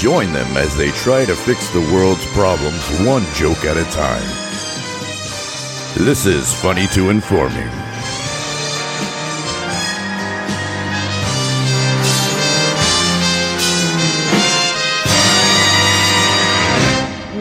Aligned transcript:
Join 0.00 0.32
them 0.32 0.56
as 0.56 0.74
they 0.78 0.90
try 0.92 1.26
to 1.26 1.36
fix 1.36 1.68
the 1.68 1.80
world's 1.92 2.24
problems 2.28 2.82
one 3.00 3.22
joke 3.34 3.66
at 3.66 3.76
a 3.76 3.84
time. 3.90 4.26
This 6.06 6.24
is 6.24 6.54
Funny 6.54 6.86
to 6.94 7.10
Informing. 7.10 7.89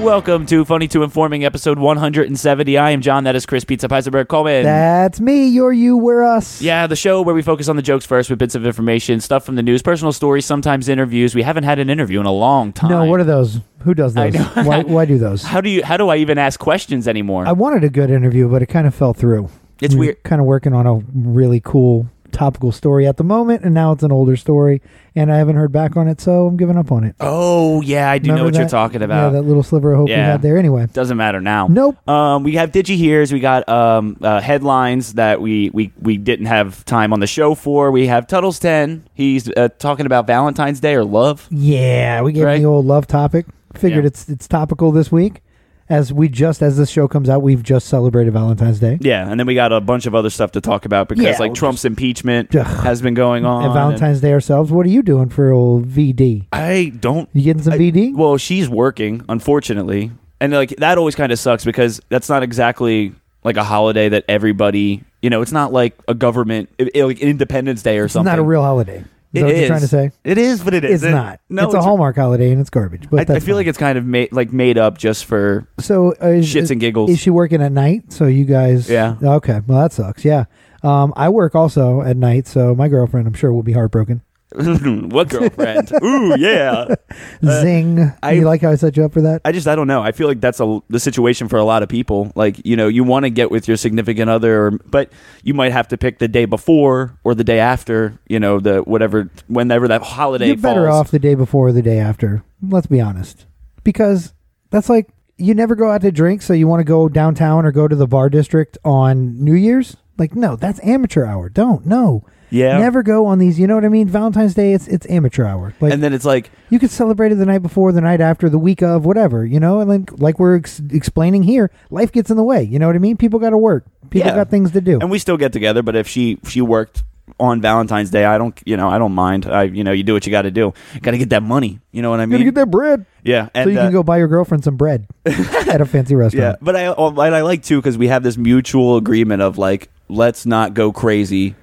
Welcome 0.09 0.47
to 0.47 0.65
Funny 0.65 0.87
to 0.87 1.03
Informing, 1.03 1.45
episode 1.45 1.77
170. 1.77 2.79
I 2.79 2.89
am 2.89 2.99
John. 2.99 3.25
That 3.25 3.35
is 3.35 3.45
Chris 3.45 3.63
Pizza 3.63 3.87
Peiselberg 3.87 4.27
Coleman. 4.27 4.63
That's 4.63 5.19
me. 5.19 5.47
You're 5.47 5.71
you. 5.71 5.97
We're 5.97 6.23
us. 6.23 6.63
yeah, 6.63 6.87
the 6.87 6.95
show 6.95 7.21
where 7.21 7.35
we 7.35 7.43
focus 7.43 7.69
on 7.69 7.75
the 7.75 7.83
jokes 7.83 8.07
first 8.07 8.27
with 8.27 8.39
bits 8.39 8.55
of 8.55 8.65
information, 8.65 9.21
stuff 9.21 9.45
from 9.45 9.53
the 9.53 9.61
news, 9.61 9.83
personal 9.83 10.11
stories, 10.11 10.47
sometimes 10.47 10.89
interviews. 10.89 11.35
We 11.35 11.43
haven't 11.43 11.63
had 11.63 11.77
an 11.77 11.91
interview 11.91 12.19
in 12.19 12.25
a 12.25 12.31
long 12.31 12.73
time. 12.73 12.89
No, 12.89 13.05
what 13.05 13.19
are 13.19 13.23
those? 13.23 13.59
Who 13.81 13.93
does 13.93 14.15
those? 14.15 14.35
why, 14.35 14.81
why 14.87 15.05
do 15.05 15.19
those? 15.19 15.43
How 15.43 15.61
do 15.61 15.69
you? 15.69 15.83
How 15.83 15.95
do 15.95 16.09
I 16.09 16.15
even 16.15 16.39
ask 16.39 16.59
questions 16.59 17.07
anymore? 17.07 17.45
I 17.45 17.51
wanted 17.51 17.83
a 17.83 17.89
good 17.89 18.09
interview, 18.09 18.49
but 18.49 18.63
it 18.63 18.65
kind 18.65 18.87
of 18.87 18.95
fell 18.95 19.13
through. 19.13 19.47
It's 19.79 19.93
We're 19.93 19.99
weird. 19.99 20.23
Kind 20.23 20.41
of 20.41 20.47
working 20.47 20.73
on 20.73 20.87
a 20.87 20.95
really 21.13 21.59
cool 21.59 22.09
topical 22.31 22.71
story 22.71 23.05
at 23.07 23.17
the 23.17 23.23
moment, 23.23 23.63
and 23.63 23.73
now 23.73 23.91
it's 23.91 24.03
an 24.03 24.11
older 24.11 24.35
story, 24.35 24.81
and 25.15 25.31
I 25.31 25.37
haven't 25.37 25.55
heard 25.55 25.71
back 25.71 25.97
on 25.97 26.07
it, 26.07 26.19
so 26.21 26.47
I'm 26.47 26.57
giving 26.57 26.77
up 26.77 26.91
on 26.91 27.03
it. 27.03 27.15
oh 27.19 27.81
yeah, 27.81 28.09
I 28.09 28.17
do 28.17 28.27
know 28.29 28.33
Remember 28.35 28.45
what 28.47 28.55
you're 28.55 28.63
that? 28.65 28.69
talking 28.71 29.01
Yeah, 29.01 29.05
about. 29.05 29.33
that 29.33 29.41
little 29.43 29.63
sliver 29.63 29.91
of 29.93 29.97
hope 29.99 30.07
we 30.07 30.13
Yeah. 30.13 30.25
had 30.31 30.41
there. 30.41 30.57
Anyway, 30.57 30.87
Doesn't 30.93 31.17
matter 31.17 31.41
now. 31.41 31.67
Nope. 31.69 32.07
Um, 32.07 32.43
we 32.43 32.53
have 32.53 32.71
Digi 32.71 32.95
Hears. 32.95 33.31
We 33.33 33.39
got 33.39 33.67
um, 33.69 34.17
uh, 34.21 34.39
headlines 34.41 35.13
that 35.13 35.41
we, 35.41 35.69
we, 35.71 35.91
we 36.01 36.17
didn't 36.17 36.45
have 36.47 36.83
time 36.85 37.13
on 37.13 37.19
the 37.19 37.27
show 37.27 37.55
for. 37.55 37.91
We 37.91 38.07
have 38.07 38.27
Tuttle's 38.27 38.59
10. 38.59 39.03
He's 39.13 39.49
uh, 39.49 39.69
talking 39.79 40.05
about 40.05 40.27
Valentine's 40.27 40.79
Day 40.79 40.95
or 40.95 41.03
love. 41.05 41.47
yeah, 41.51 42.21
we 42.21 42.31
gave 42.33 42.45
Right. 42.45 42.59
the 42.59 42.65
old 42.65 42.85
love 42.85 43.07
topic. 43.07 43.45
Figured 43.75 44.03
Yeah. 44.03 44.07
it's 44.07 44.27
it's 44.29 44.47
topical 44.47 44.91
this 44.91 45.11
week, 45.11 45.41
as 45.89 46.13
we 46.13 46.29
just 46.29 46.61
as 46.61 46.77
this 46.77 46.89
show 46.89 47.07
comes 47.07 47.29
out, 47.29 47.41
we've 47.41 47.63
just 47.63 47.87
celebrated 47.87 48.31
Valentine's 48.33 48.79
Day. 48.79 48.97
Yeah, 49.01 49.27
and 49.29 49.39
then 49.39 49.47
we 49.47 49.55
got 49.55 49.71
a 49.73 49.81
bunch 49.81 50.05
of 50.05 50.13
other 50.13 50.29
stuff 50.29 50.51
to 50.51 50.61
talk 50.61 50.85
about 50.85 51.07
because 51.09 51.23
Yeah, 51.23 51.31
like 51.31 51.39
we'll 51.49 51.55
Trump's 51.55 51.83
impeachment 51.85 52.55
Ugh. 52.55 52.65
has 52.83 53.01
been 53.01 53.15
going 53.15 53.45
on. 53.45 53.65
and 53.65 53.73
Valentine's 53.73 54.21
Day 54.21 54.31
ourselves. 54.33 54.71
What 54.71 54.85
are 54.85 54.89
you 54.89 55.01
doing 55.01 55.29
for 55.29 55.51
old 55.51 55.87
VD? 55.87 56.45
I 56.51 56.91
don't. 56.99 57.27
You 57.33 57.43
getting 57.43 57.63
some 57.63 57.73
VD? 57.73 58.15
Well, 58.15 58.37
she's 58.37 58.69
working, 58.69 59.23
unfortunately, 59.29 60.11
and 60.39 60.53
like 60.53 60.69
that 60.77 60.97
always 60.97 61.15
kind 61.15 61.31
of 61.31 61.39
sucks 61.39 61.65
because 61.65 61.99
that's 62.09 62.29
not 62.29 62.43
exactly 62.43 63.13
like 63.43 63.57
a 63.57 63.63
holiday 63.63 64.09
that 64.09 64.25
everybody. 64.29 65.03
You 65.21 65.29
know, 65.29 65.41
it's 65.41 65.51
not 65.51 65.73
like 65.73 65.97
a 66.07 66.13
government 66.13 66.69
it- 66.77 66.91
it- 66.95 67.03
like 67.05 67.19
Independence 67.19 67.81
Day 67.81 67.97
or 67.97 68.07
something. 68.07 68.07
It's 68.07 68.13
something. 68.13 68.31
not 68.31 68.39
a 68.39 68.43
real 68.47 68.61
holiday. 68.61 69.03
Is 69.31 69.41
It 69.41 69.45
that 69.45 69.45
what 69.45 69.55
you're 69.57 69.67
trying 69.67 69.81
to 69.81 69.87
say? 69.87 70.11
It 70.23 70.37
is, 70.39 70.63
but 70.63 70.73
it 70.73 70.83
It's 70.83 71.03
isn't. 71.03 71.39
No, 71.49 71.65
it's, 71.65 71.75
a 71.75 71.81
Hallmark 71.81 72.15
holiday 72.15 72.51
and 72.51 72.59
it's 72.59 72.71
garbage. 72.71 73.09
But 73.11 73.29
I, 73.29 73.35
I 73.35 73.39
feel 73.39 73.47
fine. 73.47 73.55
like 73.57 73.67
it's 73.67 73.77
kind 73.77 73.97
of 73.97 74.05
made 74.05 74.31
like 74.31 74.51
made 74.51 74.77
up 74.79 74.97
just 74.97 75.25
for 75.25 75.67
so 75.79 76.15
uh, 76.21 76.29
is, 76.29 76.51
shits 76.51 76.71
and 76.71 76.81
giggles. 76.81 77.11
Is 77.11 77.19
she 77.19 77.29
working 77.29 77.61
at 77.61 77.71
night? 77.71 78.11
So 78.11 78.25
you 78.25 78.45
guys, 78.45 78.89
Yeah. 78.89 79.17
Okay, 79.21 79.61
well 79.67 79.81
that 79.81 79.93
sucks. 79.93 80.25
Yeah, 80.25 80.45
um, 80.81 81.13
I 81.15 81.29
work 81.29 81.53
also 81.53 82.01
at 82.01 82.17
night, 82.17 82.47
so 82.47 82.73
my 82.73 82.87
girlfriend, 82.87 83.27
I'm 83.27 83.33
sure, 83.33 83.53
will 83.53 83.61
be 83.63 83.73
heartbroken. 83.73 84.21
what 85.11 85.29
girlfriend? 85.29 85.91
Ooh, 86.03 86.35
yeah. 86.39 86.95
Zing! 87.43 87.99
Uh, 87.99 88.15
I- 88.23 88.31
you 88.31 88.45
like 88.45 88.61
how 88.61 88.71
I 88.71 88.75
set 88.75 88.97
you 88.97 89.05
up 89.05 89.13
for 89.13 89.21
that? 89.21 89.41
I 89.45 89.51
just 89.51 89.67
I 89.67 89.75
don't 89.75 89.87
know. 89.87 90.01
I 90.01 90.11
feel 90.11 90.27
like 90.27 90.41
that's 90.41 90.59
a 90.59 90.79
the 90.89 90.99
situation 90.99 91.47
for 91.47 91.57
a 91.57 91.63
lot 91.63 91.83
of 91.83 91.89
people. 91.89 92.31
Like 92.35 92.65
you 92.65 92.75
know, 92.75 92.87
you 92.87 93.03
want 93.03 93.25
to 93.25 93.29
get 93.29 93.51
with 93.51 93.67
your 93.67 93.77
significant 93.77 94.29
other, 94.29 94.65
or, 94.65 94.71
but 94.71 95.11
you 95.43 95.53
might 95.53 95.71
have 95.71 95.87
to 95.89 95.97
pick 95.97 96.17
the 96.17 96.27
day 96.27 96.45
before 96.45 97.17
or 97.23 97.35
the 97.35 97.43
day 97.43 97.59
after. 97.59 98.17
You 98.27 98.39
know, 98.39 98.59
the 98.59 98.79
whatever 98.79 99.29
whenever 99.47 99.87
that 99.87 100.01
holiday. 100.01 100.47
You're 100.47 100.57
better 100.57 100.87
falls. 100.87 100.99
off 100.99 101.11
the 101.11 101.19
day 101.19 101.35
before 101.35 101.67
or 101.67 101.71
the 101.71 101.83
day 101.83 101.99
after. 101.99 102.43
Let's 102.61 102.87
be 102.87 102.99
honest, 102.99 103.45
because 103.83 104.33
that's 104.71 104.89
like 104.89 105.09
you 105.37 105.53
never 105.53 105.75
go 105.75 105.91
out 105.91 106.01
to 106.01 106.11
drink, 106.11 106.41
so 106.41 106.53
you 106.53 106.67
want 106.67 106.79
to 106.79 106.83
go 106.85 107.07
downtown 107.07 107.65
or 107.65 107.71
go 107.71 107.87
to 107.87 107.95
the 107.95 108.07
bar 108.07 108.29
district 108.29 108.77
on 108.83 109.43
New 109.43 109.53
Year's. 109.53 109.95
Like, 110.17 110.35
no, 110.35 110.55
that's 110.55 110.83
amateur 110.83 111.23
hour. 111.25 111.49
Don't 111.49 111.85
no. 111.85 112.25
Yeah. 112.49 112.77
Never 112.79 113.03
go 113.03 113.25
on 113.25 113.37
these. 113.39 113.59
You 113.59 113.67
know 113.67 113.75
what 113.75 113.85
I 113.85 113.89
mean? 113.89 114.07
Valentine's 114.07 114.53
Day, 114.53 114.73
it's 114.73 114.87
it's 114.87 115.07
amateur 115.09 115.45
hour. 115.45 115.73
Like, 115.79 115.93
And 115.93 116.01
then 116.03 116.13
it's 116.13 116.25
like, 116.25 116.51
you 116.69 116.79
could 116.79 116.91
celebrate 116.91 117.31
it 117.31 117.35
the 117.35 117.45
night 117.45 117.61
before, 117.61 117.91
the 117.91 118.01
night 118.01 118.21
after, 118.21 118.49
the 118.49 118.59
week 118.59 118.81
of, 118.81 119.05
whatever. 119.05 119.45
You 119.45 119.59
know, 119.59 119.79
and 119.79 119.89
like 119.89 120.19
like 120.19 120.39
we're 120.39 120.57
ex- 120.57 120.81
explaining 120.91 121.43
here, 121.43 121.71
life 121.89 122.11
gets 122.11 122.29
in 122.31 122.37
the 122.37 122.43
way. 122.43 122.63
You 122.63 122.79
know 122.79 122.87
what 122.87 122.95
I 122.95 122.99
mean? 122.99 123.17
People 123.17 123.39
got 123.39 123.51
to 123.51 123.57
work. 123.57 123.85
People 124.09 124.29
Yeah. 124.29 124.35
got 124.35 124.49
things 124.49 124.71
to 124.71 124.81
do. 124.81 124.99
and 124.99 125.11
we 125.11 125.19
still 125.19 125.37
get 125.37 125.53
together. 125.53 125.83
But 125.83 125.95
if 125.95 126.07
she 126.07 126.39
she 126.47 126.61
worked 126.61 127.03
on 127.39 127.61
Valentine's 127.61 128.09
Day, 128.09 128.25
I 128.25 128.39
don't 128.39 128.59
you 128.65 128.75
know 128.75 128.89
I 128.89 128.97
don't 128.97 129.13
mind. 129.13 129.45
I 129.45 129.63
you 129.63 129.83
know 129.83 129.91
you 129.91 130.01
do 130.03 130.13
what 130.13 130.25
you 130.25 130.31
got 130.31 130.41
to 130.43 130.51
do. 130.51 130.73
Got 131.01 131.11
to 131.11 131.17
get 131.19 131.29
that 131.29 131.43
money. 131.43 131.79
You 131.91 132.01
know 132.01 132.09
what 132.09 132.19
I 132.19 132.25
mean? 132.25 132.43
get 132.43 132.55
that 132.55 132.71
bread, 132.71 133.05
yeah. 133.23 133.49
And 133.53 133.67
so 133.67 133.69
you 133.69 133.79
uh, 133.79 133.83
can 133.83 133.91
go 133.91 134.01
buy 134.03 134.17
your 134.17 134.27
girlfriend 134.27 134.63
some 134.63 134.75
bread 134.77 135.05
at 135.25 135.79
a 135.81 135.85
fancy 135.85 136.15
restaurant. 136.15 136.57
Yeah, 136.59 136.65
but 136.65 136.75
I 136.75 136.87
oh, 136.87 137.15
I 137.19 137.41
like 137.41 137.61
too 137.61 137.77
because 137.77 137.97
we 137.99 138.07
have 138.07 138.23
this 138.23 138.37
mutual 138.37 138.97
agreement 138.97 139.43
of 139.43 139.59
like 139.59 139.89
let's 140.07 140.47
not 140.47 140.73
go 140.73 140.91
crazy, 140.91 141.55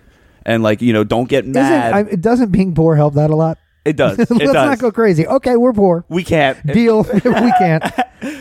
and 0.47 0.63
like 0.63 0.81
you 0.81 0.95
know 0.95 1.05
don't 1.05 1.29
get 1.29 1.45
Isn't, 1.45 1.53
mad. 1.53 1.93
I, 1.93 2.01
it 2.01 2.23
doesn't 2.23 2.51
being 2.53 2.75
poor 2.75 2.97
help 2.97 3.15
that 3.15 3.29
a 3.29 3.37
lot? 3.37 3.59
it 3.85 3.97
does. 3.97 4.19
It 4.19 4.31
Let's 4.31 4.45
does. 4.45 4.55
not 4.55 4.79
go 4.81 4.91
crazy. 4.91 5.27
Okay, 5.27 5.57
we're 5.57 5.73
poor. 5.73 6.05
we 6.09 6.25
can't. 6.25 6.65
Deal. 6.67 7.03
we 7.15 7.21
can't. 7.59 7.85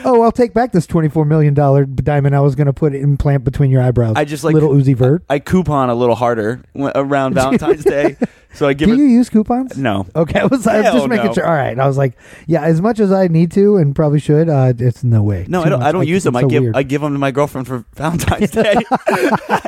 Oh, 0.04 0.22
I'll 0.24 0.32
take 0.32 0.54
back 0.54 0.72
this 0.72 0.88
twenty-four 0.88 1.26
million 1.26 1.54
dollar 1.54 1.86
diamond 1.86 2.36
I 2.36 2.40
was 2.40 2.56
going 2.56 2.68
to 2.68 2.74
put 2.74 2.96
implant 2.96 3.44
between 3.44 3.70
your 3.70 3.82
eyebrows. 3.82 4.16
I 4.16 4.26
just 4.26 4.44
like 4.44 4.56
Lil 4.56 4.70
Uzi 4.70 4.96
Vert. 4.96 5.24
I 5.30 5.40
coupon 5.40 5.90
a 5.90 5.96
little 5.96 6.16
harder 6.16 6.62
around 6.76 7.34
Valentine's 7.36 7.84
Day, 7.84 8.18
so 8.56 8.68
I 8.68 8.74
give 8.74 8.88
Do 8.88 8.94
it. 8.96 8.98
you 8.98 9.06
use 9.06 9.30
coupons? 9.30 9.78
no, 9.78 10.08
Okay, 10.16 10.40
I 10.42 10.46
was, 10.46 10.66
I 10.66 10.82
was 10.82 10.94
just 10.94 11.08
making 11.08 11.28
no. 11.28 11.34
sure. 11.34 11.46
All 11.46 11.54
right, 11.54 11.78
I 11.78 11.86
was 11.88 11.98
like, 11.98 12.18
yeah, 12.48 12.64
as 12.64 12.82
much 12.82 13.00
as 13.00 13.12
I 13.12 13.28
need 13.28 13.52
to 13.52 13.78
and 13.78 13.96
probably 13.96 14.20
should, 14.20 14.50
uh, 14.50 14.74
it's 14.78 15.04
no 15.04 15.22
way. 15.24 15.46
no, 15.48 15.62
Too 15.62 15.68
I 15.68 15.70
don't. 15.70 15.80
much. 15.80 15.88
I 15.88 15.92
don't 15.92 16.08
use 16.08 16.24
them. 16.24 16.36
I 16.36 16.42
so 16.42 16.48
give. 16.48 16.64
weird. 16.64 16.76
I 16.76 16.84
give 16.84 17.02
them 17.02 17.14
to 17.14 17.20
my 17.20 17.32
girlfriend 17.32 17.68
for 17.68 17.86
Valentine's 17.96 18.52
Day. 18.52 18.76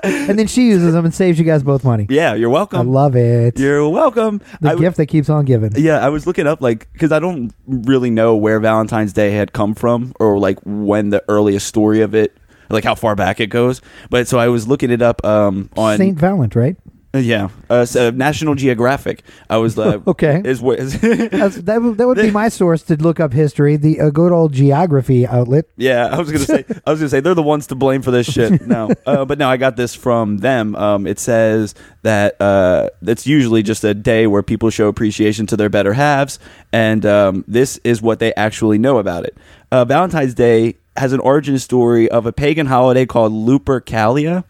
and 0.03 0.39
then 0.39 0.47
she 0.47 0.67
uses 0.67 0.93
them 0.93 1.05
and 1.05 1.13
saves 1.13 1.37
you 1.39 1.45
guys 1.45 1.63
both 1.63 1.83
money. 1.83 2.07
yeah, 2.09 2.33
you're 2.33 2.49
welcome. 2.49 2.79
I 2.79 2.83
love 2.83 3.15
it. 3.15 3.59
You're 3.59 3.87
welcome. 3.89 4.39
the 4.61 4.69
I 4.69 4.71
w- 4.71 4.87
gift 4.87 4.97
that 4.97 5.07
keeps 5.07 5.29
on 5.29 5.45
giving. 5.45 5.71
Yeah, 5.75 6.05
I 6.05 6.09
was 6.09 6.25
looking 6.27 6.47
up 6.47 6.61
like 6.61 6.91
because 6.93 7.11
I 7.11 7.19
don't 7.19 7.53
really 7.67 8.09
know 8.09 8.35
where 8.35 8.59
Valentine's 8.59 9.13
Day 9.13 9.31
had 9.31 9.53
come 9.53 9.75
from 9.75 10.13
or 10.19 10.39
like 10.39 10.59
when 10.65 11.09
the 11.09 11.23
earliest 11.27 11.67
story 11.67 12.01
of 12.01 12.15
it, 12.15 12.37
like 12.69 12.83
how 12.83 12.95
far 12.95 13.15
back 13.15 13.39
it 13.39 13.47
goes. 13.47 13.81
But 14.09 14.27
so 14.27 14.39
I 14.39 14.47
was 14.47 14.67
looking 14.67 14.91
it 14.91 15.01
up 15.01 15.23
um, 15.25 15.69
on 15.77 15.97
Saint 15.97 16.17
Valent, 16.17 16.55
right? 16.55 16.75
Uh, 17.17 17.21
yeah, 17.21 17.49
uh, 17.69 17.83
so 17.85 18.11
National 18.11 18.53
Geographic. 18.55 19.23
I 19.49 19.57
was 19.57 19.77
uh, 19.77 19.99
Okay. 20.07 20.41
Is? 20.45 20.61
Is 20.61 20.99
that, 21.01 21.79
would- 21.81 21.97
that 21.97 22.07
would 22.07 22.17
be 22.17 22.31
my 22.31 22.49
source 22.49 22.83
to 22.83 22.95
look 22.95 23.19
up 23.19 23.33
history. 23.33 23.75
The 23.75 23.99
uh, 23.99 24.09
good 24.11 24.31
old 24.31 24.53
geography 24.53 25.25
outlet. 25.25 25.65
yeah, 25.77 26.07
I 26.07 26.19
was 26.19 26.31
gonna 26.31 26.45
say. 26.45 26.63
I 26.85 26.91
was 26.91 26.99
gonna 26.99 27.09
say 27.09 27.19
they're 27.19 27.33
the 27.33 27.43
ones 27.43 27.67
to 27.67 27.75
blame 27.75 28.01
for 28.01 28.11
this 28.11 28.27
shit. 28.31 28.61
No, 28.67 28.89
uh, 29.05 29.25
but 29.25 29.37
no, 29.39 29.49
I 29.49 29.57
got 29.57 29.75
this 29.77 29.95
from 29.95 30.37
them. 30.37 30.75
Um, 30.75 31.07
it 31.07 31.19
says 31.19 31.73
that 32.03 32.39
uh, 32.41 32.89
it's 33.01 33.25
usually 33.25 33.63
just 33.63 33.83
a 33.83 33.93
day 33.93 34.27
where 34.27 34.43
people 34.43 34.69
show 34.69 34.87
appreciation 34.87 35.45
to 35.47 35.57
their 35.57 35.69
better 35.69 35.93
halves, 35.93 36.39
and 36.71 37.05
um, 37.05 37.43
this 37.47 37.77
is 37.83 38.01
what 38.01 38.19
they 38.19 38.33
actually 38.35 38.77
know 38.77 38.97
about 38.99 39.25
it. 39.25 39.35
Uh, 39.71 39.83
Valentine's 39.85 40.33
Day 40.33 40.75
has 40.95 41.13
an 41.13 41.19
origin 41.19 41.57
story 41.59 42.09
of 42.09 42.25
a 42.25 42.31
pagan 42.31 42.65
holiday 42.67 43.05
called 43.05 43.31
Lupercalia. 43.33 44.43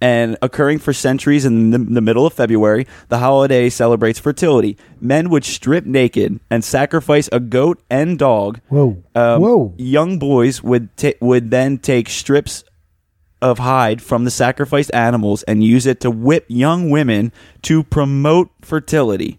And 0.00 0.36
occurring 0.42 0.80
for 0.80 0.92
centuries 0.92 1.46
in 1.46 1.70
the, 1.70 1.78
the 1.78 2.02
middle 2.02 2.26
of 2.26 2.34
February, 2.34 2.86
the 3.08 3.18
holiday 3.18 3.70
celebrates 3.70 4.18
fertility. 4.18 4.76
Men 5.00 5.30
would 5.30 5.44
strip 5.44 5.86
naked 5.86 6.38
and 6.50 6.62
sacrifice 6.62 7.30
a 7.32 7.40
goat 7.40 7.82
and 7.88 8.18
dog. 8.18 8.60
Whoa. 8.68 9.02
Um, 9.14 9.40
Whoa. 9.40 9.74
Young 9.78 10.18
boys 10.18 10.62
would 10.62 10.94
ta- 10.96 11.18
would 11.20 11.50
then 11.50 11.78
take 11.78 12.10
strips 12.10 12.62
of 13.40 13.58
hide 13.58 14.02
from 14.02 14.24
the 14.24 14.30
sacrificed 14.30 14.92
animals 14.94 15.42
and 15.44 15.62
use 15.62 15.86
it 15.86 16.00
to 16.00 16.10
whip 16.10 16.44
young 16.48 16.90
women 16.90 17.32
to 17.62 17.82
promote 17.82 18.50
fertility. 18.62 19.38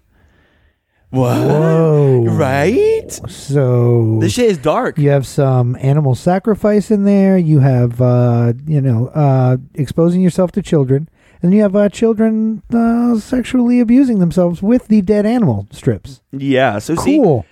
What? 1.10 1.38
Whoa. 1.38 2.26
Right? 2.28 3.10
So 3.30 4.18
This 4.20 4.34
shit 4.34 4.52
is 4.52 4.58
dark. 4.58 4.98
you 4.98 5.10
have 5.10 5.26
some 5.26 5.78
animal 5.80 6.16
sacrifice 6.16 6.92
in 6.92 7.06
there. 7.06 7.38
You 7.38 7.60
have, 7.60 8.02
uh, 8.02 8.54
you 8.66 8.82
know, 8.82 9.08
uh, 9.08 9.58
exposing 9.76 10.22
yourself 10.22 10.52
to 10.54 10.62
children. 10.62 11.08
And 11.42 11.54
you 11.54 11.62
have 11.62 11.76
uh, 11.76 11.88
children 11.90 12.64
uh, 12.74 13.20
sexually 13.20 13.80
abusing 13.80 14.20
themselves 14.20 14.62
with 14.62 14.88
the 14.88 15.02
dead 15.02 15.26
animal 15.26 15.68
strips. 15.72 16.22
Yeah. 16.32 16.80
So 16.80 16.96
see, 16.96 17.18
Cool. 17.18 17.46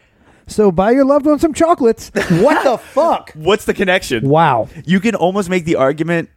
So 0.47 0.71
buy 0.71 0.91
your 0.91 1.05
loved 1.05 1.25
one 1.25 1.39
some 1.39 1.53
chocolates. 1.53 2.11
What 2.29 2.63
the 2.63 2.77
fuck? 2.77 3.31
What's 3.35 3.65
the 3.65 3.73
connection? 3.73 4.27
Wow. 4.27 4.67
You 4.85 4.99
can 4.99 5.15
almost 5.15 5.49
make 5.49 5.65
the 5.65 5.75
argument, 5.75 6.29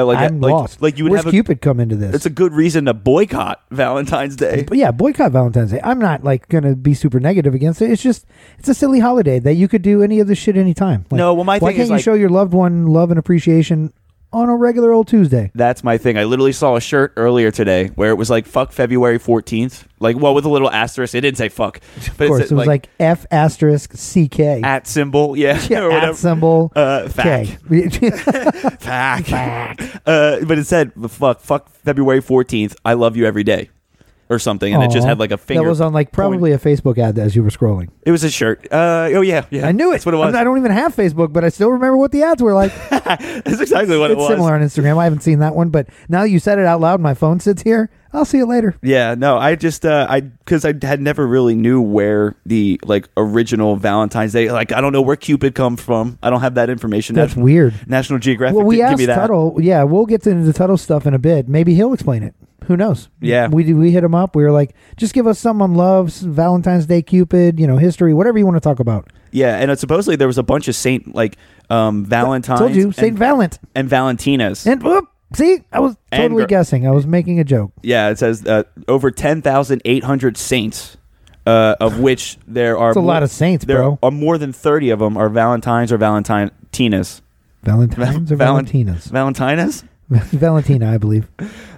uh, 0.00 0.04
like, 0.06 0.18
I'm 0.18 0.40
like, 0.40 0.52
lost. 0.52 0.82
like 0.82 0.98
you 0.98 1.04
would 1.04 1.10
Where's 1.12 1.24
have. 1.24 1.28
A, 1.28 1.36
Cupid 1.36 1.60
come 1.60 1.80
into 1.80 1.96
this? 1.96 2.14
it's 2.14 2.26
a 2.26 2.30
good 2.30 2.52
reason 2.52 2.84
to 2.86 2.94
boycott 2.94 3.62
Valentine's 3.70 4.36
Day. 4.36 4.64
But 4.66 4.78
yeah, 4.78 4.90
boycott 4.90 5.32
Valentine's 5.32 5.70
Day. 5.72 5.80
I'm 5.82 5.98
not 5.98 6.24
like 6.24 6.48
gonna 6.48 6.74
be 6.74 6.94
super 6.94 7.20
negative 7.20 7.54
against 7.54 7.80
it. 7.82 7.90
It's 7.90 8.02
just 8.02 8.26
it's 8.58 8.68
a 8.68 8.74
silly 8.74 9.00
holiday 9.00 9.38
that 9.38 9.54
you 9.54 9.68
could 9.68 9.82
do 9.82 10.02
any 10.02 10.20
of 10.20 10.26
this 10.28 10.38
shit 10.38 10.56
anytime. 10.56 11.04
Like, 11.10 11.18
No, 11.18 11.34
well, 11.34 11.44
my 11.44 11.58
why 11.58 11.70
thing 11.70 11.76
can't 11.76 11.82
is, 11.84 11.88
you 11.90 11.94
like- 11.96 12.04
show 12.04 12.14
your 12.14 12.28
loved 12.30 12.52
one 12.52 12.86
love 12.86 13.10
and 13.10 13.18
appreciation 13.18 13.92
on 14.34 14.48
a 14.48 14.56
regular 14.56 14.92
old 14.92 15.08
Tuesday? 15.08 15.50
That's 15.54 15.82
my 15.84 15.96
thing. 15.96 16.18
I 16.18 16.24
literally 16.24 16.52
saw 16.52 16.76
a 16.76 16.80
shirt 16.80 17.12
earlier 17.16 17.50
today 17.50 17.88
where 17.94 18.10
it 18.10 18.16
was 18.16 18.28
like 18.28 18.46
"fuck 18.46 18.72
February 18.72 19.18
14th," 19.18 19.84
like 20.00 20.16
well 20.18 20.34
with 20.34 20.44
a 20.44 20.48
little 20.50 20.70
asterisk. 20.70 21.14
It 21.14 21.20
didn't 21.22 21.38
say 21.38 21.48
"fuck," 21.48 21.80
but 22.18 22.24
Of 22.24 22.28
course, 22.28 22.50
it 22.50 22.54
was 22.54 22.66
like, 22.66 22.88
F 23.00 23.24
asterisk 23.30 23.92
C 23.94 24.28
K. 24.28 24.60
at 24.62 24.86
symbol, 24.86 25.36
yeah, 25.36 25.60
Yeah, 25.70 25.88
at 25.88 26.16
symbol 26.16 26.72
Uh, 26.76 27.08
fact. 27.08 27.58
K. 27.68 28.10
Fact. 28.80 29.82
Uh, 30.06 30.44
but 30.44 30.58
it 30.58 30.64
said 30.66 30.92
"fuck, 31.08 31.40
fuck 31.40 31.68
February 31.70 32.20
14th." 32.20 32.74
I 32.84 32.94
love 32.94 33.16
you 33.16 33.24
every 33.26 33.44
day, 33.44 33.70
or 34.28 34.38
something, 34.38 34.72
and 34.72 34.82
it 34.82 34.90
just 34.90 35.04
Aw. 35.04 35.10
had 35.10 35.18
like 35.18 35.30
a 35.30 35.36
finger. 35.36 35.62
That 35.62 35.68
was 35.68 35.80
on 35.80 35.92
like 35.92 36.12
probably 36.12 36.52
a 36.52 36.58
Facebook 36.58 36.98
ad 36.98 37.18
as 37.18 37.36
you 37.36 37.42
were 37.42 37.50
scrolling. 37.50 37.90
It 38.02 38.10
was 38.10 38.24
a 38.24 38.30
shirt. 38.30 38.66
Uh, 38.72 39.10
oh 39.14 39.20
yeah, 39.20 39.46
yeah. 39.50 39.66
I 39.66 39.72
knew 39.72 39.90
it. 39.90 39.92
That's 39.94 40.06
what 40.06 40.14
it 40.14 40.18
was. 40.18 40.34
I 40.34 40.44
don't 40.44 40.58
even 40.58 40.72
have 40.72 40.94
Facebook, 40.94 41.32
but 41.32 41.44
I 41.44 41.48
still 41.48 41.70
remember 41.70 41.96
what 41.96 42.12
the 42.12 42.22
ads 42.22 42.42
were 42.42 42.54
like. 42.54 42.72
That's 42.90 43.60
exactly 43.60 43.98
what 43.98 44.10
it 44.10 44.14
it's 44.14 44.20
was. 44.20 44.28
similar 44.28 44.54
on 44.54 44.60
Instagram. 44.62 44.98
I 44.98 45.04
haven't 45.04 45.22
seen 45.22 45.40
that 45.40 45.54
one, 45.54 45.70
but 45.70 45.88
now 46.08 46.22
that 46.22 46.30
you 46.30 46.38
said 46.38 46.58
it 46.58 46.66
out 46.66 46.80
loud, 46.80 47.00
my 47.00 47.14
phone 47.14 47.40
sits 47.40 47.62
here. 47.62 47.90
I'll 48.12 48.24
see 48.24 48.38
it 48.38 48.46
later. 48.46 48.76
Yeah, 48.80 49.16
no, 49.16 49.36
I 49.36 49.56
just 49.56 49.84
uh, 49.84 50.06
I 50.08 50.20
because 50.20 50.64
I 50.64 50.72
had 50.82 51.00
never 51.00 51.26
really 51.26 51.56
knew 51.56 51.82
where 51.82 52.36
the 52.46 52.80
like 52.84 53.08
original 53.16 53.74
Valentine's 53.74 54.32
Day. 54.32 54.52
Like 54.52 54.70
I 54.70 54.80
don't 54.80 54.92
know 54.92 55.02
where 55.02 55.16
Cupid 55.16 55.56
comes 55.56 55.82
from. 55.82 56.16
I 56.22 56.30
don't 56.30 56.40
have 56.40 56.54
that 56.54 56.70
information. 56.70 57.16
That's 57.16 57.30
National, 57.30 57.44
weird. 57.44 57.74
National 57.88 58.20
Geographic 58.20 58.56
Well, 58.56 58.66
we 58.66 58.76
didn't 58.76 58.86
asked 58.86 58.92
give 58.92 58.98
me 59.00 59.06
that. 59.06 59.16
Tuttle. 59.16 59.56
Yeah, 59.60 59.82
we'll 59.82 60.06
get 60.06 60.24
into 60.28 60.44
the 60.44 60.52
Tuttle 60.52 60.76
stuff 60.76 61.06
in 61.06 61.14
a 61.14 61.18
bit. 61.18 61.48
Maybe 61.48 61.74
he'll 61.74 61.92
explain 61.92 62.22
it. 62.22 62.36
Who 62.66 62.76
knows? 62.76 63.08
Yeah. 63.20 63.48
we 63.48 63.72
we 63.74 63.90
hit 63.90 64.02
him 64.04 64.14
up. 64.14 64.34
We 64.36 64.42
were 64.42 64.52
like, 64.52 64.74
just 64.96 65.14
give 65.14 65.26
us 65.26 65.38
some 65.38 65.60
on 65.62 65.74
loves, 65.74 66.20
Valentine's 66.22 66.86
Day, 66.86 67.02
Cupid, 67.02 67.58
you 67.60 67.66
know, 67.66 67.76
history, 67.76 68.14
whatever 68.14 68.38
you 68.38 68.44
want 68.46 68.56
to 68.56 68.60
talk 68.60 68.80
about. 68.80 69.10
Yeah, 69.30 69.56
and 69.56 69.76
supposedly 69.78 70.16
there 70.16 70.28
was 70.28 70.38
a 70.38 70.42
bunch 70.42 70.68
of 70.68 70.76
Saint 70.76 71.14
like 71.14 71.36
um 71.70 72.04
Valentines. 72.04 72.60
Told 72.60 72.74
you, 72.74 72.92
Saint 72.92 73.08
and, 73.10 73.18
Valent. 73.18 73.58
and 73.74 73.88
Valentinas. 73.88 74.66
And 74.66 74.82
whoop, 74.82 75.06
see, 75.34 75.58
I 75.72 75.80
was 75.80 75.96
totally 76.12 76.46
guessing. 76.46 76.86
I 76.86 76.90
was 76.90 77.06
making 77.06 77.40
a 77.40 77.44
joke. 77.44 77.72
yeah, 77.82 78.10
it 78.10 78.18
says 78.18 78.44
uh, 78.46 78.62
over 78.88 79.10
ten 79.10 79.42
thousand 79.42 79.82
eight 79.84 80.04
hundred 80.04 80.36
saints. 80.36 80.96
Uh, 81.46 81.76
of 81.78 81.98
which 82.00 82.38
there 82.48 82.78
are 82.78 82.88
It's 82.88 82.96
a 82.96 83.00
more- 83.02 83.08
lot 83.12 83.22
of 83.22 83.30
saints, 83.30 83.66
there 83.66 83.76
bro. 83.76 83.98
are 84.02 84.10
more 84.10 84.38
than 84.38 84.50
thirty 84.54 84.88
of 84.88 84.98
them 84.98 85.18
are 85.18 85.28
Valentines 85.28 85.92
or 85.92 85.98
Valentinas. 85.98 87.20
Valentines 87.62 88.32
or 88.32 88.36
Valentinas? 88.36 89.10
Valentinas? 89.10 89.84
Valentina, 90.08 90.92
I 90.92 90.98
believe. 90.98 91.28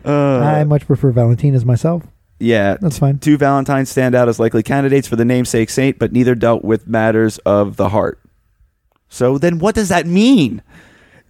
Uh, 0.04 0.38
I 0.38 0.64
much 0.64 0.86
prefer 0.86 1.10
Valentinas 1.10 1.64
myself. 1.64 2.04
yeah, 2.38 2.76
That's 2.80 2.98
fine. 2.98 3.18
Two 3.18 3.36
Valentines 3.36 3.90
stand 3.90 4.14
out 4.14 4.28
as 4.28 4.38
likely 4.38 4.62
candidates 4.62 5.08
for 5.08 5.16
the 5.16 5.24
namesake 5.24 5.70
saint, 5.70 5.98
but 5.98 6.12
neither 6.12 6.34
dealt 6.34 6.64
with 6.64 6.86
matters 6.86 7.38
of 7.38 7.76
the 7.76 7.90
heart. 7.90 8.20
So 9.08 9.38
then, 9.38 9.58
what 9.58 9.74
does 9.74 9.88
that 9.88 10.06
mean? 10.06 10.62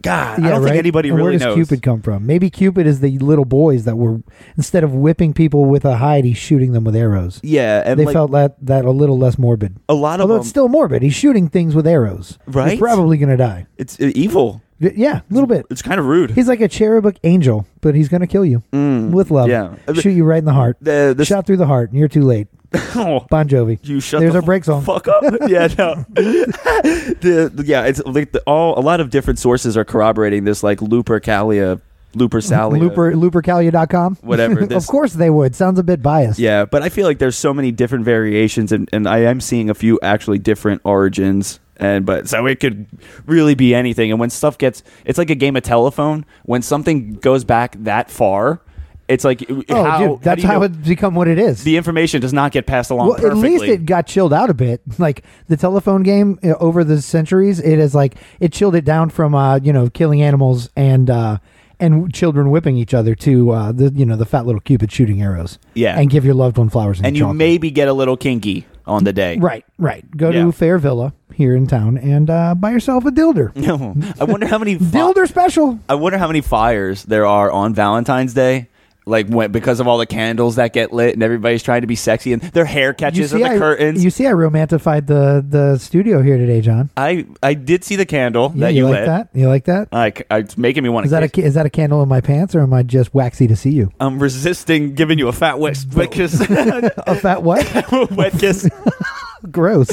God, 0.02 0.44
I 0.44 0.50
don't 0.50 0.62
think 0.62 0.76
anybody 0.76 1.08
And 1.08 1.16
really 1.16 1.30
where 1.30 1.38
does 1.38 1.42
knows. 1.42 1.54
Cupid 1.54 1.82
come 1.82 2.02
from? 2.02 2.26
Maybe 2.26 2.50
Cupid 2.50 2.86
is 2.86 3.00
the 3.00 3.18
little 3.18 3.44
boys 3.44 3.84
that 3.84 3.96
were 3.96 4.20
instead 4.56 4.84
of 4.84 4.94
whipping 4.94 5.32
people 5.32 5.64
with 5.64 5.84
a 5.84 5.96
hide, 5.96 6.24
he's 6.24 6.36
shooting 6.36 6.72
them 6.72 6.84
with 6.84 6.94
arrows. 6.94 7.40
yeah, 7.42 7.82
and 7.84 7.98
they 7.98 8.04
like, 8.04 8.12
felt 8.12 8.30
that 8.32 8.56
that 8.64 8.84
a 8.84 8.90
little 8.90 9.18
less 9.18 9.38
morbid. 9.38 9.76
a 9.88 9.94
lot 9.94 10.20
of 10.20 10.22
Although 10.22 10.34
them, 10.34 10.40
it's 10.42 10.48
still 10.50 10.68
morbid. 10.68 11.02
He's 11.02 11.14
shooting 11.14 11.48
things 11.48 11.74
with 11.74 11.86
arrows. 11.86 12.38
Right? 12.46 12.72
He's 12.72 12.78
probably 12.78 13.16
going 13.16 13.30
to 13.30 13.36
die. 13.36 13.66
it's 13.78 13.98
uh, 13.98 14.12
evil. 14.14 14.62
Yeah, 14.78 15.20
a 15.30 15.34
little 15.34 15.46
bit. 15.46 15.66
It's 15.70 15.82
kind 15.82 15.98
of 15.98 16.06
rude. 16.06 16.32
He's 16.32 16.48
like 16.48 16.60
a 16.60 16.68
cherubic 16.68 17.18
angel, 17.24 17.66
but 17.80 17.94
he's 17.94 18.08
going 18.08 18.20
to 18.20 18.26
kill 18.26 18.44
you 18.44 18.62
with 18.72 19.30
love. 19.30 19.48
Mm. 19.48 19.78
yeah. 19.86 19.92
Shoot 19.94 20.10
you 20.10 20.24
right 20.24 20.38
in 20.38 20.44
the 20.44 20.52
heart. 20.52 20.76
The, 20.80 21.24
Shot 21.26 21.46
through 21.46 21.56
the 21.56 21.66
heart, 21.66 21.90
and 21.90 21.98
you're 21.98 22.08
too 22.08 22.22
late. 22.22 22.48
oh, 22.96 23.26
Bon 23.30 23.48
Jovi. 23.48 23.78
you 23.82 24.00
shut 24.00 24.20
There's 24.20 24.32
the 24.32 24.40
our 24.40 24.44
break 24.44 24.64
song. 24.64 24.82
Fuck 24.82 25.08
up. 25.08 25.22
yeah, 25.46 25.68
no. 25.78 26.04
the, 26.14 27.50
the- 27.54 27.64
yeah, 27.64 27.84
it's 27.84 28.02
like 28.04 28.32
the, 28.32 28.40
all 28.40 28.78
a 28.78 28.82
lot 28.82 29.00
of 29.00 29.10
different 29.10 29.38
sources 29.38 29.76
are 29.76 29.84
corroborating 29.84 30.44
this, 30.44 30.62
like 30.62 30.80
Lupercalia, 30.80 31.80
Lupercalia, 32.14 32.78
Looper, 32.78 33.12
loopercalia.com. 33.12 34.16
Whatever, 34.16 34.66
this- 34.66 34.84
of 34.84 34.90
course 34.90 35.12
they 35.14 35.30
would. 35.30 35.54
Sounds 35.54 35.78
a 35.78 35.82
bit 35.84 36.02
biased. 36.02 36.38
Yeah, 36.38 36.64
but 36.64 36.82
I 36.82 36.88
feel 36.88 37.06
like 37.06 37.18
there's 37.18 37.36
so 37.36 37.54
many 37.54 37.70
different 37.72 38.04
variations, 38.04 38.72
and, 38.72 38.88
and 38.92 39.08
I 39.08 39.18
am 39.18 39.40
seeing 39.40 39.70
a 39.70 39.74
few 39.74 39.98
actually 40.02 40.38
different 40.38 40.82
origins. 40.84 41.60
And 41.78 42.06
but 42.06 42.28
so 42.28 42.46
it 42.46 42.60
could 42.60 42.86
really 43.26 43.54
be 43.54 43.74
anything. 43.74 44.10
And 44.10 44.18
when 44.18 44.30
stuff 44.30 44.56
gets, 44.58 44.82
it's 45.04 45.18
like 45.18 45.30
a 45.30 45.34
game 45.34 45.56
of 45.56 45.62
telephone. 45.62 46.24
When 46.44 46.62
something 46.62 47.14
goes 47.14 47.44
back 47.44 47.76
that 47.80 48.10
far, 48.10 48.60
it's 49.08 49.24
like 49.24 49.44
Oh, 49.68 49.84
how, 49.84 49.98
dude, 50.14 50.22
that's 50.22 50.42
how 50.42 50.62
it's 50.62 50.76
become 50.76 51.14
what 51.14 51.28
it 51.28 51.38
is. 51.38 51.62
the 51.64 51.76
information 51.76 52.20
does 52.20 52.32
not 52.32 52.50
get 52.50 52.66
passed 52.66 52.90
along 52.90 53.08
well, 53.08 53.26
at 53.26 53.36
least 53.36 53.64
it 53.64 53.86
got 53.86 54.06
chilled 54.06 54.32
out 54.32 54.50
a 54.50 54.54
bit. 54.54 54.80
Like 54.98 55.24
the 55.48 55.56
telephone 55.56 56.02
game 56.02 56.38
uh, 56.42 56.54
over 56.58 56.82
the 56.82 57.00
centuries, 57.02 57.60
it 57.60 57.78
is 57.78 57.94
like 57.94 58.16
it 58.40 58.52
chilled 58.52 58.74
it 58.74 58.84
down 58.84 59.10
from 59.10 59.34
uh, 59.34 59.58
you 59.58 59.72
know 59.72 59.90
killing 59.90 60.22
animals 60.22 60.70
and 60.74 61.10
uh, 61.10 61.38
and 61.78 62.12
children 62.14 62.50
whipping 62.50 62.76
each 62.78 62.94
other 62.94 63.14
to 63.16 63.50
uh, 63.50 63.70
the 63.72 63.92
you 63.94 64.06
know 64.06 64.16
the 64.16 64.24
fat 64.26 64.46
little 64.46 64.60
cupid 64.62 64.90
shooting 64.90 65.20
arrows. 65.22 65.58
Yeah. 65.74 65.98
and 65.98 66.08
give 66.10 66.24
your 66.24 66.34
loved 66.34 66.56
one 66.56 66.70
flowers 66.70 66.98
and, 66.98 67.08
and 67.08 67.16
you 67.16 67.22
chocolate. 67.24 67.36
maybe 67.36 67.70
get 67.70 67.86
a 67.88 67.92
little 67.92 68.16
kinky 68.16 68.66
on 68.86 69.04
the 69.04 69.12
day. 69.12 69.36
right, 69.38 69.64
right. 69.78 70.04
Go 70.16 70.30
Yeah. 70.30 70.44
to 70.44 70.52
Fairvilla 70.52 71.12
here 71.34 71.54
in 71.56 71.66
town 71.66 71.98
and 71.98 72.30
uh, 72.30 72.54
buy 72.54 72.70
yourself 72.70 73.04
a 73.04 73.10
dilder. 73.10 73.52
I 74.20 74.24
wonder 74.24 74.46
how 74.46 74.58
many 74.58 74.74
fi- 74.78 74.84
dilder 74.98 75.26
special. 75.26 75.78
I 75.88 75.94
wonder 75.96 76.18
how 76.18 76.26
many 76.28 76.40
fires 76.40 77.04
there 77.04 77.26
are 77.26 77.50
on 77.50 77.74
Valentine's 77.74 78.32
Day. 78.34 78.68
Like 79.08 79.28
when, 79.28 79.52
because 79.52 79.78
of 79.78 79.86
all 79.86 79.98
the 79.98 80.06
candles 80.06 80.56
that 80.56 80.72
get 80.72 80.92
lit 80.92 81.14
and 81.14 81.22
everybody's 81.22 81.62
trying 81.62 81.82
to 81.82 81.86
be 81.86 81.94
sexy 81.94 82.32
and 82.32 82.42
their 82.42 82.64
hair 82.64 82.92
catches 82.92 83.32
on 83.32 83.40
the 83.40 83.46
I, 83.46 83.56
curtains. 83.56 84.02
You 84.02 84.10
see, 84.10 84.26
I 84.26 84.32
romantified 84.32 85.06
the 85.06 85.46
the 85.48 85.78
studio 85.78 86.22
here 86.22 86.36
today, 86.36 86.60
John. 86.60 86.90
I 86.96 87.24
I 87.40 87.54
did 87.54 87.84
see 87.84 87.94
the 87.94 88.04
candle 88.04 88.50
Yeah, 88.54 88.66
that 88.66 88.72
you 88.74 88.78
you, 88.78 88.84
like 88.90 88.98
lit. 88.98 89.06
that? 89.06 89.28
You 89.32 89.48
like 89.48 89.64
that? 89.66 89.88
I, 89.92 90.12
it's 90.38 90.58
making 90.58 90.82
me 90.82 90.88
want 90.88 91.04
to. 91.04 91.06
Is 91.06 91.10
that 91.12 91.22
a 91.22 91.40
is 91.40 91.54
that 91.54 91.66
a 91.66 91.70
candle 91.70 92.02
in 92.02 92.08
my 92.08 92.20
pants, 92.20 92.56
or 92.56 92.62
am 92.62 92.74
I 92.74 92.82
just 92.82 93.14
waxy 93.14 93.46
to 93.46 93.54
see 93.54 93.70
you? 93.70 93.92
I'm 94.00 94.18
resisting 94.18 94.94
giving 94.96 95.20
you 95.20 95.28
a 95.28 95.32
fat 95.32 95.60
wet, 95.60 95.78
wet 95.94 96.10
kiss. 96.10 96.40
A 96.40 97.14
fat 97.14 97.44
what? 97.44 98.10
wet 98.10 98.32
kiss. 98.32 98.68
Gross. 99.52 99.90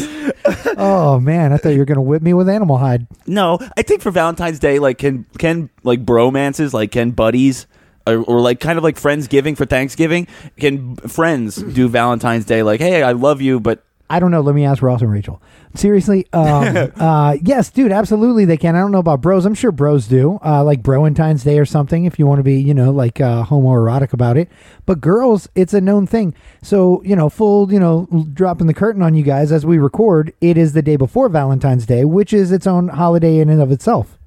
oh 0.78 1.20
man, 1.20 1.54
I 1.54 1.58
thought 1.58 1.70
you 1.70 1.80
were 1.80 1.86
gonna 1.86 2.02
whip 2.02 2.24
me 2.24 2.34
with 2.34 2.50
animal 2.50 2.78
hide. 2.78 3.06
No, 3.28 3.60
I 3.78 3.84
think 3.84 4.02
for 4.02 4.10
Valentine's 4.10 4.58
Day, 4.58 4.80
like 4.80 4.98
can 4.98 5.26
can 5.38 5.70
like 5.84 6.04
bromances, 6.04 6.74
like 6.74 6.92
can 6.92 7.12
buddies. 7.12 7.68
Or, 8.06 8.18
or 8.24 8.42
like 8.42 8.60
kind 8.60 8.78
of 8.78 8.84
like 8.84 8.98
friends 8.98 9.28
giving 9.28 9.56
for 9.56 9.66
Thanksgiving. 9.66 10.28
Can 10.58 10.98
friends 10.98 11.56
do 11.56 11.88
Valentine's 11.88 12.44
Day? 12.44 12.62
Like, 12.62 12.82
hey, 12.82 13.02
I 13.02 13.14
love 13.14 13.42
you, 13.42 13.62
but 13.62 13.84
I 14.14 14.20
don't 14.20 14.30
know. 14.30 14.42
Let 14.42 14.54
me 14.54 14.64
ask 14.64 14.84
Ross 14.84 15.02
and 15.02 15.12
Rachel. 15.12 15.42
Seriously, 15.74 16.28
um, 16.34 16.92
uh, 16.98 17.38
yes, 17.42 17.72
dude, 17.72 17.92
absolutely 17.92 18.46
they 18.46 18.58
can. 18.58 18.76
I 18.76 18.80
don't 18.80 18.92
know 18.92 19.00
about 19.00 19.22
bros. 19.22 19.44
I'm 19.46 19.56
sure 19.56 19.72
bros 19.72 20.08
do, 20.08 20.40
uh, 20.46 20.64
like 20.64 20.84
Broentine's 20.84 21.44
Day 21.44 21.58
or 21.58 21.66
something. 21.66 22.06
If 22.06 22.20
you 22.20 22.28
want 22.28 22.38
to 22.38 22.44
be, 22.44 22.62
you 22.62 22.76
know, 22.76 22.92
like 22.92 23.20
uh, 23.20 23.44
homoerotic 23.44 24.14
about 24.14 24.38
it. 24.38 24.52
But 24.86 25.02
girls, 25.02 25.50
it's 25.56 25.74
a 25.74 25.82
known 25.82 26.06
thing. 26.06 26.36
So 26.62 27.02
you 27.04 27.16
know, 27.16 27.28
full, 27.28 27.74
you 27.74 27.80
know, 27.80 28.08
dropping 28.34 28.68
the 28.68 28.74
curtain 28.76 29.02
on 29.02 29.16
you 29.16 29.24
guys 29.24 29.52
as 29.52 29.66
we 29.66 29.80
record. 29.80 30.32
It 30.42 30.58
is 30.58 30.74
the 30.74 30.84
day 30.84 30.96
before 30.96 31.28
Valentine's 31.28 31.88
Day, 31.88 32.06
which 32.06 32.34
is 32.34 32.52
its 32.52 32.68
own 32.68 32.90
holiday 32.90 33.40
in 33.40 33.50
and 33.50 33.62
of 33.62 33.72
itself. 33.72 34.20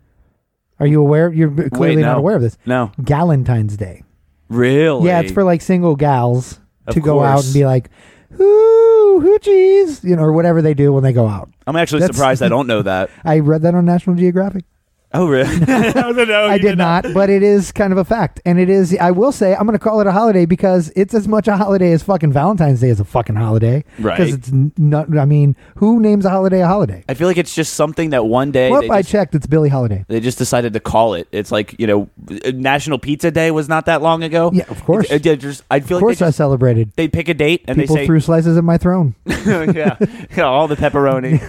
Are 0.79 0.87
you 0.87 1.01
aware? 1.01 1.33
You're 1.33 1.51
clearly 1.71 1.97
Wait, 1.97 2.03
not 2.03 2.19
aware 2.19 2.37
of 2.37 2.43
this. 2.43 2.59
no, 2.67 2.91
Galentine's 3.01 3.77
Day. 3.77 4.03
really. 4.49 5.07
Yeah, 5.09 5.21
it's 5.21 5.33
for 5.33 5.43
like 5.45 5.63
single 5.63 5.97
gals 5.97 6.61
Of 6.87 6.95
to 6.95 7.01
go 7.01 7.23
out 7.23 7.35
course. 7.37 7.47
and 7.47 7.55
be 7.55 7.65
like, 7.65 7.91
"Ooh, 8.41 9.21
hoochies," 9.25 10.05
you 10.05 10.17
know, 10.17 10.23
or 10.23 10.33
whatever 10.33 10.61
they 10.63 10.75
do 10.75 10.93
when 10.93 11.03
they 11.03 11.13
go 11.13 11.27
out. 11.27 11.51
I'm 11.67 11.77
actually 11.77 12.01
That's- 12.01 12.17
surprised 12.17 12.43
I 12.43 12.49
don't 12.49 12.67
know 12.67 12.83
that. 12.83 13.11
I 13.25 13.39
read 13.41 13.63
that 13.63 13.75
on 13.75 13.85
National 13.85 14.17
Geographic. 14.17 14.65
Oh, 15.19 15.27
really? 15.29 15.49
I 15.73 15.93
don't. 15.93 16.31
I 16.31 16.55
You 16.57 16.61
did 16.63 16.79
not, 16.79 17.07
but 17.15 17.31
it 17.31 17.43
is 17.43 17.73
kind 17.73 17.93
of 17.93 17.99
a 17.99 18.05
fact, 18.05 18.41
and 18.45 18.59
it 18.59 18.69
is. 18.71 18.97
I 19.01 19.11
will 19.11 19.33
say 19.33 19.55
I'm 19.55 19.67
going 19.67 19.79
to 19.79 19.83
call 19.83 20.01
it 20.01 20.07
a 20.07 20.13
holiday 20.13 20.47
because 20.47 20.93
it's 20.97 21.15
as 21.15 21.27
much 21.27 21.49
a 21.49 21.57
holiday 21.57 21.93
as 21.93 22.03
fucking 22.03 22.33
Valentine's 22.33 22.81
Day 22.81 22.89
is 22.91 23.01
a 23.01 23.05
fucking 23.05 23.35
holiday. 23.37 23.85
Right. 23.99 24.17
Because 24.19 24.35
it's 24.35 24.51
not. 24.79 25.17
I 25.17 25.25
mean, 25.25 25.57
who 25.77 26.01
names 26.01 26.25
a 26.25 26.31
holiday 26.31 26.61
a 26.63 26.67
holiday? 26.67 27.05
I 27.09 27.15
feel 27.15 27.27
like 27.29 27.37
it's 27.39 27.55
just 27.55 27.75
something 27.75 28.11
that 28.11 28.27
one 28.27 28.51
day 28.53 28.71
Well, 28.71 28.83
they, 28.83 28.89
I 28.91 29.01
just, 29.03 29.11
checked. 29.13 29.35
It's 29.35 29.47
Billie 29.47 29.69
Holiday. 29.71 30.05
they 30.09 30.21
just 30.21 30.39
decided 30.39 30.73
to 30.75 30.81
call 30.81 31.15
it. 31.15 31.29
It's 31.33 31.51
like 31.53 31.75
you 31.81 31.87
know, 31.87 32.09
uh, 32.45 32.53
National 32.55 32.99
Pizza 32.99 33.31
Day 33.31 33.51
was 33.51 33.69
not 33.69 33.87
that 33.87 34.03
long 34.03 34.23
ago. 34.23 34.51
Yeah, 34.53 34.65
of 34.69 34.85
course. 34.85 35.11
It- 35.11 35.17
it 35.27 35.27
uh, 35.27 35.37
just, 35.37 35.65
I 35.71 35.81
feel 35.81 35.97
Of 35.97 36.03
like 36.03 36.09
course, 36.09 36.19
they 36.19 36.27
I 36.27 36.29
just, 36.29 36.37
celebrated. 36.37 36.93
they 36.97 37.09
pick 37.09 37.29
a 37.29 37.35
date 37.35 37.65
and 37.67 37.79
People 37.79 37.97
they 37.97 38.03
say, 38.03 38.07
threw 38.07 38.21
slices 38.21 38.57
at 38.57 38.65
my 38.65 38.77
throne. 38.77 39.15
yeah, 39.27 39.97
yeah, 40.37 40.43
all 40.45 40.69
the 40.69 40.77
pepperoni 40.77 41.41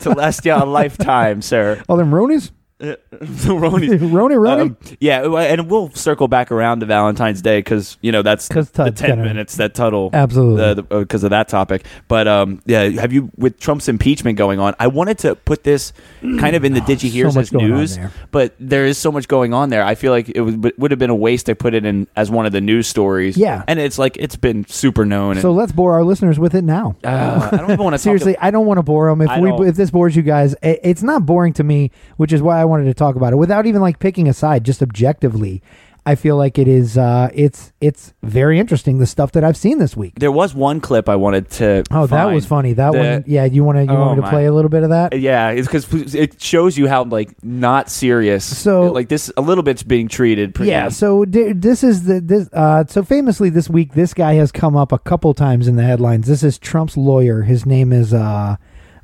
to 0.00 0.10
last 0.10 0.44
you 0.44 0.54
a 0.54 0.64
lifetime, 0.64 1.42
sir. 1.42 1.82
All 1.88 1.96
them 1.96 2.10
Ronies. 2.12 2.52
Roni. 2.80 3.88
Roni, 3.98 4.36
Roni? 4.36 4.60
Um, 4.62 4.76
yeah, 5.00 5.22
and 5.22 5.70
we'll 5.70 5.90
circle 5.90 6.28
back 6.28 6.50
around 6.50 6.80
to 6.80 6.86
Valentine's 6.86 7.42
Day 7.42 7.58
because 7.58 7.98
you 8.00 8.10
know 8.12 8.22
that's 8.22 8.48
the 8.48 8.64
ten 8.94 9.10
gonna- 9.10 9.22
minutes 9.24 9.56
that 9.56 9.74
Tuttle 9.74 10.10
Absolutely. 10.12 10.82
because 11.00 11.24
of 11.24 11.30
that 11.30 11.48
topic. 11.48 11.84
But 12.08 12.26
um, 12.26 12.62
yeah, 12.66 12.88
have 13.00 13.12
you 13.12 13.30
with 13.36 13.58
Trump's 13.60 13.88
impeachment 13.88 14.38
going 14.38 14.60
on? 14.60 14.74
I 14.78 14.86
wanted 14.86 15.18
to 15.18 15.34
put 15.34 15.64
this 15.64 15.92
kind 16.22 16.56
of 16.56 16.64
in 16.64 16.72
the 16.72 16.80
did 16.80 17.02
you 17.02 17.10
hear 17.10 17.30
So 17.30 17.40
as 17.40 17.52
news, 17.52 17.96
there. 17.96 18.12
but 18.30 18.54
there 18.58 18.86
is 18.86 18.96
so 18.98 19.12
much 19.12 19.28
going 19.28 19.52
on 19.52 19.68
there. 19.70 19.84
I 19.84 19.94
feel 19.94 20.12
like 20.12 20.28
it 20.30 20.40
would 20.40 20.72
would 20.78 20.90
have 20.90 20.98
been 20.98 21.10
a 21.10 21.14
waste 21.14 21.46
to 21.46 21.54
put 21.54 21.74
it 21.74 21.84
in 21.84 22.06
as 22.16 22.30
one 22.30 22.46
of 22.46 22.52
the 22.52 22.60
news 22.60 22.86
stories. 22.86 23.36
Yeah. 23.36 23.62
and 23.68 23.78
it's 23.78 23.98
like 23.98 24.16
it's 24.16 24.36
been 24.36 24.66
super 24.68 25.04
known. 25.04 25.32
And, 25.32 25.40
so 25.42 25.52
let's 25.52 25.72
bore 25.72 25.92
our 25.94 26.04
listeners 26.04 26.38
with 26.38 26.54
it 26.54 26.64
now. 26.64 26.96
uh, 27.04 27.50
I 27.52 27.56
don't 27.56 27.70
even 27.72 27.84
want 27.84 27.94
to 27.94 27.98
Seriously, 27.98 28.36
I 28.38 28.50
don't 28.50 28.64
want 28.66 28.78
to 28.78 28.82
bore 28.82 29.10
them. 29.10 29.20
If 29.20 29.28
I 29.28 29.40
we 29.40 29.50
don't- 29.50 29.66
if 29.66 29.76
this 29.76 29.90
bores 29.90 30.16
you 30.16 30.22
guys, 30.22 30.54
i 30.62 30.78
it's 30.82 31.02
not 31.02 31.26
boring 31.26 31.52
to 31.54 31.64
me, 31.64 31.90
which 32.16 32.32
is 32.32 32.40
why 32.42 32.58
I 32.60 32.64
wanted 32.70 32.84
to 32.84 32.94
talk 32.94 33.16
about 33.16 33.32
it 33.32 33.36
without 33.36 33.66
even 33.66 33.82
like 33.82 33.98
picking 33.98 34.28
a 34.28 34.32
side, 34.32 34.64
just 34.64 34.80
objectively. 34.82 35.62
I 36.06 36.14
feel 36.14 36.38
like 36.38 36.58
it 36.58 36.66
is. 36.66 36.96
Uh, 36.96 37.28
it's 37.34 37.74
it's 37.82 38.14
very 38.22 38.58
interesting 38.58 38.98
the 39.00 39.06
stuff 39.06 39.32
that 39.32 39.44
I've 39.44 39.56
seen 39.56 39.78
this 39.78 39.94
week. 39.94 40.14
There 40.18 40.32
was 40.32 40.54
one 40.54 40.80
clip 40.80 41.10
I 41.10 41.16
wanted 41.16 41.50
to. 41.50 41.84
Oh, 41.90 42.06
that 42.06 42.24
was 42.24 42.46
funny. 42.46 42.72
That 42.72 42.92
that- 42.94 42.98
one, 43.22 43.24
yeah. 43.26 43.44
You 43.44 43.64
want 43.64 43.76
to 43.76 43.84
you 43.84 43.90
Oh, 43.90 44.00
want 44.00 44.10
me 44.12 44.16
to 44.16 44.22
my. 44.22 44.30
play 44.30 44.46
a 44.46 44.52
little 44.52 44.70
bit 44.70 44.82
of 44.82 44.88
that? 44.90 45.18
Yeah, 45.20 45.50
it's 45.50 45.68
because 45.68 46.14
it 46.14 46.40
shows 46.40 46.78
you 46.78 46.88
how 46.88 47.04
like 47.04 47.30
not 47.44 47.90
serious. 47.90 48.44
So- 48.46 48.90
like 48.90 49.10
this, 49.10 49.30
a 49.36 49.42
little 49.42 49.62
bit's 49.62 49.82
being 49.82 50.08
treated. 50.08 50.54
Pretty 50.54 50.70
Yeah. 50.70 50.88
So 50.88 51.26
di- 51.26 51.52
this 51.52 51.84
is 51.84 52.04
the 52.04 52.18
this. 52.22 52.48
Uh, 52.50 52.84
so 52.88 53.02
famously 53.02 53.50
this 53.50 53.68
week, 53.68 53.92
this 53.92 54.14
guy 54.14 54.34
has 54.34 54.50
come 54.50 54.76
up 54.78 54.92
a 54.92 54.98
couple 54.98 55.34
times 55.34 55.68
in 55.68 55.76
the 55.76 55.84
headlines. 55.84 56.26
This 56.26 56.42
is 56.42 56.58
Trump's 56.58 56.96
lawyer. 56.96 57.42
His 57.42 57.66
name 57.66 57.92
is. 57.92 58.14
Uh, 58.14 58.56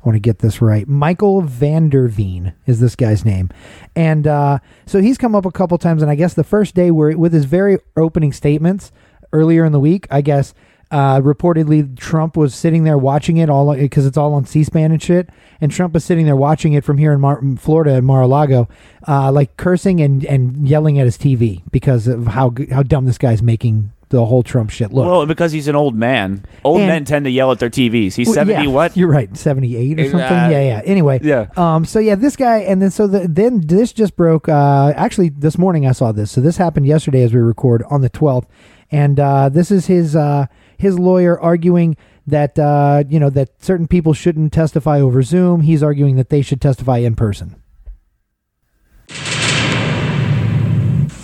want 0.07 0.15
to 0.15 0.19
get 0.21 0.39
this 0.39 0.61
right. 0.61 0.87
Michael 0.87 1.41
van 1.41 1.89
der 1.89 2.07
Veen 2.07 2.53
is 2.65 2.79
this 2.79 2.95
guy's 2.95 3.23
name, 3.25 3.49
and 3.95 4.25
uh, 4.25 4.59
so 4.85 5.01
he's 5.01 5.17
come 5.17 5.35
up 5.35 5.45
a 5.45 5.51
couple 5.51 5.77
times. 5.77 6.01
And 6.01 6.09
I 6.09 6.15
guess 6.15 6.33
the 6.33 6.43
first 6.43 6.73
day 6.73 6.89
where 6.89 7.15
with 7.17 7.33
his 7.33 7.45
very 7.45 7.77
opening 7.95 8.33
statements 8.33 8.91
earlier 9.31 9.65
in 9.65 9.71
the 9.71 9.79
week, 9.79 10.07
I 10.09 10.21
guess. 10.21 10.53
Uh, 10.89 11.19
reportedly, 11.19 11.97
Trump 11.99 12.37
was 12.37 12.55
sitting 12.55 12.85
there 12.85 12.97
watching 12.97 13.35
it 13.35 13.49
all 13.49 13.75
because 13.75 14.05
it's 14.05 14.15
all 14.15 14.33
on 14.33 14.45
C-SPAN 14.45 14.93
and 14.93 15.03
shit. 15.03 15.29
And 15.59 15.69
Trump 15.69 15.93
was 15.93 16.05
sitting 16.05 16.25
there 16.25 16.35
watching 16.37 16.71
it 16.71 16.85
from 16.85 16.97
here 16.97 17.11
in 17.11 17.19
Mar- 17.19 17.43
Florida 17.57 17.95
in 17.95 18.05
Mar-a-Lago, 18.05 18.69
uh, 19.05 19.29
like 19.33 19.57
cursing 19.57 19.99
and, 19.99 20.23
and 20.23 20.65
yelling 20.65 20.97
at 20.97 21.03
his 21.03 21.17
TV 21.17 21.61
because 21.71 22.07
of 22.07 22.27
how 22.27 22.53
how 22.71 22.83
dumb 22.83 23.03
this 23.03 23.17
guy's 23.17 23.43
making 23.43 23.91
the 24.09 24.25
whole 24.25 24.41
Trump 24.43 24.69
shit 24.69 24.93
look. 24.93 25.05
Well, 25.05 25.25
because 25.25 25.51
he's 25.51 25.67
an 25.67 25.75
old 25.75 25.95
man. 25.95 26.45
Old 26.63 26.79
And- 26.79 26.87
men 26.87 27.05
tend 27.05 27.25
to 27.25 27.31
yell 27.31 27.51
at 27.51 27.59
their 27.59 27.69
TVs. 27.69 28.15
He's 28.15 28.27
Well, 28.27 28.33
seventy. 28.35 28.63
yeah, 28.65 28.69
What? 28.71 28.95
You're 28.95 29.09
right, 29.09 29.35
seventy 29.35 29.75
eight 29.75 29.99
or 29.99 30.03
Uh, 30.03 30.11
something. 30.11 30.51
yeah, 30.51 30.61
yeah. 30.61 30.81
Anyway, 30.85 31.19
yeah. 31.23 31.47
Um. 31.57 31.83
So 31.85 31.99
yeah, 31.99 32.15
this 32.15 32.35
guy, 32.35 32.59
and 32.59 32.81
then 32.81 32.89
so 32.91 33.07
the, 33.07 33.27
then 33.27 33.61
this 33.65 33.91
just 33.93 34.15
broke. 34.15 34.47
Uh, 34.47 34.93
actually, 34.95 35.29
this 35.29 35.57
morning 35.57 35.85
I 35.85 35.91
saw 35.91 36.11
this. 36.11 36.31
So 36.31 36.39
this 36.41 36.57
happened 36.57 36.87
yesterday 36.87 37.23
as 37.23 37.33
we 37.33 37.39
record 37.41 37.83
on 37.89 38.01
the 38.01 38.09
twelfth, 38.09 38.47
and 38.91 39.19
uh, 39.19 39.49
this 39.49 39.71
is 39.71 39.87
his 39.87 40.15
uh, 40.15 40.45
his 40.77 40.97
lawyer 40.97 41.39
arguing 41.39 41.97
that 42.27 42.57
uh, 42.59 43.03
you 43.09 43.19
know 43.19 43.29
that 43.29 43.49
certain 43.63 43.87
people 43.87 44.13
shouldn't 44.13 44.53
testify 44.53 44.99
over 45.01 45.21
Zoom. 45.23 45.61
He's 45.61 45.83
arguing 45.83 46.15
that 46.15 46.29
they 46.29 46.41
should 46.41 46.61
testify 46.61 46.97
in 46.99 47.15
person. 47.15 47.55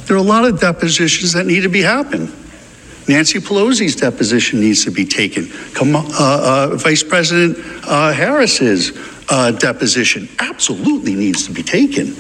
There 0.06 0.18
are 0.18 0.20
a 0.20 0.22
lot 0.22 0.44
of 0.46 0.60
depositions 0.60 1.32
that 1.34 1.46
need 1.46 1.62
to 1.62 1.70
be 1.70 1.82
happen. 1.82 2.32
Nancy 3.08 3.40
Pelosi's 3.40 3.96
deposition 3.96 4.62
needs 4.62 4.86
to 4.86 4.92
be 4.92 5.06
taken. 5.06 5.50
Come 5.74 5.96
uh, 5.96 6.04
uh, 6.10 6.76
Vice 6.78 7.04
President 7.04 7.58
uh, 7.86 8.14
Harris's 8.14 8.92
uh, 9.30 9.52
deposition 9.52 10.30
absolutely 10.40 11.16
needs 11.16 11.46
to 11.48 11.54
be 11.54 11.64
taken, 11.64 12.16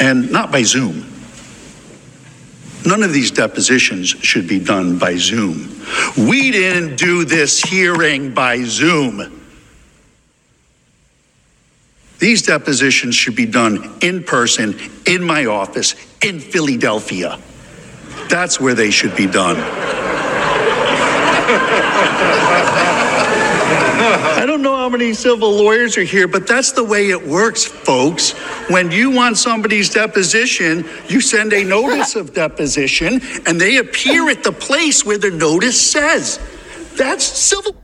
and 0.00 0.30
not 0.30 0.50
by 0.50 0.62
Zoom. 0.62 1.04
None 2.84 3.02
of 3.02 3.12
these 3.12 3.30
depositions 3.30 4.08
should 4.08 4.48
be 4.48 4.58
done 4.58 4.98
by 4.98 5.16
Zoom. 5.16 5.82
We 6.16 6.50
didn't 6.50 6.96
do 6.96 7.24
this 7.24 7.60
hearing 7.60 8.32
by 8.32 8.62
Zoom. 8.62 9.40
These 12.18 12.42
depositions 12.42 13.14
should 13.14 13.36
be 13.36 13.46
done 13.46 13.96
in 14.00 14.24
person, 14.24 14.76
in 15.06 15.22
my 15.22 15.46
office, 15.46 15.94
in 16.22 16.40
Philadelphia. 16.40 17.38
That's 18.28 18.60
where 18.60 18.74
they 18.74 18.90
should 18.90 19.16
be 19.16 19.26
done. 19.26 19.56
I 24.00 24.44
don't 24.46 24.62
know 24.62 24.76
how 24.76 24.88
many 24.88 25.12
civil 25.14 25.50
lawyers 25.50 25.96
are 25.98 26.02
here, 26.02 26.28
but 26.28 26.46
that's 26.46 26.72
the 26.72 26.84
way 26.84 27.10
it 27.10 27.26
works, 27.26 27.64
folks. 27.64 28.32
When 28.70 28.90
you 28.90 29.10
want 29.10 29.36
somebody's 29.38 29.90
deposition, 29.90 30.84
you 31.08 31.20
send 31.20 31.52
a 31.52 31.64
notice 31.64 32.16
of 32.16 32.34
deposition, 32.34 33.20
and 33.46 33.60
they 33.60 33.78
appear 33.78 34.28
at 34.30 34.44
the 34.44 34.52
place 34.52 35.04
where 35.04 35.18
the 35.18 35.30
notice 35.30 35.80
says. 35.80 36.38
That's 36.96 37.24
civil. 37.24 37.76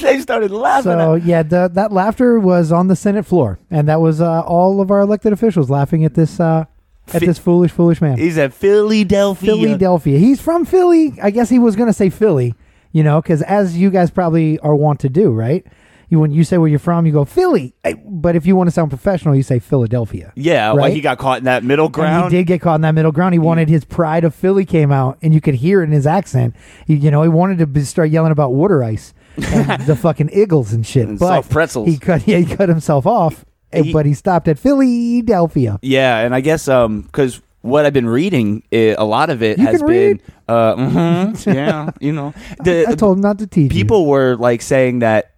they 0.00 0.20
started 0.20 0.50
laughing. 0.50 0.92
So 0.92 1.14
at 1.14 1.24
yeah, 1.24 1.42
the, 1.42 1.70
that 1.72 1.92
laughter 1.92 2.38
was 2.38 2.70
on 2.72 2.88
the 2.88 2.96
Senate 2.96 3.24
floor, 3.24 3.58
and 3.70 3.88
that 3.88 4.00
was 4.00 4.20
uh, 4.20 4.42
all 4.42 4.80
of 4.80 4.90
our 4.90 5.00
elected 5.00 5.32
officials 5.32 5.70
laughing 5.70 6.04
at 6.04 6.14
this 6.14 6.38
uh, 6.38 6.64
at 7.08 7.20
Phi- 7.20 7.26
this 7.26 7.38
foolish, 7.38 7.70
foolish 7.70 8.00
man. 8.00 8.18
He's 8.18 8.38
at 8.38 8.52
Philadelphia. 8.52 9.54
Philadelphia. 9.54 10.18
He's 10.18 10.40
from 10.40 10.64
Philly. 10.64 11.14
I 11.22 11.30
guess 11.30 11.50
he 11.50 11.58
was 11.58 11.76
going 11.76 11.88
to 11.88 11.92
say 11.92 12.10
Philly, 12.10 12.54
you 12.92 13.02
know, 13.02 13.20
because 13.20 13.42
as 13.42 13.76
you 13.76 13.90
guys 13.90 14.10
probably 14.10 14.58
are 14.60 14.74
wont 14.74 15.00
to 15.00 15.08
do, 15.08 15.30
right? 15.30 15.66
You 16.08 16.20
when 16.20 16.32
you 16.32 16.44
say 16.44 16.58
where 16.58 16.68
you're 16.68 16.78
from, 16.78 17.06
you 17.06 17.12
go 17.12 17.24
Philly. 17.24 17.74
But 18.04 18.36
if 18.36 18.46
you 18.46 18.56
want 18.56 18.68
to 18.68 18.70
sound 18.72 18.90
professional, 18.90 19.34
you 19.34 19.42
say 19.42 19.58
Philadelphia. 19.58 20.32
Yeah, 20.36 20.68
right? 20.68 20.76
like 20.76 20.92
he 20.92 21.00
got 21.00 21.18
caught 21.18 21.38
in 21.38 21.44
that 21.44 21.64
middle 21.64 21.88
ground. 21.88 22.24
And 22.24 22.32
he 22.32 22.38
did 22.38 22.46
get 22.46 22.60
caught 22.60 22.76
in 22.76 22.80
that 22.82 22.94
middle 22.94 23.12
ground. 23.12 23.34
He 23.34 23.38
wanted 23.38 23.68
his 23.68 23.84
pride 23.84 24.24
of 24.24 24.34
Philly 24.34 24.64
came 24.64 24.92
out, 24.92 25.18
and 25.22 25.32
you 25.34 25.40
could 25.40 25.54
hear 25.56 25.80
it 25.80 25.84
in 25.84 25.92
his 25.92 26.06
accent. 26.06 26.54
He, 26.86 26.94
you 26.94 27.10
know, 27.10 27.22
he 27.22 27.28
wanted 27.28 27.58
to 27.58 27.66
be, 27.66 27.82
start 27.84 28.10
yelling 28.10 28.32
about 28.32 28.52
water 28.52 28.84
ice 28.84 29.14
and 29.36 29.82
the 29.86 29.96
fucking 29.96 30.30
Eagles 30.32 30.72
and 30.72 30.86
shit. 30.86 31.08
And 31.08 31.18
but 31.18 31.28
soft 31.28 31.50
pretzels. 31.50 31.88
He 31.88 31.98
cut. 31.98 32.26
Yeah, 32.28 32.38
he 32.38 32.54
cut 32.54 32.68
himself 32.68 33.06
off. 33.06 33.44
He- 33.82 33.92
but 33.92 34.06
he 34.06 34.14
stopped 34.14 34.46
at 34.48 34.58
Philadelphia. 34.58 35.78
Yeah, 35.82 36.18
and 36.20 36.34
I 36.34 36.40
guess 36.40 36.68
um 36.68 37.02
because 37.02 37.40
what 37.62 37.86
I've 37.86 37.92
been 37.94 38.08
reading, 38.08 38.62
eh, 38.72 38.94
a 38.96 39.04
lot 39.04 39.30
of 39.30 39.42
it 39.42 39.58
You 39.58 39.64
has 39.64 39.78
can 39.78 39.86
been 39.88 40.12
read? 40.12 40.22
uh 40.48 40.76
mhm, 40.76 41.54
yeah, 41.54 41.90
you 42.00 42.12
know 42.12 42.34
the 42.64 42.86
I 42.88 42.94
told 42.94 43.16
him 43.18 43.22
not 43.22 43.38
to 43.38 43.46
teach. 43.46 43.72
you. 43.72 43.78
people 43.80 44.06
were 44.06 44.36
like 44.36 44.62
saying 44.62 44.98
that 45.00 45.30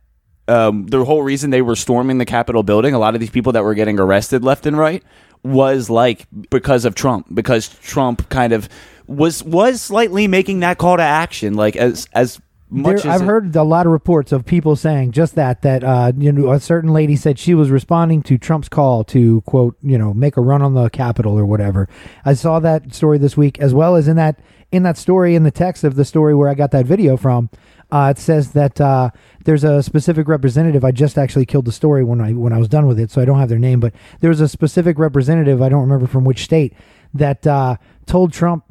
um, 0.48 0.86
the 0.86 1.04
whole 1.04 1.22
reason 1.22 1.50
they 1.50 1.62
were 1.62 1.74
storming 1.74 2.18
the 2.18 2.24
Capitol 2.24 2.62
building, 2.62 2.94
a 2.94 3.00
lot 3.00 3.14
of 3.14 3.20
these 3.20 3.30
people 3.30 3.50
that 3.52 3.64
were 3.64 3.74
getting 3.74 3.98
arrested 3.98 4.44
left 4.44 4.64
and 4.64 4.78
right, 4.78 5.02
was 5.42 5.90
like 5.90 6.26
because 6.50 6.84
of 6.84 6.94
Trump, 6.94 7.26
because 7.34 7.68
Trump 7.80 8.28
kind 8.28 8.52
of 8.52 8.68
was 9.08 9.42
was 9.42 9.82
slightly 9.82 10.28
making 10.28 10.60
that 10.60 10.78
call 10.78 10.96
to 10.98 11.02
action, 11.02 11.54
like 11.54 11.74
as 11.74 12.06
as 12.12 12.40
much 12.68 13.02
There, 13.02 13.12
I've 13.12 13.22
it- 13.22 13.26
heard 13.26 13.54
a 13.56 13.62
lot 13.62 13.86
of 13.86 13.92
reports 13.92 14.32
of 14.32 14.44
people 14.44 14.74
saying 14.76 15.12
just 15.12 15.34
that 15.36 15.62
that 15.62 15.84
uh, 15.84 16.12
you 16.16 16.32
know 16.32 16.50
a 16.52 16.60
certain 16.60 16.92
lady 16.92 17.16
said 17.16 17.38
she 17.38 17.54
was 17.54 17.70
responding 17.70 18.22
to 18.24 18.38
Trump's 18.38 18.68
call 18.68 19.04
to 19.04 19.40
quote 19.42 19.76
you 19.82 19.96
know 19.98 20.12
make 20.12 20.36
a 20.36 20.40
run 20.40 20.62
on 20.62 20.74
the 20.74 20.88
Capitol 20.90 21.38
or 21.38 21.46
whatever. 21.46 21.88
I 22.24 22.34
saw 22.34 22.58
that 22.60 22.94
story 22.94 23.18
this 23.18 23.36
week 23.36 23.58
as 23.60 23.72
well 23.74 23.94
as 23.96 24.08
in 24.08 24.16
that 24.16 24.40
in 24.72 24.82
that 24.82 24.96
story 24.98 25.34
in 25.36 25.44
the 25.44 25.50
text 25.52 25.84
of 25.84 25.94
the 25.94 26.04
story 26.04 26.34
where 26.34 26.48
I 26.48 26.54
got 26.54 26.72
that 26.72 26.86
video 26.86 27.16
from. 27.16 27.50
Uh, 27.92 28.12
it 28.16 28.18
says 28.20 28.50
that 28.50 28.80
uh, 28.80 29.10
there's 29.44 29.62
a 29.62 29.80
specific 29.80 30.26
representative. 30.26 30.84
I 30.84 30.90
just 30.90 31.16
actually 31.16 31.46
killed 31.46 31.66
the 31.66 31.72
story 31.72 32.02
when 32.02 32.20
I 32.20 32.32
when 32.32 32.52
I 32.52 32.58
was 32.58 32.68
done 32.68 32.88
with 32.88 32.98
it, 32.98 33.12
so 33.12 33.22
I 33.22 33.24
don't 33.24 33.38
have 33.38 33.48
their 33.48 33.60
name. 33.60 33.78
But 33.78 33.94
there 34.18 34.28
was 34.30 34.40
a 34.40 34.48
specific 34.48 34.98
representative. 34.98 35.62
I 35.62 35.68
don't 35.68 35.82
remember 35.82 36.08
from 36.08 36.24
which 36.24 36.42
state 36.42 36.74
that 37.14 37.46
uh, 37.46 37.76
told 38.06 38.32
Trump 38.32 38.64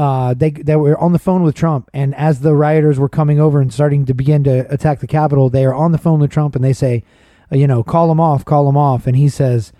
uh, 0.00 0.32
they 0.32 0.48
they 0.48 0.76
were 0.76 0.96
on 0.98 1.12
the 1.12 1.18
phone 1.18 1.42
with 1.42 1.54
Trump, 1.54 1.90
and 1.92 2.14
as 2.14 2.40
the 2.40 2.54
rioters 2.54 2.98
were 2.98 3.08
coming 3.10 3.38
over 3.38 3.60
and 3.60 3.70
starting 3.70 4.06
to 4.06 4.14
begin 4.14 4.42
to 4.44 4.60
attack 4.72 5.00
the 5.00 5.06
Capitol, 5.06 5.50
they 5.50 5.62
are 5.62 5.74
on 5.74 5.92
the 5.92 5.98
phone 5.98 6.20
with 6.20 6.30
Trump, 6.30 6.56
and 6.56 6.64
they 6.64 6.72
say, 6.72 7.04
uh, 7.52 7.56
you 7.56 7.66
know, 7.66 7.82
call 7.82 8.08
them 8.08 8.18
off, 8.18 8.42
call 8.46 8.64
them 8.64 8.78
off, 8.78 9.06
and 9.06 9.14
he 9.14 9.28
says, 9.28 9.74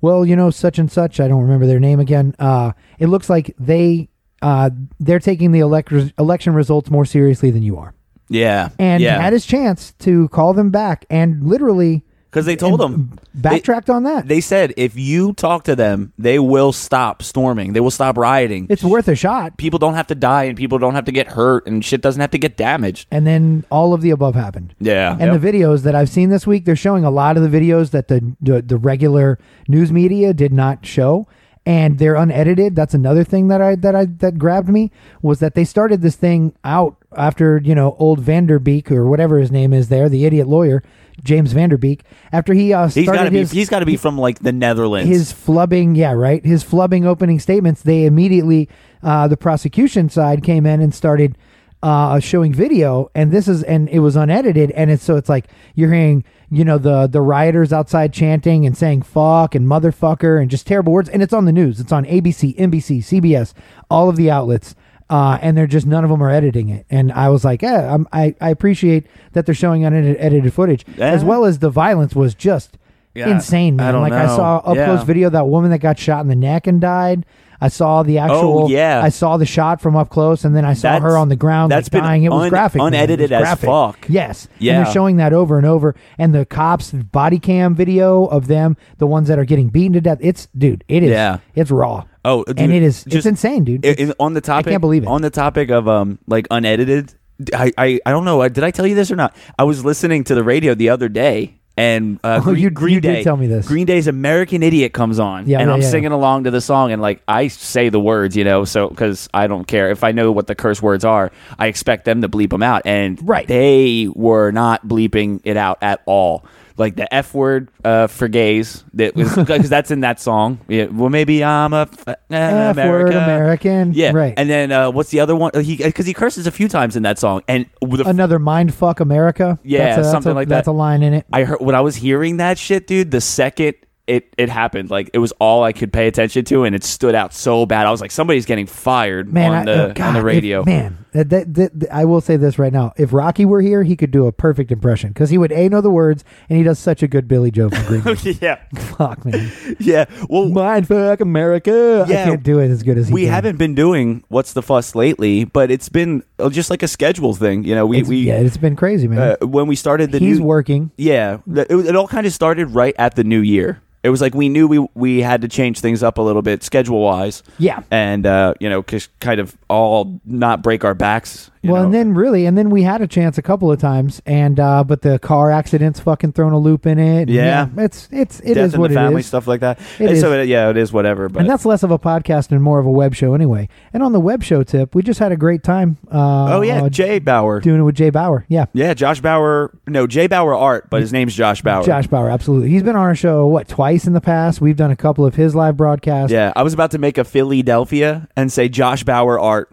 well, 0.00 0.24
you 0.24 0.36
know, 0.36 0.50
such 0.50 0.78
and 0.78 0.88
such. 0.88 1.18
I 1.18 1.26
don't 1.26 1.42
remember 1.42 1.66
their 1.66 1.80
name 1.80 1.98
again. 1.98 2.32
Uh, 2.38 2.74
it 3.00 3.08
looks 3.08 3.28
like 3.28 3.56
they 3.58 4.08
uh, 4.40 4.70
they're 5.00 5.18
taking 5.18 5.50
the 5.50 5.58
elect- 5.58 6.12
election 6.16 6.54
results 6.54 6.88
more 6.88 7.04
seriously 7.04 7.50
than 7.50 7.64
you 7.64 7.76
are, 7.76 7.92
yeah, 8.28 8.68
and 8.78 9.02
yeah, 9.02 9.20
had 9.20 9.32
his 9.32 9.46
chance 9.46 9.94
to 9.98 10.28
call 10.28 10.54
them 10.54 10.70
back, 10.70 11.04
and 11.10 11.42
literally 11.42 12.04
because 12.30 12.46
they 12.46 12.56
told 12.56 12.80
him 12.80 13.18
backtracked 13.34 13.88
on 13.88 14.02
that. 14.04 14.28
They 14.28 14.40
said 14.40 14.74
if 14.76 14.96
you 14.96 15.32
talk 15.32 15.64
to 15.64 15.76
them, 15.76 16.12
they 16.18 16.38
will 16.38 16.72
stop 16.72 17.22
storming. 17.22 17.72
They 17.72 17.80
will 17.80 17.90
stop 17.90 18.18
rioting. 18.18 18.66
it's 18.68 18.84
worth 18.84 19.08
a 19.08 19.14
shot. 19.14 19.56
people 19.56 19.78
don't 19.78 19.94
have 19.94 20.08
to 20.08 20.14
die 20.14 20.44
and 20.44 20.56
people 20.56 20.78
don't 20.78 20.94
have 20.94 21.06
to 21.06 21.12
get 21.12 21.28
hurt 21.28 21.66
and 21.66 21.84
shit 21.84 22.00
doesn't 22.02 22.20
have 22.20 22.32
to 22.32 22.38
get 22.38 22.56
damaged. 22.56 23.08
And 23.10 23.26
then 23.26 23.64
all 23.70 23.94
of 23.94 24.00
the 24.02 24.10
above 24.10 24.34
happened. 24.34 24.74
Yeah. 24.80 25.16
And 25.18 25.40
the 25.40 25.52
videos 25.52 25.82
that 25.82 25.94
I've 25.94 26.10
seen 26.10 26.30
this 26.30 26.46
week, 26.46 26.64
they're 26.64 26.76
showing 26.76 27.04
a 27.04 27.10
lot 27.10 27.36
of 27.36 27.42
the 27.42 27.48
videos 27.48 27.90
that 27.90 28.08
the, 28.08 28.34
the 28.40 28.62
the 28.62 28.76
regular 28.76 29.38
news 29.68 29.92
media 29.92 30.34
did 30.34 30.52
not 30.52 30.84
show, 30.84 31.26
and 31.64 31.98
they're 31.98 32.14
unedited. 32.14 32.76
That's 32.76 32.94
another 32.94 33.24
thing 33.24 33.48
that 33.48 33.60
I 33.60 33.74
that 33.76 33.94
I 33.94 34.06
that 34.06 34.38
grabbed 34.38 34.68
me 34.68 34.90
was 35.22 35.40
that 35.40 35.54
they 35.54 35.64
started 35.64 36.02
this 36.02 36.16
thing 36.16 36.54
out 36.64 36.96
after 37.16 37.60
you 37.62 37.74
know 37.74 37.96
old 37.98 38.20
Vanderbeek 38.22 38.90
or 38.90 39.06
whatever 39.06 39.38
his 39.38 39.50
name 39.50 39.72
is 39.72 39.88
there, 39.88 40.08
the 40.08 40.24
idiot 40.24 40.46
lawyer, 40.46 40.82
James 41.22 41.52
Vanderbeek, 41.54 42.00
after 42.32 42.52
he 42.54 42.72
uh, 42.72 42.88
He's 42.88 43.04
started 43.04 43.18
got 43.18 43.24
to 43.24 43.30
be. 43.30 43.38
his 43.38 43.50
He's 43.50 43.68
got 43.68 43.80
to 43.80 43.86
be 43.86 43.96
from 43.96 44.18
like 44.18 44.38
the 44.40 44.52
Netherlands. 44.52 45.08
his 45.08 45.32
flubbing, 45.32 45.96
yeah, 45.96 46.12
right. 46.12 46.44
His 46.44 46.62
flubbing 46.64 47.04
opening 47.06 47.38
statements. 47.40 47.82
They 47.82 48.04
immediately, 48.04 48.68
uh, 49.02 49.28
the 49.28 49.36
prosecution 49.36 50.08
side 50.08 50.42
came 50.42 50.66
in 50.66 50.80
and 50.80 50.94
started 50.94 51.36
uh, 51.82 52.18
showing 52.20 52.52
video, 52.52 53.10
and 53.14 53.30
this 53.32 53.48
is 53.48 53.62
and 53.62 53.88
it 53.88 54.00
was 54.00 54.16
unedited, 54.16 54.70
and 54.72 54.90
it's 54.90 55.04
so 55.04 55.16
it's 55.16 55.28
like 55.28 55.46
you're 55.74 55.92
hearing, 55.92 56.24
you 56.50 56.64
know, 56.64 56.78
the 56.78 57.06
the 57.06 57.20
rioters 57.20 57.72
outside 57.72 58.12
chanting 58.12 58.66
and 58.66 58.76
saying 58.76 59.02
"fuck" 59.02 59.54
and 59.54 59.66
"motherfucker" 59.66 60.40
and 60.40 60.50
just 60.50 60.66
terrible 60.66 60.92
words, 60.92 61.08
and 61.08 61.22
it's 61.22 61.32
on 61.34 61.44
the 61.44 61.52
news. 61.52 61.78
It's 61.78 61.92
on 61.92 62.04
ABC, 62.06 62.56
NBC, 62.56 62.98
CBS, 62.98 63.52
all 63.90 64.08
of 64.08 64.16
the 64.16 64.30
outlets. 64.30 64.74
Uh, 65.08 65.38
and 65.40 65.56
they're 65.56 65.68
just 65.68 65.86
none 65.86 66.02
of 66.02 66.10
them 66.10 66.20
are 66.20 66.30
editing 66.30 66.68
it, 66.68 66.84
and 66.90 67.12
I 67.12 67.28
was 67.28 67.44
like, 67.44 67.62
yeah, 67.62 67.94
I'm, 67.94 68.08
I 68.12 68.34
I 68.40 68.50
appreciate 68.50 69.06
that 69.34 69.46
they're 69.46 69.54
showing 69.54 69.84
unedited 69.84 70.16
edited 70.18 70.52
footage, 70.52 70.84
as 70.98 71.22
well 71.24 71.44
as 71.44 71.60
the 71.60 71.70
violence 71.70 72.16
was 72.16 72.34
just 72.34 72.76
Yeah, 73.14 73.28
insane, 73.30 73.78
I 73.80 73.84
man. 73.84 73.92
don't 73.94 74.02
like 74.02 74.12
I 74.12 74.26
saw 74.26 74.56
up 74.58 74.74
Yeah. 74.76 74.86
close 74.86 75.04
video 75.04 75.28
of 75.28 75.32
that 75.34 75.46
woman 75.46 75.70
that 75.70 75.78
got 75.78 75.96
shot 75.96 76.22
in 76.22 76.28
the 76.28 76.34
neck 76.34 76.66
and 76.66 76.80
died. 76.80 77.24
I 77.58 77.68
saw 77.68 78.02
the 78.02 78.18
actual. 78.18 78.64
Oh, 78.64 78.68
yeah. 78.68 79.00
I 79.02 79.08
saw 79.08 79.36
the 79.38 79.46
shot 79.46 79.80
from 79.80 79.94
up 79.96 80.10
close, 80.10 80.44
and 80.44 80.54
then 80.56 80.64
I 80.66 80.74
saw 80.74 80.90
That's- 80.94 81.02
her 81.10 81.16
on 81.16 81.28
the 81.30 81.36
ground. 81.36 81.70
that's 81.72 81.90
like, 81.90 82.02
dying. 82.02 82.24
It 82.24 82.30
was 82.30 82.42
un- 82.42 82.48
graphic. 82.50 82.80
It 82.80 82.82
was 82.82 82.88
unedited 82.88 83.32
as 83.32 83.40
graphic. 83.42 83.66
fuck. 83.70 84.06
Yes, 84.08 84.46
and 84.56 84.60
Yeah. 84.60 84.82
they're 84.82 84.92
showing 84.92 85.16
that 85.18 85.32
over 85.32 85.56
and 85.56 85.66
over. 85.66 85.94
And 86.18 86.34
the 86.34 86.44
cops' 86.44 86.90
body 86.90 87.38
cam 87.38 87.74
video 87.76 88.24
of 88.26 88.48
them, 88.48 88.76
the 88.98 89.06
ones 89.06 89.28
that 89.28 89.38
are 89.38 89.44
getting 89.46 89.68
beaten 89.68 89.92
to 89.94 90.00
death. 90.02 90.18
It's 90.20 90.48
dude. 90.58 90.82
It 90.88 91.02
is. 91.04 91.10
Yeah. 91.10 91.38
It's 91.54 91.70
raw. 91.70 92.04
Oh, 92.26 92.44
and 92.48 92.56
dude, 92.56 92.70
it 92.70 92.82
is. 92.82 93.04
it's 93.06 93.12
just- 93.12 93.26
insane, 93.26 93.64
dude. 93.64 93.84
It's- 93.84 94.08
in- 94.08 94.14
on 94.20 94.34
the 94.34 94.40
topic, 94.40 94.66
I 94.66 94.70
can't 94.72 94.80
believe 94.82 95.04
it. 95.04 95.08
On 95.08 95.22
the 95.22 95.30
topic 95.30 95.70
of 95.70 95.88
um, 95.88 96.18
like 96.26 96.46
unedited, 96.50 97.14
I, 97.54 97.72
I, 97.78 98.00
I 98.04 98.10
don't 98.10 98.24
know. 98.24 98.46
Did 98.48 98.64
I 98.64 98.70
tell 98.70 98.86
you 98.86 98.94
this 98.94 99.10
or 99.10 99.16
not? 99.16 99.34
I 99.58 99.64
was 99.64 99.84
listening 99.84 100.24
to 100.24 100.34
the 100.34 100.42
radio 100.42 100.74
the 100.74 100.88
other 100.88 101.08
day, 101.08 101.60
and 101.76 102.18
uh, 102.24 102.38
Oh, 102.40 102.44
Green, 102.44 102.62
you- 102.62 102.70
Green 102.70 102.94
you 102.94 103.00
Day, 103.02 103.22
tell 103.22 103.36
me 103.36 103.46
this. 103.46 103.68
Green 103.68 103.84
Day's 103.86 104.06
"American 104.06 104.62
Idiot" 104.62 104.92
comes 104.94 105.18
on, 105.18 105.46
Yeah, 105.46 105.60
and 105.60 105.68
yeah, 105.68 105.74
I'm 105.74 105.82
yeah. 105.82 105.90
singing 105.90 106.12
along 106.12 106.44
to 106.44 106.50
the 106.50 106.60
song, 106.62 106.92
and 106.92 107.00
like 107.02 107.22
I 107.28 107.48
say 107.48 107.90
the 107.90 108.00
words, 108.00 108.34
you 108.36 108.44
know, 108.44 108.64
so 108.64 108.88
because 108.88 109.28
I 109.34 109.46
don't 109.46 109.66
care 109.66 109.90
if 109.90 110.02
I 110.02 110.12
know 110.12 110.32
what 110.32 110.46
the 110.46 110.54
curse 110.54 110.80
words 110.82 111.04
are, 111.04 111.30
I 111.58 111.66
expect 111.66 112.06
them 112.06 112.22
to 112.22 112.28
bleep 112.28 112.50
them 112.50 112.62
out, 112.62 112.82
and 112.86 113.18
Right. 113.22 113.46
they 113.46 114.08
were 114.14 114.50
not 114.50 114.86
bleeping 114.88 115.40
it 115.44 115.56
out 115.58 115.76
at 115.82 116.00
all. 116.06 116.44
Like 116.78 116.96
the 116.96 117.12
F 117.14 117.32
word 117.32 117.70
uh, 117.84 118.06
for 118.06 118.28
gays, 118.28 118.84
that 118.94 119.14
was 119.16 119.34
because 119.36 119.68
that's 119.70 119.90
in 119.90 120.00
that 120.00 120.20
song. 120.20 120.60
Yeah, 120.68 120.86
well, 120.86 121.08
maybe 121.08 121.42
I'm 121.42 121.72
a 121.72 121.82
f- 121.90 122.08
uh, 122.08 122.14
F 122.30 122.76
word 122.76 123.08
America. 123.10 123.16
American. 123.24 123.92
Yeah, 123.94 124.12
right. 124.12 124.34
And 124.36 124.50
then 124.50 124.72
uh, 124.72 124.90
what's 124.90 125.10
the 125.10 125.20
other 125.20 125.34
one? 125.34 125.52
He 125.62 125.76
because 125.76 126.04
he 126.06 126.12
curses 126.12 126.46
a 126.46 126.50
few 126.50 126.68
times 126.68 126.94
in 126.96 127.02
that 127.04 127.18
song, 127.18 127.42
and 127.48 127.64
with 127.80 128.00
the, 128.00 128.08
Another 128.08 128.38
mind 128.38 128.74
fuck 128.74 129.00
America. 129.00 129.58
Yeah, 129.62 129.78
That's 129.86 129.96
a- 129.98 130.00
that's 130.02 130.10
something 130.12 130.32
a- 130.32 130.34
like 130.34 130.48
that. 130.48 130.54
That's 130.56 130.68
a 130.68 130.72
line 130.72 131.02
in 131.02 131.14
it. 131.14 131.24
I 131.32 131.44
heard 131.44 131.60
when 131.60 131.74
I 131.74 131.80
was 131.80 131.96
hearing 131.96 132.36
that 132.38 132.58
shit, 132.58 132.86
dude. 132.86 133.10
The 133.10 133.20
second 133.22 133.74
it 134.06 134.32
it 134.38 134.48
happened, 134.48 134.90
like 134.90 135.10
it 135.14 135.18
was 135.18 135.32
all 135.40 135.64
I 135.64 135.72
could 135.72 135.92
pay 135.92 136.06
attention 136.06 136.44
to, 136.46 136.64
and 136.64 136.74
it 136.74 136.84
stood 136.84 137.14
out 137.14 137.34
so 137.34 137.66
bad. 137.66 137.86
I 137.86 137.90
was 137.90 138.00
like, 138.00 138.10
somebody's 138.12 138.46
getting 138.46 138.66
fired 138.66 139.32
man, 139.32 139.50
on 139.50 139.56
I- 139.56 139.64
the 139.64 139.90
oh, 139.90 139.92
God, 139.94 140.06
on 140.08 140.12
the 140.14 140.20
if- 140.20 140.24
radio. 140.24 140.64
man, 140.64 140.98
that, 141.12 141.28
that, 141.30 141.54
that, 141.54 141.80
that- 141.80 141.92
I 141.94 142.04
will 142.04 142.20
say 142.20 142.36
this 142.36 142.58
right 142.58 142.72
now: 142.72 142.92
if 142.96 143.12
Rocky 143.12 143.44
were 143.44 143.60
here, 143.60 143.82
he 143.82 143.96
could 143.96 144.10
do 144.12 144.26
a 144.26 144.32
perfect 144.32 144.70
impression 144.70 145.08
because 145.10 145.30
he 145.30 145.38
would 145.38 145.50
a 145.50 145.68
know 145.68 145.80
the 145.80 145.90
words, 145.90 146.24
and 146.48 146.56
he 146.56 146.62
does 146.62 146.78
such 146.78 147.02
a 147.02 147.08
good 147.08 147.26
Billie 147.26 147.50
Joe 147.50 147.68
from 147.68 147.84
Green 148.00 148.14
Day. 148.16 148.38
yeah, 148.40 148.60
Fuck 148.96 149.24
man, 149.24 149.50
yeah. 149.80 150.04
Well, 150.28 150.48
mind 150.50 150.86
fuck 150.86 151.20
America. 151.20 152.04
I 152.06 152.10
Yeah. 152.10 152.24
can't 152.26 152.42
do 152.42 152.60
it 152.60 152.70
as 152.70 152.82
good 152.84 152.98
as 152.98 153.08
he. 153.08 153.14
we 153.14 153.22
can. 153.24 153.30
haven't 153.32 153.56
been 153.56 153.74
doing 153.74 154.22
what's 154.28 154.52
the 154.52 154.62
fuss 154.62 154.94
lately, 154.94 155.44
but 155.44 155.70
it's 155.70 155.88
been 155.88 156.22
uh, 156.38 156.48
just 156.50 156.70
like 156.70 156.82
a 156.84 156.88
schedule 156.88 157.34
thing. 157.34 157.64
You 157.64 157.74
know, 157.74 157.86
we 157.86 157.96
It's- 157.98 158.08
we 158.08 158.18
yeah, 158.18 158.38
it's 158.38 158.56
been 158.56 158.76
crazy, 158.76 159.08
man. 159.08 159.36
uh, 159.40 159.46
when 159.46 159.66
we 159.66 159.74
started 159.74 160.12
the 160.12 160.18
He's 160.20 160.38
new, 160.38 160.44
working. 160.44 160.90
Yeah, 160.96 161.38
it, 161.48 161.70
it 161.70 161.96
all 161.96 162.06
kind 162.06 162.26
of 162.26 162.32
started 162.32 162.66
right 162.74 162.94
at 162.98 163.16
the 163.16 163.24
new 163.24 163.40
year. 163.40 163.80
It 164.06 164.10
was 164.10 164.20
like 164.20 164.34
we 164.36 164.48
knew 164.48 164.68
we 164.68 164.86
we 164.94 165.20
had 165.20 165.42
to 165.42 165.48
change 165.48 165.80
things 165.80 166.04
up 166.04 166.16
a 166.18 166.22
little 166.22 166.42
bit 166.42 166.62
schedule 166.62 167.00
wise. 167.00 167.42
Yeah. 167.58 167.82
and 167.90 168.24
uh, 168.24 168.54
you 168.60 168.70
know, 168.70 168.82
just 168.82 169.10
kind 169.18 169.40
of 169.40 169.56
all 169.68 170.20
not 170.24 170.62
break 170.62 170.84
our 170.84 170.94
backs. 170.94 171.50
Well, 171.72 171.82
know. 171.82 171.86
and 171.86 171.94
then 171.94 172.14
really, 172.14 172.46
and 172.46 172.56
then 172.56 172.70
we 172.70 172.82
had 172.82 173.00
a 173.02 173.06
chance 173.06 173.38
a 173.38 173.42
couple 173.42 173.70
of 173.72 173.78
times, 173.78 174.20
and 174.26 174.58
uh, 174.60 174.84
but 174.84 175.02
the 175.02 175.18
car 175.18 175.50
accidents 175.50 176.00
fucking 176.00 176.32
thrown 176.32 176.52
a 176.52 176.58
loop 176.58 176.86
in 176.86 176.98
it. 176.98 177.22
and 177.22 177.30
Yeah. 177.30 177.68
it's 177.76 178.08
it's 178.12 178.40
it 178.40 178.54
death 178.54 178.68
is 178.74 178.78
what 178.78 178.88
the 178.90 178.94
family 178.94 179.16
it 179.16 179.20
is. 179.20 179.26
stuff 179.26 179.46
like 179.46 179.60
that. 179.60 179.78
It 179.98 180.10
And 180.10 180.18
so 180.18 180.32
it- 180.32 180.48
yeah, 180.48 180.70
it 180.70 180.76
is 180.76 180.92
whatever. 180.92 181.28
But 181.28 181.40
and 181.40 181.50
that's 181.50 181.64
less 181.64 181.82
of 181.82 181.90
a 181.90 181.98
podcast 181.98 182.50
and 182.52 182.62
more 182.62 182.78
of 182.78 182.86
a 182.86 182.90
web 182.90 183.14
show 183.14 183.34
anyway. 183.34 183.68
And 183.92 184.02
on 184.02 184.12
the 184.12 184.20
web 184.20 184.42
show 184.42 184.62
tip, 184.62 184.94
we 184.94 185.02
just 185.02 185.18
had 185.20 185.32
a 185.32 185.36
great 185.36 185.62
time. 185.62 185.96
Uh, 186.12 186.56
oh 186.56 186.62
yeah, 186.62 186.82
uh, 186.82 186.88
Jay 186.88 187.18
Bauer. 187.18 187.60
doing 187.60 187.80
it 187.80 187.84
with 187.84 187.94
Jay 187.96 188.10
Bauer. 188.10 188.44
Yeah, 188.48 188.66
Yeah, 188.72 188.94
Josh 188.94 189.20
Bauer. 189.20 189.72
No, 189.86 190.06
Jay 190.06 190.26
Bauer 190.26 190.54
Art, 190.54 190.88
but 190.90 191.00
his 191.00 191.12
name's 191.12 191.34
Josh 191.34 191.62
Bauer. 191.62 191.84
Josh 191.84 192.06
Bauer, 192.06 192.30
absolutely. 192.30 192.70
He's 192.70 192.82
been 192.82 192.96
on 192.96 193.02
our 193.02 193.14
show 193.14 193.46
what 193.46 193.68
twice 193.68 194.06
in 194.06 194.12
the 194.12 194.20
past. 194.20 194.60
We've 194.60 194.76
done 194.76 194.90
a 194.90 194.96
couple 194.96 195.24
of 195.26 195.34
his 195.34 195.54
live 195.54 195.76
broadcasts. 195.76 196.32
Yeah, 196.32 196.52
I 196.56 196.62
was 196.62 196.74
about 196.74 196.90
to 196.92 196.98
make 196.98 197.18
a 197.18 197.24
Philadelphia 197.24 198.28
and 198.36 198.52
say 198.52 198.68
Josh 198.68 199.04
Bauer 199.04 199.38
Art. 199.38 199.70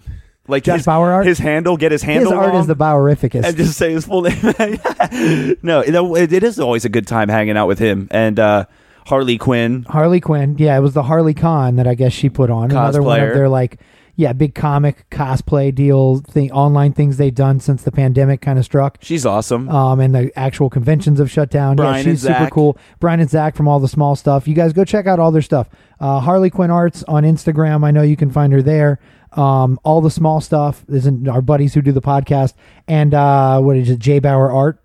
Like 0.48 0.64
Josh 0.64 0.78
his, 0.80 0.86
Bauer 0.86 1.12
Art? 1.12 1.26
His 1.26 1.40
handle, 1.40 1.78
get 1.78 1.92
his 1.92 2.02
handle. 2.02 2.32
his 2.32 2.38
art 2.38 2.52
wrong. 2.52 2.62
is 2.62 2.68
the 2.68 2.76
Bauerificus. 2.76 3.46
and 3.46 3.56
just 3.56 3.78
say 3.78 3.94
his 3.94 4.06
full 4.06 4.22
name. 4.24 5.58
no, 5.64 5.82
it, 5.82 6.34
it 6.34 6.44
is 6.44 6.60
always 6.60 6.84
a 6.84 6.90
good 6.90 7.08
time 7.08 7.30
hanging 7.30 7.56
out 7.56 7.68
with 7.68 7.80
him 7.80 8.10
and 8.12 8.40
uh, 8.40 8.66
Harley 9.06 9.38
Quinn. 9.38 9.84
Harley 9.84 10.20
Quinn. 10.20 10.56
Yeah, 10.58 10.78
it 10.78 10.82
was 10.82 10.94
the 10.94 11.04
Harley 11.04 11.34
Con 11.34 11.78
that 11.78 11.88
I 11.88 11.96
guess 11.96 12.12
she 12.12 12.30
put 12.30 12.50
on. 12.50 12.72
Another 12.72 13.02
one 13.02 13.22
of 13.22 13.34
their 13.34 13.48
like, 13.48 13.80
yeah, 14.16 14.34
big 14.34 14.54
comic 14.54 15.10
cosplay 15.10 15.74
deal 15.74 16.20
thing, 16.20 16.52
online 16.52 16.94
things 16.94 17.18
they've 17.18 17.34
done 17.34 17.60
since 17.60 17.84
the 17.84 17.92
pandemic 17.92 18.42
kind 18.42 18.60
of 18.60 18.66
struck. 18.66 18.98
She's 19.02 19.26
awesome. 19.26 19.70
Um, 19.70 20.00
and 20.00 20.14
the 20.14 20.32
actual 20.38 20.70
conventions 20.70 21.20
have 21.20 21.32
shut 21.32 21.50
down. 21.50 21.78
Brian 21.78 22.06
yeah, 22.06 22.12
she's 22.12 22.22
super 22.22 22.50
cool. 22.50 22.78
Brian 23.00 23.20
and 23.20 23.30
Zach 23.30 23.56
from 23.56 23.68
all 23.68 23.80
the 23.80 23.88
small 23.88 24.16
stuff. 24.16 24.48
You 24.48 24.54
guys 24.54 24.72
go 24.74 24.86
check 24.86 25.08
out 25.08 25.20
all 25.20 25.32
their 25.32 25.42
stuff. 25.42 25.70
Uh, 26.00 26.20
Harley 26.20 26.50
Quinn 26.50 26.70
Arts 26.70 27.04
on 27.08 27.24
Instagram. 27.24 27.84
I 27.84 27.92
know 27.92 28.02
you 28.04 28.18
can 28.18 28.30
find 28.30 28.54
her 28.54 28.62
there. 28.62 29.00
Um, 29.38 29.80
all 29.84 30.02
the 30.02 30.12
small 30.12 30.42
stuff 30.42 30.84
Isn't 30.88 31.28
our 31.28 31.42
buddies 31.42 31.74
who 31.74 31.82
do 31.82 31.92
the 31.92 32.02
podcast. 32.02 32.54
And 32.88 33.14
uh, 33.14 33.60
what 33.62 33.78
is 33.78 33.90
it? 33.90 34.00
J 34.00 34.20
Bauer 34.20 34.52
Art. 34.52 34.80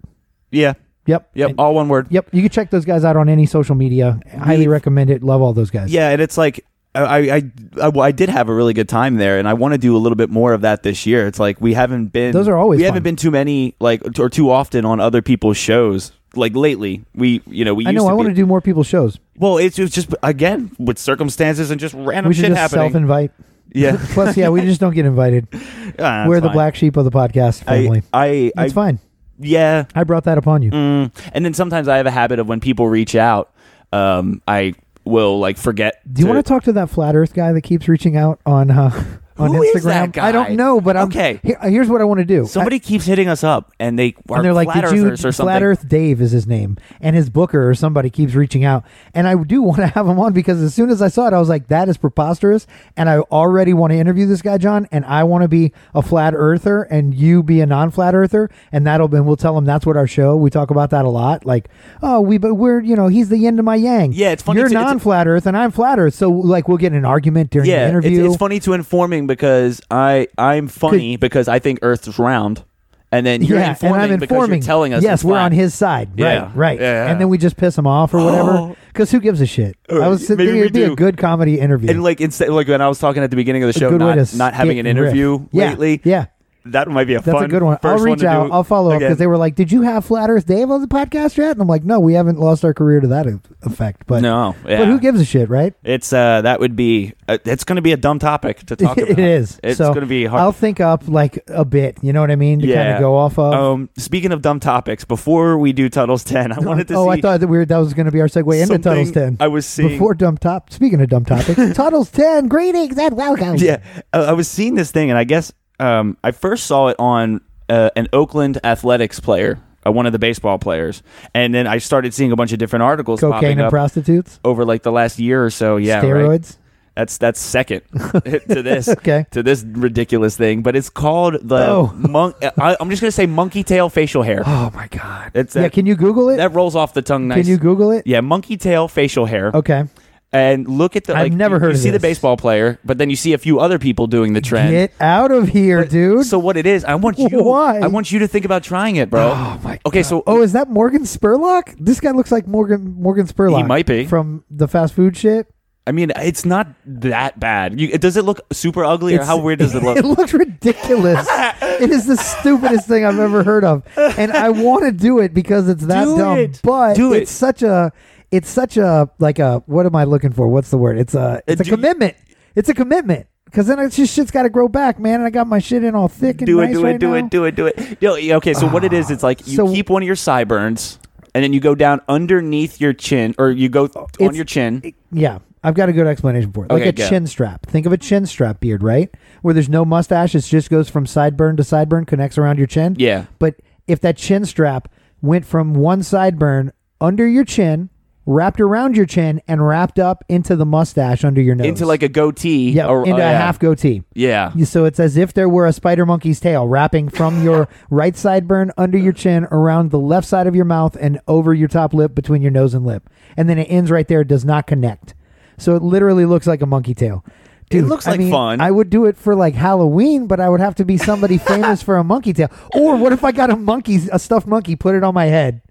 yeah. 0.51 0.75
Yep. 1.07 1.31
Yep. 1.35 1.51
And- 1.51 1.59
all 1.59 1.75
one 1.75 1.89
word. 1.89 2.09
Yep, 2.11 2.29
you 2.35 2.43
can 2.43 2.51
check 2.51 2.71
those 2.71 2.85
guys 2.85 3.03
out 3.03 3.17
on 3.17 3.31
any 3.31 3.47
social 3.47 3.75
media. 3.75 4.21
Highly 4.39 4.59
We've- 4.59 4.69
recommend 4.69 5.09
it. 5.09 5.23
Love 5.23 5.41
all 5.41 5.55
those 5.55 5.71
guys. 5.71 5.91
Yeah, 5.91 6.11
and 6.11 6.21
it's 6.21 6.37
like 6.37 6.63
I, 6.95 7.31
I, 7.31 7.43
I, 7.81 7.89
I 7.99 8.13
did 8.13 8.29
have 8.29 8.51
a 8.51 8.55
really 8.55 8.75
good 8.75 8.91
time 8.91 9.17
there, 9.17 9.39
and 9.39 9.49
I 9.49 9.55
want 9.55 9.73
to 9.73 9.79
do 9.79 9.97
a 9.97 10.01
little 10.01 10.17
bit 10.17 10.29
more 10.29 10.53
of 10.53 10.61
that 10.63 10.83
this 10.83 11.07
year. 11.07 11.27
It's 11.27 11.39
like 11.39 11.63
we 11.63 11.73
haven't 11.73 12.09
been; 12.09 12.33
Those 12.33 12.47
are 12.47 12.59
always 12.59 12.77
we 12.79 12.83
fun. 12.85 12.89
haven't 12.93 13.05
been 13.05 13.17
too 13.17 13.31
many, 13.31 13.75
like 13.81 14.03
or 14.19 14.29
too 14.29 14.51
often 14.51 14.85
on 14.85 15.01
other 15.01 15.23
people's 15.23 15.57
shows. 15.57 16.13
Like 16.35 16.55
lately, 16.55 17.05
we, 17.15 17.41
you 17.47 17.65
know, 17.65 17.73
we. 17.73 17.87
I 17.87 17.93
know. 17.93 18.07
I 18.07 18.13
want 18.13 18.29
to 18.29 18.35
do 18.35 18.45
more 18.45 18.61
people's 18.61 18.87
shows. 18.87 19.19
Well, 19.39 19.57
it's, 19.57 19.79
it's 19.79 19.95
just 19.95 20.15
again 20.23 20.73
with 20.79 20.99
circumstances 20.99 21.71
and 21.71 21.81
just 21.81 21.95
random 21.95 22.29
we 22.29 22.35
should 22.35 22.43
shit 22.43 22.51
just 22.51 22.61
happening. 22.61 22.91
self-invite. 22.91 23.33
Yeah, 23.73 23.97
Plus, 24.11 24.37
yeah, 24.37 24.49
we 24.49 24.63
just 24.63 24.81
don't 24.81 24.95
get 24.95 25.07
invited. 25.07 25.47
Ah, 26.01 26.27
We're 26.29 26.41
the 26.41 26.47
fine. 26.49 26.55
black 26.55 26.75
sheep 26.77 26.97
of 26.97 27.05
the 27.05 27.11
podcast 27.11 27.65
family. 27.65 28.03
I, 28.13 28.25
I, 28.25 28.27
It's 28.29 28.53
I 28.57 28.69
fine. 28.69 29.01
yeah. 29.41 29.87
I 29.97 30.05
brought 30.05 30.25
that 30.25 30.39
upon 30.39 30.63
you. 30.63 30.71
Mm. 30.71 31.11
And 31.33 31.45
then 31.45 31.55
sometimes 31.55 31.89
I 31.89 31.97
have 31.97 32.07
a 32.07 32.11
habit 32.13 32.39
of 32.39 32.47
when 32.49 32.61
people 32.61 32.89
reach 32.89 33.17
out, 33.17 33.53
um, 33.93 34.41
I 34.47 34.75
will 35.05 35.41
like 35.41 35.57
forget. 35.59 36.01
Do 36.13 36.23
you 36.23 36.29
want 36.29 36.39
to 36.39 36.49
talk 36.49 36.63
to 36.65 36.73
that 36.75 36.89
flat 36.89 37.17
Earth 37.17 37.35
guy 37.35 37.53
that 37.53 37.63
keeps 37.63 37.89
reaching 37.89 38.17
out 38.17 38.39
on 38.47 38.71
uh, 38.71 38.91
on 39.39 39.55
Who 39.55 39.61
Instagram? 39.61 39.77
is 39.77 39.85
that 39.85 40.13
guy? 40.13 40.29
I 40.29 40.33
don't 40.33 40.53
know, 40.53 40.81
but 40.81 40.97
I'm 40.97 41.09
Okay. 41.09 41.41
Here, 41.43 41.57
uh, 41.61 41.69
here's 41.69 41.89
what 41.89 42.01
I 42.01 42.05
want 42.05 42.19
to 42.19 42.25
do. 42.25 42.47
Somebody 42.47 42.79
keeps 42.79 43.07
hitting 43.07 43.29
us 43.29 43.43
up, 43.45 43.73
and 43.79 43.99
they 43.99 44.15
are 44.29 44.37
and 44.37 44.45
they're 44.45 44.53
like, 44.53 44.67
flat 44.71 44.91
"Did 44.91 44.95
you?" 44.95 45.17
Flat 45.33 45.63
Earth 45.63 45.89
Dave 45.89 46.21
is 46.21 46.33
his 46.33 46.47
name, 46.47 46.77
and 47.01 47.15
his 47.17 47.31
booker 47.31 47.69
or 47.69 47.75
somebody 47.75 48.11
keeps 48.11 48.35
reaching 48.35 48.65
out, 48.65 48.85
and 49.15 49.27
I 49.29 49.35
do 49.43 49.63
want 49.69 49.79
to 49.79 49.87
have 49.87 50.07
him 50.07 50.19
on 50.19 50.33
because 50.33 50.61
as 50.63 50.75
soon 50.75 50.91
as 50.91 51.01
I 51.01 51.09
saw 51.09 51.29
it, 51.29 51.33
I 51.33 51.39
was 51.39 51.49
like, 51.49 51.69
"That 51.69 51.89
is 51.89 51.97
preposterous," 51.97 52.67
and 52.97 53.09
I 53.09 53.19
already 53.19 53.73
want 53.73 53.93
to 53.93 53.99
interview 53.99 54.27
this 54.27 54.43
guy, 54.43 54.59
John, 54.59 54.89
and 54.91 55.05
I 55.05 55.25
want 55.25 55.43
to 55.43 55.49
be 55.49 55.73
a 55.95 56.03
flat 56.03 56.35
earther, 56.35 56.83
and 56.83 57.15
you 57.15 57.43
be 57.43 57.61
a 57.61 57.67
non-flat 57.67 58.15
earther, 58.15 58.51
and 58.73 58.87
that'll 58.87 59.09
be. 59.09 59.21
We'll 59.21 59.37
tell 59.37 59.57
him 59.57 59.65
that's 59.65 59.87
what 59.87 59.97
our 59.97 60.07
show. 60.07 60.37
We 60.37 60.51
talk 60.51 60.71
about 60.71 60.91
that 60.91 61.05
a 61.05 61.09
lot, 61.09 61.45
like, 61.45 61.69
oh, 62.03 62.21
we, 62.21 62.39
but 62.39 62.55
we're, 62.55 62.81
you 62.81 62.97
know, 62.97 63.09
he's 63.09 63.29
the 63.29 63.39
yin 63.39 63.57
to 63.57 63.63
my 63.63 63.77
yang. 63.77 64.13
Yeah, 64.13 64.31
it's 64.31 64.43
funny 64.43 64.61
You're 64.61 64.69
non-flat 64.69 65.27
Earth, 65.27 65.47
and 65.47 65.57
I'm 65.57 65.71
flat 65.71 65.99
Earth, 65.99 66.15
so 66.15 66.31
like 66.31 66.69
we'll 66.69 66.79
get 66.79 66.93
in 66.93 66.99
an 66.99 67.05
argument 67.05 67.51
during 67.51 67.69
yeah, 67.69 67.91
the 67.91 67.99
it's, 67.99 68.07
interview. 68.07 68.27
it's 68.27 68.37
funny 68.37 68.61
to 68.61 68.73
informing 68.73 69.27
because 69.29 69.81
I 69.93 70.27
I'm 70.37 70.67
funny 70.67 71.17
because 71.17 71.47
I 71.47 71.61
think 71.61 71.79
Earth's 71.83 72.19
round, 72.19 72.65
and 73.13 73.25
then 73.25 73.43
you're 73.43 73.61
yeah, 73.61 73.71
informing, 73.71 74.01
and 74.03 74.13
I'm 74.15 74.19
because 74.19 74.35
informing. 74.35 74.61
you're 74.61 74.67
telling 74.67 74.95
us. 74.95 75.03
Yes, 75.05 75.21
it's 75.21 75.25
we're 75.25 75.35
flat. 75.35 75.45
on 75.45 75.53
his 75.53 75.73
side. 75.73 76.11
Yeah. 76.17 76.27
Right, 76.27 76.57
right. 76.57 76.81
Yeah, 76.81 77.05
yeah. 77.05 77.13
And 77.13 77.21
then 77.21 77.29
we 77.29 77.39
just 77.39 77.57
piss 77.57 77.79
him 77.79 77.87
off 77.87 78.13
or 78.13 78.25
whatever. 78.25 78.51
Oh. 78.51 78.77
Because 78.89 79.13
who 79.13 79.21
gives 79.21 79.41
a 79.41 79.47
shit? 79.47 79.77
Uh, 79.89 80.01
I 80.01 80.09
was 80.09 80.29
maybe 80.29 80.47
thinking 80.47 80.55
we 80.55 80.61
it'd 80.63 80.73
be 80.73 80.83
a 80.83 80.97
good 80.97 81.17
comedy 81.17 81.61
interview. 81.61 81.91
And 81.91 82.03
like 82.03 82.21
instead, 82.21 82.49
like 82.49 82.67
when 82.67 82.81
I 82.81 82.89
was 82.89 82.99
talking 82.99 83.23
at 83.23 83.31
the 83.31 83.37
beginning 83.37 83.63
of 83.63 83.73
the 83.73 83.79
show, 83.79 83.91
good 83.91 84.01
way 84.01 84.17
not, 84.17 84.27
to 84.27 84.37
not 84.37 84.55
having 84.55 84.81
an 84.81 84.87
and 84.87 84.99
riff. 84.99 85.11
interview 85.11 85.47
yeah, 85.53 85.71
lately. 85.71 86.01
Yeah. 86.03 86.27
That 86.73 86.89
might 86.89 87.05
be 87.07 87.15
a 87.15 87.21
That's 87.21 87.35
fun 87.37 87.45
a 87.45 87.49
good 87.49 87.63
one. 87.63 87.79
I'll 87.83 87.99
reach 87.99 88.23
out. 88.25 88.51
I'll 88.53 88.65
follow 88.65 88.91
up 88.91 88.97
again. 88.97 89.09
because 89.09 89.19
they 89.19 89.27
were 89.27 89.37
like, 89.37 89.55
"Did 89.55 89.71
you 89.73 89.83
have 89.83 90.05
Flat 90.05 90.31
Earth 90.31 90.47
Dave 90.47 90.71
on 90.71 90.81
the 90.81 90.87
podcast 90.89 91.37
yet?" 91.37 91.53
And 91.53 91.61
I'm 91.63 91.69
like, 91.69 91.85
"No, 91.85 92.01
we 92.01 92.15
haven't 92.15 92.39
lost 92.39 92.65
our 92.65 92.75
career 92.75 93.01
to 93.01 93.09
that 93.09 93.27
effect." 93.63 94.07
But 94.07 94.23
no, 94.23 94.55
yeah. 94.67 94.79
but 94.79 94.89
who 94.89 94.99
gives 95.01 95.21
a 95.21 95.25
shit, 95.25 95.49
right? 95.49 95.75
It's 95.85 96.13
uh 96.13 96.43
that 96.43 96.61
would 96.61 96.77
be 96.77 97.13
uh, 97.29 97.39
it's 97.45 97.65
going 97.65 97.77
to 97.77 97.83
be 97.83 97.93
a 97.93 97.97
dumb 97.97 98.19
topic 98.19 98.65
to 98.67 98.77
talk 98.77 98.97
about. 98.99 99.11
it 99.11 99.19
is. 99.19 99.61
It's 99.63 99.79
so 99.79 99.89
going 99.89 100.01
to 100.01 100.07
be 100.07 100.25
hard. 100.25 100.41
I'll 100.41 100.53
think 100.53 100.81
up 100.81 101.07
like 101.09 101.43
a 101.49 101.65
bit. 101.65 101.99
You 102.03 102.13
know 102.13 102.21
what 102.21 102.31
I 102.31 102.37
mean? 102.37 102.61
To 102.61 102.67
kind 102.67 102.75
Yeah. 102.75 102.95
of 102.97 103.01
go 103.01 103.17
off 103.17 103.39
of. 103.39 103.53
um, 103.53 103.91
speaking 103.99 104.33
of 104.33 104.43
dumb 104.43 104.61
topics, 104.61 105.05
before 105.05 105.59
we 105.59 105.73
do 105.73 105.89
Tuttle's 105.89 106.25
ten, 106.25 106.53
I 106.53 106.59
wanted 106.61 106.89
to 106.89 106.95
see. 106.95 106.99
oh. 106.99 107.09
I 107.09 107.21
thought 107.21 107.41
that 107.41 107.49
we 107.49 107.59
were, 107.59 107.65
that 107.67 107.77
was 107.79 107.95
going 107.95 108.07
to 108.07 108.13
be 108.13 108.21
our 108.21 108.29
segue 108.29 108.63
into 108.63 108.79
Tuttle's 108.79 109.11
ten. 109.13 109.37
I 109.41 109.49
was 109.49 109.67
seeing. 109.67 109.89
Before 109.91 110.15
dumb 110.15 110.39
top. 110.39 110.71
Speaking 110.73 111.01
of 111.01 111.09
dumb 111.09 111.25
topics, 111.25 111.57
Tuttle's 111.77 112.11
ten. 112.11 112.49
Greetings 112.49 112.97
and 112.99 113.17
welcome. 113.17 113.57
yeah, 113.57 113.83
uh, 114.13 114.27
I 114.29 114.33
was 114.33 114.49
seeing 114.49 114.75
this 114.75 114.91
thing, 114.91 115.11
and 115.11 115.19
I 115.19 115.25
guess 115.25 115.53
um, 115.79 116.17
I 116.25 116.31
first 116.33 116.67
saw 116.67 116.89
it 116.89 116.97
on 116.99 117.41
uh, 117.69 117.91
an 117.97 118.09
Oakland 118.13 118.59
Athletics 118.65 119.21
player, 119.21 119.59
uh, 119.87 119.93
one 119.93 120.07
of 120.07 120.13
the 120.13 120.19
baseball 120.19 120.59
players, 120.59 121.03
and 121.35 121.55
then 121.55 121.67
I 121.67 121.79
started 121.79 122.15
seeing 122.15 122.33
a 122.33 122.37
bunch 122.37 122.53
of 122.53 122.59
different 122.59 122.83
articles 122.83 123.21
Cocaine 123.21 123.59
and 123.61 123.71
prostitutes. 123.71 124.41
over 124.45 124.65
like 124.65 124.83
the 124.83 124.93
last 124.93 125.19
year 125.19 125.45
or 125.45 125.51
so. 125.51 125.77
Yeah, 125.77 125.97
right? 125.97 126.05
steroids. 126.05 126.57
That's 126.97 127.17
that's 127.19 127.39
second 127.39 127.83
to 127.93 128.61
this. 128.63 128.89
Okay. 128.89 129.25
To 129.31 129.43
this 129.45 129.63
ridiculous 129.63 130.37
thing, 130.37 130.63
but 130.63 130.75
it's 130.75 130.91
called 130.91 131.35
the 131.43 131.65
Oh. 131.69 131.93
monk. 131.95 132.35
I, 132.43 132.77
I'm 132.81 132.91
just 132.91 133.01
gonna 133.01 133.13
say 133.13 133.27
monkey 133.27 133.63
tail 133.63 133.89
facial 133.89 134.25
hair. 134.25 134.43
Oh 134.45 134.73
my 134.75 134.89
god. 134.89 135.31
It's 135.35 135.55
yeah. 135.55 135.63
that, 135.63 135.73
Can 135.73 135.87
you 135.87 135.95
Google 135.95 136.29
it? 136.31 136.39
that 136.39 136.53
rolls 136.55 136.75
off 136.75 136.95
the 136.95 137.03
tongue 137.03 137.29
nice. 137.29 137.43
Can 137.43 137.47
you 137.47 137.57
Google 137.57 137.93
it? 137.93 138.05
Yeah, 138.05 138.21
monkey 138.21 138.57
tail 138.57 138.89
facial 138.89 139.27
hair. 139.27 139.53
Okay. 139.55 139.85
And 140.31 140.69
look 140.69 140.95
at 140.95 141.05
the. 141.05 141.15
I've 141.17 141.23
Like, 141.25 141.33
never 141.33 141.57
you, 141.57 141.61
heard 141.61 141.69
You 141.69 141.75
of 141.77 141.79
see 141.81 141.89
the 141.89 141.93
this. 141.99 142.03
baseball 142.03 142.37
player, 142.37 142.79
but 142.85 142.99
then 142.99 143.09
you 143.09 143.17
see 143.17 143.33
a 143.33 143.39
few 143.39 143.61
other 143.61 143.79
people 143.79 144.07
doing 144.07 144.35
the 144.35 144.43
trend. 144.43 144.71
Get 144.73 144.93
out 145.01 145.31
of 145.31 145.49
here, 145.49 145.87
dude. 145.87 146.27
So 146.27 146.39
what 146.39 146.59
it 146.59 146.67
is, 146.67 146.85
I 146.85 146.97
want 146.97 147.19
you. 147.19 147.29
Why? 147.43 147.79
I 147.79 147.87
want 147.87 148.13
you 148.13 148.19
to 148.19 148.29
think 148.29 148.45
about 148.45 148.63
trying 148.63 148.97
it, 148.97 149.09
bro. 149.09 149.33
Oh 149.35 149.61
my. 149.65 149.81
Okay, 149.87 150.01
God. 150.03 150.09
so 150.09 150.23
oh, 150.27 150.43
is 150.43 150.53
that 150.53 150.69
Morgan 150.69 151.03
Spurlock? 151.05 151.75
This 151.79 151.99
guy 152.01 152.11
looks 152.11 152.31
like 152.31 152.47
Morgan 152.47 153.01
Morgan 153.01 153.27
Spurlock. 153.27 153.57
He 153.57 153.63
might 153.63 153.87
be. 153.87 154.05
from 154.05 154.45
the 154.51 154.69
fast 154.69 154.93
food 154.93 155.17
shit. 155.17 155.47
I 155.87 155.93
mean, 155.93 156.13
it's 156.17 156.45
not 156.45 156.69
that 156.85 157.41
bad. 157.41 157.81
You, 157.81 157.97
does 157.97 158.19
it 158.19 158.25
look 158.27 158.41
super 158.53 158.85
ugly, 158.85 159.13
or 159.15 159.23
It's- 159.23 159.27
how 159.27 159.39
weird 159.39 159.61
does 159.61 159.75
it 159.75 159.83
look? 159.83 159.97
It 159.97 160.05
looks 160.05 160.35
ridiculous. 160.35 161.27
it 161.63 161.89
is 161.89 162.05
the 162.07 162.19
stupidest 162.19 162.87
thing 162.87 163.07
I've 163.07 163.19
ever 163.19 163.43
heard 163.43 163.65
of, 163.65 163.85
and 163.97 164.31
I 164.31 164.51
want 164.51 164.85
to 164.85 164.93
do 164.93 165.21
it 165.21 165.33
because 165.33 165.67
it's 165.71 165.87
that 165.87 166.05
Do 166.05 166.19
dumb. 166.19 166.39
it. 166.39 166.61
But 166.63 166.95
Do 166.97 167.15
it. 167.15 167.23
it's 167.23 167.31
such 167.31 167.63
a, 167.63 167.91
it's 168.31 168.49
such 168.51 168.77
a 168.77 169.11
like 169.19 169.39
a. 169.39 169.63
What 169.67 169.87
am 169.87 169.97
I 169.97 170.05
looking 170.05 170.33
for? 170.33 170.49
What's 170.49 170.71
the 170.71 170.79
word? 170.79 170.99
It's 170.99 171.15
a, 171.15 171.21
uh, 171.21 171.41
it's 171.47 171.61
a 171.61 171.65
do 171.65 171.71
you- 171.71 171.77
commitment. 171.77 172.17
It's 172.55 172.69
a 172.69 172.75
commitment. 172.75 173.27
Because 173.45 173.67
then 173.67 173.79
it's 173.79 173.97
just 173.97 174.13
shit's 174.15 174.31
got 174.31 174.43
to 174.43 174.51
grow 174.51 174.69
back, 174.69 174.99
man. 175.01 175.15
And 175.21 175.25
I 175.25 175.31
got 175.31 175.47
my 175.47 175.59
shit 175.59 175.83
in 175.83 175.95
all 175.95 176.09
thick 176.09 176.39
and 176.43 176.47
do 176.47 176.61
it, 176.61 176.67
nice 176.67 176.77
do 176.77 176.85
right 176.85 176.95
it, 176.97 176.99
do 176.99 177.09
now. 177.09 177.15
it, 177.15 177.31
do 177.31 177.45
it, 177.47 177.55
do 177.55 177.67
it. 177.67 178.03
No, 178.03 178.17
yeah, 178.17 178.37
okay, 178.37 178.53
so 178.53 178.69
what 178.69 178.85
it 178.85 178.93
is, 178.93 179.11
it's 179.11 179.23
like 179.23 179.47
you 179.47 179.57
So- 179.57 179.73
keep 179.73 179.89
one 179.89 180.03
of 180.03 180.07
your 180.07 180.17
sideburns, 180.17 180.99
and 181.35 181.43
then 181.43 181.55
you 181.55 181.61
go 181.61 181.75
down 181.75 182.03
underneath 182.09 182.79
your 182.79 182.93
chin, 182.93 183.35
or 183.39 183.51
you 183.51 183.71
go 183.71 183.89
oh, 183.97 184.01
on 184.03 184.07
It's- 184.21 184.37
your 184.37 184.45
chin. 184.45 184.93
Yeah, 185.11 185.39
I've 185.65 185.73
got 185.73 185.89
a 185.89 185.95
good 185.95 186.07
explanation 186.07 186.53
for 186.53 186.67
it. 186.67 186.71
Like 186.71 186.81
Okay, 186.83 186.89
a 186.91 186.93
go. 186.93 187.09
chin 187.09 187.27
strap. 187.27 187.65
Think 187.65 187.87
of 187.87 187.93
a 187.93 187.97
chin 187.97 188.27
strap 188.27 188.61
beard, 188.61 188.83
right? 188.83 189.09
Where 189.41 189.55
there's 189.55 189.71
no 189.71 189.87
mustache, 189.87 190.35
it 190.35 190.43
just 190.43 190.69
goes 190.69 190.91
from 190.91 191.07
sideburn 191.07 191.57
to 191.57 191.63
sideburn, 191.63 192.07
connects 192.07 192.37
around 192.37 192.59
your 192.59 192.67
chin. 192.67 192.97
Yeah. 192.99 193.25
But 193.39 193.55
if 193.87 193.99
that 194.01 194.19
chin 194.19 194.45
strap 194.45 194.93
went 195.23 195.47
from 195.47 195.73
one 195.73 196.01
sideburn 196.03 196.73
under 197.01 197.27
your 197.27 197.45
chin, 197.45 197.89
wrapped 198.29 198.61
around 198.61 198.95
your 198.95 199.07
chin, 199.07 199.41
and 199.49 199.67
wrapped 199.67 199.99
up 199.99 200.23
into 200.29 200.55
the 200.55 200.67
mustache 200.67 201.25
under 201.25 201.41
your 201.41 201.55
nose, 201.55 201.67
Into 201.67 201.87
like 201.87 202.03
a 202.03 202.11
goatee. 202.11 202.71
yeah, 202.73 202.87
or, 202.87 203.01
into 203.01 203.17
a 203.17 203.19
yeah. 203.19 203.39
half 203.39 203.59
goatee. 203.59 204.03
Yeah. 204.15 204.53
So 204.65 204.85
it's 204.85 205.01
as 205.01 205.17
if 205.17 205.33
there 205.33 205.49
were 205.49 205.67
a 205.67 205.73
spider 205.73 206.05
monkey's 206.05 206.39
tail 206.39 206.69
wrapping 206.69 207.09
from 207.09 207.43
your 207.43 207.69
right 207.91 208.13
sideburn 208.13 208.71
under 208.77 208.99
your 208.99 209.15
chin, 209.15 209.45
around 209.51 209.91
the 209.91 209.99
left 209.99 210.29
side 210.29 210.47
of 210.47 210.55
your 210.55 210.67
mouth, 210.67 210.95
and 211.01 211.21
over 211.27 211.55
your 211.55 211.69
top 211.69 211.95
lip 211.95 212.15
between 212.15 212.43
your 212.43 212.51
nose 212.51 212.75
and 212.75 212.85
lip. 212.85 213.09
And 213.35 213.49
then 213.49 213.59
it 213.59 213.65
ends 213.65 213.91
right 213.91 214.07
there, 214.07 214.21
it 214.21 214.29
does 214.29 214.45
not 214.45 214.67
connect. 214.67 215.15
So 215.57 215.75
it 215.75 215.83
literally 215.83 216.27
looks 216.27 216.47
like 216.47 216.61
a 216.61 216.67
monkey 216.67 216.95
tail. 216.95 217.25
Dude, 217.71 217.85
looks 217.85 218.07
I 218.07 218.13
like 218.13 218.21
mean, 218.21 218.31
fun. 218.31 218.61
I 218.61 218.71
would 218.71 218.91
do 218.91 219.07
it 219.07 219.17
for 219.17 219.35
like 219.35 219.55
Halloween, 219.55 220.27
but 220.27 220.39
I 220.39 220.49
would 220.49 220.61
have 220.61 220.75
to 220.77 220.85
be 220.85 220.99
somebody 220.99 221.39
famous 221.39 221.83
for 221.83 221.97
a 221.97 222.05
monkey 222.05 222.35
tail. 222.35 222.51
Or 222.75 222.97
what 222.97 223.13
if 223.13 223.25
I 223.25 223.33
got 223.33 223.51
a 223.51 223.57
monkey, 223.57 224.01
a 224.13 224.19
stuffed 224.19 224.47
monkey, 224.47 224.77
put 224.77 224.95
it 224.95 225.03
on 225.03 225.15
my 225.15 225.27
head, 225.27 225.63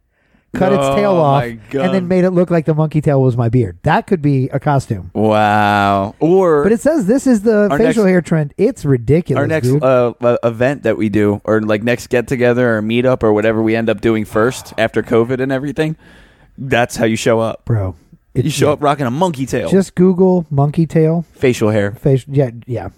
cut 0.57 0.73
its 0.73 0.87
tail 0.95 1.11
Oh, 1.11 1.17
off, 1.21 1.43
my 1.43 1.47
and 1.83 1.93
then 1.93 2.07
made 2.07 2.23
it 2.23 2.31
look 2.31 2.49
like 2.51 2.65
the 2.65 2.73
monkey 2.73 3.01
tail 3.01 3.21
was 3.21 3.37
my 3.37 3.49
beard? 3.49 3.77
That 3.83 4.07
could 4.07 4.21
be 4.21 4.49
a 4.49 4.59
costume. 4.59 5.11
Wow. 5.13 6.15
Or 6.19 6.63
But 6.63 6.71
it 6.71 6.81
says 6.81 7.05
this 7.05 7.27
is 7.27 7.41
the 7.41 7.69
Our 7.69 7.77
facial 7.77 8.03
next- 8.03 8.11
hair 8.11 8.21
trend. 8.21 8.53
It's 8.57 8.83
ridiculous. 8.85 9.39
our 9.39 9.47
next 9.47 9.67
dude. 9.67 9.83
uh, 9.83 10.13
uh, 10.21 10.37
event 10.43 10.83
that 10.83 10.97
we 10.97 11.09
do, 11.09 11.41
or 11.43 11.61
like 11.61 11.83
next 11.83 12.07
get 12.07 12.27
together 12.27 12.77
or 12.77 12.81
meetup 12.81 13.23
or 13.23 13.33
whatever 13.33 13.61
we 13.61 13.75
end 13.75 13.89
up 13.89 14.01
doing 14.01 14.25
first 14.25 14.73
after 14.77 15.01
COVID 15.03 15.39
and 15.41 15.51
everything. 15.51 15.95
That's 16.57 16.95
how 16.95 17.05
you 17.05 17.15
show 17.15 17.39
up. 17.39 17.65
bro. 17.65 17.95
You 18.33 18.49
show 18.51 18.67
yeah. 18.67 18.73
up 18.73 18.83
rocking 18.83 19.05
a 19.07 19.11
monkey 19.11 19.45
tail, 19.47 19.69
Just 19.69 19.95
Google 19.95 20.45
monkey 20.51 20.85
tail 20.85 21.25
facial 21.33 21.69
hair, 21.71 21.93
facial. 21.93 22.31
Yeah, 22.35 22.51
yeah. 22.67 22.89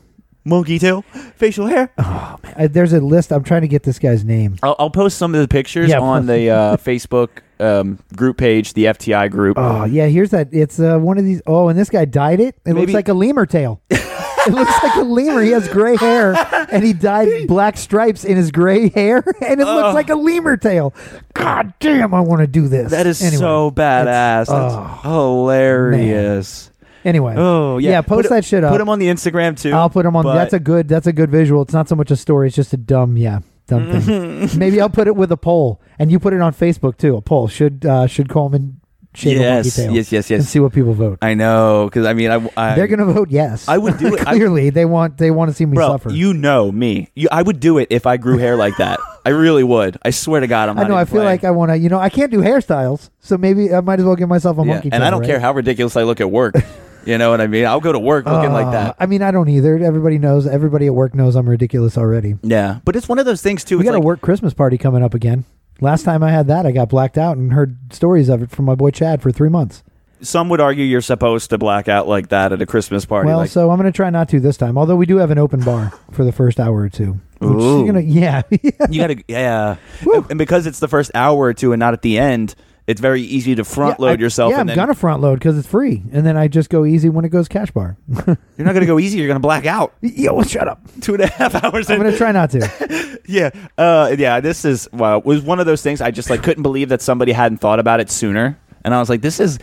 monkey 0.43 0.79
tail, 0.79 1.03
facial 1.35 1.67
hair. 1.67 1.91
Uh, 1.97 2.35
there's 2.69 2.91
a 2.91 2.99
list. 2.99 3.31
I'm 3.31 3.43
trying 3.43 3.61
to 3.61 3.69
get 3.69 3.83
this 3.83 3.99
guy's 3.99 4.25
name. 4.25 4.57
I'll, 4.61 4.75
I'll 4.79 4.89
post 4.89 5.17
some 5.17 5.33
of 5.33 5.39
the 5.39 5.47
pictures 5.47 5.89
Yeah, 5.89 5.99
on 6.01 6.25
the 6.25 6.49
uh, 6.49 6.77
Facebook 6.89 7.29
um, 7.59 7.99
group 8.15 8.37
page, 8.37 8.73
the 8.73 8.85
FTI 8.85 9.29
group. 9.29 9.57
Oh 9.57 9.85
yeah, 9.85 10.07
here's 10.07 10.31
that. 10.31 10.49
It's 10.51 10.79
uh, 10.79 10.97
one 10.97 11.17
of 11.17 11.25
these. 11.25 11.41
Oh, 11.45 11.67
and 11.67 11.77
this 11.77 11.89
guy 11.89 12.05
dyed 12.05 12.39
it. 12.39 12.55
It 12.65 12.73
looks 12.73 12.93
like 12.93 13.09
a 13.09 13.13
lemur 13.13 13.45
tail. 13.45 13.81
it 13.89 14.53
looks 14.53 14.83
like 14.83 14.95
a 14.95 15.01
lemur. 15.01 15.41
He 15.41 15.51
has 15.51 15.67
gray 15.67 15.97
hair, 15.97 16.33
and 16.71 16.83
he 16.83 16.93
dyed 16.93 17.47
black 17.47 17.77
stripes 17.77 18.23
in 18.23 18.37
his 18.37 18.51
gray 18.51 18.89
hair, 18.89 19.17
and 19.41 19.59
it 19.59 19.65
looks 19.65 19.93
like 19.93 20.09
a 20.09 20.15
lemur 20.15 20.57
tail. 20.57 20.93
God 21.33 21.73
damn, 21.79 22.13
I 22.13 22.21
want 22.21 22.41
to 22.41 22.47
do 22.47 22.67
this. 22.67 22.91
that 22.91 23.07
is 23.07 23.21
Anyway, 23.21 23.39
so 23.39 23.71
badass. 23.71 24.47
That's 24.47 24.49
oh, 24.49 24.99
hilarious. 25.03 26.71
Anyway, 27.05 27.33
Oh 27.37 27.77
yeah, 27.77 27.91
yeah. 27.91 28.01
Post 28.01 28.23
Put 28.23 28.35
that 28.35 28.45
shit 28.45 28.63
up. 28.63 28.71
Put 28.71 28.79
them 28.79 28.89
on 28.89 28.99
the 28.99 29.07
Instagram 29.07 29.59
too. 29.59 29.71
I'll 29.71 29.89
put 29.89 30.03
them 30.03 30.15
on. 30.15 30.25
That's 30.25 30.53
a 30.53 30.59
good. 30.59 30.87
That's 30.87 31.07
a 31.07 31.13
good 31.13 31.31
visual. 31.31 31.61
It's 31.61 31.73
not 31.73 31.87
so 31.87 31.95
much 31.95 32.11
a 32.11 32.15
story. 32.15 32.47
It's 32.47 32.55
just 32.55 32.73
a 32.73 32.77
dumb. 32.77 33.15
Yeah, 33.15 33.39
dumb 33.69 34.01
thing. 34.01 34.59
Maybe 34.59 34.81
I'll 34.81 34.89
put 34.89 35.07
it 35.07 35.15
with 35.15 35.31
a 35.31 35.37
poll, 35.37 35.79
and 35.97 36.11
you 36.11 36.19
put 36.19 36.33
it 36.33 36.41
on 36.41 36.53
Facebook 36.53 36.97
too. 36.97 37.15
A 37.15 37.21
poll 37.21 37.47
should 37.47 37.85
uh, 37.85 38.07
should 38.07 38.27
Coleman 38.29 38.81
shave 39.15 39.37
a 39.37 39.39
monkey 39.39 39.67
Yes, 39.67 39.75
tail? 39.75 39.93
yes, 39.95 40.11
yes, 40.11 40.29
And 40.31 40.39
yes. 40.41 40.49
see 40.49 40.59
what 40.59 40.71
people 40.73 40.93
vote. 40.93 41.17
I 41.21 41.33
know 41.33 41.85
because 41.85 42.05
I 42.05 42.13
mean 42.13 42.29
I, 42.31 42.47
I 42.55 42.75
They're 42.75 42.87
gonna 42.87 43.05
vote 43.11 43.29
yes. 43.31 43.67
I 43.67 43.77
would 43.77 43.97
do 43.97 44.13
it. 44.15 44.21
I- 44.27 44.35
Clearly, 44.35 44.69
they 44.69 44.85
want 44.85 45.17
they 45.17 45.31
want 45.31 45.49
to 45.49 45.55
see 45.55 45.65
me 45.65 45.75
bro. 45.75 45.87
suffer. 45.89 46.11
You 46.11 46.33
know 46.33 46.71
me. 46.71 47.09
You, 47.15 47.27
I 47.31 47.41
would 47.41 47.59
do 47.59 47.77
it 47.77 47.87
if 47.89 48.05
I 48.05 48.17
grew 48.17 48.37
hair 48.37 48.55
like 48.55 48.77
that. 48.77 48.99
I 49.25 49.29
really 49.29 49.63
would. 49.63 49.97
I 50.03 50.11
swear 50.11 50.41
to 50.41 50.47
God, 50.47 50.69
I'm 50.69 50.77
I 50.77 50.83
not. 50.83 50.89
know. 50.89 50.95
I 50.95 51.05
feel 51.05 51.13
playing. 51.21 51.25
like 51.25 51.43
I 51.43 51.51
want 51.51 51.71
to. 51.71 51.77
You 51.77 51.89
know, 51.89 51.99
I 51.99 52.09
can't 52.09 52.31
do 52.31 52.39
hairstyles, 52.39 53.09
so 53.19 53.37
maybe 53.37 53.73
I 53.73 53.81
might 53.81 53.99
as 53.99 54.05
well 54.05 54.15
give 54.15 54.29
myself 54.29 54.57
a 54.57 54.61
Yeah, 54.61 54.67
monkey. 54.73 54.89
and 54.91 55.01
tail, 55.01 55.03
I 55.03 55.09
don't 55.09 55.19
right? 55.21 55.27
care 55.27 55.39
how 55.39 55.53
ridiculous 55.53 55.95
I 55.97 56.03
look 56.03 56.21
at 56.21 56.29
work. 56.31 56.55
you 57.05 57.17
know 57.17 57.29
what 57.31 57.41
I 57.41 57.47
mean? 57.47 57.65
I'll 57.65 57.79
go 57.79 57.91
to 57.91 57.99
work 57.99 58.25
looking 58.25 58.51
like 58.51 58.67
Uh, 58.67 58.71
that. 58.71 58.95
I 58.99 59.05
mean, 59.05 59.21
I 59.21 59.31
don't 59.31 59.49
either. 59.49 59.77
Everybody 59.77 60.17
knows. 60.17 60.45
Everybody 60.47 60.87
at 60.87 60.93
work 60.95 61.13
knows 61.15 61.35
I'm 61.35 61.47
ridiculous 61.49 61.97
already. 61.97 62.35
Yeah, 62.43 62.79
but 62.85 62.95
it's 62.95 63.07
one 63.09 63.19
of 63.19 63.25
those 63.25 63.41
things 63.41 63.63
too. 63.63 63.77
We 63.77 63.83
got 63.85 63.95
a 63.95 63.99
work 63.99 64.21
Christmas 64.21 64.53
party 64.53 64.77
coming 64.77 65.03
up 65.03 65.13
again. 65.13 65.45
Last 65.81 66.03
time 66.03 66.23
I 66.23 66.31
had 66.31 66.47
that, 66.47 66.65
I 66.65 66.71
got 66.71 66.89
blacked 66.89 67.17
out 67.17 67.37
and 67.37 67.53
heard 67.53 67.77
stories 67.93 68.27
of 68.29 68.41
it 68.41 68.51
from 68.51 68.65
my 68.65 68.75
boy 68.75 68.91
Chad 68.91 69.21
for 69.21 69.31
three 69.31 69.49
months. 69.49 69.81
Some 70.21 70.49
would 70.49 70.59
argue 70.59 70.83
you're 70.83 70.99
supposed 70.99 71.49
to 71.51 71.57
black 71.57 71.87
out 71.87 72.05
like 72.05 72.27
that 72.27 72.51
at 72.51 72.61
a 72.61 72.65
Christmas 72.65 73.05
party. 73.05 73.27
well, 73.27 73.37
like, 73.37 73.49
so 73.49 73.71
I'm 73.71 73.77
going 73.79 73.89
to 73.89 73.95
try 73.95 74.09
not 74.09 74.27
to 74.29 74.41
this 74.41 74.57
time. 74.57 74.77
Although 74.77 74.97
we 74.97 75.05
do 75.05 75.15
have 75.15 75.31
an 75.31 75.37
open 75.37 75.61
bar 75.61 75.93
for 76.11 76.25
the 76.25 76.33
first 76.33 76.59
hour 76.59 76.75
or 76.77 76.89
two. 76.89 77.21
Which 77.39 77.51
Ooh. 77.51 77.85
gonna, 77.85 78.01
yeah, 78.05 78.41
you 78.51 78.99
gotta, 78.99 79.23
yeah. 79.29 79.77
Woo. 80.03 80.25
And 80.29 80.37
because 80.37 80.65
it's 80.67 80.79
the 80.79 80.89
first 80.89 81.11
hour 81.15 81.39
or 81.39 81.53
two 81.53 81.71
and 81.71 81.79
not 81.79 81.93
at 81.93 82.01
the 82.01 82.17
end, 82.19 82.53
it's 82.89 82.99
very 82.99 83.21
easy 83.21 83.53
to 83.53 83.63
front 83.63 83.99
load 83.99 84.19
I- 84.19 84.23
yourself. 84.23 84.49
Yeah, 84.49 84.61
and 84.61 84.61
I'm 84.61 84.75
then 84.75 84.85
gonna 84.87 84.95
front 84.95 85.21
load 85.21 85.37
because 85.37 85.57
it's 85.57 85.67
free, 85.67 86.01
and 86.11 86.25
then 86.25 86.35
I 86.35 86.47
just 86.47 86.71
go 86.71 86.85
easy 86.85 87.07
when 87.07 87.23
it 87.23 87.29
goes 87.29 87.47
cash 87.47 87.69
bar. 87.69 87.97
you're 88.25 88.35
not 88.57 88.73
gonna 88.73 88.87
go 88.87 88.97
easy. 88.97 89.19
You're 89.19 89.27
gonna 89.27 89.39
black 89.39 89.67
out 89.67 89.93
Yo, 90.01 90.41
shut 90.41 90.67
up! 90.67 90.81
two 91.01 91.13
and 91.13 91.23
a 91.23 91.27
half 91.27 91.53
hours. 91.63 91.89
I'm 91.89 91.97
in. 91.97 92.07
gonna 92.07 92.17
try 92.17 92.31
not 92.31 92.49
to. 92.51 93.19
yeah, 93.27 93.51
uh, 93.77 94.15
yeah. 94.17 94.39
This 94.39 94.65
is 94.65 94.89
well, 94.91 95.19
it 95.19 95.25
was 95.25 95.41
one 95.41 95.59
of 95.59 95.67
those 95.67 95.83
things. 95.83 96.01
I 96.01 96.09
just 96.09 96.31
like 96.31 96.41
couldn't 96.41 96.63
believe 96.63 96.89
that 96.89 97.01
somebody 97.03 97.31
hadn't 97.31 97.59
thought 97.59 97.77
about 97.79 97.99
it 97.99 98.09
sooner. 98.09 98.57
And 98.83 98.93
I 98.93 98.99
was 98.99 99.09
like, 99.09 99.21
this 99.21 99.39
is 99.39 99.59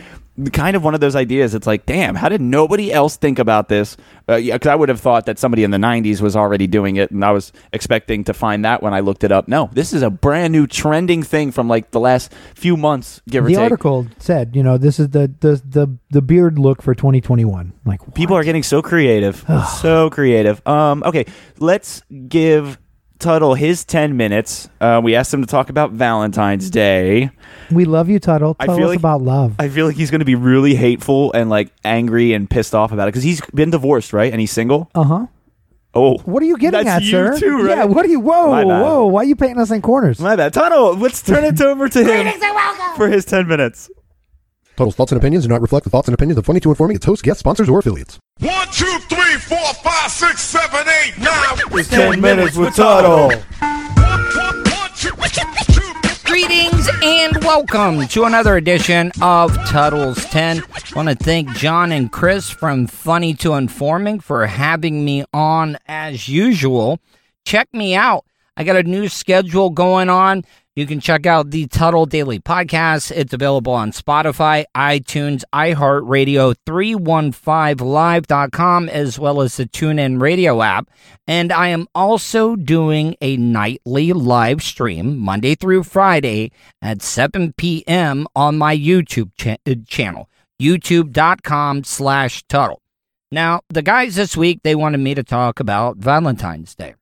kind 0.52 0.76
of 0.76 0.84
one 0.84 0.94
of 0.94 1.00
those 1.00 1.16
ideas. 1.16 1.54
It's 1.54 1.66
like, 1.66 1.86
damn, 1.86 2.14
how 2.14 2.28
did 2.28 2.42
nobody 2.42 2.92
else 2.92 3.16
think 3.16 3.38
about 3.38 3.68
this? 3.70 3.96
Uh, 4.28 4.34
yeah, 4.36 4.54
because 4.56 4.68
I 4.68 4.74
would 4.74 4.90
have 4.90 5.00
thought 5.00 5.26
that 5.26 5.38
somebody 5.38 5.64
in 5.64 5.70
the 5.70 5.78
'90s 5.78 6.20
was 6.20 6.36
already 6.36 6.66
doing 6.66 6.96
it, 6.96 7.10
and 7.10 7.24
I 7.24 7.30
was 7.32 7.52
expecting 7.72 8.24
to 8.24 8.34
find 8.34 8.64
that 8.64 8.82
when 8.82 8.92
I 8.92 9.00
looked 9.00 9.24
it 9.24 9.32
up. 9.32 9.48
No, 9.48 9.70
this 9.72 9.92
is 9.92 10.02
a 10.02 10.10
brand 10.10 10.52
new 10.52 10.66
trending 10.66 11.22
thing 11.22 11.52
from 11.52 11.68
like 11.68 11.90
the 11.92 12.00
last 12.00 12.32
few 12.54 12.76
months, 12.76 13.22
give 13.28 13.44
or 13.44 13.48
The 13.48 13.54
take. 13.54 13.62
article 13.62 14.06
said, 14.18 14.54
you 14.54 14.62
know, 14.62 14.76
this 14.76 14.98
is 15.00 15.08
the 15.10 15.32
the 15.40 15.62
the, 15.66 15.96
the 16.10 16.20
beard 16.22 16.58
look 16.58 16.82
for 16.82 16.94
2021. 16.94 17.72
Like 17.86 18.06
what? 18.06 18.14
People 18.14 18.36
are 18.36 18.44
getting 18.44 18.62
so 18.62 18.82
creative, 18.82 19.44
so 19.80 20.10
creative. 20.10 20.60
Um, 20.66 21.02
okay, 21.06 21.24
let's 21.58 22.02
give 22.28 22.78
Tuttle 23.18 23.54
his 23.54 23.84
ten 23.84 24.16
minutes. 24.16 24.68
Uh, 24.80 25.00
we 25.02 25.14
asked 25.14 25.32
him 25.32 25.40
to 25.40 25.46
talk 25.46 25.70
about 25.70 25.92
Valentine's 25.92 26.68
Day. 26.70 27.30
we 27.70 27.84
love 27.84 28.08
you, 28.08 28.18
Tuttle. 28.18 28.56
I 28.60 28.66
Tell 28.66 28.76
feel 28.76 28.84
us 28.86 28.90
like- 28.90 28.98
about 28.98 29.22
love. 29.22 29.54
I 29.58 29.68
feel 29.68 29.86
like 29.86 29.96
he's 29.96 30.10
going 30.10 30.18
to 30.20 30.24
be 30.26 30.34
really 30.34 30.74
hateful 30.74 31.32
and 31.32 31.48
like 31.48 31.72
angry 31.84 32.32
and 32.34 32.48
pissed 32.48 32.74
off 32.74 32.92
about 32.92 33.04
it 33.08 33.12
because 33.12 33.22
he's 33.22 33.40
been 33.54 33.70
divorced, 33.70 34.12
right? 34.12 34.30
And 34.30 34.40
he's 34.40 34.50
single. 34.52 34.90
Uh 34.94 35.02
huh. 35.04 35.26
Oh, 35.94 36.18
What 36.26 36.42
are 36.42 36.46
you 36.46 36.58
getting 36.58 36.84
That's 36.84 36.96
at, 36.96 37.02
you 37.04 37.10
sir? 37.10 37.38
too, 37.38 37.56
right? 37.64 37.78
Yeah. 37.78 37.84
What 37.86 38.04
are 38.04 38.08
you? 38.08 38.20
Whoa, 38.20 38.66
whoa! 38.66 39.06
Why 39.06 39.22
are 39.22 39.24
you 39.24 39.34
painting 39.34 39.58
us 39.58 39.70
in 39.70 39.80
corners? 39.80 40.20
My 40.20 40.36
bad. 40.36 40.52
Tuttle. 40.52 40.94
let's 40.94 41.22
turn 41.22 41.42
it 41.42 41.58
over 41.62 41.88
to 41.88 42.04
him 42.04 42.40
for 42.96 43.08
his 43.08 43.24
10 43.24 43.48
minutes. 43.48 43.90
Tuttle's 44.76 44.94
thoughts 44.94 45.10
and 45.10 45.18
opinions 45.18 45.44
do 45.44 45.48
not 45.48 45.62
reflect 45.62 45.84
the 45.84 45.90
thoughts 45.90 46.06
and 46.06 46.14
opinions 46.14 46.36
of 46.36 46.44
Funny 46.44 46.60
to 46.60 46.68
Informing, 46.68 46.96
its 46.96 47.06
hosts, 47.06 47.22
guests, 47.22 47.40
sponsors, 47.40 47.66
or 47.66 47.78
affiliates. 47.78 48.18
One, 48.40 48.68
two, 48.70 48.98
three, 49.08 49.36
four, 49.36 49.72
five, 49.82 50.10
six, 50.10 50.42
seven, 50.42 50.86
eight, 51.02 51.16
nine. 51.16 51.58
It's 51.72 51.88
10 51.88 52.20
minutes 52.20 52.56
with 52.58 52.76
two. 52.76 53.30
Greetings 56.26 56.90
and 57.02 57.42
welcome 57.42 58.06
to 58.08 58.24
another 58.24 58.58
edition 58.58 59.12
of 59.22 59.56
Tuttle's 59.66 60.22
10. 60.26 60.58
I 60.62 60.80
want 60.94 61.08
to 61.08 61.14
thank 61.14 61.48
John 61.56 61.90
and 61.90 62.12
Chris 62.12 62.50
from 62.50 62.86
Funny 62.86 63.32
to 63.34 63.54
Informing 63.54 64.20
for 64.20 64.46
having 64.46 65.06
me 65.06 65.24
on 65.32 65.78
as 65.86 66.28
usual. 66.28 66.98
Check 67.46 67.72
me 67.72 67.94
out. 67.94 68.26
I 68.58 68.64
got 68.64 68.76
a 68.76 68.82
new 68.82 69.08
schedule 69.08 69.70
going 69.70 70.10
on. 70.10 70.44
You 70.76 70.86
can 70.86 71.00
check 71.00 71.24
out 71.24 71.52
the 71.52 71.66
Tuttle 71.68 72.04
Daily 72.04 72.38
Podcast. 72.38 73.10
It's 73.10 73.32
available 73.32 73.72
on 73.72 73.92
Spotify, 73.92 74.66
iTunes, 74.76 75.42
iHeartRadio, 75.54 76.54
315live.com, 76.66 78.90
as 78.90 79.18
well 79.18 79.40
as 79.40 79.56
the 79.56 79.64
TuneIn 79.64 80.20
Radio 80.20 80.60
app. 80.60 80.90
And 81.26 81.50
I 81.50 81.68
am 81.68 81.86
also 81.94 82.56
doing 82.56 83.16
a 83.22 83.38
nightly 83.38 84.12
live 84.12 84.62
stream 84.62 85.16
Monday 85.16 85.54
through 85.54 85.84
Friday 85.84 86.52
at 86.82 87.00
7 87.00 87.54
p.m. 87.54 88.26
on 88.36 88.58
my 88.58 88.76
YouTube 88.76 89.30
cha- 89.34 89.56
uh, 89.66 89.76
channel, 89.88 90.28
youtube.com 90.60 91.84
slash 91.84 92.44
Tuttle. 92.48 92.82
Now, 93.32 93.62
the 93.70 93.80
guys 93.80 94.16
this 94.16 94.36
week, 94.36 94.60
they 94.62 94.74
wanted 94.74 94.98
me 94.98 95.14
to 95.14 95.24
talk 95.24 95.58
about 95.58 95.96
Valentine's 95.96 96.74
Day. 96.74 96.96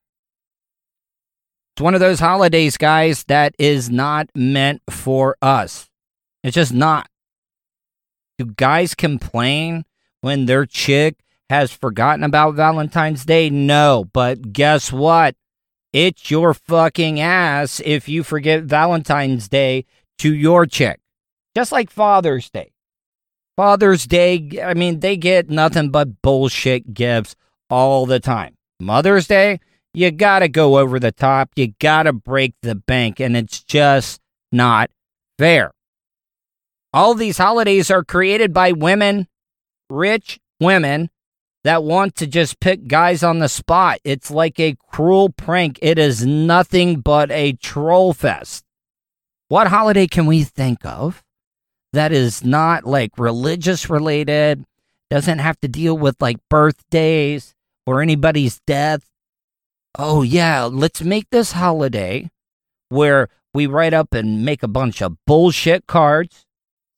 It's 1.75 1.83
one 1.83 1.95
of 1.95 2.01
those 2.01 2.21
holidays, 2.21 2.77
guys, 2.77 3.25
that 3.25 3.57
is 3.59 3.91
not 3.91 4.29
meant 4.33 4.81
for 4.89 5.37
us. 5.43 5.91
It's 6.45 6.55
just 6.55 6.73
not. 6.73 7.09
Do 8.39 8.47
guys 8.47 8.95
complain 8.95 9.85
when 10.21 10.47
their 10.47 10.67
chick 10.67 11.17
has 11.51 11.73
forgotten 11.73 12.23
about 12.23 12.55
Valentine's 12.55 13.25
Day? 13.25 13.51
No, 13.51 14.09
but 14.13 14.53
guess 14.53 14.93
what? 14.93 15.35
It's 15.93 16.31
your 16.31 16.55
fucking 16.55 17.19
ass 17.19 17.81
if 17.85 18.09
you 18.09 18.23
forget 18.23 18.63
Valentine's 18.63 19.49
Day 19.49 19.85
to 20.19 20.33
your 20.33 20.67
chick. 20.67 21.01
Just 21.57 21.73
like 21.73 21.91
Father's 21.91 22.51
Day. 22.51 22.71
Father's 23.57 24.07
Day, 24.07 24.61
I 24.63 24.75
mean, 24.75 25.01
they 25.01 25.17
get 25.17 25.51
nothing 25.51 25.91
but 25.91 26.23
bullshit 26.23 26.95
gifts 26.95 27.35
all 27.69 28.07
the 28.07 28.21
time. 28.21 28.55
Mother's 28.79 29.27
Day, 29.27 29.59
you 29.95 30.11
gotta 30.11 30.49
go 30.49 30.79
over 30.79 30.99
the 30.99 31.13
top. 31.13 31.51
You 31.57 31.75
gotta 31.79 32.13
break 32.13 32.55
the 32.63 32.75
bank, 32.75 33.21
and 33.21 33.37
it's 33.37 33.63
just 33.63 34.21
not 34.53 34.91
fair. 35.39 35.71
All 36.93 37.15
these 37.15 37.39
holidays 37.39 37.91
are 37.91 38.05
created 38.05 38.53
by 38.53 38.73
women, 38.73 39.29
rich 39.89 40.39
women, 40.61 41.11
that 41.65 41.83
want 41.83 42.15
to 42.17 42.27
just 42.27 42.61
pick 42.61 42.87
guys 42.87 43.23
on 43.23 43.39
the 43.39 43.49
spot. 43.49 43.99
It's 44.05 44.31
like 44.31 44.61
a 44.61 44.77
cruel 44.89 45.31
prank. 45.31 45.79
It 45.81 45.99
is 45.99 46.25
nothing 46.27 47.01
but 47.01 47.31
a 47.31 47.55
troll 47.55 48.13
fest. 48.13 48.65
What 49.49 49.69
holiday 49.69 50.07
can 50.07 50.27
we 50.27 50.45
think 50.45 50.85
of 50.85 51.23
that 51.93 52.13
is 52.13 52.45
not 52.45 52.85
like 52.85 53.19
religious 53.19 53.89
related, 53.89 54.65
doesn't 55.11 55.39
have 55.39 55.59
to 55.61 55.69
deal 55.69 55.97
with 55.97 56.21
like 56.21 56.37
birthdays 56.51 57.55
or 57.87 58.03
anybody's 58.03 58.61
death? 58.67 59.09
Oh, 59.97 60.23
yeah, 60.23 60.65
let's 60.65 61.03
make 61.03 61.31
this 61.31 61.53
holiday 61.53 62.31
where 62.89 63.29
we 63.53 63.67
write 63.67 63.95
up 63.95 64.13
and 64.13 64.45
make 64.45 64.63
a 64.63 64.69
bunch 64.69 65.01
of 65.01 65.17
bullshit 65.27 65.87
cards, 65.87 66.45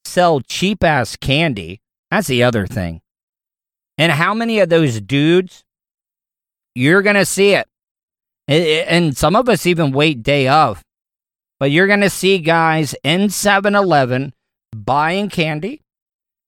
sell 0.04 0.40
cheap 0.40 0.82
ass 0.82 1.16
candy. 1.16 1.80
That's 2.10 2.28
the 2.28 2.42
other 2.42 2.66
thing. 2.66 3.02
And 3.98 4.12
how 4.12 4.32
many 4.32 4.60
of 4.60 4.68
those 4.68 5.00
dudes 5.00 5.64
you're 6.74 7.02
going 7.02 7.16
to 7.16 7.26
see 7.26 7.54
it? 7.54 7.68
And 8.48 9.16
some 9.16 9.36
of 9.36 9.48
us 9.48 9.66
even 9.66 9.92
wait 9.92 10.22
day 10.22 10.48
of. 10.48 10.82
But 11.58 11.70
you're 11.70 11.86
going 11.86 12.02
to 12.02 12.10
see 12.10 12.38
guys 12.38 12.94
in 13.02 13.28
7-Eleven 13.28 14.34
buying 14.74 15.28
candy. 15.28 15.82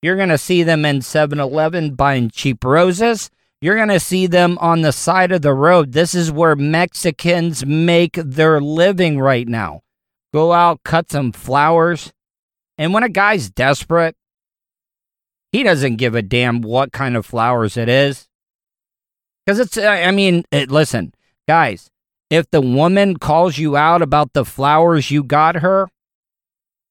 You're 0.03 0.17
going 0.17 0.29
to 0.29 0.39
see 0.39 0.63
them 0.63 0.85
in 0.85 1.01
7-Eleven 1.01 1.95
buying 1.95 2.31
cheap 2.31 2.63
roses. 2.65 3.31
You're 3.61 3.77
going 3.77 3.89
to 3.89 4.01
see 4.01 4.27
them 4.27 4.57
on 4.61 4.83
the 4.83 4.93
side 4.93 5.33
of 5.33 5.43
the 5.43 5.53
road. 5.53 5.93
This 5.93 6.15
is 6.15 6.31
where 6.31 6.55
Mexicans 6.55 7.67
make 7.67 8.13
their 8.15 8.61
living 8.61 9.19
right 9.19 9.49
now. 9.49 9.83
Go 10.33 10.53
out, 10.53 10.83
cut 10.85 11.11
some 11.11 11.33
flowers. 11.33 12.13
And 12.77 12.93
when 12.93 13.03
a 13.03 13.09
guy's 13.09 13.51
desperate, 13.51 14.15
he 15.51 15.65
doesn't 15.65 15.97
give 15.97 16.15
a 16.15 16.23
damn 16.23 16.61
what 16.61 16.93
kind 16.93 17.17
of 17.17 17.27
flowers 17.27 17.77
it 17.77 17.89
is. 17.89 18.29
Because 19.45 19.59
it's, 19.59 19.77
I 19.77 20.11
mean, 20.13 20.45
it, 20.53 20.71
listen, 20.71 21.13
guys, 21.49 21.91
if 22.31 22.49
the 22.51 22.61
woman 22.61 23.17
calls 23.17 23.59
you 23.59 23.77
out 23.77 24.03
about 24.03 24.35
the 24.35 24.45
flowers 24.45 25.11
you 25.11 25.25
got 25.25 25.57
her, 25.57 25.89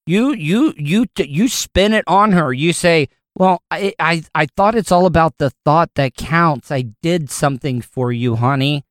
you, 0.05 0.33
you, 0.33 0.73
you, 0.75 1.05
you 1.17 1.47
spin 1.47 1.93
it 1.93 2.03
on 2.07 2.31
her. 2.31 2.51
You 2.51 2.73
say, 2.73 3.07
well, 3.37 3.61
I, 3.69 3.93
I, 3.99 4.23
I 4.33 4.47
thought 4.47 4.73
it's 4.73 4.91
all 4.91 5.05
about 5.05 5.37
the 5.37 5.51
thought 5.63 5.91
that 5.93 6.15
counts. 6.15 6.71
I 6.71 6.85
did 7.03 7.29
something 7.29 7.81
for 7.81 8.11
you, 8.11 8.35
honey. 8.35 8.83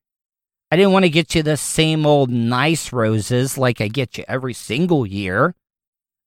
I 0.70 0.76
didn't 0.76 0.92
want 0.92 1.04
to 1.04 1.10
get 1.10 1.34
you 1.34 1.42
the 1.42 1.56
same 1.56 2.06
old 2.06 2.30
nice 2.30 2.92
roses 2.92 3.58
like 3.58 3.80
I 3.80 3.88
get 3.88 4.16
you 4.16 4.24
every 4.28 4.54
single 4.54 5.04
year. 5.04 5.56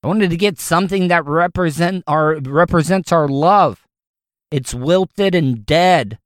I 0.03 0.07
wanted 0.07 0.31
to 0.31 0.37
get 0.37 0.59
something 0.59 1.07
that 1.07 1.25
represent 1.25 2.03
our 2.07 2.35
represents 2.35 3.13
our 3.13 3.27
love. 3.29 3.85
It's 4.51 4.73
wilted 4.73 5.33
and 5.33 5.65
dead. 5.65 6.19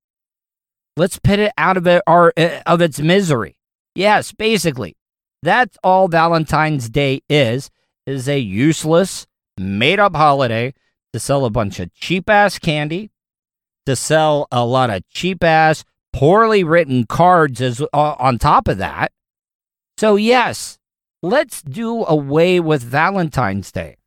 Let's 0.97 1.19
put 1.19 1.39
it 1.39 1.53
out 1.57 1.77
of 1.77 1.85
it 1.85 2.01
our 2.07 2.33
uh, 2.35 2.61
of 2.65 2.81
its 2.81 2.99
misery. 2.99 3.55
Yes, 3.93 4.31
basically. 4.31 4.95
That's 5.43 5.77
all 5.83 6.07
Valentine's 6.07 6.89
Day 6.89 7.21
is 7.29 7.69
is 8.07 8.27
a 8.27 8.39
useless 8.39 9.27
made 9.57 9.99
up 9.99 10.15
holiday 10.15 10.73
to 11.13 11.19
sell 11.19 11.45
a 11.45 11.49
bunch 11.49 11.79
of 11.79 11.93
cheap 11.93 12.29
ass 12.29 12.59
candy, 12.59 13.11
to 13.85 13.95
sell 13.95 14.47
a 14.51 14.65
lot 14.65 14.89
of 14.89 15.07
cheap 15.09 15.43
ass 15.43 15.85
poorly 16.11 16.63
written 16.63 17.05
cards 17.05 17.61
as 17.61 17.81
uh, 17.81 18.15
on 18.19 18.37
top 18.37 18.67
of 18.67 18.77
that. 18.79 19.11
So 19.97 20.15
yes, 20.15 20.79
let's 21.21 21.61
do 21.61 22.03
away 22.05 22.59
with 22.59 22.83
Valentine's 22.83 23.71
Day. 23.71 23.97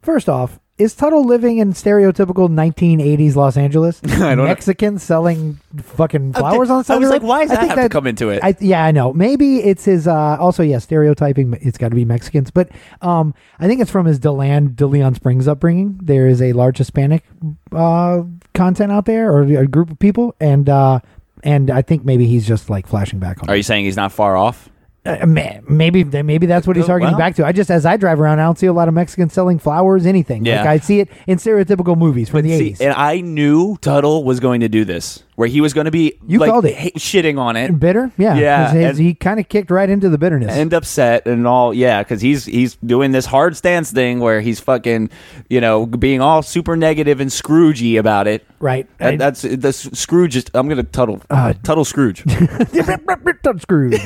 First 0.00 0.28
off, 0.28 0.60
is 0.76 0.94
Tuttle 0.94 1.24
living 1.24 1.58
in 1.58 1.72
stereotypical 1.72 2.48
1980s 2.48 3.36
Los 3.36 3.56
Angeles? 3.56 4.00
I 4.04 4.08
don't 4.08 4.38
know. 4.38 4.44
Mexicans 4.44 5.02
selling 5.02 5.60
fucking 5.76 6.32
flowers 6.32 6.68
on 6.68 6.78
the 6.78 6.84
side 6.84 6.96
I 6.96 6.98
was 6.98 7.10
like, 7.10 7.22
why 7.22 7.42
does 7.42 7.52
I 7.52 7.54
that 7.54 7.60
think 7.60 7.72
have 7.72 7.84
to 7.84 7.88
come 7.88 8.06
into 8.06 8.30
it? 8.30 8.42
I, 8.42 8.56
yeah, 8.60 8.84
I 8.84 8.90
know. 8.90 9.12
Maybe 9.12 9.58
it's 9.58 9.84
his. 9.84 10.08
Uh, 10.08 10.36
also, 10.38 10.62
yeah, 10.62 10.78
stereotyping. 10.78 11.56
It's 11.60 11.78
got 11.78 11.90
to 11.90 11.94
be 11.94 12.04
Mexicans, 12.04 12.50
but 12.50 12.70
um, 13.02 13.34
I 13.60 13.68
think 13.68 13.80
it's 13.80 13.90
from 13.90 14.06
his 14.06 14.18
DeLand 14.18 14.76
De 14.76 14.86
Leon 14.86 15.14
Springs 15.14 15.46
upbringing. 15.46 15.98
There 16.02 16.26
is 16.26 16.42
a 16.42 16.52
large 16.52 16.78
Hispanic 16.78 17.24
uh, 17.72 18.22
content 18.52 18.90
out 18.90 19.04
there, 19.04 19.32
or 19.32 19.42
a 19.42 19.66
group 19.66 19.90
of 19.90 19.98
people, 19.98 20.34
and 20.40 20.68
uh, 20.68 21.00
and 21.44 21.70
I 21.70 21.82
think 21.82 22.04
maybe 22.04 22.26
he's 22.26 22.46
just 22.46 22.68
like 22.68 22.86
flashing 22.86 23.20
back 23.20 23.42
on. 23.42 23.48
Are 23.48 23.56
you 23.56 23.62
saying 23.62 23.84
he's 23.84 23.96
not 23.96 24.10
far 24.10 24.36
off? 24.36 24.70
Uh, 25.06 25.26
maybe 25.26 26.04
maybe 26.04 26.46
that's 26.46 26.66
what 26.66 26.76
he's 26.76 26.84
Uh, 26.86 26.88
targeting 26.88 27.12
well. 27.12 27.18
back 27.18 27.34
to. 27.36 27.44
I 27.46 27.52
just 27.52 27.70
as 27.70 27.84
I 27.84 27.96
drive 27.98 28.20
around, 28.20 28.38
I 28.38 28.44
don't 28.44 28.58
see 28.58 28.66
a 28.66 28.72
lot 28.72 28.88
of 28.88 28.94
Mexicans 28.94 29.32
selling 29.32 29.58
flowers, 29.58 30.06
anything. 30.06 30.46
Yeah. 30.46 30.60
Like 30.60 30.66
I 30.66 30.78
see 30.78 31.00
it 31.00 31.08
in 31.26 31.38
stereotypical 31.38 31.96
movies 31.98 32.28
from 32.30 32.42
the 32.42 32.52
eighties. 32.52 32.80
and 32.80 32.94
I 32.94 33.20
knew 33.20 33.76
Tuttle 33.82 34.24
was 34.24 34.38
going 34.40 34.60
to 34.60 34.68
do 34.68 34.84
this, 34.86 35.22
where 35.36 35.48
he 35.48 35.60
was 35.60 35.72
going 35.74 35.86
to 35.86 35.90
be 35.90 36.14
You 36.26 36.38
like, 36.38 36.50
called 36.50 36.64
it. 36.64 36.76
ha- 36.76 36.90
shitting 36.96 37.38
on 37.38 37.56
it 37.56 37.78
Bitter, 37.80 38.12
yeah, 38.16 38.36
yeah 38.36 38.72
his- 38.72 38.98
he 38.98 39.14
kind 39.14 39.40
of 39.40 39.48
kicked 39.48 39.70
right 39.70 39.88
into 39.90 40.08
the 40.08 40.18
bitterness. 40.18 40.52
and 40.52 40.72
upset 40.72 41.26
and 41.26 41.46
all. 41.46 41.74
Yeah, 41.74 42.02
because 42.02 42.20
he's 42.20 42.44
he's 42.44 42.76
doing 42.76 43.10
this 43.12 43.26
hard 43.26 43.56
stance 43.56 43.90
thing 43.90 44.20
where 44.20 44.40
he's 44.40 44.60
fucking, 44.60 45.10
you 45.48 45.60
know, 45.60 45.86
being 45.86 46.20
all 46.20 46.42
super 46.42 46.76
negative 46.76 47.20
and 47.20 47.30
Scroogey 47.30 47.98
about 47.98 48.26
it. 48.26 48.46
right, 48.60 48.86
That, 48.98 49.18
that's 49.18 49.42
the 49.42 49.72
Scrooge. 49.72 50.36
Is, 50.36 50.44
I'm 50.54 50.68
gonna 50.68 50.82
Tuttle 50.84 51.18
Tuttle 51.62 51.84
Scrooge. 51.84 52.22
tuttle 52.72 53.58
scrooge 53.58 54.00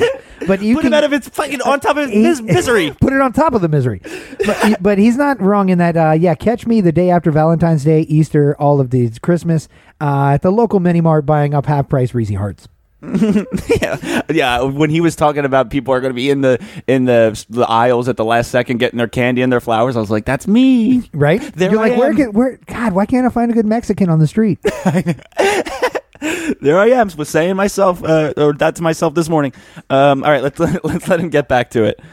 But 0.46 0.62
you 0.62 0.76
Put 0.76 0.82
can 0.82 0.92
him 0.92 0.94
out 0.94 1.04
of 1.04 1.12
its 1.12 1.28
fucking 1.28 1.60
on 1.62 1.80
top 1.80 1.96
of 1.96 2.08
he- 2.10 2.22
his 2.22 2.40
misery. 2.40 2.90
Put 3.00 3.12
it 3.12 3.20
on 3.20 3.32
top 3.32 3.54
of 3.54 3.60
the 3.60 3.68
misery. 3.68 4.00
But, 4.46 4.82
but 4.82 4.98
he's 4.98 5.16
not 5.16 5.40
wrong 5.40 5.68
in 5.68 5.78
that. 5.78 5.96
Uh, 5.96 6.12
yeah, 6.12 6.34
catch 6.34 6.66
me 6.66 6.80
the 6.80 6.92
day 6.92 7.10
after 7.10 7.30
Valentine's 7.30 7.84
Day, 7.84 8.02
Easter, 8.02 8.56
all 8.58 8.80
of 8.80 8.90
these 8.90 9.18
Christmas 9.18 9.68
uh, 10.00 10.30
at 10.34 10.42
the 10.42 10.50
local 10.50 10.80
mini 10.80 11.00
mart 11.00 11.26
buying 11.26 11.54
up 11.54 11.66
half 11.66 11.88
price 11.88 12.14
Reese 12.14 12.34
hearts. 12.34 12.68
yeah, 13.02 14.22
yeah. 14.28 14.62
When 14.62 14.90
he 14.90 15.00
was 15.00 15.14
talking 15.14 15.44
about 15.44 15.70
people 15.70 15.94
are 15.94 16.00
going 16.00 16.10
to 16.10 16.16
be 16.16 16.30
in 16.30 16.40
the 16.40 16.58
in 16.88 17.04
the 17.04 17.44
the 17.48 17.62
aisles 17.62 18.08
at 18.08 18.16
the 18.16 18.24
last 18.24 18.50
second 18.50 18.78
getting 18.78 18.98
their 18.98 19.06
candy 19.06 19.42
and 19.42 19.52
their 19.52 19.60
flowers, 19.60 19.96
I 19.96 20.00
was 20.00 20.10
like, 20.10 20.24
that's 20.24 20.48
me. 20.48 21.08
Right? 21.12 21.40
There 21.58 21.70
You're 21.70 21.80
I 21.80 21.88
like, 21.90 21.98
where, 21.98 22.14
can, 22.14 22.32
where? 22.32 22.58
God, 22.66 22.92
why 22.92 23.06
can't 23.06 23.24
I 23.24 23.30
find 23.30 23.50
a 23.50 23.54
good 23.54 23.66
Mexican 23.66 24.08
on 24.10 24.18
the 24.18 24.26
street? 24.26 24.58
there 26.60 26.78
I 26.78 26.88
am, 26.90 27.08
was 27.16 27.28
saying 27.28 27.54
myself 27.56 28.02
uh, 28.02 28.34
or 28.36 28.52
that 28.54 28.76
to 28.76 28.82
myself 28.82 29.14
this 29.14 29.28
morning. 29.28 29.52
Um, 29.90 30.24
all 30.24 30.30
right, 30.30 30.42
let's 30.42 30.58
let's 30.58 31.08
let 31.08 31.20
him 31.20 31.30
get 31.30 31.48
back 31.48 31.70
to 31.70 31.84
it. 31.84 32.00
I 32.00 32.04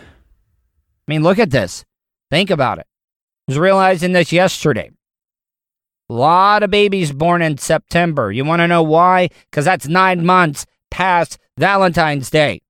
mean, 1.07 1.23
look 1.23 1.39
at 1.39 1.49
this. 1.49 1.83
Think 2.29 2.51
about 2.51 2.77
it. 2.77 2.85
I 3.47 3.51
was 3.51 3.59
realizing 3.59 4.13
this 4.13 4.31
yesterday. 4.31 4.91
A 6.09 6.13
lot 6.13 6.63
of 6.63 6.69
babies 6.69 7.11
born 7.11 7.41
in 7.41 7.57
September. 7.57 8.31
You 8.31 8.45
want 8.45 8.59
to 8.59 8.67
know 8.67 8.83
why? 8.83 9.29
Because 9.49 9.65
that's 9.65 9.87
nine 9.87 10.25
months 10.25 10.65
past 10.91 11.37
Valentine's 11.57 12.29
Day. 12.29 12.61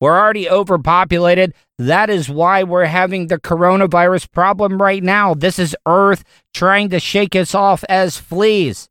We're 0.00 0.18
already 0.18 0.48
overpopulated. 0.48 1.52
That 1.78 2.08
is 2.08 2.30
why 2.30 2.62
we're 2.62 2.86
having 2.86 3.26
the 3.26 3.38
coronavirus 3.38 4.30
problem 4.32 4.80
right 4.80 5.02
now. 5.02 5.34
This 5.34 5.58
is 5.58 5.76
Earth 5.86 6.24
trying 6.54 6.88
to 6.90 6.98
shake 6.98 7.36
us 7.36 7.54
off 7.54 7.84
as 7.88 8.16
fleas. 8.16 8.88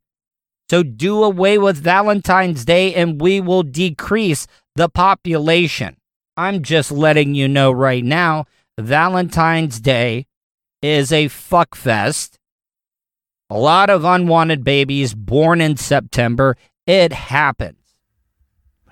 So 0.70 0.84
do 0.84 1.24
away 1.24 1.58
with 1.58 1.82
Valentine's 1.82 2.64
Day 2.64 2.94
and 2.94 3.20
we 3.20 3.40
will 3.40 3.64
decrease 3.64 4.46
the 4.76 4.88
population. 4.88 5.96
I'm 6.36 6.62
just 6.62 6.92
letting 6.92 7.34
you 7.34 7.48
know 7.48 7.72
right 7.72 8.04
now 8.04 8.46
Valentine's 8.78 9.80
Day 9.80 10.26
is 10.80 11.12
a 11.12 11.26
fuck 11.26 11.74
fest. 11.74 12.39
A 13.50 13.58
lot 13.58 13.90
of 13.90 14.04
unwanted 14.04 14.62
babies 14.62 15.12
born 15.12 15.60
in 15.60 15.76
September. 15.76 16.56
It 16.86 17.12
happens. 17.12 17.78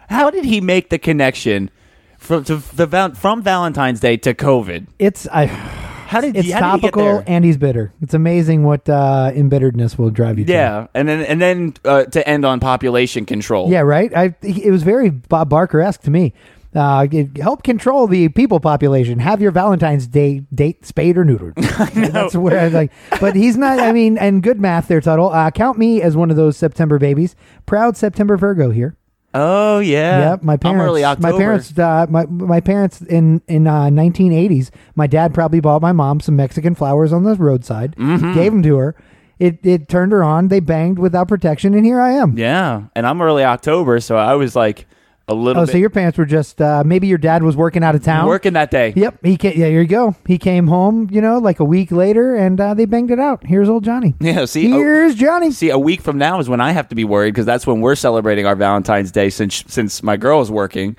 How 0.08 0.30
did 0.30 0.44
he 0.44 0.60
make 0.60 0.90
the 0.90 0.98
connection 0.98 1.70
from 2.18 2.44
to 2.44 2.56
the 2.56 3.14
from 3.16 3.42
Valentine's 3.42 4.00
Day 4.00 4.16
to 4.18 4.34
COVID? 4.34 4.88
It's 4.98 5.28
I. 5.28 5.46
How 5.46 6.22
did 6.22 6.36
It's 6.36 6.50
how 6.50 6.72
did 6.72 6.76
he 6.76 6.80
get 6.82 6.94
topical 6.94 7.04
there? 7.04 7.24
and 7.26 7.44
he's 7.44 7.58
bitter. 7.58 7.92
It's 8.00 8.14
amazing 8.14 8.64
what 8.64 8.88
uh, 8.88 9.30
embitteredness 9.34 9.98
will 9.98 10.08
drive 10.10 10.38
you 10.38 10.46
to. 10.46 10.52
Yeah, 10.52 10.86
and 10.94 11.06
then 11.06 11.20
and 11.20 11.40
then 11.40 11.74
uh, 11.84 12.04
to 12.04 12.26
end 12.26 12.46
on 12.46 12.60
population 12.60 13.26
control. 13.26 13.70
Yeah, 13.70 13.80
right. 13.80 14.10
I 14.16 14.34
it 14.42 14.70
was 14.70 14.82
very 14.82 15.10
Bob 15.10 15.50
Barker 15.50 15.80
esque 15.82 16.00
to 16.02 16.10
me. 16.10 16.32
Uh, 16.74 17.06
help 17.36 17.62
control 17.62 18.06
the 18.06 18.28
people 18.28 18.60
population. 18.60 19.18
Have 19.18 19.40
your 19.40 19.50
Valentine's 19.50 20.06
Day 20.06 20.40
date 20.54 20.84
spayed 20.84 21.16
or 21.16 21.24
neutered. 21.24 21.54
That's 22.12 22.34
where 22.34 22.60
I 22.60 22.64
was 22.64 22.74
like, 22.74 22.92
but 23.20 23.34
he's 23.34 23.56
not. 23.56 23.78
I 23.80 23.92
mean, 23.92 24.18
and 24.18 24.42
good 24.42 24.60
math 24.60 24.88
there, 24.88 25.00
Tuttle. 25.00 25.30
Uh, 25.30 25.50
count 25.50 25.78
me 25.78 26.02
as 26.02 26.16
one 26.16 26.30
of 26.30 26.36
those 26.36 26.56
September 26.56 26.98
babies. 26.98 27.34
Proud 27.64 27.96
September 27.96 28.36
Virgo 28.36 28.70
here. 28.70 28.96
Oh 29.32 29.78
yeah. 29.78 30.30
Yep, 30.30 30.42
my 30.42 30.56
parents. 30.56 30.80
I'm 30.82 30.86
early 30.86 31.04
October. 31.04 31.32
My 31.32 31.38
parents. 31.38 31.78
Uh, 31.78 32.06
my 32.08 32.26
my 32.26 32.60
parents 32.60 33.00
in 33.02 33.42
in 33.46 33.66
uh, 33.66 33.84
1980s. 33.84 34.70
My 34.94 35.06
dad 35.06 35.32
probably 35.32 35.60
bought 35.60 35.80
my 35.80 35.92
mom 35.92 36.20
some 36.20 36.36
Mexican 36.36 36.74
flowers 36.74 37.12
on 37.12 37.24
the 37.24 37.34
roadside. 37.34 37.94
Mm-hmm. 37.96 38.34
Gave 38.34 38.52
them 38.52 38.62
to 38.62 38.76
her. 38.76 38.94
It 39.38 39.64
it 39.64 39.88
turned 39.88 40.12
her 40.12 40.24
on. 40.24 40.48
They 40.48 40.60
banged 40.60 40.98
without 40.98 41.28
protection, 41.28 41.74
and 41.74 41.86
here 41.86 42.00
I 42.00 42.12
am. 42.12 42.36
Yeah, 42.36 42.84
and 42.94 43.06
I'm 43.06 43.22
early 43.22 43.44
October, 43.44 44.00
so 44.00 44.16
I 44.16 44.34
was 44.34 44.56
like 44.56 44.86
a 45.28 45.34
little 45.34 45.62
Oh, 45.62 45.66
bit 45.66 45.72
so 45.72 45.78
your 45.78 45.90
parents 45.90 46.16
were 46.18 46.24
just 46.26 46.60
uh, 46.60 46.82
maybe 46.84 47.06
your 47.06 47.18
dad 47.18 47.42
was 47.42 47.54
working 47.56 47.84
out 47.84 47.94
of 47.94 48.02
town. 48.02 48.26
working 48.26 48.54
that 48.54 48.70
day. 48.70 48.92
Yep. 48.96 49.18
He 49.24 49.36
came, 49.36 49.52
yeah. 49.58 49.66
Here 49.66 49.82
you 49.82 49.86
go. 49.86 50.16
He 50.26 50.38
came 50.38 50.66
home. 50.66 51.08
You 51.12 51.20
know, 51.20 51.38
like 51.38 51.60
a 51.60 51.64
week 51.64 51.92
later, 51.92 52.34
and 52.34 52.60
uh, 52.60 52.74
they 52.74 52.84
banged 52.86 53.10
it 53.10 53.20
out. 53.20 53.44
Here's 53.46 53.68
old 53.68 53.84
Johnny. 53.84 54.14
Yeah. 54.20 54.44
See. 54.46 54.68
Here's 54.70 55.14
Johnny. 55.14 55.50
See, 55.50 55.70
a 55.70 55.78
week 55.78 56.00
from 56.00 56.18
now 56.18 56.40
is 56.40 56.48
when 56.48 56.60
I 56.60 56.72
have 56.72 56.88
to 56.88 56.94
be 56.94 57.04
worried 57.04 57.32
because 57.34 57.46
that's 57.46 57.66
when 57.66 57.80
we're 57.80 57.94
celebrating 57.94 58.46
our 58.46 58.56
Valentine's 58.56 59.12
Day 59.12 59.30
since 59.30 59.62
since 59.68 60.02
my 60.02 60.16
girl 60.16 60.40
is 60.40 60.50
working. 60.50 60.96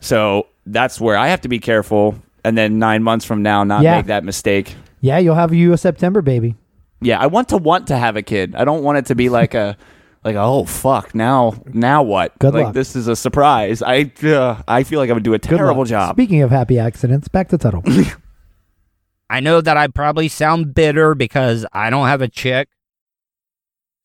So 0.00 0.46
that's 0.66 1.00
where 1.00 1.16
I 1.16 1.28
have 1.28 1.40
to 1.42 1.48
be 1.48 1.58
careful. 1.58 2.14
And 2.44 2.56
then 2.56 2.78
nine 2.78 3.02
months 3.02 3.24
from 3.24 3.42
now, 3.42 3.64
not 3.64 3.82
Yeah. 3.82 3.96
make 3.96 4.06
that 4.06 4.24
mistake. 4.24 4.74
Yeah, 5.00 5.18
you'll 5.18 5.34
have 5.34 5.52
you 5.52 5.72
a 5.72 5.78
September 5.78 6.22
baby. 6.22 6.54
Yeah, 7.00 7.20
I 7.20 7.26
want 7.26 7.50
to 7.50 7.56
want 7.58 7.88
to 7.88 7.96
have 7.96 8.16
a 8.16 8.22
kid. 8.22 8.54
I 8.54 8.64
don't 8.64 8.82
want 8.82 8.98
it 8.98 9.06
to 9.06 9.14
be 9.14 9.28
like 9.28 9.54
a 9.54 9.76
like 10.24 10.36
oh 10.36 10.64
fuck 10.64 11.14
now 11.14 11.54
now 11.66 12.02
what? 12.02 12.38
Good 12.38 12.54
like 12.54 12.64
luck. 12.66 12.74
this 12.74 12.96
is 12.96 13.08
a 13.08 13.16
surprise. 13.16 13.82
I 13.82 14.10
uh, 14.24 14.62
I 14.66 14.82
feel 14.82 14.98
like 14.98 15.10
I 15.10 15.12
would 15.12 15.22
do 15.22 15.34
a 15.34 15.38
terrible 15.38 15.84
job. 15.84 16.14
Speaking 16.16 16.42
of 16.42 16.50
happy 16.50 16.78
accidents, 16.78 17.28
back 17.28 17.48
to 17.48 17.58
Tuttle. 17.58 17.82
I 19.30 19.40
know 19.40 19.60
that 19.60 19.76
I 19.76 19.88
probably 19.88 20.28
sound 20.28 20.74
bitter 20.74 21.14
because 21.14 21.66
I 21.72 21.90
don't 21.90 22.06
have 22.06 22.22
a 22.22 22.28
chick. 22.28 22.68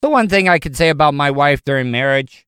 The 0.01 0.09
one 0.09 0.27
thing 0.27 0.49
I 0.49 0.59
could 0.59 0.75
say 0.75 0.89
about 0.89 1.13
my 1.13 1.31
wife 1.31 1.63
during 1.63 1.89
marriage, 1.89 2.45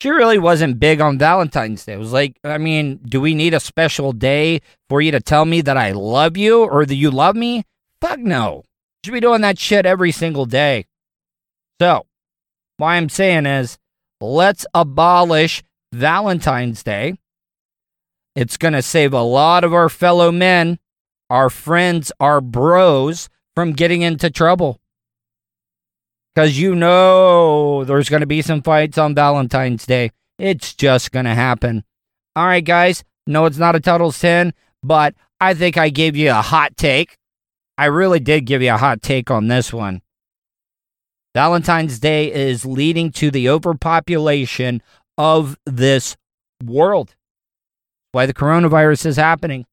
she 0.00 0.08
really 0.08 0.38
wasn't 0.38 0.80
big 0.80 1.02
on 1.02 1.18
Valentine's 1.18 1.84
Day. 1.84 1.92
It 1.92 1.98
was 1.98 2.12
like, 2.12 2.38
I 2.42 2.56
mean, 2.56 3.00
do 3.04 3.20
we 3.20 3.34
need 3.34 3.52
a 3.52 3.60
special 3.60 4.12
day 4.12 4.62
for 4.88 5.02
you 5.02 5.10
to 5.10 5.20
tell 5.20 5.44
me 5.44 5.60
that 5.60 5.76
I 5.76 5.92
love 5.92 6.38
you 6.38 6.64
or 6.64 6.86
that 6.86 6.94
you 6.94 7.10
love 7.10 7.36
me? 7.36 7.64
Fuck 8.00 8.20
no. 8.20 8.64
Should 9.04 9.12
be 9.12 9.20
doing 9.20 9.42
that 9.42 9.58
shit 9.58 9.84
every 9.84 10.10
single 10.10 10.46
day. 10.46 10.86
So, 11.80 12.04
why 12.76 12.96
I'm 12.96 13.08
saying 13.08 13.46
is, 13.46 13.78
let's 14.20 14.66
abolish 14.74 15.62
Valentine's 15.92 16.82
Day. 16.82 17.14
It's 18.36 18.56
going 18.56 18.74
to 18.74 18.82
save 18.82 19.14
a 19.14 19.22
lot 19.22 19.64
of 19.64 19.72
our 19.72 19.88
fellow 19.88 20.30
men 20.30 20.78
our 21.30 21.48
friends, 21.48 22.10
our 22.18 22.40
bros 22.40 23.30
from 23.54 23.72
getting 23.72 24.02
into 24.02 24.28
trouble. 24.30 24.80
Because 26.34 26.58
you 26.58 26.74
know 26.74 27.84
there's 27.84 28.08
going 28.08 28.20
to 28.20 28.26
be 28.26 28.42
some 28.42 28.62
fights 28.62 28.98
on 28.98 29.14
Valentine's 29.14 29.86
Day. 29.86 30.10
It's 30.38 30.74
just 30.74 31.12
going 31.12 31.24
to 31.24 31.34
happen. 31.34 31.84
All 32.36 32.46
right, 32.46 32.64
guys. 32.64 33.04
No, 33.26 33.46
it's 33.46 33.58
not 33.58 33.76
a 33.76 33.80
Tuttle's 33.80 34.18
10, 34.18 34.52
but 34.82 35.14
I 35.40 35.54
think 35.54 35.76
I 35.76 35.88
gave 35.88 36.16
you 36.16 36.30
a 36.30 36.42
hot 36.42 36.76
take. 36.76 37.16
I 37.78 37.86
really 37.86 38.20
did 38.20 38.44
give 38.44 38.60
you 38.60 38.74
a 38.74 38.78
hot 38.78 39.02
take 39.02 39.30
on 39.30 39.48
this 39.48 39.72
one. 39.72 40.02
Valentine's 41.34 42.00
Day 42.00 42.32
is 42.32 42.66
leading 42.66 43.12
to 43.12 43.30
the 43.30 43.48
overpopulation 43.48 44.82
of 45.16 45.56
this 45.64 46.16
world. 46.64 47.14
Why 48.12 48.26
the 48.26 48.34
coronavirus 48.34 49.06
is 49.06 49.16
happening. 49.16 49.66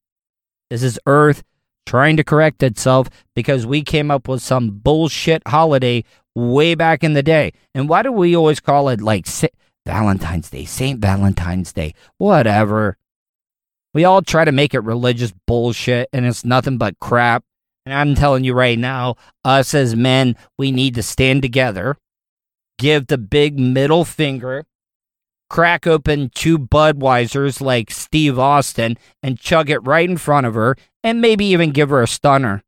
This 0.70 0.82
is 0.82 1.00
Earth 1.06 1.42
trying 1.84 2.16
to 2.18 2.24
correct 2.24 2.62
itself 2.62 3.08
because 3.34 3.66
we 3.66 3.82
came 3.82 4.10
up 4.10 4.28
with 4.28 4.42
some 4.42 4.70
bullshit 4.70 5.42
holiday 5.48 6.04
way 6.34 6.74
back 6.74 7.02
in 7.02 7.14
the 7.14 7.22
day. 7.22 7.52
And 7.74 7.88
why 7.88 8.02
do 8.02 8.12
we 8.12 8.36
always 8.36 8.60
call 8.60 8.88
it 8.90 9.00
like 9.00 9.26
Valentine's 9.86 10.50
Day, 10.50 10.64
St. 10.64 11.00
Valentine's 11.00 11.72
Day, 11.72 11.94
whatever? 12.18 12.96
We 13.94 14.04
all 14.04 14.22
try 14.22 14.44
to 14.44 14.52
make 14.52 14.74
it 14.74 14.80
religious 14.80 15.32
bullshit 15.46 16.08
and 16.12 16.24
it's 16.26 16.44
nothing 16.44 16.78
but 16.78 17.00
crap. 17.00 17.42
And 17.88 17.94
I'm 17.94 18.14
telling 18.14 18.44
you 18.44 18.52
right 18.52 18.78
now, 18.78 19.16
us 19.46 19.72
as 19.72 19.96
men, 19.96 20.36
we 20.58 20.70
need 20.70 20.94
to 20.96 21.02
stand 21.02 21.40
together, 21.40 21.96
give 22.78 23.06
the 23.06 23.16
big 23.16 23.58
middle 23.58 24.04
finger, 24.04 24.66
crack 25.48 25.86
open 25.86 26.30
two 26.34 26.58
Budweisers 26.58 27.62
like 27.62 27.90
Steve 27.90 28.38
Austin 28.38 28.98
and 29.22 29.40
chug 29.40 29.70
it 29.70 29.78
right 29.86 30.06
in 30.06 30.18
front 30.18 30.46
of 30.46 30.52
her 30.52 30.76
and 31.02 31.22
maybe 31.22 31.46
even 31.46 31.70
give 31.70 31.88
her 31.88 32.02
a 32.02 32.06
stunner. 32.06 32.62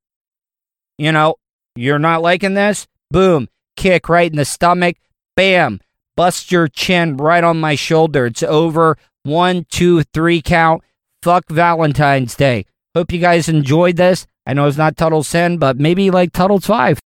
You 0.96 1.12
know, 1.12 1.35
you're 1.76 1.98
not 1.98 2.22
liking 2.22 2.54
this? 2.54 2.87
Boom, 3.11 3.48
kick 3.76 4.09
right 4.09 4.30
in 4.30 4.38
the 4.38 4.46
stomach. 4.46 4.96
Bam, 5.37 5.80
bust 6.16 6.50
your 6.50 6.66
chin 6.66 7.18
right 7.18 7.44
on 7.44 7.61
my 7.61 7.74
shoulder. 7.74 8.24
It's 8.24 8.42
over. 8.42 8.96
One, 9.24 9.66
two, 9.68 10.02
three 10.02 10.40
count. 10.40 10.83
Fuck 11.22 11.50
Valentine's 11.50 12.35
Day. 12.35 12.64
Hope 12.94 13.12
you 13.12 13.18
guys 13.18 13.50
enjoyed 13.50 13.96
this. 13.96 14.26
I 14.50 14.52
know 14.52 14.66
it's 14.66 14.76
not 14.76 14.96
Tuttle's 14.96 15.30
10, 15.30 15.58
but 15.58 15.78
maybe 15.78 16.10
like 16.10 16.32
Tuttle's 16.32 16.66
5. 16.66 16.98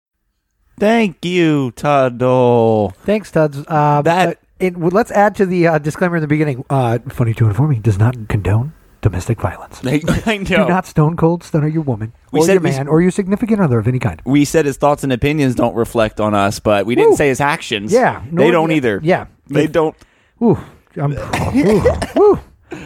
Thank 0.79 1.25
you, 1.25 1.71
Tuttle. 1.71 2.91
Thanks, 3.03 3.31
Tuds. 3.31 3.65
Uh, 3.67 4.01
That- 4.01 4.29
uh, 4.29 4.33
it, 4.59 4.79
let's 4.79 5.11
add 5.11 5.35
to 5.35 5.45
the 5.45 5.67
uh, 5.67 5.77
disclaimer 5.77 6.15
in 6.15 6.21
the 6.21 6.27
beginning. 6.27 6.63
Uh, 6.69 6.99
funny 7.09 7.33
to 7.33 7.47
inform 7.47 7.73
you, 7.73 7.81
does 7.81 7.99
not 7.99 8.29
condone 8.29 8.71
domestic 9.01 9.41
violence. 9.41 9.81
I, 9.85 9.99
I 10.25 10.37
Do 10.37 10.57
not 10.59 10.85
stone 10.85 11.17
cold 11.17 11.43
stunner 11.43 11.67
your 11.67 11.81
woman 11.81 12.13
We 12.31 12.39
or 12.39 12.45
said 12.45 12.53
your 12.53 12.61
we- 12.61 12.69
man 12.71 12.87
or 12.87 13.01
your 13.01 13.11
significant 13.11 13.59
other 13.59 13.77
of 13.77 13.89
any 13.89 13.99
kind. 13.99 14.21
we 14.23 14.45
said 14.45 14.65
his 14.65 14.77
thoughts 14.77 15.03
and 15.03 15.11
opinions 15.11 15.53
don't 15.53 15.75
reflect 15.75 16.21
on 16.21 16.33
us, 16.33 16.61
but 16.61 16.85
we 16.85 16.95
didn't 16.95 17.11
Woo. 17.11 17.17
say 17.17 17.27
his 17.27 17.41
actions. 17.41 17.91
Yeah, 17.91 18.23
they 18.31 18.51
don't 18.51 18.71
either. 18.71 19.01
Yeah, 19.03 19.25
they 19.47 19.65
If- 19.65 19.73
don't. 19.73 19.97
Ooh, 20.41 20.57
I'm, 20.95 21.11
ooh, 21.11 21.81
ooh. 22.17 22.39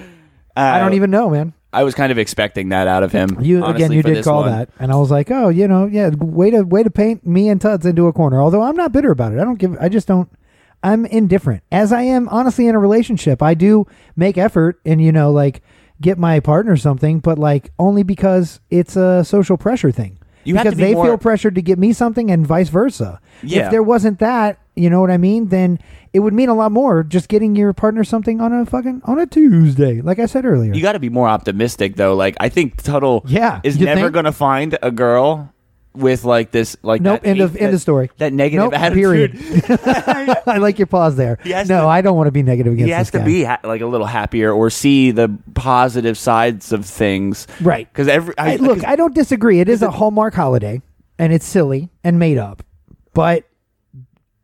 I 0.57 0.79
don't 0.79 0.93
Uh, 0.93 0.95
even 0.95 1.11
know, 1.11 1.29
man. 1.29 1.53
I 1.77 1.83
was 1.83 1.93
kind 1.93 2.11
of 2.11 2.17
expecting 2.17 2.69
that 2.69 2.87
out 2.87 3.03
of 3.03 3.11
him. 3.11 3.37
You 3.39 3.63
honestly, 3.63 3.85
again, 3.85 3.91
you 3.91 4.01
did 4.01 4.23
call 4.23 4.41
one. 4.41 4.51
that, 4.51 4.69
and 4.79 4.91
I 4.91 4.95
was 4.95 5.11
like, 5.11 5.29
oh, 5.29 5.49
you 5.49 5.67
know, 5.67 5.85
yeah, 5.85 6.09
way 6.09 6.49
to 6.49 6.63
way 6.63 6.81
to 6.81 6.89
paint 6.89 7.23
me 7.23 7.49
and 7.49 7.61
Tuds 7.61 7.85
into 7.85 8.07
a 8.07 8.13
corner. 8.13 8.41
Although 8.41 8.63
I'm 8.63 8.75
not 8.75 8.91
bitter 8.91 9.11
about 9.11 9.33
it. 9.33 9.39
I 9.39 9.43
don't 9.43 9.59
give. 9.59 9.77
I 9.79 9.87
just 9.87 10.07
don't. 10.07 10.27
I'm 10.81 11.05
indifferent, 11.05 11.61
as 11.71 11.93
I 11.93 12.01
am 12.01 12.29
honestly 12.29 12.67
in 12.67 12.73
a 12.73 12.79
relationship. 12.79 13.43
I 13.43 13.53
do 13.53 13.85
make 14.15 14.39
effort, 14.39 14.79
and 14.85 14.99
you 14.99 15.11
know, 15.11 15.31
like 15.31 15.61
get 16.01 16.17
my 16.17 16.39
partner 16.39 16.77
something, 16.77 17.19
but 17.19 17.37
like 17.37 17.71
only 17.77 18.01
because 18.01 18.59
it's 18.71 18.95
a 18.95 19.23
social 19.23 19.55
pressure 19.55 19.91
thing. 19.91 20.17
You 20.47 20.55
because 20.55 20.75
be 20.75 20.83
they 20.83 20.93
more- 20.93 21.05
feel 21.05 21.17
pressured 21.17 21.55
to 21.55 21.61
get 21.61 21.77
me 21.77 21.93
something, 21.93 22.31
and 22.31 22.45
vice 22.47 22.69
versa. 22.69 23.19
Yeah. 23.43 23.65
If 23.65 23.71
there 23.71 23.83
wasn't 23.83 24.19
that, 24.19 24.59
you 24.75 24.89
know 24.89 25.01
what 25.01 25.11
I 25.11 25.17
mean? 25.17 25.47
Then 25.49 25.79
it 26.13 26.19
would 26.21 26.33
mean 26.33 26.49
a 26.49 26.53
lot 26.55 26.71
more 26.71 27.03
just 27.03 27.27
getting 27.29 27.55
your 27.55 27.73
partner 27.73 28.03
something 28.03 28.39
on 28.41 28.53
a 28.53 28.65
fucking 28.65 29.01
on 29.03 29.19
a 29.19 29.25
Tuesday, 29.25 30.01
like 30.01 30.19
I 30.19 30.25
said 30.25 30.45
earlier. 30.45 30.73
You 30.73 30.81
got 30.81 30.93
to 30.93 30.99
be 30.99 31.09
more 31.09 31.27
optimistic, 31.27 31.95
though. 31.97 32.15
Like 32.15 32.35
I 32.39 32.49
think 32.49 32.81
Tuttle, 32.81 33.23
Yeah, 33.27 33.59
is 33.63 33.79
never 33.79 34.09
going 34.09 34.25
to 34.25 34.31
find 34.31 34.77
a 34.81 34.89
girl 34.91 35.53
with 35.97 36.23
like 36.23 36.51
this 36.51 36.77
like 36.83 37.01
Nope, 37.01 37.21
that 37.21 37.27
end 37.27 37.41
of- 37.41 37.53
hate- 37.53 37.61
end 37.63 37.73
of 37.73 37.81
story. 37.81 38.09
That 38.17 38.33
negative 38.33 38.71
Nope, 38.71 38.79
attitude. 38.79 39.39
period. 39.39 39.79
I 40.47 40.57
like 40.57 40.79
your 40.79 40.87
pause 40.87 41.15
there. 41.15 41.37
No, 41.45 41.63
to- 41.63 41.87
I 41.87 42.01
don't 42.01 42.15
want 42.15 42.27
to 42.27 42.31
be 42.31 42.43
negative 42.43 42.73
against 42.73 42.85
he 42.87 42.91
has 42.91 43.11
to 43.11 43.19
guy. 43.19 43.25
be 43.25 43.43
ha- 43.43 43.59
like 43.63 43.81
a 43.81 43.85
little 43.87 44.07
happier 44.07 44.51
or 44.51 44.69
see 44.69 45.11
the 45.11 45.35
positive 45.55 46.17
sides 46.17 46.71
of 46.71 46.85
things. 46.85 47.47
Right. 47.61 47.87
Because 47.91 48.07
every 48.07 48.33
I, 48.37 48.55
look, 48.57 48.85
I 48.85 48.95
don't 48.95 49.13
disagree. 49.15 49.59
It 49.59 49.69
is 49.69 49.81
a 49.81 49.91
Hallmark 49.91 50.33
holiday, 50.33 50.81
and 51.19 51.33
it's 51.33 51.45
silly 51.45 51.89
and 52.03 52.19
made 52.19 52.37
up, 52.37 52.63
but 53.13 53.43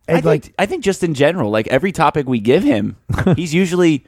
I 0.08 0.16
I'd 0.16 0.26
like 0.26 0.54
I 0.60 0.66
think 0.66 0.84
just 0.84 1.04
in 1.04 1.14
general, 1.14 1.50
like 1.50 1.68
every 1.68 1.92
topic 1.92 2.28
we 2.28 2.40
give 2.40 2.64
him, 2.64 2.98
he's 3.36 3.54
usually 3.54 4.06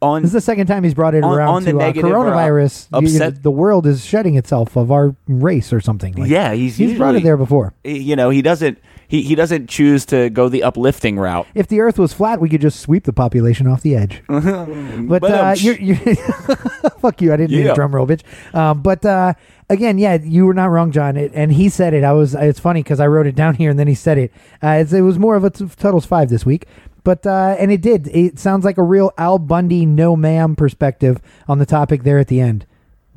on. 0.00 0.22
this 0.22 0.28
is 0.30 0.32
the 0.34 0.40
second 0.40 0.66
time 0.66 0.84
he's 0.84 0.94
brought 0.94 1.14
it 1.14 1.24
On- 1.24 1.34
around 1.36 1.48
on 1.48 1.64
the 1.64 1.72
to 1.72 1.76
uh, 1.76 1.80
negative 1.80 2.10
or, 2.10 2.16
uh, 2.16 2.30
coronavirus. 2.32 2.88
You- 3.02 3.08
you 3.08 3.18
know, 3.18 3.26
upset- 3.26 3.42
the 3.42 3.50
world 3.50 3.86
is 3.86 4.04
shedding 4.04 4.36
itself 4.36 4.76
of 4.76 4.90
our 4.92 5.14
race 5.26 5.72
or 5.72 5.80
something. 5.80 6.14
Like, 6.14 6.30
yeah, 6.30 6.52
he's 6.54 6.76
he's 6.76 6.96
brought 6.96 7.08
usually- 7.08 7.20
it 7.20 7.24
there 7.24 7.36
before. 7.36 7.74
you 7.84 8.16
know, 8.16 8.30
he 8.30 8.42
doesn't 8.42 8.78
he, 9.08 9.22
he 9.22 9.34
doesn't 9.34 9.70
choose 9.70 10.04
to 10.06 10.28
go 10.28 10.50
the 10.50 10.62
uplifting 10.62 11.18
route. 11.18 11.46
If 11.54 11.68
the 11.68 11.80
Earth 11.80 11.98
was 11.98 12.12
flat, 12.12 12.40
we 12.42 12.48
could 12.50 12.60
just 12.60 12.80
sweep 12.80 13.04
the 13.04 13.12
population 13.14 13.66
off 13.66 13.80
the 13.80 13.96
edge. 13.96 14.22
but 14.28 15.24
uh, 15.24 15.52
um, 15.52 15.54
you're, 15.56 15.76
you're 15.80 15.96
fuck 17.00 17.20
you. 17.22 17.32
I 17.32 17.36
didn't 17.36 17.52
need 17.52 17.64
Yeah. 17.64 17.72
a 17.72 17.74
drum 17.74 17.94
roll, 17.94 18.06
bitch. 18.06 18.22
Um, 18.54 18.82
but 18.82 19.04
uh, 19.06 19.32
again, 19.70 19.96
yeah, 19.98 20.18
you 20.22 20.44
were 20.44 20.52
not 20.52 20.66
wrong, 20.66 20.92
John. 20.92 21.16
It, 21.16 21.32
and 21.34 21.50
he 21.52 21.68
said 21.70 21.94
it. 21.94 22.04
I 22.04 22.12
was. 22.12 22.34
It's 22.34 22.60
funny 22.60 22.82
because 22.82 23.00
I 23.00 23.06
wrote 23.06 23.26
it 23.26 23.34
down 23.34 23.54
here 23.54 23.70
and 23.70 23.78
then 23.78 23.86
he 23.88 23.94
said 23.94 24.18
it. 24.18 24.32
Uh, 24.62 24.68
it's, 24.80 24.92
it 24.92 25.00
was 25.00 25.18
more 25.18 25.36
of 25.36 25.44
a 25.44 25.50
t- 25.50 25.66
Tuttle's 25.76 26.04
five 26.06 26.28
this 26.28 26.44
week. 26.44 26.66
But 27.04 27.26
uh, 27.26 27.56
and 27.58 27.70
it 27.72 27.80
did. 27.80 28.08
It 28.08 28.38
sounds 28.38 28.64
like 28.64 28.76
a 28.78 28.82
real 28.82 29.12
Al 29.18 29.38
Bundy, 29.38 29.86
no 29.86 30.14
ma'am 30.16 30.56
perspective 30.56 31.20
on 31.48 31.58
the 31.58 31.66
topic 31.66 32.02
there 32.02 32.18
at 32.18 32.28
the 32.28 32.40
end. 32.40 32.66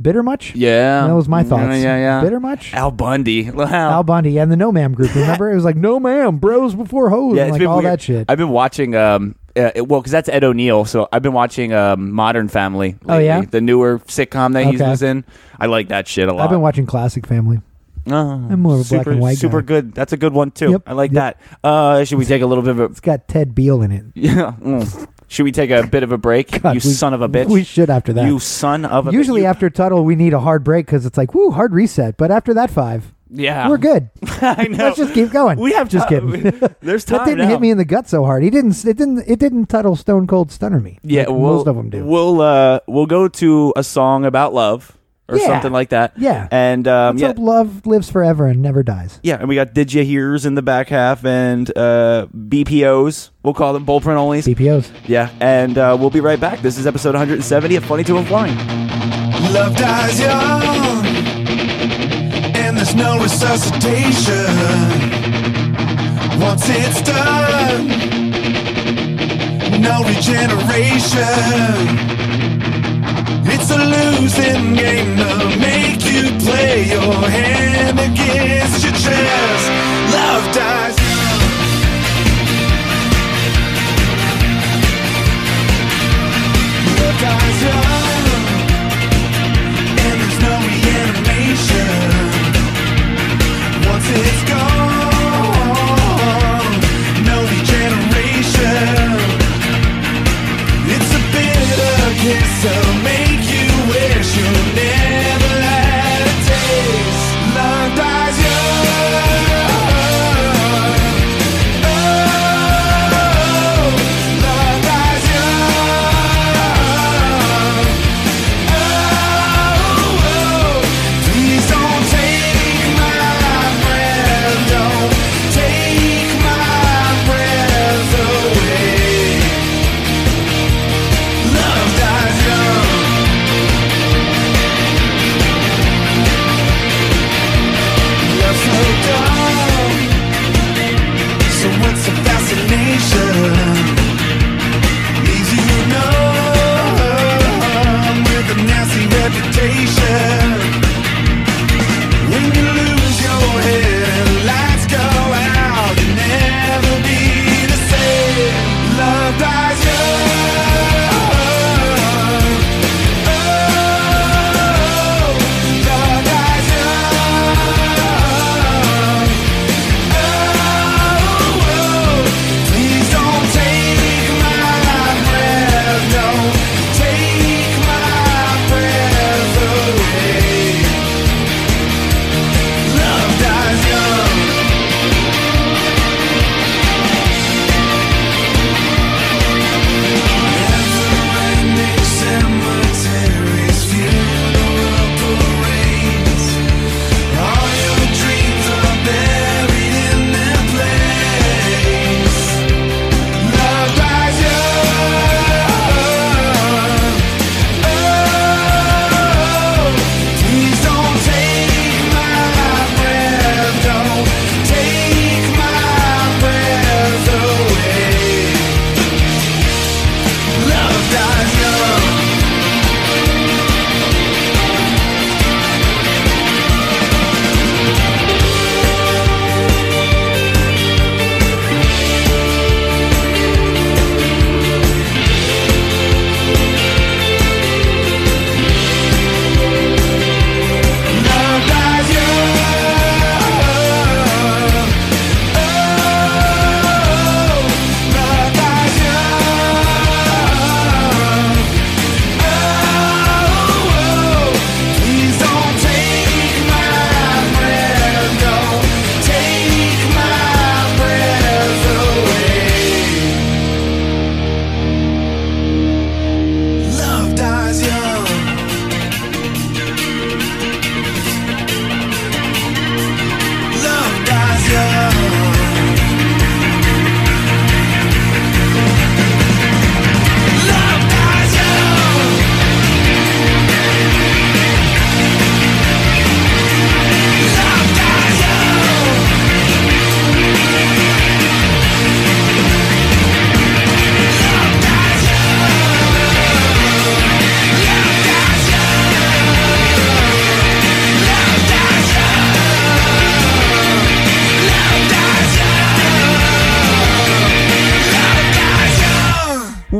Bitter 0.02 0.24
much? 0.24 0.56
Yeah, 0.56 1.06
that 1.06 1.14
was 1.14 1.28
my 1.28 1.44
thoughts. 1.44 1.62
Yeah, 1.76 1.76
yeah, 1.76 1.98
yeah. 1.98 2.22
Bitter 2.22 2.40
much? 2.40 2.74
Al 2.74 2.90
Bundy. 2.92 3.52
Wow. 3.52 3.92
Al 3.92 4.04
Bundy 4.04 4.40
and 4.40 4.52
the 4.52 4.56
No 4.56 4.72
Ma'am 4.72 4.94
group. 4.94 5.14
Remember, 5.14 5.52
it 5.52 5.56
was 5.56 5.64
like 5.66 5.76
No 5.76 6.00
Ma'am, 6.00 6.38
bros 6.38 6.74
before 6.74 7.10
hoes, 7.12 7.36
yeah, 7.36 7.44
and 7.44 7.52
like 7.52 7.62
all 7.64 7.78
weird. 7.78 7.86
that 7.86 8.02
shit. 8.02 8.26
I've 8.30 8.38
been 8.38 8.50
watching. 8.50 8.96
Um, 8.96 9.36
uh, 9.56 9.70
well, 9.76 10.00
because 10.00 10.12
that's 10.14 10.30
Ed 10.30 10.44
O'Neill, 10.46 10.86
so 10.86 11.10
I've 11.12 11.22
been 11.22 11.34
watching 11.34 11.74
um, 11.74 12.14
Modern 12.14 12.48
Family. 12.48 12.96
Oh, 13.08 13.18
yeah? 13.18 13.42
the 13.42 13.60
newer 13.62 14.00
sitcom 14.00 14.54
that 14.54 14.64
he 14.66 14.76
Okay. 14.76 14.90
was 14.90 15.04
in. 15.04 15.26
I 15.60 15.66
like 15.66 15.90
that 15.90 16.08
shit 16.08 16.30
a 16.30 16.34
lot. 16.34 16.46
I've 16.46 16.50
been 16.50 16.62
watching 16.62 16.86
Classic 16.86 17.28
Family. 17.28 17.60
Oh, 18.08 18.14
I'm 18.49 18.60
more 18.62 18.80
of 18.80 18.86
a 18.86 18.89
black 18.89 19.02
super, 19.02 19.12
and 19.12 19.20
white 19.20 19.38
Super 19.38 19.62
guy. 19.62 19.68
good. 19.68 19.93
That's 19.93 20.14
a 20.14 20.18
good 20.18 20.34
one 20.34 20.52
too. 20.52 20.72
Yep, 20.72 20.84
I 20.88 20.93
like 20.93 21.12
yep. 21.12 21.39
that. 21.39 21.58
Uh, 21.68 22.04
should 22.04 22.18
we 22.18 22.26
take 22.26 22.41
a 22.41 22.45
little 22.45 22.64
bit 22.64 22.72
of 22.72 22.80
a? 22.80 22.84
It's 22.86 22.99
got 22.99 23.28
Ted 23.28 23.54
Beale 23.56 23.82
in 23.82 23.91
it. 23.91 24.06
Yeah. 24.16 24.54
mm. 24.60 25.08
Should 25.28 25.43
we 25.43 25.52
take 25.54 25.70
a 25.72 25.88
bit 25.88 26.04
of 26.04 26.12
a 26.12 26.18
break? 26.18 26.52
God, 26.62 26.72
you 26.72 26.82
we- 26.84 26.93
son 26.93 27.14
of 27.14 27.22
a 27.22 27.30
bitch. 27.30 27.47
We 27.47 27.64
should 27.64 27.89
after 27.89 28.12
that. 28.14 28.26
You 28.26 28.39
son 28.39 28.84
of 28.86 29.08
a. 29.08 29.12
Usually 29.12 29.45
after 29.45 29.70
Tuttle, 29.70 30.04
we 30.04 30.16
need 30.16 30.34
a 30.34 30.39
hard 30.39 30.64
break 30.64 30.86
because 30.86 31.06
it's 31.06 31.18
like, 31.18 31.34
woo, 31.34 31.52
hard 31.52 31.74
reset. 31.74 32.18
But 32.18 32.32
after 32.32 32.54
that 32.56 32.70
five, 32.70 33.14
Yeah. 33.30 33.70
we're 33.70 33.78
good. 33.78 34.10
I 34.41 34.68
know. 34.68 34.86
Let's 34.86 34.97
just 34.97 35.14
keep 35.14 35.32
going. 35.32 35.58
We 35.58 35.72
have 35.74 35.88
just 35.88 36.10
time. 36.10 36.32
kidding. 36.34 36.70
There's 36.82 37.06
time 37.06 37.20
that 37.20 37.26
didn't 37.26 37.38
now. 37.45 37.47
hit 37.47 37.62
me 37.62 37.70
in 37.72 37.78
the 37.78 37.86
gut 37.86 38.10
so 38.10 38.26
hard. 38.26 38.43
He 38.43 38.49
didn't. 38.49 38.84
It 38.84 38.97
didn't. 38.97 39.24
It 39.26 39.39
didn't 39.39 39.68
Tuttle 39.68 39.95
Stone 39.95 40.28
Cold 40.28 40.52
Stunner 40.52 40.82
me. 40.82 40.99
Yeah, 41.04 41.22
like 41.22 41.30
we'll, 41.30 41.39
most 41.39 41.68
of 41.68 41.76
them 41.78 41.89
do. 41.89 42.04
We'll 42.04 42.41
uh, 42.41 42.80
we'll 42.88 43.06
go 43.06 43.30
to 43.30 43.74
a 43.78 43.84
song 43.84 44.26
about 44.26 44.54
love 44.54 44.97
or 45.32 45.38
Yeah. 45.38 45.48
something 45.48 45.72
like 45.72 45.90
that. 45.90 46.14
Yeah. 46.18 46.48
And 46.52 46.88
um, 46.88 47.16
Let's 47.16 47.22
yeah, 47.22 47.28
hope 47.30 47.40
love 47.40 47.86
lives 47.88 48.12
forever 48.12 48.46
and 48.48 48.62
never 48.62 48.84
dies. 48.84 49.20
yeah, 49.24 49.38
and 49.40 49.48
we 49.50 49.56
got 49.56 49.74
Did 49.74 49.92
You 49.94 50.04
Hears 50.04 50.46
in 50.46 50.54
the 50.56 50.62
back 50.62 50.90
half 50.90 51.26
and 51.26 51.70
uh, 51.78 52.28
BPOs. 52.36 53.30
We'll 53.44 53.54
call 53.56 53.74
them 53.74 53.86
bullprint 53.86 54.18
onlys. 54.18 54.44
BPOs. 54.54 54.92
Yeah, 55.08 55.30
and 55.40 55.78
uh, 55.78 55.96
we'll 56.00 56.10
be 56.12 56.20
right 56.20 56.40
back. 56.40 56.60
This 56.60 56.78
is 56.78 56.86
episode 56.86 57.14
170 57.16 57.76
of 57.78 57.86
Funny 57.86 58.04
to 58.04 58.18
and 58.18 58.28
Flying. 58.28 58.56
Love 59.54 59.76
dies 59.76 60.20
young, 60.20 61.06
and 62.56 62.78
there's 62.78 62.94
no 62.96 63.18
resuscitation. 63.20 64.46
Once 66.40 66.64
it's 66.68 67.02
done, 67.02 67.88
no 69.82 70.04
regeneration. 70.04 71.20
It's 73.44 73.72
a 73.72 73.78
losing 73.78 74.74
game 74.76 75.18
to 75.18 75.58
make 75.60 76.04
you 76.06 76.30
play 76.46 76.89
your 76.89 77.30
hand 77.30 78.00
against 78.00 78.84
your 78.84 78.94
chest. 78.94 79.72
Love 80.14 80.54
dies 80.54 81.01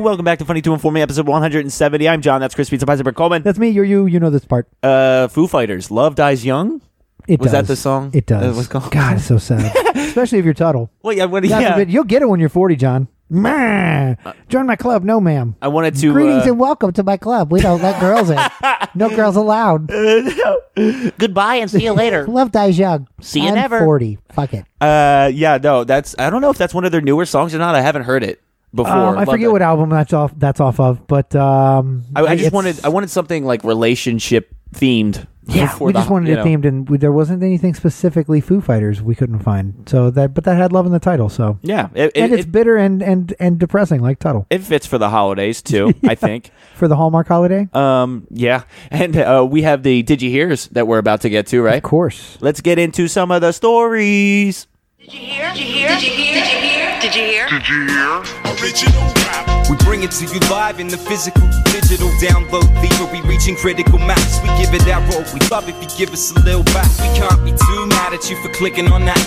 Welcome 0.02 0.26
back 0.26 0.40
to 0.40 0.46
Funny 0.46 0.64
to 0.64 0.74
Inform 0.74 0.96
Me, 0.96 1.02
episode 1.02 1.28
170. 1.28 2.10
I'm 2.10 2.22
John. 2.22 2.42
That's 2.42 2.56
Chris 2.56 2.72
Pizza 2.72 2.88
Heisenberg 2.88 3.14
Coleman. 3.16 3.44
That's 3.44 3.60
me. 3.60 3.70
You're 3.70 3.86
you. 3.86 4.08
You 4.08 4.20
know 4.20 4.32
this 4.32 4.44
part. 4.46 4.68
Uh, 4.82 5.28
Foo 5.28 5.46
Fighters. 5.46 5.92
Love 5.92 6.16
Dies 6.16 6.44
Young. 6.44 6.82
It 7.28 7.40
Was 7.40 7.52
does. 7.52 7.68
that 7.68 7.68
the 7.68 7.76
song? 7.76 8.10
It 8.14 8.26
does. 8.26 8.42
That 8.42 8.56
was 8.58 8.68
called- 8.68 8.92
God, 8.92 9.18
it's 9.18 9.26
so 9.26 9.38
sad. 9.38 9.76
Especially 9.96 10.40
if 10.40 10.46
you're 10.46 10.56
Tuttle. 10.56 10.90
Well, 11.04 11.16
yeah. 11.16 11.26
What, 11.26 11.44
God 11.44 11.62
yeah. 11.62 11.74
forbid- 11.74 11.92
you'll 11.92 12.04
get 12.04 12.24
it 12.24 12.30
when 12.30 12.40
you're 12.40 12.50
40, 12.50 12.76
John. 12.78 13.08
Meh. 13.30 14.16
Join 14.50 14.66
my 14.66 14.76
club. 14.76 15.04
No, 15.04 15.22
ma'am. 15.22 15.56
I 15.62 15.68
wanted 15.68 15.96
to. 15.98 16.12
Greetings 16.14 16.46
uh, 16.48 16.50
and 16.50 16.60
welcome 16.60 16.92
to 16.94 17.04
my 17.04 17.18
club. 17.18 17.52
We 17.52 17.62
don't 17.62 17.82
let 17.82 18.00
girls 18.02 18.30
in. 18.30 18.40
No 18.94 19.08
girls 19.10 19.38
allowed. 19.38 19.88
goodbye 21.18 21.56
and 21.56 21.72
see 21.72 21.82
you 21.82 21.94
later. 21.94 22.28
Love 22.28 22.52
dies 22.52 22.78
young. 22.78 23.08
See 23.22 23.40
you 23.40 23.48
I'm 23.48 23.56
never. 23.56 23.80
40. 23.80 24.18
Fuck 24.34 24.54
it. 24.54 24.66
Uh, 24.82 25.32
yeah, 25.34 25.58
no, 25.64 25.86
that's. 25.86 26.14
I 26.20 26.30
don't 26.30 26.42
know 26.42 26.50
if 26.50 26.58
that's 26.58 26.74
one 26.74 26.84
of 26.84 26.92
their 26.92 27.00
newer 27.00 27.26
songs 27.26 27.56
or 27.56 27.58
not. 27.58 27.74
I 27.74 27.80
haven't 27.80 28.02
heard 28.02 28.22
it 28.22 28.42
before. 28.74 28.92
Um, 28.92 29.18
I 29.18 29.26
forget 29.26 29.48
that. 29.48 29.52
what 29.52 29.62
album 29.62 29.90
that's 29.90 30.14
off. 30.14 30.34
That's 30.38 30.60
off 30.60 30.80
of, 30.80 31.06
but 31.08 31.36
um, 31.36 32.04
I, 32.16 32.24
I 32.24 32.36
just 32.36 32.52
wanted. 32.54 32.84
I 32.86 32.90
wanted 32.90 33.10
something 33.10 33.46
like 33.46 33.64
relationship 33.64 34.54
themed. 34.74 35.28
Yeah, 35.48 35.66
before 35.66 35.88
we 35.88 35.94
the- 35.94 36.00
just 36.00 36.10
wanted 36.12 36.30
it 36.30 36.36
know. 36.36 36.46
themed, 36.46 36.66
and 36.66 36.88
we, 36.88 36.98
there 37.00 37.12
wasn't 37.12 37.42
anything 37.42 37.74
specifically 37.74 38.42
Foo 38.42 38.62
Fighters 38.62 39.02
we 39.02 39.16
couldn't 39.16 39.40
find. 39.40 39.90
So 39.90 40.12
that, 40.12 40.36
but 40.36 40.44
that 40.44 40.56
had 40.56 40.72
love 40.72 40.86
in 40.86 40.92
the 40.92 41.00
title. 41.00 41.30
So 41.30 41.58
Yeah, 41.64 41.90
it, 41.96 42.12
and 42.16 42.32
it, 42.32 42.40
it's 42.40 42.46
it, 42.48 42.52
bitter 42.52 42.78
and 42.78 43.02
and 43.02 43.34
and 43.40 43.60
depressing, 43.60 44.02
like 44.02 44.20
Tuttle 44.20 44.46
it 44.52 44.60
fits 44.60 44.86
for 44.86 45.00
the 45.00 45.10
holidays 45.10 45.62
too. 45.64 45.94
I 46.04 46.14
think. 46.14 46.52
for 46.76 46.88
the 46.88 46.96
Hallmark 46.96 47.28
holiday. 47.28 47.68
Um, 47.74 48.28
yeah, 48.30 48.64
and 48.92 49.18
uh, 49.18 49.46
we 49.50 49.64
have 49.64 49.82
the 49.82 50.04
did 50.04 50.22
you 50.22 50.30
hears 50.30 50.68
that 50.70 50.86
we're 50.88 51.00
about 51.00 51.22
to 51.22 51.30
get 51.30 51.48
to, 51.48 51.62
right? 51.64 51.78
Of 51.78 51.84
course. 51.84 52.38
Let's 52.40 52.62
get 52.62 52.78
into 52.78 53.08
some 53.08 53.32
of 53.32 53.42
the 53.42 53.52
stories. 53.52 54.68
Did 55.00 55.12
you 55.14 55.20
hear? 55.22 55.50
Did 55.54 55.60
you 55.60 55.66
hear? 55.66 55.90
Did 55.90 56.04
you 56.04 56.10
hear? 56.12 56.44
Did 56.44 56.54
you 56.64 56.70
hear? 56.70 56.81
Did 57.02 57.16
you 57.16 57.24
hear? 57.24 57.50
Did 57.50 57.68
you 57.68 57.88
hear? 57.88 58.22
Original 58.62 59.02
rap. 59.26 59.68
We 59.68 59.76
bring 59.78 60.04
it 60.04 60.12
to 60.12 60.26
you 60.26 60.40
live 60.52 60.80
in 60.80 60.88
the 60.88 61.00
physical, 61.00 61.42
digital 61.72 62.10
download. 62.22 62.70
Theory 62.78 63.22
reaching 63.28 63.56
critical 63.56 63.98
mass. 63.98 64.40
We 64.44 64.50
give 64.62 64.72
it 64.76 64.86
that 64.86 65.02
roll. 65.12 65.26
We 65.34 65.40
love 65.50 65.68
if 65.68 65.82
you 65.82 65.90
give 65.98 66.14
us 66.14 66.30
a 66.30 66.40
little 66.42 66.64
back. 66.66 66.86
We 67.00 67.10
can't 67.18 67.44
be 67.44 67.54
too 67.54 67.88
mad 67.88 68.14
at 68.14 68.30
you 68.30 68.36
for 68.44 68.50
clicking 68.54 68.92
on 68.92 69.06
that. 69.06 69.18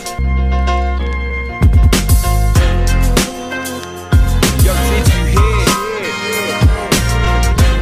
Yo, 4.62 4.72
did 4.94 5.06
you 5.10 5.24
hear? 5.34 5.66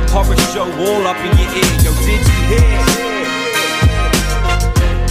Horror 0.09 0.37
show 0.55 0.65
all 0.65 1.07
up 1.07 1.19
in 1.19 1.37
your 1.37 1.51
ear. 1.53 1.73
Yo, 1.85 1.93
did 2.01 2.27
you 2.27 2.57
hear? 2.57 2.92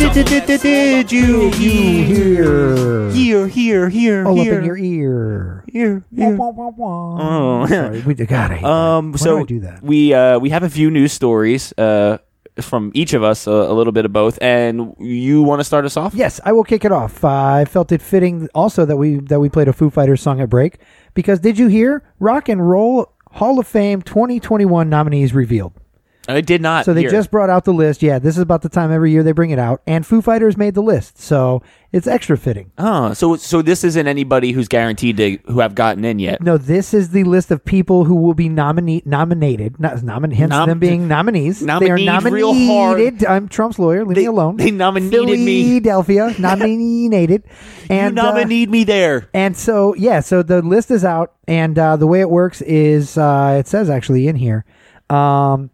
Did, 0.02 0.26
did, 0.26 0.46
did, 0.48 0.62
did 0.62 1.12
you 1.12 1.52
You 1.52 2.04
hear 2.04 3.12
Here, 3.12 3.48
here, 3.48 3.88
here, 3.88 4.28
all 4.28 4.36
here, 4.36 4.54
up 4.56 4.60
in 4.60 4.66
your 4.66 4.76
ear. 4.78 5.64
here, 5.72 6.04
Wah, 6.12 6.26
here. 6.26 6.36
wah, 6.36 6.50
wah, 6.50 6.70
wah. 6.76 7.18
Oh. 7.64 7.68
Sorry, 7.68 8.02
we 8.02 8.16
God, 8.16 8.52
I 8.52 8.56
hate 8.56 8.66
Um. 8.66 9.12
Why 9.12 9.18
so 9.18 9.36
do 9.38 9.44
I 9.44 9.46
do 9.46 9.60
that? 9.60 9.84
we 9.84 10.12
uh, 10.12 10.40
we 10.40 10.50
have 10.50 10.64
a 10.64 10.70
few 10.72 10.90
news 10.90 11.12
stories 11.14 11.72
uh, 11.78 12.18
from 12.60 12.92
each 12.96 13.14
of 13.14 13.22
us, 13.24 13.46
a, 13.46 13.52
a 13.52 13.74
little 13.74 13.94
bit 13.94 14.06
of 14.06 14.12
both, 14.12 14.40
and 14.42 14.96
you 15.00 15.44
want 15.44 15.60
to 15.60 15.64
start 15.64 15.86
us 15.86 15.96
off? 15.96 16.16
Yes, 16.16 16.42
I 16.44 16.52
will 16.52 16.64
kick 16.64 16.84
it 16.84 16.92
off. 16.92 17.24
Uh, 17.24 17.30
I 17.30 17.66
felt 17.66 17.92
it 17.92 18.02
fitting 18.02 18.50
also 18.56 18.86
that 18.86 18.98
we 18.98 19.18
that 19.18 19.40
we 19.40 19.50
played 19.50 19.68
a 19.68 19.74
Foo 19.74 19.92
Fighters 19.92 20.20
song 20.20 20.42
at 20.42 20.50
break 20.50 20.80
because 21.14 21.40
did 21.40 21.60
you 21.60 21.68
hear 21.68 22.04
Rock 22.20 22.50
and 22.50 22.68
Roll 22.68 23.14
Hall 23.34 23.60
of 23.60 23.68
Fame 23.68 24.02
2021 24.02 24.90
nominees 24.90 25.34
revealed? 25.34 25.74
I 26.32 26.42
did 26.42 26.62
not. 26.62 26.86
So 26.86 26.94
they 26.94 27.02
hear. 27.02 27.10
just 27.12 27.32
brought 27.32 27.50
out 27.50 27.66
the 27.66 27.74
list. 27.74 28.02
Yeah, 28.02 28.20
this 28.20 28.36
is 28.38 28.42
about 28.42 28.62
the 28.62 28.70
time 28.70 28.92
every 28.92 29.12
year 29.12 29.24
they 29.24 29.32
bring 29.32 29.52
it 29.52 29.60
out, 29.60 29.82
and 29.88 30.06
Foo 30.06 30.22
Fighters 30.22 30.58
made 30.58 30.74
the 30.74 30.82
list, 30.82 31.20
so 31.20 31.62
it's 31.92 32.08
extra 32.08 32.38
fitting. 32.38 32.72
Oh, 32.78 33.14
so 33.14 33.36
so 33.36 33.62
this 33.62 33.84
isn't 33.84 34.08
anybody 34.08 34.52
who's 34.54 34.68
guaranteed 34.68 35.18
to 35.18 35.38
who 35.52 35.60
have 35.60 35.76
gotten 35.76 36.06
in 36.06 36.20
yet. 36.20 36.42
No, 36.42 36.58
this 36.58 36.94
is 36.94 37.10
the 37.10 37.24
list 37.26 37.52
of 37.52 37.64
people 37.66 38.06
who 38.06 38.16
will 38.16 38.34
be 38.34 38.50
nominate 38.50 39.06
nominated. 39.06 39.80
Not 39.80 39.96
nomin- 39.98 40.34
hence 40.34 40.50
Nom- 40.52 40.70
them 40.70 40.80
being 40.80 41.08
nominees. 41.08 41.60
they 41.60 41.66
are 41.72 41.78
Nominated 41.98 42.06
nominated. 42.06 42.34
real 42.34 42.54
hard. 42.68 43.26
I'm 43.26 43.48
Trump's 43.50 43.78
lawyer. 43.80 44.06
Leave 44.06 44.16
They- 44.16 44.22
me 44.22 44.28
alone. 44.28 44.58
they 44.58 44.72
nominated 44.72 45.40
me. 45.40 45.64
Philadelphia 45.80 46.34
nominated. 46.40 47.44
And 47.90 48.16
you 48.16 48.22
uh, 48.22 48.26
nominated 48.26 48.70
me 48.70 48.84
there. 48.86 49.30
And 49.34 49.58
so, 49.58 49.94
yeah, 49.96 50.22
so 50.22 50.44
the 50.44 50.62
list 50.62 50.92
is 50.92 51.04
out, 51.04 51.34
and 51.48 51.78
uh, 51.78 51.98
the 51.98 52.08
way 52.08 52.22
it 52.22 52.30
works 52.30 52.62
is 52.62 53.18
uh, 53.18 53.58
it 53.60 53.68
says 53.68 53.90
actually 53.90 54.28
in 54.28 54.36
here. 54.38 54.64
Um, 55.10 55.72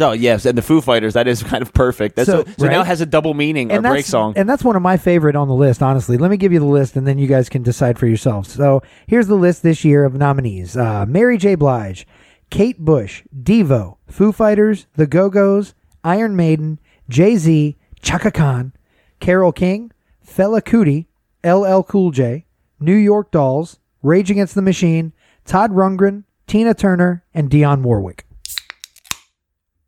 Oh 0.00 0.12
yes, 0.12 0.44
and 0.46 0.56
the 0.56 0.62
Foo 0.62 0.80
Fighters. 0.80 1.14
That 1.14 1.26
is 1.28 1.42
kind 1.52 1.62
of 1.62 1.72
perfect. 1.72 2.16
That's 2.16 2.28
So- 2.28 2.44
so, 2.44 2.52
so 2.58 2.66
now 2.66 2.82
it 2.82 2.86
has 2.86 3.00
a 3.00 3.06
double 3.06 3.34
meaning. 3.34 3.70
Our 3.70 3.76
and 3.78 3.82
break 3.84 3.98
that's 3.98 4.08
song. 4.08 4.34
and 4.36 4.48
that's 4.48 4.62
one 4.64 4.76
of 4.76 4.82
my 4.82 4.96
favorite 4.96 5.36
on 5.36 5.48
the 5.48 5.54
list. 5.54 5.82
Honestly, 5.82 6.16
let 6.16 6.30
me 6.30 6.36
give 6.36 6.52
you 6.52 6.58
the 6.58 6.64
list, 6.66 6.96
and 6.96 7.06
then 7.06 7.18
you 7.18 7.26
guys 7.26 7.48
can 7.48 7.62
decide 7.62 7.98
for 7.98 8.06
yourselves. 8.06 8.52
So 8.52 8.82
here's 9.06 9.26
the 9.26 9.34
list 9.36 9.62
this 9.62 9.84
year 9.84 10.04
of 10.04 10.14
nominees: 10.14 10.76
uh, 10.76 11.06
Mary 11.06 11.38
J. 11.38 11.54
Blige, 11.54 12.06
Kate 12.50 12.78
Bush, 12.78 13.22
Devo, 13.34 13.96
Foo 14.08 14.32
Fighters, 14.32 14.86
The 14.96 15.06
Go 15.06 15.30
Go's, 15.30 15.74
Iron 16.04 16.36
Maiden, 16.36 16.78
Jay 17.08 17.36
Z, 17.36 17.76
Chaka 18.02 18.30
Khan, 18.30 18.72
Carole 19.20 19.52
King, 19.52 19.92
Fela 20.26 20.60
Kuti, 20.60 21.06
LL 21.44 21.82
Cool 21.82 22.10
J, 22.10 22.44
New 22.80 22.94
York 22.94 23.30
Dolls, 23.30 23.78
Rage 24.02 24.30
Against 24.30 24.54
the 24.54 24.62
Machine, 24.62 25.12
Todd 25.44 25.70
Rundgren, 25.72 26.24
Tina 26.46 26.74
Turner, 26.74 27.24
and 27.34 27.50
Dionne 27.50 27.82
Warwick. 27.82 28.25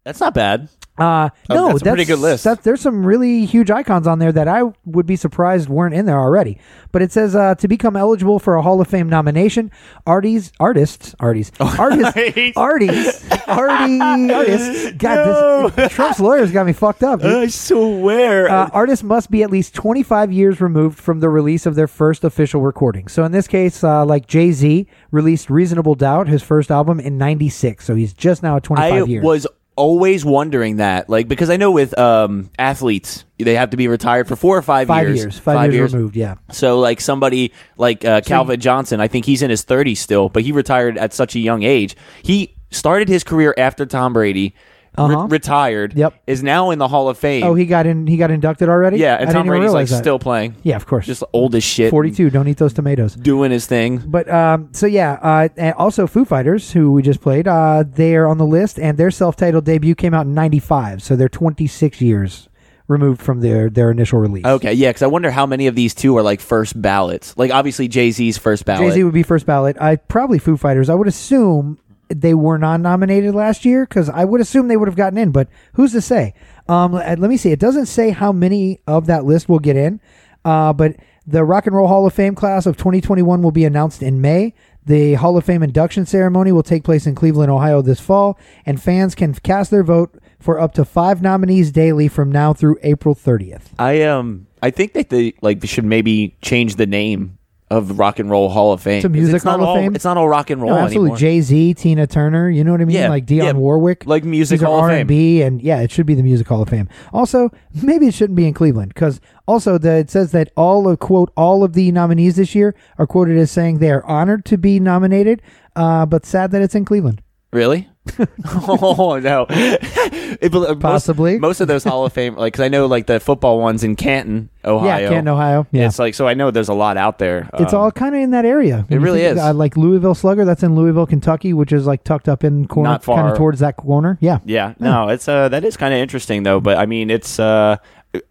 That's 0.08 0.20
not 0.20 0.32
bad. 0.32 0.68
Uh, 0.98 1.28
Oh, 1.50 1.54
no, 1.54 1.68
that's 1.68 1.82
a 1.82 1.84
pretty 1.84 2.04
good 2.06 2.18
list. 2.18 2.42
That, 2.42 2.64
there's 2.64 2.80
some 2.80 3.06
really 3.06 3.44
huge 3.46 3.70
icons 3.70 4.08
on 4.08 4.18
there 4.18 4.32
that 4.32 4.48
I 4.48 4.62
would 4.84 5.06
be 5.06 5.14
surprised 5.14 5.68
weren't 5.68 5.94
in 5.94 6.06
there 6.06 6.18
already. 6.18 6.58
But 6.90 7.02
it 7.02 7.12
says 7.12 7.36
uh, 7.36 7.54
to 7.56 7.68
become 7.68 7.94
eligible 7.94 8.40
for 8.40 8.56
a 8.56 8.62
Hall 8.62 8.80
of 8.80 8.88
Fame 8.88 9.08
nomination, 9.08 9.70
artists, 10.06 10.50
artists, 10.60 11.14
artists, 11.20 11.56
Oh, 11.60 11.76
artists, 11.78 12.52
artists, 12.56 13.30
arty, 13.46 14.00
artists. 14.00 14.92
God, 14.98 15.72
this, 15.76 15.92
Trump's 15.92 16.18
lawyers 16.18 16.50
got 16.50 16.66
me 16.66 16.72
fucked 16.72 17.04
up. 17.04 17.20
dude. 17.20 17.32
I 17.32 17.46
swear. 17.46 18.48
Uh, 18.50 18.68
artists 18.72 19.04
must 19.04 19.30
be 19.30 19.44
at 19.44 19.50
least 19.50 19.74
25 19.74 20.32
years 20.32 20.60
removed 20.60 20.98
from 20.98 21.20
the 21.20 21.28
release 21.28 21.64
of 21.64 21.76
their 21.76 21.86
first 21.88 22.24
official 22.24 22.60
recording. 22.60 23.06
So 23.08 23.24
in 23.24 23.30
this 23.30 23.46
case, 23.46 23.84
uh, 23.84 24.04
like 24.04 24.26
Jay 24.26 24.50
Z 24.50 24.86
released 25.12 25.48
"Reasonable 25.48 25.94
Doubt," 25.94 26.26
his 26.26 26.42
first 26.42 26.70
album 26.72 26.98
in 26.98 27.18
'96. 27.18 27.84
So 27.84 27.94
he's 27.94 28.12
just 28.12 28.42
now 28.42 28.56
at 28.56 28.64
25 28.64 28.92
I 28.92 29.06
years. 29.06 29.24
was 29.24 29.46
always 29.78 30.24
wondering 30.24 30.76
that, 30.76 31.08
like, 31.08 31.28
because 31.28 31.48
I 31.48 31.56
know 31.56 31.70
with 31.70 31.96
um, 31.98 32.50
athletes 32.58 33.24
they 33.38 33.54
have 33.54 33.70
to 33.70 33.76
be 33.76 33.86
retired 33.86 34.26
for 34.26 34.34
four 34.34 34.58
or 34.58 34.62
five, 34.62 34.88
five 34.88 35.06
years. 35.06 35.18
years, 35.18 35.38
five, 35.38 35.72
years, 35.72 35.94
removed. 35.94 36.16
Yeah. 36.16 36.34
So, 36.50 36.80
like 36.80 37.00
somebody 37.00 37.52
like 37.76 38.04
uh, 38.04 38.20
Calvin 38.20 38.60
Johnson, 38.60 39.00
I 39.00 39.08
think 39.08 39.24
he's 39.24 39.42
in 39.42 39.50
his 39.50 39.64
30s 39.64 39.98
still, 39.98 40.28
but 40.28 40.42
he 40.42 40.52
retired 40.52 40.98
at 40.98 41.14
such 41.14 41.36
a 41.36 41.38
young 41.38 41.62
age. 41.62 41.96
He 42.22 42.56
started 42.70 43.08
his 43.08 43.22
career 43.22 43.54
after 43.56 43.86
Tom 43.86 44.12
Brady, 44.12 44.54
re- 44.96 45.04
Uh-huh. 45.04 45.26
retired. 45.28 45.94
Yep. 45.94 46.14
Is 46.26 46.42
now 46.42 46.70
in 46.70 46.78
the 46.78 46.88
Hall 46.88 47.08
of 47.08 47.18
Fame. 47.18 47.44
Oh, 47.44 47.54
he 47.54 47.66
got 47.66 47.86
in. 47.86 48.06
He 48.06 48.16
got 48.16 48.30
inducted 48.30 48.68
already. 48.68 48.98
yeah, 48.98 49.14
I 49.14 49.16
and 49.16 49.20
didn't 49.28 49.32
Tom 49.34 49.40
even 49.46 49.48
Brady's 49.50 49.64
like 49.66 49.72
realize 49.72 49.90
that. 49.90 49.98
still 49.98 50.18
playing, 50.18 50.56
Yeah, 50.62 50.76
of 50.76 50.86
course. 50.86 51.06
just 51.06 51.22
old 51.32 51.54
as 51.54 51.64
shit, 51.64 51.86
and 51.86 51.90
forty-two. 51.90 52.30
Don't 52.30 52.48
eat 52.48 52.56
those 52.58 52.72
tomatoes. 52.72 53.14
doing 53.14 53.50
his 53.50 53.66
thing. 53.66 53.98
But 54.06 54.30
um, 54.30 54.68
so 54.72 54.86
yeah, 54.86 55.18
uh, 55.22 55.48
and 55.56 55.74
also 55.74 56.06
Foo 56.06 56.24
Fighters, 56.24 56.72
who 56.72 56.92
we 56.92 57.02
just 57.02 57.20
played, 57.20 57.46
uh, 57.48 57.84
they 57.90 58.16
are 58.16 58.26
on 58.26 58.38
the 58.38 58.46
list, 58.46 58.78
and 58.78 58.96
their 58.98 59.10
self-titled 59.10 59.64
debut 59.64 59.94
came 59.94 60.14
out 60.14 60.26
in 60.26 60.34
'95, 60.34 61.02
so 61.02 61.16
they're 61.16 61.28
26 61.28 62.00
years 62.00 62.48
removed 62.88 63.20
from 63.20 63.40
their 63.40 63.68
their 63.68 63.90
initial 63.90 64.18
release. 64.18 64.46
Okay, 64.46 64.72
yeah, 64.72 64.88
because 64.88 65.02
I 65.02 65.08
wonder 65.08 65.30
how 65.30 65.44
many 65.44 65.66
of 65.66 65.74
these 65.74 65.94
two 65.94 66.16
are 66.16 66.22
like 66.22 66.40
first 66.40 66.80
ballots. 66.80 67.36
Like 67.36 67.50
obviously 67.50 67.86
Jay 67.86 68.10
Z's 68.10 68.38
first 68.38 68.64
ballot. 68.64 68.88
Jay 68.88 68.94
Z 68.94 69.04
would 69.04 69.12
be 69.12 69.22
first 69.22 69.44
ballot. 69.44 69.76
I 69.80 69.96
probably 69.96 70.38
Foo 70.38 70.56
Fighters. 70.56 70.88
I 70.88 70.94
would 70.94 71.06
assume 71.08 71.78
they 72.08 72.34
were 72.34 72.58
not 72.58 72.80
nominated 72.80 73.34
last 73.34 73.64
year 73.64 73.84
because 73.86 74.08
I 74.08 74.24
would 74.24 74.40
assume 74.40 74.68
they 74.68 74.76
would 74.76 74.88
have 74.88 74.96
gotten 74.96 75.18
in, 75.18 75.30
but 75.30 75.48
who's 75.74 75.92
to 75.92 76.00
say? 76.00 76.34
Um, 76.68 76.92
let 76.92 77.18
me 77.20 77.36
see. 77.36 77.52
It 77.52 77.60
doesn't 77.60 77.86
say 77.86 78.10
how 78.10 78.32
many 78.32 78.80
of 78.86 79.06
that 79.06 79.24
list 79.24 79.48
will 79.48 79.58
get 79.58 79.76
in, 79.76 80.00
uh, 80.44 80.72
but 80.72 80.96
the 81.26 81.44
Rock 81.44 81.66
and 81.66 81.76
Roll 81.76 81.88
Hall 81.88 82.06
of 82.06 82.14
Fame 82.14 82.34
class 82.34 82.64
of 82.66 82.76
2021 82.76 83.42
will 83.42 83.50
be 83.50 83.64
announced 83.64 84.02
in 84.02 84.20
May. 84.20 84.54
The 84.86 85.14
Hall 85.14 85.36
of 85.36 85.44
Fame 85.44 85.62
induction 85.62 86.06
ceremony 86.06 86.52
will 86.52 86.62
take 86.62 86.82
place 86.82 87.06
in 87.06 87.14
Cleveland, 87.14 87.50
Ohio 87.50 87.82
this 87.82 88.00
fall, 88.00 88.38
and 88.64 88.82
fans 88.82 89.14
can 89.14 89.34
cast 89.34 89.70
their 89.70 89.84
vote 89.84 90.18
for 90.40 90.58
up 90.58 90.72
to 90.74 90.84
five 90.84 91.20
nominees 91.20 91.70
daily 91.70 92.08
from 92.08 92.32
now 92.32 92.54
through 92.54 92.78
April 92.82 93.14
30th. 93.14 93.64
I 93.78 94.02
um 94.02 94.46
I 94.62 94.70
think 94.70 94.94
that 94.94 95.10
they 95.10 95.34
like 95.42 95.64
should 95.66 95.84
maybe 95.84 96.36
change 96.40 96.76
the 96.76 96.86
name 96.86 97.37
of 97.70 97.98
Rock 97.98 98.18
and 98.18 98.30
Roll 98.30 98.48
Hall 98.48 98.72
of 98.72 98.80
Fame. 98.80 99.02
To 99.02 99.08
Music 99.08 99.36
it's 99.36 99.44
not 99.44 99.60
of 99.60 99.66
all, 99.66 99.76
Fame? 99.76 99.94
It's 99.94 100.04
not 100.04 100.16
all 100.16 100.28
rock 100.28 100.50
and 100.50 100.62
roll 100.62 100.70
No, 100.70 100.78
absolutely. 100.78 101.08
anymore. 101.10 101.16
Jay 101.18 101.40
Z, 101.40 101.74
Tina 101.74 102.06
Turner, 102.06 102.48
you 102.48 102.64
know 102.64 102.72
what 102.72 102.80
I 102.80 102.84
mean? 102.86 102.96
Yeah, 102.96 103.08
like 103.08 103.26
Dionne 103.26 103.44
yeah, 103.44 103.52
Warwick, 103.52 104.06
like 104.06 104.24
Music 104.24 104.60
These 104.60 104.64
are 104.68 104.72
of 104.72 104.84
R&B, 104.84 105.42
and 105.42 105.60
yeah, 105.60 105.80
it 105.80 105.90
should 105.90 106.06
be 106.06 106.14
the 106.14 106.22
Music 106.22 106.46
Hall 106.46 106.62
of 106.62 106.68
Fame. 106.68 106.88
Also, 107.12 107.50
maybe 107.82 108.06
it 108.06 108.14
shouldn't 108.14 108.36
be 108.36 108.46
in 108.46 108.54
Cleveland 108.54 108.94
because 108.94 109.20
also 109.46 109.76
the, 109.78 109.96
it 109.98 110.10
says 110.10 110.32
that 110.32 110.50
all 110.56 110.88
of 110.88 110.98
quote 110.98 111.30
all 111.36 111.62
of 111.62 111.74
the 111.74 111.92
nominees 111.92 112.36
this 112.36 112.54
year 112.54 112.74
are 112.96 113.06
quoted 113.06 113.36
as 113.36 113.50
saying 113.50 113.78
they 113.78 113.90
are 113.90 114.04
honored 114.06 114.44
to 114.46 114.56
be 114.56 114.80
nominated, 114.80 115.42
uh, 115.76 116.06
but 116.06 116.24
sad 116.24 116.50
that 116.52 116.62
it's 116.62 116.74
in 116.74 116.84
Cleveland. 116.84 117.22
really? 117.52 117.88
oh 118.68 119.18
no, 119.22 119.46
It- 119.50 120.54
uh, 120.54 120.58
most- 120.60 120.80
Possibly. 120.80 121.38
most, 121.38 121.60
of 121.60 121.68
those 121.68 121.84
Hall 121.84 122.04
of 122.06 122.12
Fame, 122.12 122.34
like 122.36 122.52
because 122.52 122.64
I 122.64 122.68
know 122.68 122.86
like 122.86 123.06
the 123.06 123.20
football 123.20 123.60
ones 123.60 123.84
in 123.84 123.96
Canton, 123.96 124.48
Ohio. 124.64 124.86
Yeah, 125.02 125.08
Canton, 125.08 125.28
Ohio. 125.28 125.66
Yeah. 125.72 125.86
It's 125.86 125.98
like 125.98 126.14
so 126.14 126.26
I 126.28 126.34
know 126.34 126.50
there's 126.50 126.68
a 126.68 126.74
lot 126.74 126.96
out 126.96 127.18
there. 127.18 127.48
It's 127.58 127.72
Um, 127.72 127.80
all 127.80 127.90
kind 127.92 128.14
of 128.14 128.20
in 128.22 128.30
that 128.32 128.44
area. 128.44 128.84
When 128.88 129.00
you 129.00 129.04
really 129.04 129.22
is. 129.22 129.38
Uh, 129.38 129.52
like 129.54 129.76
Louisville 129.76 130.14
Slugger, 130.14 130.44
that's 130.44 130.62
in 130.62 130.74
Louisville, 130.74 131.06
Kentucky, 131.06 131.52
which 131.52 131.72
is 131.72 131.86
like 131.86 132.04
tucked 132.04 132.28
up 132.28 132.44
in 132.44 132.66
corner, 132.68 132.90
Not 132.90 133.04
far. 133.04 133.16
kind 133.18 133.30
of 133.32 133.36
towards 133.38 133.60
that 133.60 133.76
corner. 133.76 134.18
Yeah. 134.20 134.38
Yeah, 134.44 134.74
no, 134.78 135.08
it's 135.08 135.28
uh 135.28 135.48
that 135.48 135.64
is 135.64 135.76
kind 135.76 135.92
of 135.94 136.00
interesting 136.00 136.42
though. 136.42 136.60
But 136.60 136.78
I 136.78 136.86
mean, 136.86 137.10
it's 137.10 137.38
uh 137.38 137.76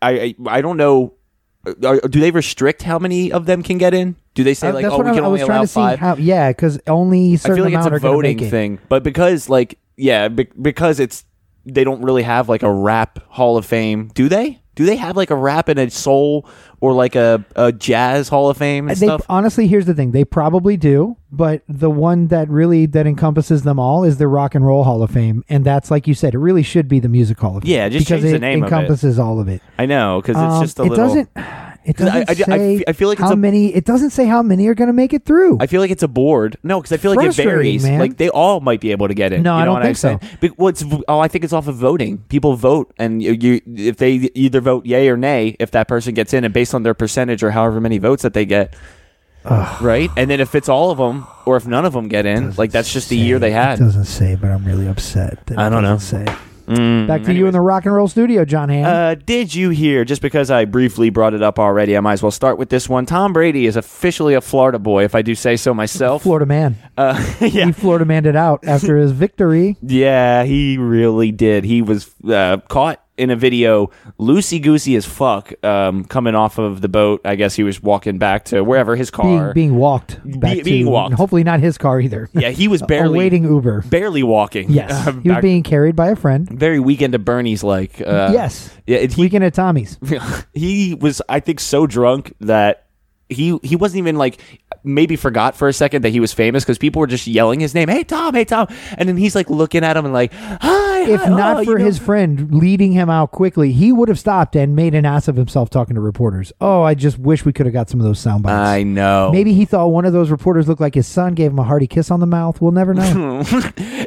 I 0.02 0.12
I, 0.12 0.36
I 0.48 0.62
don't 0.62 0.78
know. 0.78 1.14
Are, 1.84 2.00
do 2.00 2.22
they 2.22 2.32
restrict 2.32 2.84
how 2.84 2.98
many 2.98 3.30
of 3.32 3.46
them 3.46 3.62
can 3.62 3.78
get 3.78 3.94
in? 3.94 4.16
Do 4.38 4.44
they 4.44 4.54
say 4.54 4.68
Uh, 4.70 4.74
like 4.74 4.84
that's 4.84 4.94
oh 4.94 4.98
what 4.98 5.06
we 5.08 5.12
I, 5.12 5.16
can 5.16 5.24
I 5.24 5.28
only 5.28 5.40
was 5.40 5.46
trying 5.48 5.56
allow 5.58 5.62
to 5.64 5.68
see 5.68 5.74
five? 5.74 6.00
how. 6.00 6.16
Yeah, 6.16 6.50
because 6.52 6.80
only 6.86 7.34
I 7.34 7.36
certain 7.38 7.56
feel 7.56 7.64
like 7.66 7.74
it's 7.74 7.86
amount 7.88 7.94
a 7.94 7.96
are 7.96 8.00
gonna 8.00 8.14
voting 8.14 8.38
make 8.38 8.46
it. 8.46 8.50
thing, 8.52 8.80
but 8.88 9.02
because 9.04 9.50
like 9.50 9.80
yeah, 9.98 10.28
be- 10.28 10.48
because 10.62 11.00
it's 11.00 11.26
they 11.66 11.84
don't 11.84 12.04
really 12.04 12.22
have 12.24 12.48
like 12.48 12.62
a 12.64 12.72
rap 12.72 13.18
Hall 13.30 13.58
of 13.58 13.66
Fame, 13.66 14.12
do 14.14 14.30
they? 14.30 14.62
Do 14.76 14.86
they 14.86 14.96
have 14.98 15.18
like 15.18 15.32
a 15.32 15.36
rap 15.36 15.70
and 15.70 15.80
a 15.80 15.90
soul 15.90 16.48
or 16.82 16.94
like 16.94 17.16
a, 17.16 17.44
a 17.56 17.72
jazz 17.72 18.30
Hall 18.30 18.48
of 18.52 18.58
Fame 18.58 18.90
and 18.90 18.96
They, 19.00 19.08
stuff? 19.08 19.24
honestly, 19.28 19.66
here's 19.68 19.88
the 19.88 19.96
thing: 19.96 20.12
they 20.12 20.24
probably 20.24 20.78
do, 20.78 21.18
but 21.32 21.64
the 21.68 21.90
one 21.90 22.28
that 22.28 22.48
really 22.48 22.86
that 22.86 23.08
encompasses 23.08 23.64
them 23.64 23.80
all 23.80 24.04
is 24.04 24.18
the 24.18 24.28
Rock 24.28 24.54
and 24.54 24.64
Roll 24.64 24.84
Hall 24.84 25.02
of 25.02 25.10
Fame, 25.10 25.44
and 25.50 25.66
that's 25.66 25.90
like 25.90 26.06
you 26.08 26.14
said, 26.14 26.36
it 26.36 26.38
really 26.38 26.62
should 26.62 26.88
be 26.88 27.00
the 27.00 27.10
Music 27.10 27.40
Hall 27.40 27.58
of 27.58 27.64
Fame. 27.64 27.72
Yeah, 27.72 27.90
just 27.90 28.06
because 28.06 28.22
change 28.22 28.30
the 28.34 28.36
it 28.36 28.40
name 28.42 28.62
of 28.64 28.72
it. 28.72 28.76
encompasses 28.76 29.18
all 29.18 29.40
of 29.40 29.48
it. 29.48 29.64
I 29.80 29.88
know 29.88 30.22
because 30.22 30.36
it's 30.36 30.54
Um, 30.54 30.62
just 30.64 30.78
a 30.80 30.84
it 30.84 30.90
little. 30.90 31.08
doesn't. 31.08 31.30
It 31.88 31.96
'Cause 31.96 32.08
I- 32.10 32.24
doesn't 32.26 32.52
I- 32.52 32.56
I 32.56 32.58
say 32.58 32.78
fe- 32.80 32.84
I 32.90 32.92
feel 32.94 33.08
like 33.08 33.18
it's 33.20 33.28
how 33.30 33.34
a- 33.34 33.38
many. 33.38 33.74
It 33.74 33.86
doesn't 33.86 34.10
say 34.10 34.26
how 34.26 34.42
many 34.44 34.68
are 34.68 34.76
going 34.76 34.88
to 34.90 34.94
make 34.94 35.14
it 35.14 35.24
through. 35.24 35.58
I 35.62 35.68
feel 35.68 35.80
like 35.80 35.90
it's 35.90 36.04
a 36.04 36.08
board. 36.10 36.58
No, 36.62 36.80
because 36.82 36.92
I 36.92 36.98
feel 36.98 37.12
like 37.12 37.20
it 37.20 37.24
Frustrating, 37.34 37.54
varies. 37.54 37.84
man. 37.86 38.00
Like 38.00 38.18
they 38.18 38.28
all 38.30 38.60
might 38.60 38.82
be 38.82 38.92
able 38.92 39.08
to 39.08 39.14
get 39.14 39.32
in. 39.32 39.42
No, 39.42 39.56
you 39.56 39.62
I 39.62 39.66
don't 39.66 39.74
what 39.76 39.84
think 39.84 39.90
I'm 39.92 39.96
saying? 39.96 40.20
so. 40.22 40.28
Be- 40.42 40.52
well, 40.58 40.68
it's, 40.68 40.84
oh, 41.08 41.20
I 41.20 41.28
think 41.30 41.46
it's 41.46 41.54
off 41.54 41.68
of 41.70 41.76
voting. 41.76 42.18
People 42.28 42.56
vote, 42.58 42.94
and 43.00 43.24
you, 43.24 43.32
you 43.32 43.62
if 43.76 43.96
they 43.98 44.30
either 44.36 44.60
vote 44.60 44.86
yay 44.86 45.08
or 45.08 45.16
nay, 45.16 45.56
if 45.60 45.72
that 45.72 45.88
person 45.88 46.14
gets 46.14 46.34
in, 46.34 46.44
and 46.44 46.54
based 46.54 46.76
on 46.76 46.84
their 46.84 46.94
percentage 46.94 47.42
or 47.42 47.52
however 47.52 47.80
many 47.80 48.00
votes 48.00 48.22
that 48.24 48.34
they 48.34 48.46
get, 48.46 48.76
right? 49.82 50.10
And 50.18 50.30
then 50.30 50.40
if 50.42 50.56
it's 50.56 50.68
all 50.68 50.92
of 50.92 50.98
them, 50.98 51.26
or 51.46 51.56
if 51.56 51.66
none 51.66 51.86
of 51.86 51.94
them 51.94 52.10
get 52.10 52.26
in, 52.26 52.54
like 52.58 52.72
that's 52.72 52.92
just 52.92 53.08
the 53.08 53.16
year 53.18 53.40
they 53.40 53.52
It 53.52 53.54
had. 53.54 53.80
doesn't 53.80 54.06
say, 54.06 54.36
but 54.36 54.50
I'm 54.52 54.66
really 54.66 54.88
upset. 54.88 55.46
That 55.46 55.58
I 55.58 55.68
it 55.68 55.70
don't 55.70 55.84
know. 55.84 55.94
doesn't 55.96 56.26
Say. 56.26 56.34
Mm, 56.68 57.08
Back 57.08 57.24
to 57.24 57.34
you 57.34 57.48
in 57.48 57.54
the 57.54 57.62
rock 57.62 57.86
and 57.86 57.94
roll 57.96 58.08
studio, 58.08 58.44
John 58.44 58.68
Hamm. 58.70 58.86
Uh, 58.86 59.16
did 59.16 59.56
you 59.56 59.70
hear? 59.70 60.04
Just 60.04 60.22
because 60.22 60.52
I 60.52 60.66
briefly 60.66 61.10
brought 61.10 61.34
it 61.34 61.42
up 61.42 61.60
already, 61.60 61.96
I 61.96 62.02
might 62.02 62.14
as 62.14 62.22
well 62.24 62.32
start 62.32 62.58
with 62.58 62.70
this 62.70 62.90
one. 62.90 63.06
Tom 63.06 63.32
Brady 63.34 63.66
is 63.66 63.76
officially 63.78 64.34
a 64.34 64.42
Florida 64.42 64.78
boy, 64.78 65.06
if 65.06 65.16
I 65.16 65.22
do 65.22 65.34
say 65.34 65.56
so 65.56 65.74
myself. 65.74 66.24
Florida 66.24 66.46
man. 66.46 66.76
Uh, 66.98 67.14
yeah, 67.42 67.66
He 67.68 67.72
Florida 67.72 68.04
manned 68.06 68.26
it 68.26 68.36
out 68.36 68.66
after 68.68 68.98
his 68.98 69.12
victory. 69.12 69.78
Yeah, 69.88 70.44
he 70.44 70.78
really 70.78 71.32
did. 71.32 71.64
He 71.64 71.82
was 71.82 72.14
uh, 72.30 72.58
caught 72.68 73.02
in 73.18 73.30
a 73.32 73.36
video, 73.36 73.90
loosey 74.20 74.62
goosey 74.62 74.96
as 74.96 75.06
fuck, 75.06 75.54
um, 75.66 76.06
coming 76.06 76.36
off 76.36 76.58
of 76.58 76.82
the 76.82 76.88
boat. 76.88 77.22
I 77.26 77.36
guess 77.36 77.56
he 77.56 77.64
was 77.64 77.82
walking 77.82 78.18
back 78.20 78.46
to 78.46 78.64
wherever 78.64 78.96
his 78.96 79.10
car. 79.10 79.54
being 79.54 79.76
walked 79.76 80.20
back 80.40 80.58
Be- 80.58 80.64
being 80.64 80.86
to, 80.86 80.92
walked. 80.92 81.16
hopefully 81.16 81.44
not 81.44 81.60
his 81.60 81.78
car 81.78 82.00
either. 82.00 82.30
yeah, 82.34 82.50
he 82.50 82.68
was 82.68 82.82
barely 82.88 83.16
awaiting 83.18 83.44
Uber. 83.44 83.82
barely 83.90 84.24
walking. 84.24 84.70
Yes, 84.70 84.92
uh, 85.08 85.14
he 85.14 85.30
was 85.30 85.42
being 85.42 85.64
carried 85.64 85.96
by 85.96 86.10
a 86.10 86.16
friend. 86.16 86.48
very 86.50 86.80
weekend 86.80 87.14
to 87.14 87.20
Bernie's 87.20 87.64
like. 87.64 88.00
Uh, 88.02 88.30
yes, 88.34 88.70
yeah. 88.86 88.98
it- 88.98 89.14
He, 89.14 89.22
weekend 89.22 89.44
at 89.44 89.54
Tommy's. 89.54 89.98
he 90.54 90.94
was, 90.94 91.22
I 91.28 91.40
think, 91.40 91.60
so 91.60 91.88
drunk 91.88 92.34
that 92.42 92.84
he 93.30 93.60
he 93.62 93.76
wasn't 93.76 93.98
even 94.00 94.16
like 94.16 94.40
maybe 94.88 95.16
forgot 95.16 95.56
for 95.56 95.68
a 95.68 95.74
second 95.74 96.04
that 96.04 96.10
he 96.10 96.20
was 96.20 96.34
famous 96.34 96.64
because 96.64 96.78
people 96.78 97.00
were 97.00 97.08
just 97.08 97.28
yelling 97.28 97.60
his 97.60 97.74
name, 97.74 97.90
"Hey 97.90 98.04
Tom, 98.04 98.34
hey 98.34 98.46
Tom," 98.46 98.68
and 98.98 99.08
then 99.08 99.18
he's 99.18 99.36
like 99.36 99.50
looking 99.50 99.84
at 99.84 99.96
him 99.98 100.06
and 100.06 100.14
like, 100.14 100.34
"Hi." 100.34 100.98
If 101.08 101.22
hi, 101.22 101.30
not 101.30 101.58
oh, 101.58 101.64
for 101.64 101.72
you 101.72 101.78
know- 101.80 101.86
his 101.86 102.00
friend 102.00 102.54
leading 102.54 102.92
him 102.92 103.10
out 103.10 103.32
quickly, 103.32 103.72
he 103.72 103.92
would 103.92 104.10
have 104.10 104.20
stopped 104.20 104.56
and 104.56 104.76
made 104.76 104.94
an 104.94 105.06
ass 105.06 105.28
of 105.28 105.36
himself 105.36 105.70
talking 105.70 105.96
to 105.96 106.02
reporters. 106.02 106.52
Oh, 106.60 106.82
I 106.82 106.96
just 106.96 107.18
wish 107.18 107.46
we 107.46 107.54
could 107.54 107.66
have 107.66 107.74
got 107.74 107.90
some 107.90 108.00
of 108.00 108.06
those 108.06 108.20
sound 108.20 108.44
bites. 108.44 108.54
I 108.54 108.84
know. 108.84 109.30
Maybe 109.32 109.54
he 109.54 109.64
thought 109.66 109.88
one 109.88 110.06
of 110.06 110.12
those 110.14 110.32
reporters 110.32 110.68
looked 110.68 110.82
like 110.82 110.96
his 110.96 111.08
son, 111.08 111.34
gave 111.34 111.52
him 111.52 111.60
a 111.60 111.64
hearty 111.64 111.88
kiss 111.88 112.12
on 112.12 112.20
the 112.20 112.26
mouth. 112.26 112.60
We'll 112.62 112.72
never 112.72 112.94
know. 112.94 113.44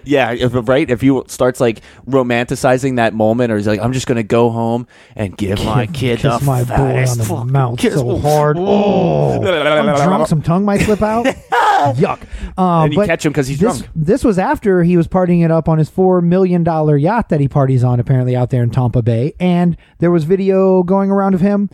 Yeah, 0.02 0.32
if, 0.32 0.52
right. 0.68 0.88
If 0.88 1.02
he 1.02 1.20
starts 1.26 1.60
like 1.60 1.82
romanticizing 2.08 2.96
that 2.96 3.14
moment, 3.14 3.52
or 3.52 3.56
he's 3.56 3.66
like, 3.66 3.80
"I'm 3.80 3.92
just 3.92 4.06
gonna 4.06 4.22
go 4.22 4.50
home 4.50 4.86
and 5.14 5.36
give 5.36 5.62
my 5.64 5.86
kid 5.86 6.20
kiss 6.20 6.42
my 6.42 6.64
boy 6.64 7.04
on 7.06 7.18
the 7.18 7.44
mouth 7.52 7.78
kiss." 7.78 7.94
so 7.94 8.18
hard. 8.18 8.56
Oh, 8.58 9.42
I'm 9.42 9.84
drunk. 9.96 10.26
Some 10.26 10.42
tongue 10.42 10.64
might 10.70 10.80
slip 10.84 11.02
out. 11.02 11.26
Yuck. 11.96 12.20
Um, 12.58 12.84
And 12.84 12.92
you 12.92 12.98
but 12.98 13.06
catch 13.06 13.24
him 13.24 13.32
'cause 13.32 13.48
he's 13.48 13.58
this, 13.58 13.78
drunk. 13.78 13.90
This 13.96 14.22
was 14.22 14.38
after 14.38 14.82
he 14.82 14.96
was 14.96 15.08
partying 15.08 15.44
it 15.44 15.50
up 15.50 15.68
on 15.68 15.78
his 15.78 15.88
four 15.88 16.20
million 16.20 16.62
dollar 16.62 16.96
yacht 16.96 17.28
that 17.30 17.40
he 17.40 17.48
parties 17.48 17.82
on, 17.82 17.98
apparently 18.00 18.36
out 18.36 18.50
there 18.50 18.62
in 18.62 18.70
Tampa 18.70 19.02
Bay, 19.02 19.32
and 19.40 19.76
there 19.98 20.10
was 20.10 20.24
video 20.24 20.82
going 20.82 21.10
around 21.10 21.34
of 21.34 21.40
him. 21.40 21.70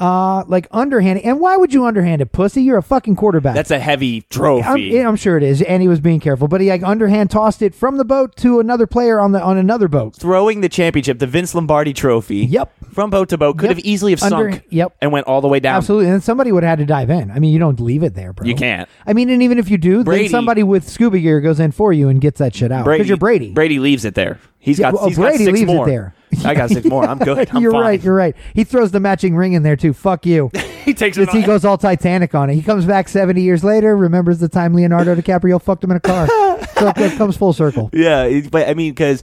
Uh, 0.00 0.44
like 0.46 0.66
underhanded, 0.70 1.22
and 1.26 1.38
why 1.40 1.58
would 1.58 1.74
you 1.74 1.84
underhand 1.84 2.22
it, 2.22 2.32
pussy? 2.32 2.62
You're 2.62 2.78
a 2.78 2.82
fucking 2.82 3.16
quarterback. 3.16 3.54
That's 3.54 3.70
a 3.70 3.78
heavy 3.78 4.22
trophy. 4.22 4.98
I'm, 4.98 5.08
I'm 5.08 5.16
sure 5.16 5.36
it 5.36 5.42
is, 5.42 5.60
and 5.60 5.82
he 5.82 5.88
was 5.88 6.00
being 6.00 6.20
careful, 6.20 6.48
but 6.48 6.62
he 6.62 6.70
like 6.70 6.82
underhand 6.82 7.30
tossed 7.30 7.60
it 7.60 7.74
from 7.74 7.98
the 7.98 8.04
boat 8.06 8.34
to 8.36 8.60
another 8.60 8.86
player 8.86 9.20
on 9.20 9.32
the 9.32 9.42
on 9.42 9.58
another 9.58 9.88
boat. 9.88 10.16
Throwing 10.16 10.62
the 10.62 10.70
championship, 10.70 11.18
the 11.18 11.26
Vince 11.26 11.54
Lombardi 11.54 11.92
Trophy. 11.92 12.38
Yep. 12.46 12.72
From 12.94 13.10
boat 13.10 13.28
to 13.28 13.36
boat, 13.36 13.58
could 13.58 13.68
Yep. 13.68 13.76
have 13.76 13.84
easily 13.84 14.12
have 14.12 14.22
Under- 14.22 14.52
sunk. 14.52 14.64
yep. 14.70 14.96
And 15.02 15.12
went 15.12 15.26
all 15.26 15.42
the 15.42 15.48
way 15.48 15.60
down. 15.60 15.76
Absolutely, 15.76 16.08
and 16.10 16.22
somebody 16.22 16.50
would 16.50 16.62
have 16.62 16.78
had 16.78 16.78
to 16.78 16.86
dive 16.86 17.10
in. 17.10 17.30
I 17.30 17.38
mean, 17.38 17.52
you 17.52 17.58
don't 17.58 17.78
leave 17.78 18.02
it 18.02 18.14
there, 18.14 18.32
bro. 18.32 18.46
You 18.46 18.54
can't. 18.54 18.88
I 19.06 19.12
mean, 19.12 19.28
and 19.28 19.42
even 19.42 19.58
if 19.58 19.70
you 19.70 19.76
do, 19.76 20.02
Brady- 20.02 20.24
then 20.24 20.30
somebody 20.30 20.62
with 20.62 20.88
scuba 20.88 21.18
gear 21.18 21.42
goes 21.42 21.60
in 21.60 21.72
for 21.72 21.92
you 21.92 22.08
and 22.08 22.22
gets 22.22 22.38
that 22.38 22.54
shit 22.54 22.72
out 22.72 22.86
because 22.86 23.06
you're 23.06 23.18
Brady. 23.18 23.52
Brady 23.52 23.78
leaves 23.78 24.06
it 24.06 24.14
there. 24.14 24.38
He's 24.58 24.78
Yeah, 24.78 24.92
got. 24.92 24.94
well, 25.00 25.08
he's 25.08 25.18
Brady 25.18 25.44
got 25.44 25.44
six 25.56 25.60
leaves 25.60 25.72
it 25.72 25.84
there. 25.86 26.14
I 26.44 26.54
got 26.54 26.70
six 26.70 26.86
more. 26.86 27.04
I'm 27.04 27.18
good. 27.18 27.50
I'm 27.54 27.62
you're 27.62 27.72
fine. 27.72 27.80
right. 27.82 28.02
You're 28.02 28.14
right. 28.14 28.36
He 28.54 28.64
throws 28.64 28.90
the 28.90 29.00
matching 29.00 29.36
ring 29.36 29.52
in 29.52 29.62
there 29.62 29.76
too. 29.76 29.92
Fuck 29.92 30.26
you. 30.26 30.50
he 30.84 30.94
takes 30.94 31.16
it. 31.16 31.22
It's- 31.22 31.36
he 31.36 31.42
goes 31.42 31.64
all 31.64 31.78
Titanic 31.78 32.34
on 32.34 32.50
it. 32.50 32.54
He 32.54 32.62
comes 32.62 32.84
back 32.84 33.08
70 33.08 33.40
years 33.42 33.64
later, 33.64 33.96
remembers 33.96 34.38
the 34.38 34.48
time 34.48 34.74
Leonardo 34.74 35.14
DiCaprio 35.14 35.60
fucked 35.60 35.84
him 35.84 35.90
in 35.90 35.96
a 35.96 36.00
car. 36.00 36.26
so 36.78 36.88
it 36.88 36.98
it 36.98 37.18
comes 37.18 37.36
full 37.36 37.52
circle. 37.52 37.90
Yeah, 37.92 38.40
but 38.50 38.68
I 38.68 38.74
mean, 38.74 38.92
because 38.92 39.22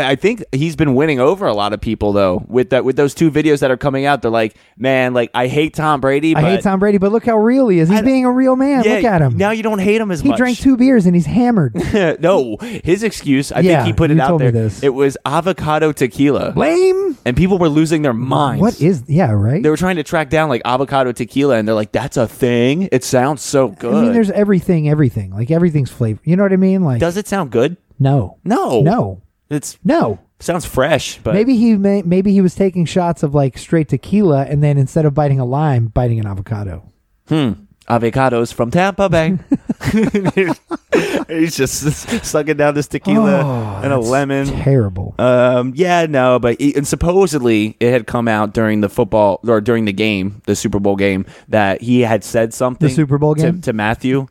I 0.00 0.16
think 0.16 0.42
he's 0.52 0.76
been 0.76 0.94
winning 0.94 1.20
over 1.20 1.46
a 1.46 1.54
lot 1.54 1.72
of 1.72 1.80
people 1.80 2.12
though 2.12 2.44
with 2.48 2.70
that 2.70 2.84
with 2.84 2.96
those 2.96 3.14
two 3.14 3.30
videos 3.30 3.60
that 3.60 3.70
are 3.70 3.76
coming 3.76 4.04
out. 4.06 4.22
They're 4.22 4.30
like, 4.30 4.56
man, 4.76 5.14
like 5.14 5.30
I 5.34 5.46
hate 5.46 5.74
Tom 5.74 6.00
Brady. 6.00 6.34
I 6.34 6.40
hate 6.40 6.62
Tom 6.62 6.78
Brady, 6.80 6.98
but 6.98 7.12
look 7.12 7.24
how 7.26 7.36
real 7.38 7.68
he 7.68 7.78
is. 7.78 7.88
He's 7.88 7.98
I- 7.98 8.02
being 8.02 8.24
a 8.24 8.30
real 8.32 8.56
man. 8.56 8.84
Yeah, 8.84 8.94
look 8.96 9.04
at 9.04 9.22
him. 9.22 9.36
Now 9.36 9.50
you 9.50 9.62
don't 9.62 9.78
hate 9.78 10.00
him 10.00 10.10
as 10.10 10.20
he 10.20 10.28
much. 10.28 10.36
He 10.36 10.42
drank 10.42 10.58
two 10.58 10.76
beers 10.76 11.06
and 11.06 11.14
he's 11.14 11.26
hammered. 11.26 11.74
no, 12.20 12.56
his 12.58 13.02
excuse. 13.02 13.52
I 13.52 13.60
Yeah, 13.60 13.78
think 13.82 13.86
he 13.86 13.92
put 13.92 14.10
it 14.10 14.20
out 14.20 14.38
there. 14.38 14.50
this. 14.52 14.82
It 14.82 14.90
was 14.94 15.16
avocado 15.24 15.92
tequila, 15.92 16.52
Lame. 16.56 17.16
and 17.24 17.36
people 17.36 17.58
were 17.58 17.68
losing 17.68 18.02
their 18.02 18.12
minds. 18.14 18.60
What 18.62 18.80
is? 18.80 19.04
Yeah, 19.06 19.30
right. 19.32 19.62
They 19.62 19.70
were 19.70 19.76
trying 19.76 19.96
to 19.96 20.02
track 20.02 20.30
down 20.30 20.48
like 20.48 20.62
avocado 20.64 21.12
tequila, 21.12 21.56
and 21.56 21.66
they're 21.68 21.74
like, 21.74 21.92
"That's 21.92 22.16
a 22.16 22.26
thing. 22.26 22.88
It 22.92 23.04
sounds 23.04 23.42
so 23.42 23.68
good." 23.68 23.94
I 23.94 24.02
mean, 24.02 24.12
there's 24.12 24.30
everything, 24.30 24.88
everything. 24.88 25.30
Like 25.30 25.50
everything's 25.50 25.90
flavor. 25.90 26.20
You 26.24 26.36
know 26.36 26.42
what 26.42 26.52
I 26.52 26.56
mean? 26.56 26.82
Like 26.82 27.00
Does 27.00 27.16
it 27.16 27.26
sound 27.28 27.50
good? 27.50 27.76
no, 27.98 28.36
No, 28.44 28.82
no, 28.82 29.22
It's 29.50 29.78
no. 29.84 30.18
sounds 30.40 30.64
fresh, 30.66 31.18
but 31.22 31.34
maybe 31.34 31.56
he 31.56 31.76
may, 31.76 32.02
maybe 32.02 32.32
he 32.32 32.40
was 32.40 32.54
taking 32.54 32.84
shots 32.84 33.22
of 33.22 33.34
like 33.34 33.56
straight 33.58 33.88
tequila, 33.88 34.44
and 34.44 34.62
then 34.62 34.76
instead 34.78 35.04
of 35.06 35.14
biting 35.14 35.38
a 35.40 35.44
lime, 35.44 35.86
biting 35.86 36.18
an 36.20 36.26
avocado. 36.26 36.82
hmm, 37.28 37.52
avocados 37.88 38.52
from 38.52 38.70
Tampa 38.70 39.08
Bay. 39.08 39.38
He's 41.28 41.56
just 41.56 42.24
sucking 42.24 42.56
down 42.56 42.74
this 42.74 42.86
tequila 42.88 43.40
Oh, 43.42 43.80
and 43.82 43.92
a 43.92 43.96
that's 43.96 44.08
lemon. 44.08 44.46
Terrible. 44.46 45.14
Um, 45.18 45.72
yeah, 45.74 46.06
no, 46.06 46.38
but 46.38 46.60
he, 46.60 46.74
and 46.74 46.86
supposedly 46.86 47.76
it 47.80 47.90
had 47.92 48.06
come 48.06 48.28
out 48.28 48.54
during 48.54 48.80
the 48.80 48.88
football 48.88 49.40
or 49.46 49.60
during 49.60 49.84
the 49.84 49.92
game, 49.92 50.40
the 50.46 50.56
Super 50.56 50.78
Bowl 50.80 50.96
game, 50.96 51.26
that 51.48 51.82
he 51.82 52.00
had 52.00 52.24
said 52.24 52.54
something. 52.54 52.88
The 52.88 52.94
Super 52.94 53.18
Bowl 53.18 53.34
to- 53.34 53.42
game? 53.42 53.60
to, 53.62 53.72
Mathieu, 53.72 54.26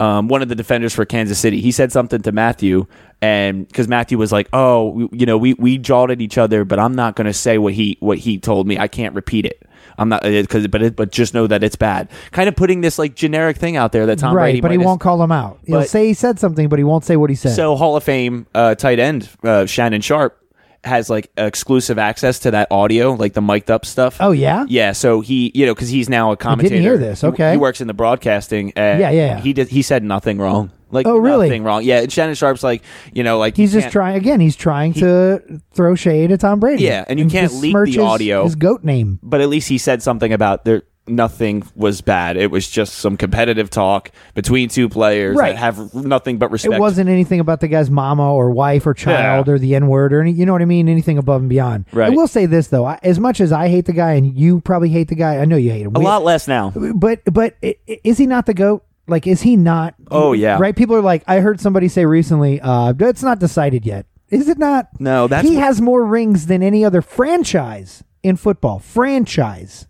um, 0.00 0.26
one 0.28 0.42
of 0.42 0.48
the 0.48 0.54
defenders 0.56 0.92
for 0.94 1.04
Kansas 1.04 1.38
City. 1.38 1.60
He 1.60 1.70
said 1.70 1.92
something 1.92 2.22
to 2.22 2.32
Mathieu, 2.32 2.86
and 3.22 3.68
because 3.68 3.86
Mathieu 3.86 4.18
was 4.18 4.32
like, 4.32 4.48
"Oh, 4.52 5.08
you 5.12 5.26
know, 5.26 5.36
we 5.38 5.54
we 5.54 5.78
jawed 5.78 6.10
at 6.10 6.20
each 6.20 6.38
other, 6.38 6.64
but 6.64 6.78
I'm 6.78 6.94
not 6.96 7.14
going 7.16 7.26
to 7.26 7.32
say 7.34 7.58
what 7.58 7.74
he 7.74 7.96
what 8.00 8.18
he 8.18 8.38
told 8.38 8.66
me. 8.66 8.78
I 8.78 8.88
can't 8.88 9.14
repeat 9.14 9.44
it." 9.46 9.62
I'm 9.98 10.08
not 10.08 10.22
because, 10.22 10.66
but 10.68 10.82
it, 10.82 10.96
but 10.96 11.12
just 11.12 11.34
know 11.34 11.46
that 11.46 11.62
it's 11.62 11.76
bad. 11.76 12.08
Kind 12.30 12.48
of 12.48 12.56
putting 12.56 12.80
this 12.80 12.98
like 12.98 13.14
generic 13.14 13.58
thing 13.58 13.76
out 13.76 13.92
there 13.92 14.06
that 14.06 14.18
Tom 14.18 14.34
right, 14.34 14.44
Brady, 14.44 14.60
but 14.62 14.70
he 14.70 14.78
have- 14.78 14.86
won't 14.86 15.00
call 15.00 15.22
him 15.22 15.30
out. 15.32 15.58
He'll 15.66 15.80
But- 15.80 15.90
say 15.90 16.06
he 16.06 16.14
said 16.14 16.38
something, 16.38 16.68
but 16.70 16.78
he 16.78 16.84
won't 16.84 17.04
say 17.04 17.16
what 17.16 17.28
he 17.28 17.36
said. 17.36 17.54
so 17.54 17.76
Hall 17.76 17.96
of 17.96 18.02
Fame 18.04 18.46
uh, 18.54 18.74
tight 18.76 18.98
end 18.98 19.28
uh, 19.44 19.66
Shannon 19.66 20.00
Sharpe 20.00 20.39
has 20.84 21.10
like 21.10 21.30
exclusive 21.36 21.98
access 21.98 22.38
to 22.40 22.50
that 22.52 22.68
audio, 22.70 23.12
like 23.12 23.34
the 23.34 23.40
mic'd 23.42 23.70
up 23.70 23.84
stuff. 23.84 24.16
oh 24.20 24.32
yeah, 24.32 24.64
Yeah, 24.68 24.92
so 24.92 25.20
he, 25.20 25.50
you 25.54 25.66
know, 25.66 25.74
because 25.74 25.88
he's 25.90 26.08
now 26.08 26.32
a 26.32 26.36
commentator. 26.36 26.76
hear 26.80 26.96
this. 26.98 27.20
He- 27.20 27.26
Okay. 27.26 27.52
he, 27.52 27.56
works 27.58 27.80
in 27.80 27.86
the 27.86 27.94
broadcasting. 27.94 28.72
Uh, 28.76 28.80
and 28.80 29.00
Yeah, 29.00 29.10
yeah. 29.10 29.40
He 29.40 29.52
did. 29.52 29.68
He 29.68 29.82
said 29.82 30.02
nothing 30.02 30.38
wrong. 30.38 30.70
Like, 30.92 31.06
Oh, 31.06 31.16
really? 31.18 31.48
Nothing 31.48 31.62
wrong. 31.62 31.84
Yeah, 31.84 32.00
and 32.00 32.10
Shannon 32.10 32.34
Sharpe's 32.34 32.64
like, 32.64 32.82
you 33.12 33.22
know, 33.22 33.38
like 33.38 33.56
he's 33.56 33.72
just 33.72 33.90
trying 33.90 34.16
again. 34.16 34.40
He's 34.40 34.56
trying 34.56 34.92
to 34.94 35.60
throw 35.72 35.94
shade 35.94 36.32
at 36.32 36.40
Tom 36.40 36.58
Brady. 36.58 36.82
Yeah, 36.82 37.04
and 37.06 37.18
you 37.20 37.28
can't 37.28 37.52
leak 37.54 37.72
the 37.74 37.84
his- 37.86 37.98
audio. 37.98 38.42
His 38.44 38.56
goat 38.56 38.82
name. 38.82 39.20
But 39.22 39.40
at 39.40 39.48
least 39.48 39.68
he 39.68 39.78
said 39.78 40.02
something 40.02 40.32
about 40.32 40.64
there. 40.64 40.82
Nothing 41.10 41.62
was 41.74 42.00
bad. 42.00 42.36
It 42.36 42.50
was 42.50 42.68
just 42.68 42.94
some 42.94 43.16
competitive 43.16 43.68
talk 43.70 44.10
between 44.34 44.68
two 44.68 44.88
players 44.88 45.36
Right. 45.36 45.50
that 45.54 45.58
have 45.58 45.94
nothing 45.94 46.38
but 46.38 46.50
respect. 46.50 46.74
It 46.74 46.80
wasn't 46.80 47.08
anything 47.10 47.40
about 47.40 47.60
the 47.60 47.68
guy's 47.68 47.90
mama 47.90 48.32
or 48.32 48.50
wife 48.50 48.86
or 48.86 48.94
child 48.94 49.48
or 49.48 49.58
the 49.58 49.74
N 49.74 49.88
word 49.88 50.12
or 50.12 50.20
any, 50.20 50.32
you 50.32 50.46
know 50.46 50.52
what 50.52 50.62
I 50.62 50.66
mean? 50.66 50.88
Anything 50.88 51.18
above 51.18 51.40
and 51.40 51.48
beyond. 51.50 51.84
Right. 51.92 52.06
I 52.12 52.14
will 52.14 52.28
say 52.28 52.46
this 52.46 52.68
though, 52.68 52.84
I, 52.86 52.98
as 53.02 53.18
much 53.18 53.40
as 53.40 53.52
I 53.52 53.68
hate 53.68 53.86
the 53.86 53.92
guy 53.92 54.12
and 54.12 54.34
you 54.38 54.60
probably 54.60 54.88
hate 54.88 55.08
the 55.08 55.14
guy, 55.14 55.38
I 55.38 55.44
know 55.44 55.56
you 55.56 55.70
hate 55.70 55.82
him. 55.86 55.92
a 55.94 55.98
We- 55.98 56.04
lot 56.04 56.24
less 56.24 56.46
now. 56.48 56.72
But 56.74 57.20
but 57.24 57.56
is 57.60 58.18
he 58.18 58.26
not 58.26 58.46
the 58.46 58.54
goat? 58.54 58.84
Like, 59.08 59.26
is 59.26 59.42
he 59.42 59.56
not? 59.56 59.94
Oh, 60.10 60.32
yeah. 60.34 60.56
Right. 60.60 60.76
People 60.76 60.94
are 60.94 61.00
like, 61.02 61.24
I 61.26 61.40
heard 61.40 61.60
somebody 61.60 61.88
say 61.88 62.06
recently, 62.06 62.60
uh, 62.60 62.92
it's 63.00 63.24
not 63.24 63.40
decided 63.40 63.84
yet. 63.84 64.06
Is 64.28 64.48
it 64.48 64.56
not? 64.58 64.88
No, 65.00 65.26
that's 65.26 65.48
he 65.48 65.56
what- 65.56 65.64
has 65.64 65.80
more 65.80 66.04
rings 66.04 66.46
than 66.46 66.62
any 66.62 66.84
other 66.84 67.02
franchise 67.02 68.04
in 68.22 68.36
football. 68.36 68.78
Franchise, 68.78 69.88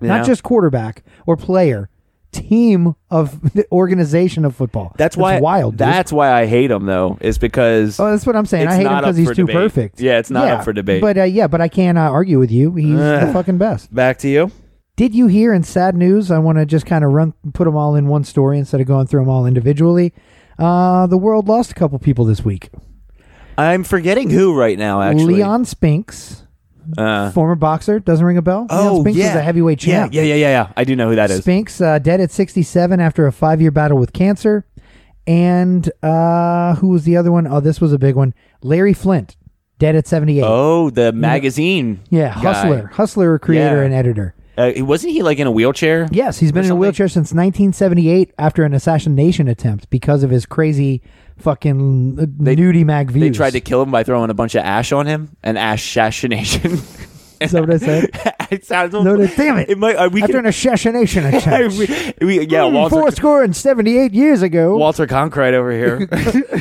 Yeah. 0.00 0.16
not 0.16 0.26
just 0.26 0.42
quarterback 0.42 1.02
or 1.26 1.36
player. 1.36 1.88
Team 2.32 2.94
of 3.10 3.40
the 3.54 3.66
organization 3.72 4.44
of 4.44 4.54
football. 4.54 4.94
That's 4.96 5.16
why 5.16 5.40
wild. 5.40 5.72
dude. 5.72 5.78
That's 5.80 6.12
why 6.12 6.30
I 6.30 6.46
hate 6.46 6.70
him 6.70 6.86
though. 6.86 7.18
Is 7.20 7.38
because 7.38 7.98
Oh, 7.98 8.08
that's 8.08 8.24
what 8.24 8.36
I'm 8.36 8.46
saying. 8.46 8.68
I 8.68 8.76
hate 8.76 8.86
him 8.86 8.96
because 8.98 9.16
he's 9.16 9.28
too 9.30 9.46
debate. 9.46 9.56
perfect. 9.56 10.00
Yeah, 10.00 10.18
it's 10.18 10.30
not 10.30 10.46
up 10.46 10.64
for 10.64 10.72
debate. 10.72 11.00
But 11.02 11.18
uh, 11.18 11.24
yeah, 11.24 11.48
but 11.48 11.60
I 11.60 11.66
can't 11.68 11.98
uh, 11.98 12.02
argue 12.02 12.38
with 12.38 12.52
you. 12.52 12.72
He's 12.76 12.94
the 12.96 13.30
fucking 13.32 13.58
best. 13.58 13.92
back 13.92 14.18
to 14.18 14.28
you. 14.28 14.52
Did 14.94 15.12
you 15.14 15.26
hear 15.26 15.52
in 15.52 15.64
sad 15.64 15.96
news? 15.96 16.30
I 16.30 16.38
want 16.38 16.58
to 16.58 16.66
just 16.66 16.86
kind 16.86 17.04
of 17.04 17.10
run, 17.10 17.32
put 17.52 17.64
them 17.64 17.74
all 17.74 17.96
in 17.96 18.06
one 18.06 18.22
story 18.22 18.58
instead 18.58 18.80
of 18.80 18.86
going 18.86 19.06
through 19.08 19.22
them 19.22 19.28
all 19.30 19.44
individually. 19.46 20.12
Uh, 20.58 21.06
the 21.08 21.16
world 21.18 21.48
lost 21.48 21.72
a 21.72 21.74
couple 21.74 21.98
people 21.98 22.24
this 22.26 22.44
week. 22.44 22.68
I'm 23.58 23.82
forgetting 23.82 24.30
who 24.30 24.54
right 24.54 24.78
now. 24.78 25.00
Actually, 25.02 25.34
Leon 25.36 25.64
Spinks, 25.64 26.44
Uh, 26.96 27.30
former 27.32 27.54
boxer, 27.54 28.00
doesn't 28.00 28.24
ring 28.24 28.36
a 28.36 28.42
bell. 28.42 28.66
Leon 28.68 28.68
oh 28.70 29.00
Spinks 29.02 29.18
yeah, 29.18 29.26
was 29.28 29.36
a 29.36 29.42
heavyweight 29.42 29.84
yeah, 29.86 30.02
champ. 30.02 30.14
yeah, 30.14 30.22
yeah, 30.22 30.34
yeah, 30.34 30.48
yeah. 30.48 30.72
I 30.76 30.84
do 30.84 30.96
know 30.96 31.08
who 31.08 31.16
that 31.16 31.30
is. 31.30 31.40
Spinks 31.40 31.80
uh, 31.80 31.98
dead 31.98 32.20
at 32.20 32.30
67 32.30 33.00
after 33.00 33.26
a 33.26 33.32
five-year 33.32 33.70
battle 33.70 33.98
with 33.98 34.12
cancer. 34.12 34.64
And 35.26 35.90
uh, 36.02 36.74
who 36.76 36.88
was 36.88 37.04
the 37.04 37.16
other 37.16 37.30
one? 37.30 37.46
Oh, 37.46 37.60
this 37.60 37.80
was 37.80 37.92
a 37.92 37.98
big 37.98 38.16
one. 38.16 38.34
Larry 38.62 38.94
Flynt, 38.94 39.36
dead 39.78 39.94
at 39.94 40.06
78. 40.06 40.42
Oh, 40.44 40.90
the 40.90 41.12
magazine. 41.12 42.00
yeah, 42.10 42.34
guy. 42.34 42.40
hustler, 42.40 42.86
hustler, 42.88 43.38
creator, 43.38 43.76
Yeah. 43.76 43.82
and 43.84 43.94
editor. 43.94 44.34
Uh, 44.58 44.72
wasn't 44.78 45.12
he 45.12 45.22
like 45.22 45.38
in 45.38 45.46
a 45.46 45.50
wheelchair? 45.50 46.08
Yes, 46.10 46.38
he's 46.38 46.52
been 46.52 46.60
in 46.60 46.64
a 46.64 46.68
something? 46.68 46.80
wheelchair 46.80 47.08
since 47.08 47.32
1978 47.32 48.32
after 48.38 48.64
an 48.64 48.74
assassination 48.74 49.48
attempt 49.48 49.88
because 49.90 50.22
of 50.22 50.30
his 50.30 50.44
crazy 50.46 51.02
fucking 51.38 52.18
uh, 52.20 52.24
nudie 52.42 52.84
mag 52.84 53.10
views. 53.10 53.22
They 53.22 53.30
tried 53.36 53.52
to 53.52 53.60
kill 53.60 53.82
him 53.82 53.90
by 53.90 54.02
throwing 54.02 54.30
a 54.30 54.34
bunch 54.34 54.54
of 54.54 54.62
ash 54.64 54.92
on 54.92 55.06
him, 55.06 55.36
an 55.42 55.56
ash 55.56 55.88
assassination. 55.88 56.78
Is 57.40 57.52
that 57.52 57.62
what 57.62 57.72
I 57.72 57.78
said? 57.78 58.10
it 58.50 58.66
sounds. 58.66 58.92
No, 58.92 59.02
no, 59.02 59.26
damn 59.26 59.56
it. 59.56 59.70
It 59.70 59.78
might. 59.78 59.96
Uh, 59.96 60.10
we 60.12 60.20
after 60.22 60.34
can, 60.34 60.40
an 60.40 60.48
assassination 60.50 61.24
attempt. 61.34 61.78
we, 62.20 62.26
we, 62.26 62.46
yeah, 62.46 62.68
Hmm, 62.68 62.74
Walter. 62.74 62.96
Four 62.96 63.10
score 63.12 63.42
and 63.42 63.56
78 63.56 64.12
years 64.12 64.42
ago. 64.42 64.76
Walter 64.76 65.06
Cronkite 65.06 65.54
over 65.54 65.72
here. 65.72 66.06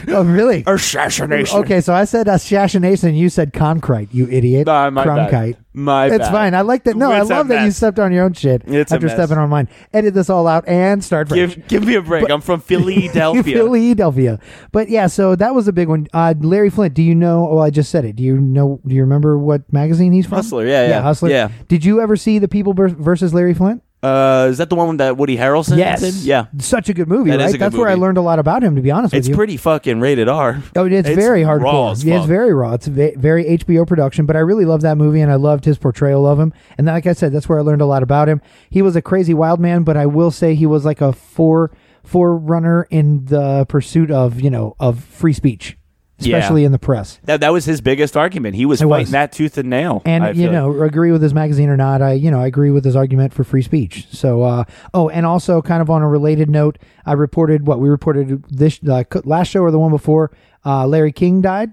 oh, 0.08 0.24
really? 0.24 0.64
assassination. 0.66 1.58
Okay, 1.60 1.82
so 1.82 1.94
I 1.94 2.06
said 2.06 2.30
assassination, 2.30 3.14
you 3.14 3.28
said 3.28 3.52
concrete, 3.52 4.08
you 4.14 4.30
idiot. 4.30 4.68
Nah, 4.68 4.90
my 4.90 5.04
bad. 5.04 5.58
My 5.80 6.08
It's 6.08 6.18
bad. 6.18 6.32
fine. 6.32 6.54
I 6.56 6.62
like 6.62 6.84
that. 6.84 6.96
No, 6.96 7.12
I 7.12 7.22
It's 7.22 7.30
a 7.30 7.34
love 7.34 7.48
that 7.48 7.64
you 7.64 7.72
stepped 7.72 8.00
on 8.00 8.12
your 8.12 8.26
own 8.26 8.34
shit 8.34 8.64
It's 8.66 8.92
after 8.92 9.08
stepping 9.10 9.38
on 9.38 9.50
mine. 9.50 9.70
Edit 9.94 10.14
this 10.14 10.30
all 10.30 10.48
out 10.48 10.68
and 10.68 11.04
start 11.04 11.30
fresh. 11.30 11.56
Give, 11.56 11.68
give 11.68 11.86
me 11.86 11.96
a 11.96 12.02
break. 12.02 12.30
I'm 12.30 12.42
from 12.42 12.60
Philadelphia. 12.62 13.44
Philadelphia. 13.58 14.40
But 14.72 14.90
yeah, 14.90 15.08
so 15.08 15.36
that 15.36 15.56
was 15.56 15.68
a 15.68 15.74
big 15.74 15.88
one. 15.88 16.08
Uh, 16.14 16.34
Larry 16.40 16.70
Flynt, 16.70 16.94
do 16.94 17.02
you 17.04 17.16
know? 17.16 17.48
Oh, 17.50 17.60
I 17.60 17.70
just 17.70 17.90
said 17.92 18.06
it. 18.06 18.16
Do 18.16 18.24
you 18.24 18.38
know? 18.40 18.80
Do 18.86 18.94
you 18.94 19.02
remember 19.02 19.38
what 19.38 19.72
magazine 19.72 20.12
he's 20.12 20.26
from? 20.26 20.36
Hustler, 20.38 20.66
yeah, 20.68 20.88
yeah, 20.88 21.02
Hustler. 21.02 21.30
yeah. 21.30 21.50
Did 21.68 21.86
you 21.86 22.02
ever 22.02 22.16
see 22.18 22.40
the 22.40 22.48
People 22.48 22.74
versus 22.74 23.34
Larry 23.34 23.54
Flynt? 23.54 23.82
Uh, 24.02 24.48
is 24.50 24.58
that 24.60 24.70
the 24.70 24.76
one 24.76 24.88
with 24.88 24.98
that 25.00 25.18
Woody 25.18 25.36
Harrelson 25.36 25.78
yes. 25.78 26.00
did? 26.00 26.14
Yeah. 26.16 26.46
Such 26.60 26.88
a 26.88 26.94
good 26.94 27.10
movie, 27.10 27.32
That 27.32 27.42
is 27.42 27.46
right? 27.48 27.50
a 27.50 27.58
good 27.58 27.62
That's 27.66 27.76
where 27.76 27.90
I 27.90 27.92
movie. 27.96 28.02
learned 28.04 28.18
a 28.18 28.22
lot 28.22 28.40
about 28.40 28.64
him. 28.64 28.76
To 28.78 28.82
be 28.82 28.92
honest 28.92 29.14
It's 29.14 29.26
with 29.26 29.28
you. 29.30 29.34
It's 29.34 29.38
pretty 29.38 29.58
fucking 29.58 30.00
rated 30.00 30.30
R. 30.30 30.62
Oh, 30.76 30.86
it's, 30.86 31.10
very 31.10 31.42
hardcore. 31.42 31.64
raw 31.64 31.92
as 31.92 32.04
Yeah, 32.06 32.16
it's 32.16 32.22
fuck. 32.22 32.30
very 32.30 32.54
raw. 32.54 32.74
It's 32.74 32.88
a 32.88 32.92
ve- 32.92 33.16
very 33.18 33.44
HBO 33.58 33.86
production, 33.86 34.26
but 34.26 34.38
I 34.38 34.40
really 34.40 34.64
love 34.64 34.82
that 34.82 34.98
movie 34.98 35.20
and 35.20 35.30
I 35.32 35.36
loved 35.36 35.66
his 35.66 35.78
portrayal 35.78 36.26
of 36.26 36.40
him. 36.40 36.54
And 36.78 36.88
like 36.88 37.08
I 37.08 37.14
said, 37.14 37.34
that's 37.34 37.50
where 37.50 37.60
I 37.60 37.62
learned 37.62 37.82
a 37.82 37.86
lot 37.86 38.02
about 38.04 38.30
him. 38.30 38.42
He 38.70 38.82
was 38.82 38.96
a 38.96 39.02
crazy 39.02 39.34
wild 39.34 39.60
man, 39.60 39.84
but 39.84 39.98
I 39.98 40.06
will 40.06 40.32
say 40.32 40.56
he 40.56 40.66
was 40.66 40.86
like 40.86 41.02
a 41.02 41.12
fore 41.12 41.72
forerunner 42.04 42.88
in 42.90 43.26
the 43.26 43.66
pursuit 43.68 44.10
of 44.12 44.40
you 44.42 44.50
know 44.50 44.76
of 44.80 45.04
free 45.04 45.34
speech, 45.34 45.78
especially 46.20 46.62
Yeah. 46.62 46.68
in 46.68 46.72
the 46.72 46.80
press. 46.80 47.20
That 47.24 47.42
that 47.42 47.52
was 47.54 47.66
his 47.66 47.82
biggest 47.82 48.16
argument. 48.18 48.56
He 48.56 48.66
was 48.66 48.82
It 48.82 48.86
fighting 48.88 49.04
was. 49.06 49.12
that 49.12 49.32
tooth 49.32 49.58
and 49.58 49.70
nail. 49.70 50.02
And 50.06 50.24
I 50.24 50.30
you 50.32 50.44
feel 50.44 50.52
know, 50.52 50.82
agree 50.84 51.12
with 51.12 51.22
his 51.22 51.34
magazine 51.34 51.70
or 51.70 51.78
not, 51.78 52.02
I 52.02 52.14
you 52.14 52.30
know 52.32 52.40
I 52.40 52.48
agree 52.48 52.72
with 52.72 52.84
his 52.86 52.96
argument 52.96 53.34
for 53.34 53.44
free 53.44 53.62
speech. 53.62 54.08
So, 54.12 54.44
uh, 54.44 54.64
oh, 54.94 55.10
and 55.10 55.26
also 55.26 55.62
kind 55.62 55.82
of 55.82 55.90
on 55.90 56.02
a 56.02 56.08
related 56.10 56.50
note, 56.50 56.78
I 57.06 57.14
reported 57.14 57.66
what 57.68 57.80
we 57.80 57.90
reported 57.90 58.44
this 58.50 58.80
uh, 58.88 59.04
last 59.24 59.48
show 59.50 59.62
or 59.62 59.72
the 59.72 59.80
one 59.80 59.92
before. 59.92 60.32
Uh, 60.66 60.86
Larry 60.86 61.12
King 61.12 61.42
died. 61.42 61.72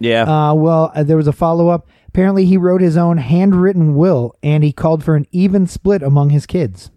yeah. 0.00 0.22
Uh, 0.22 0.54
well, 0.54 0.90
uh, 0.94 1.02
there 1.02 1.16
was 1.16 1.26
a 1.28 1.32
follow 1.32 1.68
up. 1.68 1.86
Apparently, 2.08 2.44
he 2.46 2.56
wrote 2.56 2.80
his 2.80 2.96
own 2.96 3.18
handwritten 3.18 3.96
will, 3.96 4.34
and 4.42 4.62
he 4.64 4.72
called 4.72 5.02
for 5.04 5.16
an 5.16 5.26
even 5.32 5.66
split 5.66 6.00
among 6.02 6.30
his 6.30 6.46
kids. 6.46 6.90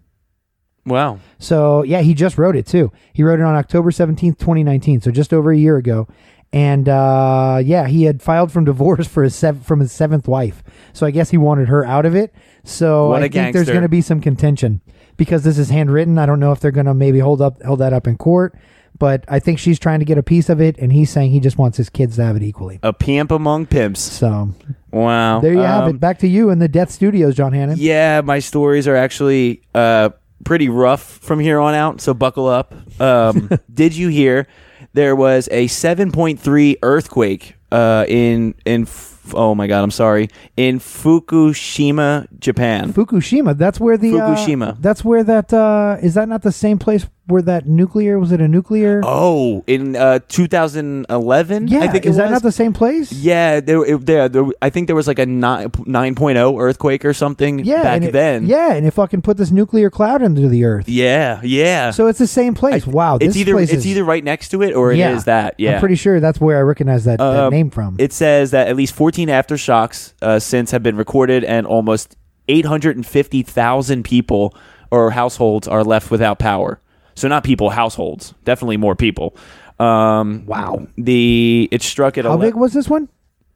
wow. 0.86 1.18
So, 1.38 1.82
yeah, 1.82 2.00
he 2.02 2.14
just 2.14 2.38
wrote 2.38 2.56
it 2.56 2.66
too. 2.66 2.90
He 3.12 3.22
wrote 3.22 3.40
it 3.40 3.42
on 3.44 3.54
October 3.54 3.90
seventeenth, 3.90 4.38
twenty 4.38 4.62
nineteen. 4.64 5.00
So 5.00 5.10
just 5.10 5.32
over 5.32 5.50
a 5.52 5.56
year 5.56 5.76
ago. 5.76 6.08
And 6.52 6.88
uh, 6.88 7.60
yeah, 7.62 7.86
he 7.86 8.04
had 8.04 8.22
filed 8.22 8.50
from 8.50 8.64
divorce 8.64 9.06
for 9.06 9.22
his 9.22 9.34
sev- 9.34 9.64
from 9.66 9.80
his 9.80 9.92
seventh 9.92 10.26
wife. 10.26 10.62
So 10.94 11.06
I 11.06 11.10
guess 11.10 11.30
he 11.30 11.36
wanted 11.36 11.68
her 11.68 11.84
out 11.84 12.06
of 12.06 12.14
it. 12.14 12.34
So 12.64 13.12
I 13.12 13.28
think 13.28 13.52
there's 13.54 13.68
going 13.68 13.82
to 13.82 13.88
be 13.88 14.00
some 14.00 14.20
contention 14.20 14.80
because 15.16 15.42
this 15.44 15.58
is 15.58 15.68
handwritten. 15.70 16.18
I 16.18 16.26
don't 16.26 16.40
know 16.40 16.52
if 16.52 16.60
they're 16.60 16.70
going 16.70 16.86
to 16.86 16.94
maybe 16.94 17.18
hold 17.18 17.42
up 17.42 17.62
hold 17.62 17.80
that 17.80 17.92
up 17.92 18.06
in 18.06 18.16
court, 18.16 18.54
but 18.98 19.24
I 19.28 19.38
think 19.40 19.58
she's 19.58 19.78
trying 19.78 19.98
to 19.98 20.04
get 20.06 20.16
a 20.18 20.22
piece 20.22 20.48
of 20.48 20.60
it, 20.60 20.78
and 20.78 20.90
he's 20.92 21.10
saying 21.10 21.30
he 21.32 21.40
just 21.40 21.58
wants 21.58 21.76
his 21.76 21.90
kids 21.90 22.16
to 22.16 22.24
have 22.24 22.36
it 22.36 22.42
equally. 22.42 22.78
A 22.82 22.92
pimp 22.94 23.30
among 23.30 23.66
pimps. 23.66 24.00
So 24.00 24.54
Wow. 24.90 25.40
there 25.40 25.52
you 25.52 25.58
have 25.60 25.84
Um, 25.84 25.90
it. 25.96 26.00
Back 26.00 26.18
to 26.20 26.28
you 26.28 26.48
in 26.50 26.58
the 26.60 26.68
Death 26.68 26.90
Studios, 26.90 27.34
John 27.34 27.52
Hannon. 27.52 27.76
Yeah, 27.78 28.22
my 28.22 28.38
stories 28.38 28.88
are 28.88 28.96
actually 28.96 29.62
uh, 29.74 30.10
pretty 30.44 30.68
rough 30.70 31.02
from 31.02 31.40
here 31.40 31.58
on 31.60 31.74
out, 31.74 32.00
so 32.00 32.14
buckle 32.14 32.46
up. 32.46 32.74
Um, 33.00 33.50
did 33.72 33.94
you 33.94 34.08
hear 34.08 34.46
there 34.92 35.14
was 35.14 35.48
a 35.50 35.66
7.3 35.66 36.76
earthquake 36.82 37.54
uh, 37.70 38.04
in 38.08 38.54
in 38.64 38.86
oh 39.34 39.54
my 39.54 39.66
god, 39.66 39.82
I'm 39.82 39.90
sorry, 39.90 40.28
in 40.56 40.78
Fukushima, 40.78 42.26
Japan. 42.38 42.92
Fukushima. 42.92 43.56
That's 43.56 43.78
where 43.78 43.96
the 43.96 44.18
uh, 44.18 44.34
Fukushima. 44.34 44.80
that's 44.80 45.04
where 45.04 45.24
that 45.24 45.52
uh, 45.52 45.96
is 46.02 46.14
that 46.14 46.28
not 46.28 46.42
the 46.42 46.52
same 46.52 46.78
place 46.78 47.06
where 47.28 47.42
that 47.42 47.66
nuclear 47.66 48.18
was 48.18 48.32
it 48.32 48.40
a 48.40 48.48
nuclear? 48.48 49.00
Oh, 49.04 49.62
in 49.66 49.94
uh, 49.96 50.20
2011, 50.28 51.68
yeah, 51.68 51.80
I 51.80 51.88
think 51.88 52.06
it 52.06 52.08
is 52.08 52.16
that 52.16 52.24
was. 52.24 52.30
not 52.32 52.42
the 52.42 52.52
same 52.52 52.72
place? 52.72 53.12
yeah, 53.12 53.60
there, 53.60 53.84
it, 53.84 54.06
there, 54.06 54.28
there, 54.28 54.44
I 54.62 54.70
think 54.70 54.86
there 54.86 54.96
was 54.96 55.06
like 55.06 55.18
a 55.18 55.26
9, 55.26 55.68
9.0 55.70 56.60
earthquake 56.60 57.04
or 57.04 57.12
something 57.12 57.58
Yeah, 57.60 57.82
back 57.82 58.02
it- 58.02 58.12
then. 58.12 58.46
Yeah, 58.46 58.72
and 58.72 58.86
it 58.86 58.92
fucking 58.92 59.22
put 59.22 59.36
this 59.36 59.50
nuclear 59.50 59.90
cloud 59.90 60.22
into 60.22 60.48
the 60.48 60.64
earth. 60.64 60.88
yeah, 60.88 61.40
yeah. 61.44 61.90
So 61.90 62.06
it's 62.06 62.18
the 62.18 62.26
same 62.26 62.54
place. 62.54 62.86
wow, 62.86 63.18
this 63.18 63.28
it's 63.28 63.36
either 63.36 63.58
it's 63.58 63.72
is- 63.72 63.86
either 63.86 64.04
right 64.04 64.24
next 64.24 64.48
to 64.50 64.62
it 64.62 64.74
or 64.74 64.90
it 64.92 64.94
is 64.94 64.98
yeah, 64.98 65.18
that. 65.24 65.54
Yeah, 65.58 65.74
I'm 65.74 65.80
pretty 65.80 65.96
sure 65.96 66.20
that's 66.20 66.40
where 66.40 66.58
I 66.58 66.62
recognize 66.62 67.04
that, 67.04 67.18
that 67.18 67.44
Um, 67.44 67.50
name 67.52 67.70
from. 67.70 67.96
It 67.98 68.12
says 68.12 68.50
that 68.52 68.68
at 68.68 68.76
least 68.76 68.94
14 68.94 69.28
aftershocks 69.28 70.14
uh, 70.22 70.38
since 70.38 70.70
have 70.70 70.82
been 70.82 70.96
recorded, 70.96 71.44
and 71.44 71.66
almost 71.66 72.16
850,000 72.48 74.02
people 74.04 74.54
or 74.90 75.10
households 75.10 75.68
are 75.68 75.84
left 75.84 76.10
without 76.10 76.38
power. 76.38 76.80
So 77.18 77.28
not 77.28 77.44
people, 77.44 77.70
households. 77.70 78.34
Definitely 78.44 78.76
more 78.76 78.94
people. 78.94 79.36
Um, 79.78 80.44
Wow. 80.46 80.86
The 80.96 81.68
it 81.70 81.82
struck 81.82 82.18
at 82.18 82.24
a 82.24 82.28
How 82.28 82.34
ele- 82.34 82.40
big 82.40 82.54
was 82.54 82.72
this 82.72 82.88
one? 82.88 83.08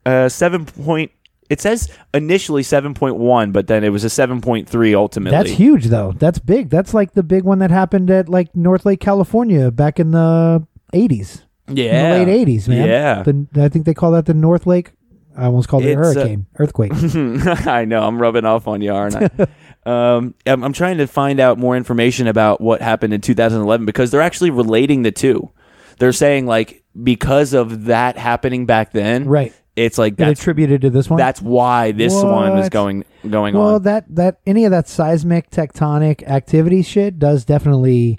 uh, 0.06 0.28
seven 0.28 0.64
point. 0.64 1.10
It 1.50 1.60
says 1.60 1.90
initially 2.14 2.62
7.1, 2.62 3.52
but 3.52 3.66
then 3.66 3.84
it 3.84 3.90
was 3.90 4.04
a 4.04 4.08
7.3 4.08 4.94
ultimately. 4.94 5.36
That's 5.36 5.50
huge, 5.50 5.86
though. 5.86 6.12
That's 6.18 6.38
big. 6.38 6.70
That's 6.70 6.94
like 6.94 7.12
the 7.12 7.22
big 7.22 7.44
one 7.44 7.58
that 7.58 7.70
happened 7.70 8.10
at 8.10 8.28
like 8.28 8.54
North 8.56 8.86
Lake, 8.86 9.00
California, 9.00 9.70
back 9.70 10.00
in 10.00 10.12
the 10.12 10.66
'80s. 10.94 11.42
Yeah, 11.68 12.14
in 12.16 12.26
the 12.26 12.32
late 12.34 12.46
'80s, 12.48 12.68
man. 12.68 12.88
Yeah. 12.88 13.22
The, 13.22 13.46
I 13.62 13.68
think 13.68 13.84
they 13.84 13.92
call 13.94 14.12
that 14.12 14.24
the 14.26 14.34
North 14.34 14.66
Lake. 14.66 14.92
I 15.36 15.46
almost 15.46 15.68
called 15.68 15.84
it 15.84 15.96
a 15.96 16.00
uh, 16.00 16.04
hurricane, 16.04 16.46
earthquake. 16.58 16.92
I 17.66 17.84
know. 17.84 18.02
I'm 18.02 18.20
rubbing 18.20 18.44
off 18.44 18.68
on 18.68 18.82
you, 18.82 18.92
aren't 18.92 19.16
I? 19.16 19.46
um, 19.86 20.34
I'm, 20.46 20.64
I'm 20.64 20.72
trying 20.72 20.98
to 20.98 21.06
find 21.06 21.40
out 21.40 21.58
more 21.58 21.76
information 21.76 22.26
about 22.26 22.60
what 22.60 22.82
happened 22.82 23.14
in 23.14 23.20
2011 23.20 23.86
because 23.86 24.10
they're 24.10 24.20
actually 24.20 24.50
relating 24.50 25.02
the 25.02 25.12
two. 25.12 25.50
They're 25.98 26.12
saying 26.12 26.46
like 26.46 26.82
because 27.02 27.52
of 27.52 27.84
that 27.84 28.16
happening 28.16 28.66
back 28.66 28.92
then, 28.92 29.26
Right. 29.26 29.52
It's 29.74 29.96
like 29.96 30.14
It 30.14 30.16
that's 30.18 30.40
attributed 30.40 30.82
to 30.82 30.90
this 30.90 31.08
one. 31.08 31.16
that's 31.16 31.40
why 31.40 31.92
this 31.92 32.12
one 32.12 32.58
is 32.58 32.68
going 32.68 33.04
going 33.28 33.54
well, 33.54 33.62
on. 33.62 33.70
Well, 33.70 33.80
that 33.80 34.14
that 34.16 34.40
any 34.46 34.66
of 34.66 34.70
that 34.70 34.86
seismic 34.86 35.48
tectonic 35.50 36.22
activity 36.24 36.82
shit 36.82 37.18
does 37.18 37.46
definitely, 37.46 38.18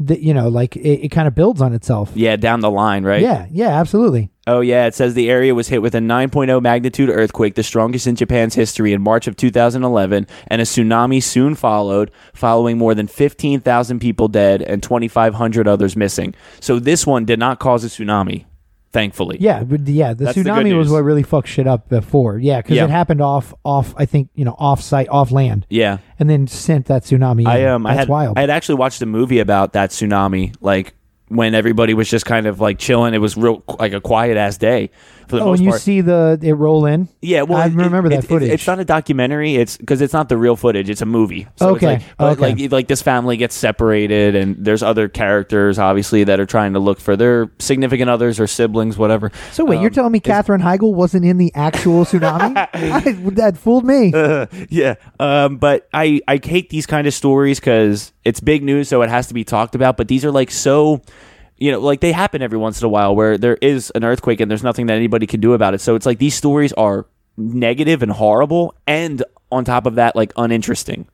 you 0.00 0.34
know, 0.34 0.48
like 0.48 0.74
it, 0.74 1.04
it 1.04 1.08
kind 1.10 1.28
of 1.28 1.36
builds 1.36 1.60
on 1.60 1.74
itself. 1.74 2.10
yeah, 2.14 2.34
down 2.34 2.58
the 2.58 2.70
line, 2.70 3.04
right? 3.04 3.22
Yeah, 3.22 3.46
yeah, 3.52 3.68
absolutely. 3.68 4.30
Oh 4.52 4.60
yeah, 4.62 4.86
it 4.86 4.94
says 4.96 5.14
the 5.14 5.30
area 5.30 5.54
was 5.54 5.68
hit 5.68 5.80
with 5.80 5.94
a 5.94 5.98
9.0 6.00 6.60
magnitude 6.60 7.08
earthquake, 7.08 7.54
the 7.54 7.62
strongest 7.62 8.08
in 8.08 8.16
Japan's 8.16 8.56
history, 8.56 8.92
in 8.92 9.00
March 9.00 9.28
of 9.28 9.36
2011, 9.36 10.26
and 10.48 10.60
a 10.60 10.64
tsunami 10.64 11.22
soon 11.22 11.54
followed, 11.54 12.10
following 12.34 12.76
more 12.76 12.92
than 12.94 13.06
15,000 13.06 14.00
people 14.00 14.26
dead 14.26 14.60
and 14.60 14.82
2,500 14.82 15.68
others 15.68 15.94
missing. 15.96 16.34
So 16.58 16.80
this 16.80 17.06
one 17.06 17.24
did 17.24 17.38
not 17.38 17.60
cause 17.60 17.84
a 17.84 17.86
tsunami, 17.86 18.46
thankfully. 18.90 19.36
Yeah, 19.40 19.62
but 19.62 19.86
yeah, 19.86 20.14
the 20.14 20.24
That's 20.24 20.36
the 20.36 20.42
good 20.42 20.50
tsunami 20.52 20.76
was 20.76 20.88
news. 20.88 20.92
what 20.94 21.04
really 21.04 21.22
fucked 21.22 21.46
shit 21.48 21.68
up 21.68 21.88
before. 21.88 22.38
Yeah, 22.38 22.60
because 22.60 22.76
Yeah. 22.76 22.84
it 22.86 22.90
happened 22.90 23.20
off, 23.20 23.54
off. 23.64 23.94
I 23.96 24.04
think 24.04 24.30
you 24.34 24.44
know, 24.44 24.56
off 24.58 24.82
site, 24.82 25.08
off 25.10 25.30
land, 25.30 25.64
Yeah. 25.70 25.98
and 26.18 26.28
then 26.28 26.48
sent 26.48 26.86
that 26.86 27.04
tsunami. 27.04 27.46
I 27.46 27.58
in. 27.58 27.68
um 27.68 27.86
I 27.86 27.90
That's 27.90 27.98
had 28.00 28.08
wild. 28.08 28.36
I 28.36 28.40
had 28.40 28.50
actually 28.50 28.74
watched 28.76 29.00
a 29.00 29.06
movie 29.06 29.38
about 29.38 29.74
that 29.74 29.90
tsunami, 29.90 30.54
like 30.60 30.94
when 31.30 31.54
everybody 31.54 31.94
was 31.94 32.10
just 32.10 32.26
kind 32.26 32.46
of 32.46 32.60
like 32.60 32.78
chilling. 32.78 33.14
It 33.14 33.18
was 33.18 33.36
real 33.36 33.62
like 33.78 33.92
a 33.92 34.00
quiet 34.00 34.36
ass 34.36 34.58
day 34.58 34.90
for 35.30 35.36
the 35.36 35.42
oh, 35.42 35.46
most 35.46 35.58
and 35.60 35.64
you 35.66 35.70
part. 35.70 35.80
see 35.80 36.00
the 36.02 36.38
it 36.42 36.52
roll 36.52 36.84
in. 36.86 37.08
Yeah, 37.22 37.42
well, 37.42 37.58
I 37.58 37.66
it- 37.66 37.72
remember 37.74 38.08
it- 38.08 38.16
that 38.16 38.24
it- 38.24 38.28
footage. 38.28 38.50
it's 38.50 38.66
not 38.66 38.78
a 38.80 38.84
documentary. 38.84 39.56
It's 39.56 39.76
because 39.78 40.00
it's 40.02 40.12
not 40.12 40.28
the 40.28 40.36
real 40.36 40.56
footage. 40.56 40.90
It's 40.90 41.00
a 41.00 41.06
movie. 41.06 41.46
So 41.56 41.70
Okay, 41.70 41.94
It's 41.94 42.04
like, 42.04 42.16
but 42.18 42.38
okay. 42.44 42.62
like 42.64 42.72
like 42.72 42.88
this 42.88 43.00
family 43.02 43.36
gets 43.38 43.54
separated, 43.54 44.34
and 44.36 44.56
there's 44.58 44.82
other 44.82 45.08
characters 45.08 45.78
obviously 45.78 46.24
that 46.24 46.38
are 46.40 46.46
trying 46.46 46.74
to 46.74 46.78
look 46.78 47.00
for 47.00 47.16
their 47.16 47.50
significant 47.58 48.10
others 48.10 48.38
or 48.40 48.46
siblings, 48.46 48.98
whatever. 48.98 49.30
So 49.52 49.64
wait, 49.64 49.80
you're 49.80 49.90
Um, 49.90 49.94
telling 49.94 50.12
me 50.12 50.20
Katherine 50.20 50.60
Heigl 50.60 50.92
wasn't 50.92 51.24
in 51.24 51.38
the 51.38 51.52
actual 51.54 52.04
tsunami? 52.04 52.56
I, 52.74 53.12
that 53.34 53.56
fooled 53.56 53.84
me. 53.84 54.12
yeah. 54.68 54.94
Um, 55.18 55.56
but 55.58 55.88
I, 55.92 56.20
I 56.28 56.40
hate 56.42 56.70
these 56.70 56.86
kind 56.86 57.06
of 57.06 57.14
stories 57.14 57.60
because 57.60 58.12
it's 58.24 58.40
big 58.40 58.62
news, 58.62 58.88
so 58.88 59.02
it 59.02 59.08
has 59.10 59.28
to 59.28 59.34
be 59.34 59.44
talked 59.44 59.74
about. 59.74 59.96
But 59.96 60.08
these 60.08 60.24
are 60.24 60.30
like 60.32 60.50
so, 60.50 61.00
you 61.60 61.70
know, 61.70 61.78
like 61.78 62.00
they 62.00 62.12
happen 62.12 62.42
every 62.42 62.58
once 62.58 62.80
in 62.80 62.86
a 62.86 62.88
while 62.88 63.14
where 63.14 63.38
there 63.38 63.56
is 63.56 63.92
an 63.94 64.02
earthquake 64.02 64.40
and 64.40 64.50
there's 64.50 64.62
nothing 64.64 64.86
that 64.86 64.94
anybody 64.94 65.26
can 65.26 65.40
do 65.40 65.52
about 65.52 65.74
it. 65.74 65.80
So 65.80 65.94
it's 65.94 66.06
like 66.06 66.18
these 66.18 66.34
stories 66.34 66.72
are 66.72 67.06
negative 67.36 68.02
and 68.02 68.10
horrible, 68.10 68.74
and 68.86 69.22
on 69.52 69.64
top 69.64 69.86
of 69.86 69.96
that, 69.96 70.16
like 70.16 70.32
uninteresting. 70.36 71.06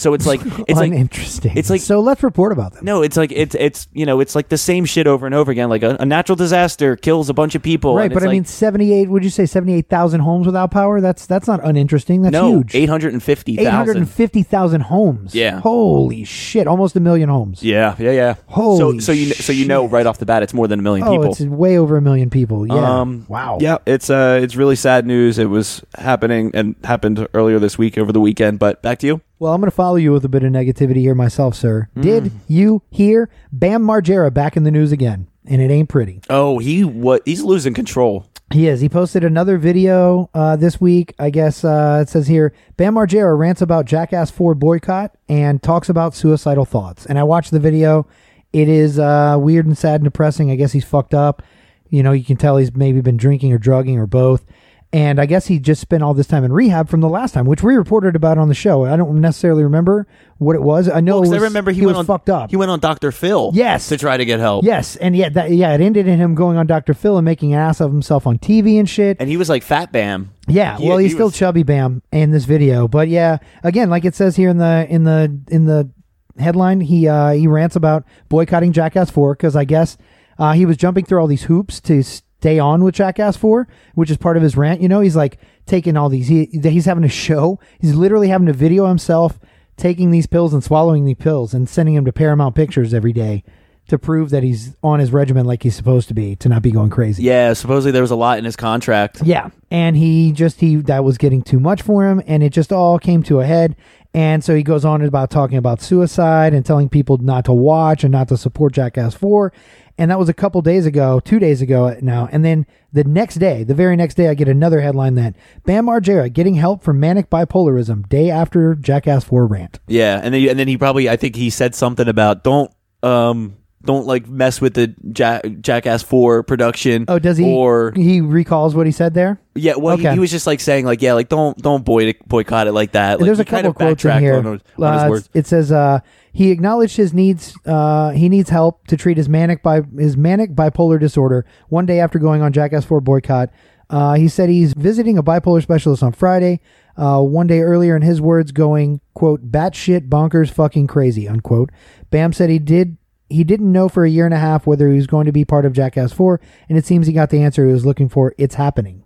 So 0.00 0.14
it's 0.14 0.26
like 0.26 0.40
it's 0.68 0.78
like 0.78 0.92
uninteresting. 0.92 1.56
it's 1.56 1.70
like- 1.70 1.80
so. 1.80 2.00
Let's 2.00 2.22
report 2.22 2.52
about 2.52 2.72
them. 2.72 2.84
no, 2.84 3.02
it's 3.02 3.16
like 3.16 3.30
it's 3.30 3.54
it's 3.54 3.86
you 3.92 4.06
know 4.06 4.20
it's 4.20 4.34
like 4.34 4.48
the 4.48 4.56
same 4.56 4.84
shit 4.86 5.06
over 5.06 5.26
and 5.26 5.34
over 5.34 5.52
again. 5.52 5.68
Like 5.68 5.82
a, 5.82 5.96
a 6.00 6.06
natural 6.06 6.34
disaster 6.34 6.96
kills 6.96 7.28
a 7.28 7.34
bunch 7.34 7.54
of 7.54 7.62
people, 7.62 7.94
Right, 7.94 8.12
but 8.12 8.22
I 8.22 8.28
mean, 8.28 8.44
seventy-eight. 8.46 9.08
Would 9.08 9.22
you 9.22 9.30
say 9.30 9.44
seventy-eight 9.44 9.88
thousand 9.88 10.20
homes 10.20 10.46
without 10.46 10.70
power? 10.70 11.00
That's 11.00 11.26
that's 11.26 11.46
not 11.46 11.60
uninteresting. 11.62 12.22
That's 12.22 12.32
no, 12.32 12.50
huge. 12.52 12.74
eight 12.74 12.88
hundred 12.88 13.12
and 13.12 13.22
fifty 13.22 13.58
Eight 13.58 13.66
hundred 13.66 13.98
and 13.98 14.08
fifty 14.08 14.42
thousand 14.42 14.82
homes. 14.82 15.34
Yeah. 15.34 15.60
Holy 15.60 16.24
shit! 16.24 16.66
Almost 16.66 16.96
a 16.96 17.00
million 17.00 17.28
homes. 17.28 17.62
Yeah, 17.62 17.94
yeah, 17.98 18.12
yeah. 18.12 18.34
Holy 18.46 18.78
so 18.78 18.98
so 18.98 19.12
you 19.12 19.34
so 19.34 19.52
you 19.52 19.66
know 19.66 19.86
right 19.86 20.06
off 20.06 20.18
the 20.18 20.26
bat 20.26 20.42
it's 20.42 20.54
more 20.54 20.66
than 20.68 20.80
a 20.80 20.82
million 20.82 21.06
Oh, 21.06 21.12
people. 21.18 21.32
it's 21.32 21.40
way 21.42 21.76
over 21.76 21.96
a 21.98 22.02
million 22.02 22.30
people. 22.30 22.66
Yeah. 22.66 23.00
Um, 23.00 23.26
wow. 23.28 23.58
Yeah, 23.60 23.78
it's 23.86 24.08
uh, 24.08 24.40
it's 24.42 24.56
really 24.56 24.76
sad 24.76 25.06
news. 25.06 25.38
It 25.38 25.50
was 25.50 25.84
happening 25.96 26.50
and 26.54 26.74
happened 26.84 27.28
earlier 27.34 27.58
this 27.58 27.76
week 27.76 27.98
over 27.98 28.10
the 28.12 28.20
weekend. 28.20 28.58
But 28.58 28.80
back 28.80 28.98
to 29.00 29.06
you. 29.06 29.20
Well, 29.40 29.54
I'm 29.54 29.60
going 29.62 29.70
to 29.70 29.74
follow 29.74 29.96
you 29.96 30.12
with 30.12 30.22
a 30.26 30.28
bit 30.28 30.44
of 30.44 30.52
negativity 30.52 30.98
here 30.98 31.14
myself, 31.14 31.54
sir. 31.54 31.88
Hmm. 31.94 32.02
Did 32.02 32.32
you 32.46 32.82
hear 32.90 33.30
Bam 33.50 33.82
Margera 33.82 34.32
back 34.32 34.54
in 34.54 34.64
the 34.64 34.70
news 34.70 34.92
again? 34.92 35.28
And 35.46 35.62
it 35.62 35.70
ain't 35.70 35.88
pretty. 35.88 36.20
Oh, 36.28 36.58
he 36.58 36.84
what? 36.84 37.22
He's 37.24 37.42
losing 37.42 37.72
control. 37.72 38.26
He 38.52 38.68
is. 38.68 38.82
He 38.82 38.90
posted 38.90 39.24
another 39.24 39.56
video 39.56 40.28
uh, 40.34 40.56
this 40.56 40.78
week. 40.78 41.14
I 41.18 41.30
guess 41.30 41.64
uh, 41.64 42.00
it 42.02 42.10
says 42.10 42.26
here 42.26 42.52
Bam 42.76 42.96
Margera 42.96 43.36
rants 43.36 43.62
about 43.62 43.86
Jackass 43.86 44.30
4 44.30 44.54
boycott 44.54 45.16
and 45.26 45.62
talks 45.62 45.88
about 45.88 46.14
suicidal 46.14 46.66
thoughts. 46.66 47.06
And 47.06 47.18
I 47.18 47.22
watched 47.22 47.50
the 47.50 47.60
video. 47.60 48.06
It 48.52 48.68
is 48.68 48.98
uh, 48.98 49.38
weird 49.40 49.64
and 49.64 49.78
sad 49.78 50.02
and 50.02 50.04
depressing. 50.04 50.50
I 50.50 50.56
guess 50.56 50.72
he's 50.72 50.84
fucked 50.84 51.14
up. 51.14 51.42
You 51.88 52.02
know, 52.02 52.12
you 52.12 52.24
can 52.24 52.36
tell 52.36 52.58
he's 52.58 52.74
maybe 52.74 53.00
been 53.00 53.16
drinking 53.16 53.54
or 53.54 53.58
drugging 53.58 53.98
or 53.98 54.06
both. 54.06 54.44
And 54.92 55.20
I 55.20 55.26
guess 55.26 55.46
he 55.46 55.60
just 55.60 55.80
spent 55.80 56.02
all 56.02 56.14
this 56.14 56.26
time 56.26 56.42
in 56.42 56.52
rehab 56.52 56.88
from 56.88 57.00
the 57.00 57.08
last 57.08 57.30
time, 57.32 57.46
which 57.46 57.62
we 57.62 57.76
reported 57.76 58.16
about 58.16 58.38
on 58.38 58.48
the 58.48 58.54
show. 58.54 58.84
I 58.86 58.96
don't 58.96 59.20
necessarily 59.20 59.62
remember 59.62 60.08
what 60.38 60.56
it 60.56 60.62
was. 60.62 60.88
I 60.88 60.98
know 60.98 61.20
Well, 61.20 61.30
was, 61.30 61.32
I 61.42 61.44
remember 61.44 61.70
he, 61.70 61.78
he 61.80 61.86
went 61.86 61.96
was 61.96 62.08
on 62.08 62.16
fucked 62.18 62.28
up. 62.28 62.50
He 62.50 62.56
went 62.56 62.72
on 62.72 62.80
Dr. 62.80 63.12
Phil. 63.12 63.52
Yes. 63.54 63.88
to 63.90 63.96
try 63.96 64.16
to 64.16 64.24
get 64.24 64.40
help. 64.40 64.64
yes, 64.64 64.96
and 64.96 65.14
yeah, 65.14 65.28
that, 65.28 65.52
yeah, 65.52 65.72
it 65.74 65.80
ended 65.80 66.08
in 66.08 66.18
him 66.18 66.34
going 66.34 66.56
on 66.56 66.66
Dr. 66.66 66.92
Phil 66.92 67.16
and 67.18 67.24
making 67.24 67.52
an 67.54 67.60
ass 67.60 67.80
of 67.80 67.92
himself 67.92 68.26
on 68.26 68.38
TV 68.40 68.80
and 68.80 68.90
shit. 68.90 69.16
and 69.20 69.30
he 69.30 69.36
was 69.36 69.48
like 69.48 69.62
Fat 69.62 69.92
Bam. 69.92 70.32
Yeah, 70.48 70.76
He- 70.76 70.88
well, 70.88 70.98
he's 70.98 71.12
he 71.12 71.14
still 71.16 71.26
was- 71.26 71.36
chubby 71.36 71.62
Bam 71.62 72.02
in 72.10 72.32
this 72.32 72.44
video, 72.44 72.88
but 72.88 73.06
yeah, 73.06 73.38
again, 73.62 73.90
like 73.90 74.04
it 74.04 74.16
says 74.16 74.34
here 74.34 74.48
in 74.48 74.56
the 74.58 74.86
in 74.90 75.04
the 75.04 75.40
in 75.52 75.66
the 75.66 75.88
headline, 76.36 76.80
he 76.80 77.06
uh, 77.06 77.30
he 77.30 77.46
rants 77.46 77.76
about 77.76 78.04
boycotting 78.28 78.72
Jackass 78.72 79.08
Four 79.10 79.34
because 79.34 79.54
I 79.54 79.64
guess 79.64 79.96
uh, 80.36 80.52
he 80.54 80.66
was 80.66 80.76
jumping 80.76 81.04
through 81.04 81.20
all 81.20 81.28
these 81.28 81.44
hoops 81.44 81.80
to 81.82 82.02
stay 82.40 82.58
on 82.58 82.82
with 82.82 82.94
Jackass 82.94 83.36
Four, 83.36 83.68
which 83.94 84.10
is 84.10 84.16
part 84.16 84.38
of 84.38 84.42
his 84.42 84.56
rant. 84.56 84.80
You 84.80 84.88
know, 84.88 85.00
he's 85.00 85.14
like 85.14 85.38
taking 85.66 85.94
all 85.94 86.08
these. 86.08 86.28
He 86.28 86.46
he's 86.46 86.86
having 86.86 87.04
a 87.04 87.08
show. 87.08 87.60
He's 87.78 87.94
literally 87.94 88.28
having 88.28 88.46
to 88.46 88.54
video 88.54 88.86
himself 88.86 89.38
taking 89.76 90.10
these 90.10 90.26
pills 90.26 90.54
and 90.54 90.64
swallowing 90.64 91.04
these 91.04 91.18
pills 91.18 91.52
and 91.52 91.68
sending 91.68 91.94
them 91.96 92.06
to 92.06 92.12
Paramount 92.12 92.54
Pictures 92.54 92.94
every 92.94 93.12
day 93.12 93.44
to 93.90 93.98
prove 93.98 94.30
that 94.30 94.42
he's 94.42 94.74
on 94.82 95.00
his 95.00 95.12
regimen 95.12 95.44
like 95.44 95.62
he's 95.62 95.76
supposed 95.76 96.08
to 96.08 96.14
be 96.14 96.36
to 96.36 96.48
not 96.48 96.62
be 96.62 96.70
going 96.70 96.90
crazy. 96.90 97.22
Yeah, 97.22 97.52
supposedly 97.52 97.92
there 97.92 98.02
was 98.02 98.10
a 98.10 98.16
lot 98.16 98.38
in 98.38 98.44
his 98.44 98.56
contract. 98.56 99.22
Yeah, 99.22 99.50
and 99.70 99.96
he 99.96 100.32
just 100.32 100.60
he 100.60 100.76
that 100.76 101.04
was 101.04 101.18
getting 101.18 101.42
too 101.42 101.60
much 101.60 101.82
for 101.82 102.08
him, 102.08 102.22
and 102.26 102.42
it 102.42 102.50
just 102.50 102.72
all 102.72 102.98
came 102.98 103.22
to 103.24 103.40
a 103.40 103.44
head. 103.44 103.76
And 104.12 104.42
so 104.42 104.56
he 104.56 104.64
goes 104.64 104.84
on 104.84 105.02
about 105.02 105.30
talking 105.30 105.56
about 105.56 105.80
suicide 105.80 106.52
and 106.52 106.66
telling 106.66 106.88
people 106.88 107.18
not 107.18 107.44
to 107.44 107.52
watch 107.52 108.02
and 108.02 108.10
not 108.10 108.28
to 108.28 108.36
support 108.36 108.72
Jackass 108.72 109.14
Four. 109.14 109.52
And 109.98 110.10
that 110.10 110.18
was 110.18 110.28
a 110.28 110.34
couple 110.34 110.62
days 110.62 110.86
ago, 110.86 111.20
two 111.20 111.38
days 111.38 111.60
ago 111.60 111.96
now. 112.00 112.28
And 112.32 112.44
then 112.44 112.66
the 112.92 113.04
next 113.04 113.36
day, 113.36 113.64
the 113.64 113.74
very 113.74 113.96
next 113.96 114.14
day, 114.14 114.28
I 114.28 114.34
get 114.34 114.48
another 114.48 114.80
headline 114.80 115.14
that 115.16 115.36
Bam 115.64 115.86
Margera 115.86 116.32
getting 116.32 116.54
help 116.54 116.82
for 116.82 116.92
manic 116.92 117.28
bipolarism 117.28 118.08
day 118.08 118.30
after 118.30 118.74
Jackass 118.74 119.24
Four 119.24 119.46
rant. 119.46 119.78
Yeah, 119.86 120.20
and 120.22 120.32
then 120.32 120.48
and 120.48 120.58
then 120.58 120.68
he 120.68 120.78
probably 120.78 121.08
I 121.08 121.16
think 121.16 121.36
he 121.36 121.50
said 121.50 121.74
something 121.74 122.08
about 122.08 122.44
don't 122.44 122.72
um 123.02 123.56
don't 123.82 124.06
like 124.06 124.28
mess 124.28 124.60
with 124.60 124.74
the 124.74 124.94
ja- 125.16 125.40
Jackass 125.60 126.02
Four 126.02 126.42
production. 126.42 127.04
Oh, 127.08 127.18
does 127.18 127.38
he? 127.38 127.46
Or 127.46 127.92
he 127.96 128.20
recalls 128.20 128.74
what 128.74 128.86
he 128.86 128.92
said 128.92 129.14
there? 129.14 129.40
yeah, 129.54 129.74
well 129.76 129.96
he, 129.96 130.06
Okay. 130.06 130.14
he 130.14 130.20
was 130.20 130.30
just 130.30 130.46
like 130.46 130.60
saying 130.60 130.84
like 130.86 131.02
yeah 131.02 131.14
like 131.14 131.28
don't 131.28 131.56
don't 131.58 131.84
boy- 131.84 132.14
boycott 132.26 132.66
it 132.66 132.72
like 132.72 132.92
that. 132.92 133.18
Like, 133.20 133.26
There's 133.26 133.40
a 133.40 133.44
couple 133.44 133.56
kind 133.58 133.66
of 133.68 133.74
quotes 133.76 134.04
in 134.04 134.18
here. 134.20 134.36
on, 134.36 134.46
on 134.46 134.52
his 134.54 134.62
Uh, 134.78 135.06
words. 135.08 135.28
it 135.34 135.46
says 135.46 135.72
uh, 135.72 136.00
he 136.32 136.50
acknowledged 136.50 136.96
his 136.96 137.12
needs. 137.14 137.54
Uh, 137.66 138.10
he 138.10 138.28
needs 138.28 138.50
help 138.50 138.86
to 138.88 138.96
treat 138.96 139.16
his 139.16 139.28
manic 139.28 139.62
bi- 139.62 139.82
his 139.98 140.16
manic 140.16 140.54
bipolar 140.54 141.00
disorder. 141.00 141.44
One 141.68 141.86
day 141.86 142.00
after 142.00 142.18
going 142.18 142.42
on 142.42 142.52
Jackass 142.52 142.84
Four 142.84 143.00
boycott, 143.00 143.50
uh, 143.88 144.14
he 144.14 144.28
said 144.28 144.48
he's 144.48 144.72
visiting 144.74 145.16
a 145.18 145.22
bipolar 145.22 145.62
specialist 145.62 146.02
on 146.02 146.12
Friday. 146.12 146.60
Uh, 146.96 147.22
one 147.22 147.46
day 147.46 147.60
earlier, 147.60 147.96
in 147.96 148.02
his 148.02 148.20
words, 148.20 148.52
going 148.52 149.00
quote 149.14 149.50
batshit 149.50 150.08
bonkers 150.10 150.50
fucking 150.50 150.86
crazy 150.86 151.26
unquote. 151.26 151.70
Bam 152.10 152.32
said 152.32 152.50
he 152.50 152.58
did. 152.58 152.98
He 153.30 153.44
didn't 153.44 153.70
know 153.70 153.88
for 153.88 154.04
a 154.04 154.10
year 154.10 154.24
and 154.24 154.34
a 154.34 154.38
half 154.38 154.66
whether 154.66 154.88
he 154.88 154.96
was 154.96 155.06
going 155.06 155.26
to 155.26 155.32
be 155.32 155.44
part 155.44 155.64
of 155.64 155.72
Jackass 155.72 156.12
4, 156.12 156.40
and 156.68 156.76
it 156.76 156.84
seems 156.84 157.06
he 157.06 157.12
got 157.12 157.30
the 157.30 157.42
answer 157.42 157.66
he 157.66 157.72
was 157.72 157.86
looking 157.86 158.08
for. 158.08 158.34
It's 158.38 158.56
happening. 158.56 159.04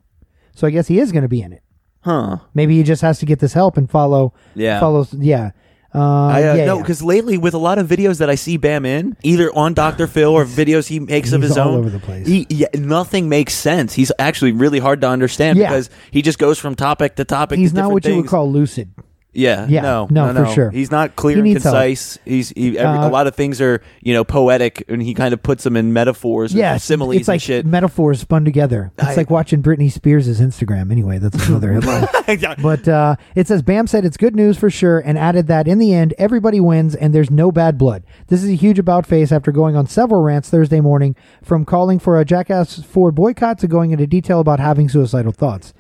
So 0.55 0.67
I 0.67 0.71
guess 0.71 0.89
he 0.89 0.99
is 0.99 1.13
going 1.13 1.23
to 1.23 1.29
be 1.29 1.43
in 1.43 1.53
it. 1.53 1.63
Huh. 2.01 2.39
Maybe 2.55 2.77
he 2.77 2.83
just 2.83 3.03
has 3.03 3.19
to 3.21 3.27
get 3.27 3.39
this 3.39 3.55
help 3.55 3.77
and 3.77 3.91
follow. 3.91 4.35
Yeah. 4.55 4.79
Follows. 4.81 5.13
Yeah. 5.15 5.51
Uh, 5.95 6.27
I, 6.27 6.43
uh, 6.43 6.55
yeah, 6.55 6.65
no, 6.65 6.77
yeah. 6.77 6.83
because 6.83 7.03
lately 7.03 7.39
with 7.39 7.55
a 7.55 7.59
lot 7.59 7.79
of 7.79 7.87
videos 7.87 8.19
that 8.19 8.29
I 8.29 8.35
see 8.35 8.57
Bam 8.57 8.85
in, 8.85 9.17
either 9.23 9.55
on 9.55 9.75
Dr. 9.75 10.09
Phil 10.09 10.31
or 10.31 10.45
videos 10.45 10.89
he 10.89 10.99
makes 10.99 11.33
of 11.33 11.41
He's 11.41 11.51
his 11.51 11.59
all 11.59 11.69
own, 11.69 11.79
over 11.79 11.89
the 11.89 12.01
place. 12.01 12.27
He, 12.27 12.47
yeah, 12.51 12.67
nothing 12.75 13.29
makes 13.29 13.55
sense. 13.55 13.95
He's 13.95 14.11
actually 14.19 14.51
really 14.51 14.81
hard 14.81 15.01
to 15.03 15.09
understand 15.09 15.57
Yeah. 15.57 15.69
because 15.69 15.91
he 16.11 16.21
just 16.21 16.41
goes 16.41 16.59
from 16.59 16.75
topic 16.75 17.15
to 17.17 17.25
topic. 17.25 17.61
he's 17.61 17.71
to 17.71 17.77
not 17.77 17.83
different 17.83 17.93
what 17.95 18.05
you 18.07 18.17
would 18.17 18.27
call 18.27 18.51
lucid. 18.51 18.93
Yeah, 19.35 19.67
Yeah, 19.69 19.83
no, 19.83 20.07
no, 20.11 20.33
no, 20.33 20.45
for 20.47 20.53
sure. 20.53 20.71
He's 20.71 20.91
not 20.91 21.17
clear 21.17 21.37
He 21.37 21.41
and 21.41 21.49
needs 21.49 21.63
concise. 21.63 22.19
He's 22.25 22.51
he, 22.51 22.79
every, 22.79 22.99
Uh, 22.99 23.09
a 23.09 23.11
lot 23.11 23.27
of 23.27 23.35
things 23.35 23.61
are 23.61 23.81
you 24.03 24.15
know 24.15 24.25
poetic, 24.25 24.85
and 24.89 25.03
he 25.03 25.15
kind 25.15 25.35
of 25.35 25.43
puts 25.43 25.65
them 25.65 25.77
in 25.77 25.93
metaphors, 25.93 26.55
Yeah, 26.55 26.77
or 26.77 26.79
similes, 26.79 27.17
it's 27.17 27.29
like 27.29 27.37
and 27.37 27.43
shit. 27.43 27.67
metaphors 27.67 28.21
spun 28.21 28.45
together. 28.45 28.93
It's 28.99 29.09
I- 29.09 29.15
like 29.17 29.31
watching 29.31 29.63
Britney 29.63 29.91
Spears' 29.91 30.41
Instagram. 30.41 30.91
Anyway, 30.91 31.19
that's 31.19 31.49
another 31.49 31.73
headline. 31.81 32.09
But 32.63 32.89
uh, 32.89 33.17
it 33.35 33.47
says 33.49 33.63
Bam 33.63 33.87
said 33.87 34.05
it's 34.05 34.17
good 34.17 34.35
news 34.37 34.57
for 34.57 34.71
sure, 34.71 34.99
and 35.01 35.19
added 35.19 35.47
that 35.49 35.69
in 35.69 35.79
the 35.79 35.93
end 35.93 36.15
everybody 36.19 36.61
wins 36.61 36.95
and 36.95 37.15
there's 37.15 37.31
no 37.31 37.51
bad 37.53 37.77
blood. 37.77 38.05
This 38.29 38.43
is 38.43 38.49
a 38.51 38.55
huge 38.55 38.79
about 38.79 39.07
face 39.07 39.31
after 39.33 39.53
going 39.53 39.77
on 39.77 39.87
several 39.87 40.23
rants 40.23 40.49
Thursday 40.51 40.81
morning, 40.81 41.17
from 41.43 41.65
calling 41.65 41.99
for 41.99 42.19
a 42.21 42.25
Jackass 42.25 42.83
Four 42.83 43.13
boycott 43.13 43.59
to 43.59 43.69
going 43.69 43.91
into 43.91 44.07
detail 44.07 44.41
about 44.41 44.61
having 44.61 44.89
suicidal 44.89 45.33
thoughts. 45.33 45.75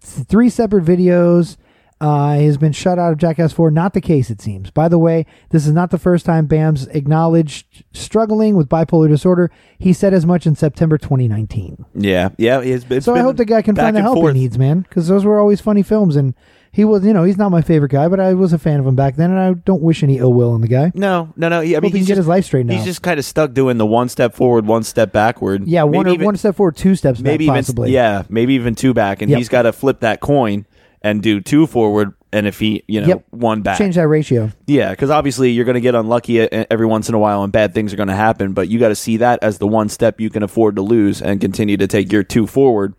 Three 0.00 0.48
separate 0.48 0.84
videos 0.84 1.56
uh, 2.00 2.32
has 2.34 2.56
been 2.56 2.72
shut 2.72 2.98
out 2.98 3.12
of 3.12 3.18
Jackass 3.18 3.52
4. 3.52 3.70
Not 3.70 3.92
the 3.92 4.00
case, 4.00 4.30
it 4.30 4.40
seems. 4.40 4.70
By 4.70 4.88
the 4.88 4.98
way, 4.98 5.26
this 5.50 5.66
is 5.66 5.72
not 5.72 5.90
the 5.90 5.98
first 5.98 6.24
time 6.24 6.46
Bam's 6.46 6.86
acknowledged 6.88 7.84
struggling 7.92 8.56
with 8.56 8.68
bipolar 8.68 9.08
disorder. 9.08 9.50
He 9.78 9.92
said 9.92 10.14
as 10.14 10.24
much 10.24 10.46
in 10.46 10.54
September 10.56 10.96
2019. 10.98 11.84
Yeah, 11.94 12.30
yeah. 12.38 12.60
It's, 12.60 12.86
it's 12.90 13.04
so 13.06 13.14
I 13.14 13.20
hope 13.20 13.36
the 13.36 13.44
guy 13.44 13.62
can 13.62 13.76
find 13.76 13.94
the 13.94 14.00
help 14.02 14.16
forth. 14.16 14.34
he 14.34 14.40
needs, 14.40 14.58
man, 14.58 14.80
because 14.80 15.08
those 15.08 15.24
were 15.24 15.38
always 15.38 15.60
funny 15.60 15.82
films. 15.82 16.16
And 16.16 16.34
he 16.72 16.84
was, 16.84 17.04
you 17.04 17.12
know, 17.12 17.24
he's 17.24 17.36
not 17.36 17.50
my 17.50 17.62
favorite 17.62 17.90
guy, 17.90 18.08
but 18.08 18.20
I 18.20 18.32
was 18.34 18.52
a 18.52 18.58
fan 18.58 18.78
of 18.80 18.86
him 18.86 18.94
back 18.94 19.16
then, 19.16 19.30
and 19.30 19.38
I 19.40 19.52
don't 19.54 19.82
wish 19.82 20.02
any 20.02 20.18
ill 20.18 20.32
will 20.32 20.52
on 20.52 20.60
the 20.60 20.68
guy. 20.68 20.92
No, 20.94 21.32
no, 21.36 21.48
no. 21.48 21.60
He, 21.60 21.76
I 21.76 21.80
mean, 21.80 21.90
he 21.90 21.98
he's 21.98 22.06
can 22.06 22.12
get 22.12 22.16
his 22.18 22.28
life 22.28 22.44
straightened 22.44 22.72
He's 22.72 22.84
just 22.84 23.02
kind 23.02 23.18
of 23.18 23.24
stuck 23.24 23.52
doing 23.52 23.76
the 23.76 23.86
one 23.86 24.08
step 24.08 24.34
forward, 24.34 24.66
one 24.66 24.84
step 24.84 25.12
backward. 25.12 25.66
Yeah, 25.66 25.82
one 25.82 26.04
Maybe 26.04 26.14
even- 26.14 26.26
one 26.26 26.36
step 26.36 26.54
forward, 26.56 26.76
two 26.76 26.94
steps 26.94 27.20
maybe 27.20 27.46
back, 27.46 27.52
even 27.52 27.54
possibly. 27.64 27.92
yeah, 27.92 28.22
maybe 28.28 28.54
even 28.54 28.74
two 28.74 28.94
back, 28.94 29.20
and 29.20 29.30
Yep. 29.30 29.36
he's 29.38 29.48
got 29.48 29.62
to 29.62 29.72
flip 29.72 30.00
that 30.00 30.20
coin 30.20 30.64
and 31.02 31.22
do 31.22 31.40
two 31.40 31.66
forward. 31.66 32.12
And 32.32 32.46
if 32.46 32.60
he, 32.60 32.84
you 32.86 33.00
know, 33.00 33.08
Yep. 33.08 33.24
one 33.30 33.62
back, 33.62 33.76
Change 33.78 33.96
that 33.96 34.06
ratio. 34.06 34.52
Yeah, 34.68 34.90
because 34.90 35.10
obviously 35.10 35.50
you're 35.50 35.64
going 35.64 35.74
to 35.74 35.80
get 35.80 35.96
unlucky 35.96 36.34
e- 36.38 36.48
every 36.70 36.86
once 36.86 37.08
in 37.08 37.14
a 37.16 37.18
while, 37.18 37.42
and 37.42 37.52
bad 37.52 37.74
things 37.74 37.92
are 37.92 37.96
going 37.96 38.08
to 38.08 38.14
happen. 38.14 38.52
But 38.52 38.68
you 38.68 38.78
got 38.78 38.88
to 38.90 38.94
see 38.94 39.16
that 39.16 39.40
as 39.42 39.58
the 39.58 39.66
one 39.66 39.88
step 39.88 40.20
you 40.20 40.30
can 40.30 40.44
afford 40.44 40.76
to 40.76 40.82
lose, 40.82 41.20
and 41.20 41.40
continue 41.40 41.76
to 41.76 41.88
take 41.88 42.12
your 42.12 42.22
two 42.22 42.46
forward. 42.46 42.94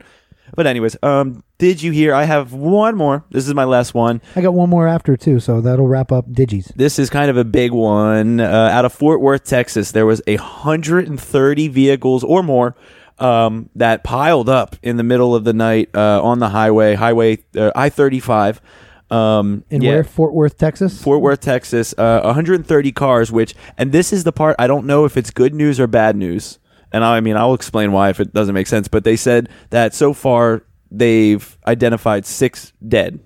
But 0.53 0.67
anyways, 0.67 0.97
um, 1.01 1.45
did 1.59 1.81
you 1.81 1.93
hear? 1.93 2.13
I 2.13 2.25
have 2.25 2.51
one 2.51 2.97
more. 2.97 3.23
This 3.31 3.47
is 3.47 3.53
my 3.53 3.63
last 3.63 3.93
one. 3.93 4.19
I 4.35 4.41
got 4.41 4.53
one 4.53 4.69
more 4.69 4.85
after 4.85 5.15
too, 5.15 5.39
so 5.39 5.61
that'll 5.61 5.87
wrap 5.87 6.11
up 6.11 6.29
Digis. 6.29 6.73
This 6.75 6.99
is 6.99 7.09
kind 7.09 7.29
of 7.31 7.37
a 7.37 7.45
big 7.45 7.71
one. 7.71 8.41
Uh, 8.41 8.45
out 8.73 8.83
of 8.83 8.91
Fort 8.91 9.21
Worth, 9.21 9.45
Texas, 9.45 9.93
there 9.93 10.05
was 10.05 10.21
a 10.27 10.35
130 10.35 11.67
vehicles 11.69 12.25
or 12.25 12.43
more 12.43 12.75
um, 13.21 13.69
that 13.75 14.03
piled 14.03 14.49
up 14.49 14.75
in 14.81 14.97
the 14.97 15.03
middle 15.03 15.35
of 15.35 15.43
the 15.43 15.53
night 15.53 15.89
uh, 15.95 16.21
on 16.23 16.39
the 16.39 16.49
highway, 16.49 16.95
Highway 16.95 17.39
uh, 17.55 17.71
I 17.75 17.89
35. 17.89 18.61
Um, 19.09 19.65
In 19.69 19.81
yeah. 19.81 19.91
where? 19.91 20.03
Fort 20.03 20.33
Worth, 20.33 20.57
Texas. 20.57 21.01
Fort 21.01 21.21
Worth, 21.21 21.41
Texas, 21.41 21.93
uh, 21.97 22.21
130 22.23 22.91
cars, 22.93 23.31
which, 23.31 23.53
and 23.77 23.91
this 23.91 24.13
is 24.13 24.23
the 24.23 24.31
part 24.31 24.55
I 24.57 24.67
don't 24.67 24.85
know 24.85 25.03
if 25.05 25.17
it's 25.17 25.31
good 25.31 25.53
news 25.53 25.79
or 25.79 25.87
bad 25.87 26.15
news. 26.15 26.59
And 26.93 27.03
I, 27.03 27.17
I 27.17 27.19
mean, 27.21 27.35
I'll 27.37 27.53
explain 27.53 27.91
why 27.91 28.09
if 28.09 28.19
it 28.19 28.33
doesn't 28.33 28.53
make 28.55 28.67
sense. 28.67 28.87
But 28.87 29.03
they 29.03 29.15
said 29.17 29.49
that 29.69 29.93
so 29.93 30.13
far 30.13 30.63
they've 30.89 31.57
identified 31.67 32.25
six 32.25 32.73
dead. 32.85 33.19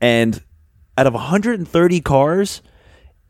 And 0.00 0.42
out 0.98 1.06
of 1.06 1.14
130 1.14 2.00
cars, 2.00 2.62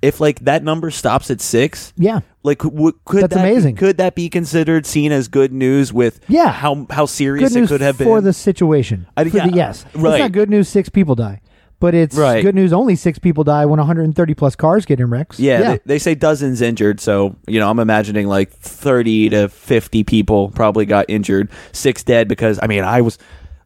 if 0.02 0.20
like 0.20 0.40
that 0.40 0.62
number 0.62 0.90
stops 0.90 1.30
at 1.30 1.40
six, 1.40 1.92
Yeah. 1.96 2.20
Like 2.46 2.60
w- 2.60 2.92
could 3.04 3.24
That's 3.24 3.34
that 3.34 3.64
be- 3.64 3.72
could 3.74 3.96
that 3.98 4.14
be 4.14 4.28
considered 4.30 4.86
seen 4.86 5.12
as 5.12 5.28
good 5.28 5.52
news 5.52 5.92
with 5.92 6.20
Yeah. 6.28 6.50
how 6.52 6.86
how 6.90 7.04
serious 7.06 7.52
Good 7.52 7.64
it 7.64 7.68
could 7.68 7.80
have 7.82 7.98
been 7.98 8.06
for 8.06 8.20
the 8.20 8.32
situation. 8.32 9.06
I- 9.16 9.24
For 9.24 9.36
yeah, 9.36 9.46
the, 9.48 9.56
yes, 9.56 9.84
right. 9.94 10.14
It's 10.14 10.20
not 10.20 10.32
good 10.32 10.48
news. 10.48 10.68
Six 10.68 10.88
people 10.88 11.14
die, 11.14 11.40
but 11.80 11.94
it's 11.94 12.16
Right. 12.16 12.42
good 12.42 12.54
news. 12.54 12.72
Only 12.72 12.94
six 12.96 13.18
people 13.18 13.42
die 13.44 13.66
when 13.66 13.78
130 13.80 14.34
plus 14.34 14.54
cars 14.56 14.86
get 14.86 15.00
in 15.00 15.10
wrecks. 15.10 15.38
Yeah, 15.40 15.60
yeah. 15.60 15.70
They, 15.72 15.80
they 15.86 15.98
say 15.98 16.14
dozens 16.14 16.62
injured, 16.62 17.00
so 17.00 17.36
you 17.46 17.58
know 17.60 17.68
I'm 17.68 17.78
imagining 17.80 18.28
like 18.28 18.50
30 18.52 19.30
to 19.30 19.48
50 19.48 20.04
people 20.04 20.50
probably 20.50 20.86
got 20.86 21.04
injured, 21.08 21.48
six 21.72 22.02
dead 22.04 22.28
because 22.28 22.58
I 22.62 22.66
mean 22.68 22.84
I 22.84 23.00
was 23.00 23.18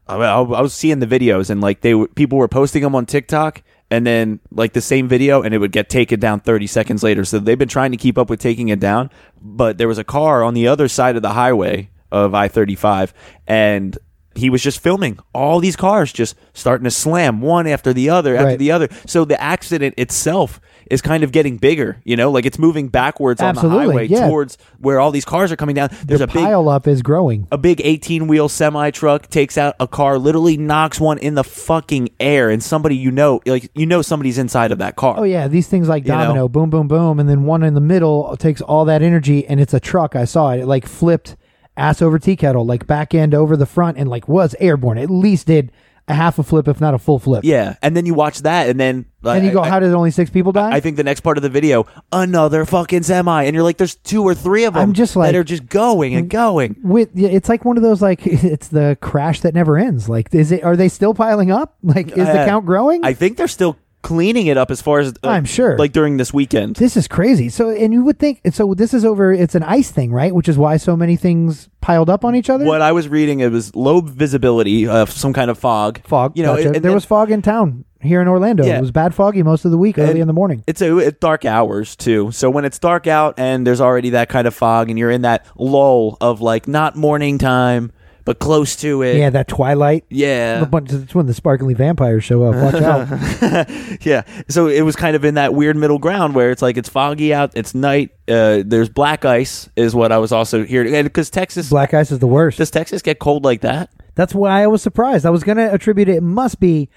I, 0.08 0.16
I 0.16 0.40
was 0.60 0.74
seeing 0.74 0.98
the 0.98 1.06
videos 1.06 1.50
and 1.50 1.60
like 1.60 1.82
they 1.82 1.94
were, 1.94 2.08
people 2.08 2.36
were 2.38 2.48
posting 2.48 2.82
them 2.82 2.94
on 2.96 3.06
TikTok 3.06 3.62
and 3.90 4.06
then 4.06 4.40
like 4.50 4.72
the 4.72 4.80
same 4.80 5.08
video 5.08 5.42
and 5.42 5.52
it 5.54 5.58
would 5.58 5.72
get 5.72 5.88
taken 5.88 6.20
down 6.20 6.40
30 6.40 6.66
seconds 6.66 7.02
later. 7.02 7.24
So 7.24 7.38
they've 7.38 7.58
been 7.58 7.68
trying 7.68 7.90
to 7.90 7.96
keep 7.96 8.16
up 8.18 8.30
with 8.30 8.40
taking 8.40 8.68
it 8.68 8.80
down, 8.80 9.10
but 9.40 9.78
there 9.78 9.88
was 9.88 9.98
a 9.98 10.04
car 10.04 10.42
on 10.42 10.54
the 10.54 10.68
other 10.68 10.88
side 10.88 11.16
of 11.16 11.22
the 11.22 11.30
highway 11.30 11.90
of 12.12 12.34
I-35 12.34 13.12
and 13.46 13.98
he 14.36 14.48
was 14.48 14.62
just 14.62 14.80
filming 14.80 15.18
all 15.34 15.58
these 15.58 15.74
cars 15.74 16.12
just 16.12 16.36
starting 16.52 16.84
to 16.84 16.90
slam 16.90 17.40
one 17.40 17.66
after 17.66 17.92
the 17.92 18.10
other 18.10 18.36
after 18.36 18.46
Right. 18.46 18.58
the 18.58 18.70
other. 18.70 18.88
So 19.06 19.24
the 19.24 19.40
accident 19.42 19.94
itself 19.98 20.60
is 20.90 21.00
kind 21.00 21.22
of 21.22 21.30
getting 21.30 21.56
bigger, 21.56 22.00
you 22.04 22.16
know, 22.16 22.32
like 22.32 22.44
it's 22.44 22.58
moving 22.58 22.88
backwards 22.88 23.40
on 23.40 23.54
the 23.54 23.60
highway 23.60 24.08
yeah. 24.08 24.26
towards 24.26 24.58
where 24.78 24.98
all 24.98 25.12
these 25.12 25.24
cars 25.24 25.52
are 25.52 25.56
coming 25.56 25.76
down. 25.76 25.88
There's 26.04 26.18
the 26.18 26.24
a 26.24 26.26
big 26.26 26.36
pile 26.36 26.68
up 26.68 26.88
is 26.88 27.00
growing. 27.00 27.46
a 27.52 27.56
big 27.56 27.80
18 27.82 28.26
wheel 28.26 28.48
semi 28.48 28.90
truck 28.90 29.28
takes 29.28 29.56
out 29.56 29.76
a 29.78 29.86
car, 29.86 30.18
literally 30.18 30.56
knocks 30.56 31.00
one 31.00 31.18
in 31.18 31.34
the 31.36 31.44
fucking 31.44 32.10
air, 32.18 32.50
and 32.50 32.62
somebody 32.62 32.96
you 32.96 33.12
know, 33.12 33.40
like 33.46 33.70
you 33.74 33.86
know, 33.86 34.02
somebody's 34.02 34.36
inside 34.36 34.72
of 34.72 34.78
that 34.78 34.96
car. 34.96 35.14
Oh 35.18 35.22
yeah, 35.22 35.46
these 35.46 35.68
things 35.68 35.88
like 35.88 36.04
You 36.04 36.12
know? 36.12 36.18
domino, 36.18 36.48
boom, 36.48 36.70
boom, 36.70 36.88
boom, 36.88 37.20
and 37.20 37.28
then 37.28 37.44
one 37.44 37.62
in 37.62 37.74
the 37.74 37.80
middle 37.80 38.36
takes 38.36 38.60
all 38.60 38.84
that 38.86 39.00
energy, 39.00 39.46
and 39.46 39.60
it's 39.60 39.72
a 39.72 39.80
truck. 39.80 40.16
I 40.16 40.24
saw 40.24 40.50
it. 40.50 40.60
It 40.60 40.66
like 40.66 40.86
flipped 40.86 41.36
ass 41.76 42.02
over 42.02 42.18
tea 42.18 42.36
kettle, 42.36 42.66
like 42.66 42.86
back 42.86 43.14
end 43.14 43.32
over 43.32 43.56
the 43.56 43.66
front, 43.66 43.96
and 43.96 44.10
like 44.10 44.28
was 44.28 44.56
airborne. 44.58 44.98
At 44.98 45.08
least 45.08 45.46
did 45.46 45.70
a 46.10 46.14
half 46.14 46.38
a 46.38 46.42
flip, 46.42 46.68
if 46.68 46.80
not 46.80 46.94
a 46.94 46.98
full 46.98 47.18
flip. 47.18 47.44
Yeah, 47.44 47.76
and 47.82 47.96
then 47.96 48.06
you 48.06 48.14
watch 48.14 48.40
that, 48.42 48.68
and 48.68 48.78
then 48.78 49.06
And 49.24 49.44
you 49.44 49.52
go, 49.52 49.60
I- 49.62 49.68
how 49.68 49.80
did 49.80 49.92
only 49.94 50.10
six 50.10 50.30
people 50.30 50.52
die? 50.52 50.70
I 50.72 50.80
think 50.80 50.96
the 50.96 51.04
next 51.04 51.20
part 51.20 51.36
of 51.36 51.42
the 51.42 51.48
video, 51.48 51.86
another 52.12 52.64
fucking 52.64 53.02
semi, 53.02 53.44
and 53.44 53.54
you're 53.54 53.62
like, 53.62 53.76
there's 53.76 53.94
two 53.94 54.22
or 54.22 54.34
three 54.34 54.64
of 54.64 54.74
them. 54.74 54.82
I'm 54.82 54.92
just 54.92 55.16
like- 55.16 55.32
that 55.32 55.38
are 55.38 55.44
just 55.44 55.66
going 55.66 56.14
and 56.14 56.28
going. 56.28 56.76
with 56.82 57.10
it's 57.14 57.48
like 57.48 57.64
one 57.64 57.76
of 57.76 57.82
those 57.82 58.00
like 58.02 58.20
it's 58.26 58.68
the 58.68 58.96
crash 59.00 59.40
that 59.40 59.54
never 59.54 59.76
ends. 59.78 60.08
Like, 60.08 60.34
is 60.34 60.52
it? 60.52 60.64
Are 60.64 60.76
they 60.76 60.88
still 60.88 61.14
piling 61.14 61.50
up? 61.50 61.76
Like, 61.82 62.08
is 62.08 62.14
the 62.26 62.40
Uh, 62.40 62.46
count 62.46 62.66
growing? 62.66 63.04
I 63.04 63.12
think 63.14 63.36
they're 63.36 63.48
still 63.48 63.76
cleaning 64.02 64.46
it 64.46 64.56
up 64.56 64.70
as 64.70 64.80
far 64.80 65.00
as 65.00 65.12
uh, 65.22 65.28
I'm 65.28 65.44
sure. 65.44 65.76
like 65.78 65.92
during 65.92 66.16
this 66.16 66.32
weekend. 66.32 66.76
this 66.76 66.96
is 66.96 67.06
crazy. 67.06 67.48
So, 67.48 67.70
and 67.70 67.92
you 67.92 68.04
would 68.04 68.18
think 68.18 68.40
so. 68.52 68.74
This 68.74 68.94
is 68.94 69.04
over. 69.04 69.32
It's 69.32 69.54
an 69.54 69.62
ice 69.62 69.90
thing, 69.90 70.12
right? 70.12 70.34
Which 70.34 70.48
is 70.48 70.56
why 70.56 70.76
so 70.76 70.96
many 70.96 71.16
things 71.16 71.68
piled 71.80 72.10
up 72.10 72.24
on 72.24 72.34
each 72.34 72.50
other. 72.50 72.64
What 72.64 72.82
I 72.82 72.92
was 72.92 73.08
reading, 73.08 73.40
it 73.40 73.50
was 73.50 73.74
low 73.74 74.00
visibility 74.00 74.86
of 74.86 75.10
some 75.10 75.32
kind 75.32 75.50
of 75.50 75.58
fog. 75.58 76.00
fog? 76.06 76.36
you 76.36 76.42
know, 76.42 76.56
gotcha. 76.56 76.72
and 76.72 76.84
there 76.84 76.92
was 76.92 77.04
fog 77.04 77.30
in 77.30 77.42
town 77.42 77.84
here 78.00 78.20
in 78.20 78.28
Orlando. 78.28 78.64
Yeah. 78.64 78.78
It 78.78 78.80
was 78.80 78.90
bad 78.90 79.14
foggy 79.14 79.42
most 79.42 79.64
of 79.64 79.70
the 79.70 79.78
week, 79.78 79.98
early 79.98 80.10
And 80.10 80.20
in 80.20 80.26
the 80.26 80.32
morning. 80.32 80.64
It's 80.66 80.80
a 80.80 80.98
it's 80.98 81.18
dark 81.18 81.44
hours 81.44 81.96
too. 81.96 82.30
So 82.32 82.50
when 82.50 82.64
it's 82.64 82.78
dark 82.78 83.06
out 83.06 83.38
and 83.38 83.66
there's 83.66 83.80
already 83.80 84.10
that 84.10 84.28
kind 84.28 84.46
of 84.46 84.54
fog, 84.54 84.88
and 84.90 84.98
you're 84.98 85.10
in 85.10 85.22
that 85.22 85.46
lull 85.56 86.16
of 86.20 86.40
like 86.40 86.66
not 86.66 86.96
morning 86.96 87.38
time, 87.38 87.92
but 88.30 88.38
close 88.38 88.76
to 88.76 89.02
it. 89.02 89.16
Yeah, 89.16 89.30
that 89.30 89.48
twilight. 89.48 90.04
Yeah. 90.08 90.64
Bunch- 90.64 90.92
It's 90.92 91.16
when 91.16 91.26
the 91.26 91.34
sparkly 91.34 91.74
vampires 91.74 92.22
show 92.22 92.44
up. 92.44 92.54
Watch 92.54 92.80
out. 92.80 93.68
yeah. 94.06 94.22
So 94.48 94.68
it 94.68 94.82
was 94.82 94.94
kind 94.94 95.16
of 95.16 95.24
in 95.24 95.34
that 95.34 95.52
weird 95.52 95.76
middle 95.76 95.98
ground 95.98 96.36
where 96.36 96.52
it's 96.52 96.62
like 96.62 96.76
it's 96.76 96.88
foggy 96.88 97.34
out, 97.34 97.50
it's 97.56 97.74
night. 97.74 98.10
Uh, 98.28 98.62
there's 98.64 98.88
black 98.88 99.24
ice, 99.24 99.68
is 99.74 99.96
what 99.96 100.12
I 100.12 100.18
was 100.18 100.30
also 100.30 100.62
hearing. 100.64 100.92
Because 101.02 101.28
Texas, 101.28 101.70
Black 101.70 101.92
ice 101.92 102.12
is 102.12 102.20
the 102.20 102.28
worst. 102.28 102.58
does 102.58 102.70
Texas 102.70 103.02
get 103.02 103.18
cold 103.18 103.44
like 103.44 103.62
that? 103.62 103.90
That's 104.14 104.32
why 104.32 104.62
I 104.62 104.68
was 104.68 104.80
surprised. 104.80 105.26
I 105.26 105.30
was 105.30 105.42
going 105.42 105.58
to 105.58 105.72
attribute 105.72 106.08
it, 106.08 106.16
it 106.18 106.22
must 106.22 106.60
be 106.60 106.88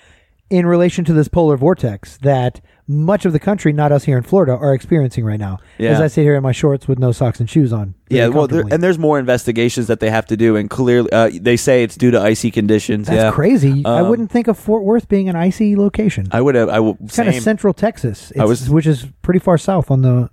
in 0.54 0.68
relation 0.68 1.04
to 1.06 1.14
this 1.14 1.28
polar 1.28 1.58
vortex 1.58 2.18
that 2.18 2.62
much 2.88 3.26
of 3.26 3.34
the 3.34 3.40
country, 3.40 3.74
not 3.74 3.92
us 3.92 4.04
here 4.04 4.18
in 4.18 4.24
Florida, 4.24 4.52
are 4.56 4.74
experiencing 4.74 5.26
right 5.26 5.40
now. 5.40 5.58
Yeah. 5.80 5.92
As 5.92 6.00
I 6.02 6.08
sit 6.08 6.22
here 6.22 6.36
in 6.36 6.44
my 6.44 6.52
shorts 6.52 6.88
with 6.88 7.00
no 7.00 7.12
socks 7.12 7.40
and 7.40 7.50
shoes 7.50 7.74
on. 7.74 7.96
Yeah, 8.10 8.28
well, 8.28 8.46
there, 8.48 8.64
and 8.70 8.84
there's 8.84 9.00
more 9.00 9.18
investigations 9.18 9.88
that 9.88 10.00
they 10.00 10.12
have 10.12 10.28
to 10.28 10.38
do, 10.38 10.56
and 10.56 10.70
clearly, 10.70 11.12
uh, 11.12 11.32
they 11.34 11.58
say 11.58 11.82
it's 11.84 11.96
due 11.98 12.12
to 12.12 12.22
icy 12.22 12.52
conditions. 12.52 13.08
That's 13.08 13.18
yeah. 13.18 13.32
crazy. 13.32 13.82
I 13.84 14.02
Um, 14.02 14.10
wouldn't 14.10 14.30
think 14.30 14.48
of 14.48 14.60
Fort 14.60 14.84
Worth 14.84 15.08
being 15.08 15.28
an 15.28 15.36
icy 15.36 15.76
location. 15.76 16.28
I 16.32 16.42
would 16.42 16.54
have. 16.54 16.70
I 16.70 16.80
would. 16.80 16.98
it's 17.04 17.16
kind 17.16 17.30
of 17.30 17.36
central 17.36 17.74
Texas, 17.74 18.32
I 18.38 18.46
was- 18.46 18.70
which 18.70 18.86
is 18.86 19.08
pretty 19.24 19.40
far 19.40 19.58
south 19.58 19.90
on 19.90 20.04
the 20.04 20.30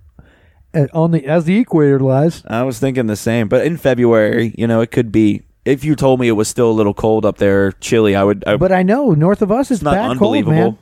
uh, 0.75 0.85
on 0.93 1.11
the 1.11 1.25
as 1.25 1.45
the 1.45 1.57
equator 1.57 1.99
lies. 1.99 2.43
I 2.47 2.61
was 2.63 2.77
thinking 2.79 3.07
the 3.07 3.15
same, 3.15 3.47
but 3.47 3.65
in 3.65 3.77
February, 3.77 4.53
you 4.57 4.67
know, 4.67 4.81
it 4.81 4.91
could 4.91 5.11
be. 5.11 5.41
If 5.63 5.83
you 5.83 5.95
told 5.95 6.19
me 6.19 6.27
it 6.27 6.33
was 6.33 6.47
still 6.47 6.71
a 6.71 6.73
little 6.73 6.93
cold 6.93 7.25
up 7.25 7.37
there, 7.37 7.71
chilly, 7.73 8.15
I 8.15 8.23
would. 8.23 8.43
I, 8.47 8.57
But 8.57 8.71
I 8.71 8.83
know 8.83 9.11
north 9.11 9.41
of 9.41 9.51
us 9.51 9.69
it's, 9.69 9.81
not 9.81 9.93
bad 9.93 10.17
cold, 10.17 10.33
man. 10.33 10.43
unbelievable. 10.47 10.79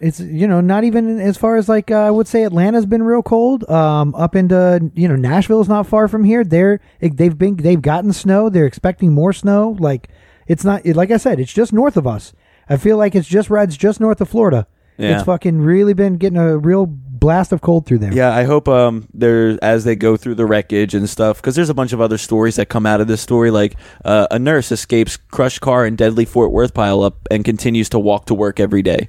It's 0.00 0.20
you 0.20 0.46
know 0.46 0.60
not 0.60 0.84
even 0.84 1.18
as 1.18 1.36
far 1.36 1.56
as 1.56 1.68
like 1.68 1.90
uh, 1.90 1.96
I 1.96 2.10
would 2.10 2.28
say 2.28 2.44
Atlanta's 2.44 2.86
been 2.86 3.02
real 3.02 3.22
cold. 3.22 3.68
Um, 3.68 4.14
up 4.14 4.36
into 4.36 4.90
you 4.94 5.08
know 5.08 5.16
Nashville's 5.16 5.68
not 5.68 5.86
far 5.86 6.06
from 6.08 6.24
here. 6.24 6.44
They're 6.44 6.80
they've 7.00 7.36
been 7.36 7.56
they've 7.56 7.82
gotten 7.82 8.12
snow. 8.12 8.48
They're 8.48 8.66
expecting 8.66 9.12
more 9.12 9.32
snow. 9.32 9.76
Like 9.78 10.08
it's 10.46 10.64
not 10.64 10.86
like 10.86 11.10
I 11.10 11.16
said. 11.16 11.40
It's 11.40 11.52
just 11.52 11.72
north 11.72 11.96
of 11.96 12.06
us. 12.06 12.32
I 12.68 12.76
feel 12.76 12.96
like 12.96 13.14
it's 13.14 13.26
just 13.26 13.50
rides 13.50 13.76
just 13.76 13.98
north 13.98 14.20
of 14.20 14.28
Florida. 14.28 14.68
Yeah. 14.98 15.16
It's 15.16 15.24
fucking 15.24 15.60
really 15.60 15.94
been 15.94 16.16
getting 16.16 16.38
a 16.38 16.58
real 16.58 16.86
blast 17.18 17.52
of 17.52 17.60
cold 17.60 17.86
through 17.86 17.98
there. 17.98 18.12
yeah, 18.12 18.34
I 18.34 18.44
hope 18.44 18.68
um 18.68 19.08
there 19.12 19.58
as 19.62 19.84
they 19.84 19.96
go 19.96 20.16
through 20.16 20.36
the 20.36 20.46
wreckage 20.46 20.94
and 20.94 21.08
stuff 21.08 21.36
because 21.38 21.54
there's 21.56 21.70
a 21.70 21.74
bunch 21.74 21.92
of 21.92 22.00
other 22.00 22.18
stories 22.18 22.56
that 22.56 22.68
come 22.68 22.86
out 22.86 23.00
of 23.00 23.06
this 23.08 23.20
story. 23.20 23.50
Like 23.50 23.76
uh, 24.04 24.26
a 24.30 24.38
nurse 24.38 24.70
escapes 24.72 25.16
crushed 25.16 25.60
car 25.60 25.84
and 25.84 25.96
deadly 25.98 26.24
Fort 26.24 26.52
Worth 26.52 26.74
pileup 26.74 27.14
and 27.30 27.44
continues 27.44 27.88
to 27.90 27.98
walk 27.98 28.26
to 28.26 28.34
work 28.34 28.60
every 28.60 28.82
day. 28.82 29.08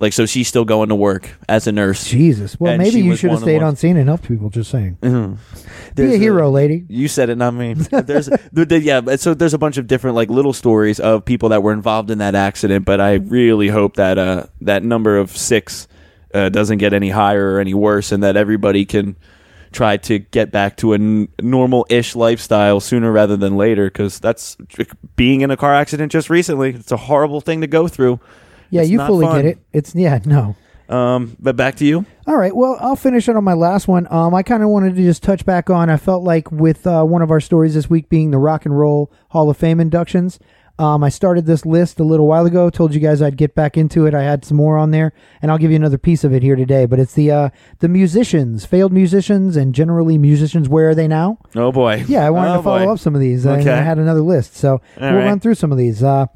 Like 0.00 0.12
so, 0.12 0.26
she's 0.26 0.48
still 0.48 0.64
going 0.64 0.88
to 0.88 0.94
work 0.96 1.30
as 1.48 1.68
a 1.68 1.72
nurse. 1.72 2.08
Jesus. 2.08 2.58
Well, 2.58 2.72
And 2.72 2.82
maybe 2.82 2.90
she 2.96 3.02
you 3.02 3.10
was 3.10 3.20
should 3.20 3.30
have 3.30 3.40
one 3.40 3.42
of 3.44 3.46
the 3.46 3.52
stayed 3.54 3.62
on 3.62 3.76
scene 3.76 3.96
and 3.96 4.08
helped 4.08 4.24
people. 4.26 4.50
Just 4.50 4.70
saying. 4.72 4.98
Be 5.00 5.36
There's 5.94 6.14
a 6.14 6.18
hero, 6.18 6.50
lady. 6.50 6.84
You 6.88 7.06
said 7.06 7.30
it, 7.30 7.36
not 7.36 7.54
me. 7.54 7.74
There's, 7.90 8.26
there- 8.52 8.64
there- 8.64 8.78
yeah. 8.80 9.00
but 9.00 9.20
So 9.20 9.34
there's 9.34 9.54
a 9.54 9.58
bunch 9.58 9.78
of 9.78 9.86
different 9.86 10.16
like 10.16 10.30
little 10.30 10.52
stories 10.52 10.98
of 10.98 11.24
people 11.24 11.50
that 11.50 11.62
were 11.62 11.72
involved 11.72 12.10
in 12.10 12.18
that 12.18 12.34
accident, 12.34 12.84
but 12.84 13.00
I 13.00 13.14
really 13.14 13.68
hope 13.68 13.94
that 13.96 14.18
uh 14.18 14.46
that 14.62 14.82
number 14.82 15.16
of 15.16 15.30
six 15.30 15.86
uh, 16.34 16.48
doesn't 16.50 16.78
get 16.78 16.92
any 16.92 17.10
higher 17.10 17.54
or 17.54 17.60
any 17.60 17.72
worse, 17.74 18.12
and 18.12 18.22
that 18.22 18.36
everybody 18.36 18.84
can 18.84 19.16
try 19.72 19.96
to 19.96 20.18
get 20.20 20.50
back 20.52 20.76
to 20.78 20.92
a 20.92 20.96
n- 20.96 21.28
normal-ish 21.40 22.14
lifestyle 22.14 22.78
sooner 22.80 23.10
rather 23.10 23.36
than 23.36 23.56
later. 23.56 23.86
Because 23.86 24.18
that's 24.20 24.56
being 25.16 25.40
in 25.40 25.50
a 25.50 25.56
car 25.56 25.74
accident 25.74 26.12
just 26.12 26.28
recently. 26.30 26.70
It's 26.74 26.92
a 26.92 26.96
horrible 26.96 27.40
thing 27.40 27.60
to 27.62 27.66
go 27.66 27.88
through. 27.88 28.20
Yeah, 28.70 28.82
It's 28.82 28.90
you 28.90 28.98
fully 28.98 29.26
fun. 29.26 29.36
get 29.42 29.44
it. 29.46 29.58
It's 29.72 29.94
yeah, 29.94 30.18
no. 30.24 30.56
Um, 30.88 31.36
but 31.40 31.56
back 31.56 31.76
to 31.76 31.86
you. 31.86 32.04
All 32.26 32.36
right. 32.36 32.54
Well, 32.54 32.76
I'll 32.78 32.94
finish 32.96 33.26
it 33.28 33.36
on 33.36 33.42
my 33.44 33.54
last 33.54 33.88
one. 33.88 34.06
Um, 34.10 34.34
I 34.34 34.42
kind 34.42 34.62
of 34.62 34.68
wanted 34.68 34.96
to 34.96 35.02
just 35.02 35.22
touch 35.22 35.44
back 35.46 35.70
on. 35.70 35.88
I 35.88 35.96
felt 35.96 36.24
like 36.24 36.52
with 36.52 36.86
uh, 36.86 37.04
one 37.04 37.22
of 37.22 37.30
our 37.30 37.40
stories 37.40 37.72
this 37.74 37.88
week 37.88 38.08
being 38.10 38.30
the 38.32 38.38
Rock 38.38 38.66
and 38.66 38.78
Roll 38.78 39.10
Hall 39.30 39.48
of 39.48 39.56
Fame 39.56 39.80
inductions. 39.80 40.38
Um, 40.76 41.04
I 41.04 41.08
started 41.08 41.46
this 41.46 41.64
list 41.64 42.00
a 42.00 42.04
little 42.04 42.26
while 42.26 42.46
ago. 42.46 42.68
Told 42.68 42.94
you 42.94 43.00
guys 43.00 43.22
I'd 43.22 43.36
get 43.36 43.54
back 43.54 43.76
into 43.76 44.06
it. 44.06 44.14
I 44.14 44.22
had 44.24 44.44
some 44.44 44.56
more 44.56 44.76
on 44.76 44.90
there, 44.90 45.12
and 45.40 45.50
I'll 45.52 45.58
give 45.58 45.70
you 45.70 45.76
another 45.76 45.98
piece 45.98 46.24
of 46.24 46.32
it 46.34 46.42
here 46.42 46.56
today. 46.56 46.84
But 46.86 46.98
it's 46.98 47.14
the 47.14 47.30
uh, 47.30 47.48
the 47.78 47.88
musicians, 47.88 48.64
failed 48.66 48.92
musicians, 48.92 49.56
and 49.56 49.72
generally 49.72 50.18
musicians. 50.18 50.68
Where 50.68 50.88
are 50.90 50.94
they 50.96 51.06
now? 51.06 51.38
Oh 51.54 51.70
boy. 51.70 52.04
Yeah, 52.08 52.26
I 52.26 52.30
wanted 52.30 52.54
Oh, 52.54 52.56
to 52.56 52.62
follow 52.64 52.86
boy. 52.86 52.92
up 52.92 52.98
some 52.98 53.14
of 53.14 53.20
these. 53.20 53.44
and 53.44 53.60
Okay. 53.60 53.70
I 53.72 53.82
had 53.82 53.98
another 53.98 54.20
list, 54.22 54.56
so 54.56 54.80
we'll 55.00 55.14
right. 55.14 55.24
run 55.26 55.38
through 55.38 55.54
some 55.54 55.70
of 55.70 55.78
these. 55.78 56.02
Uh, 56.02 56.26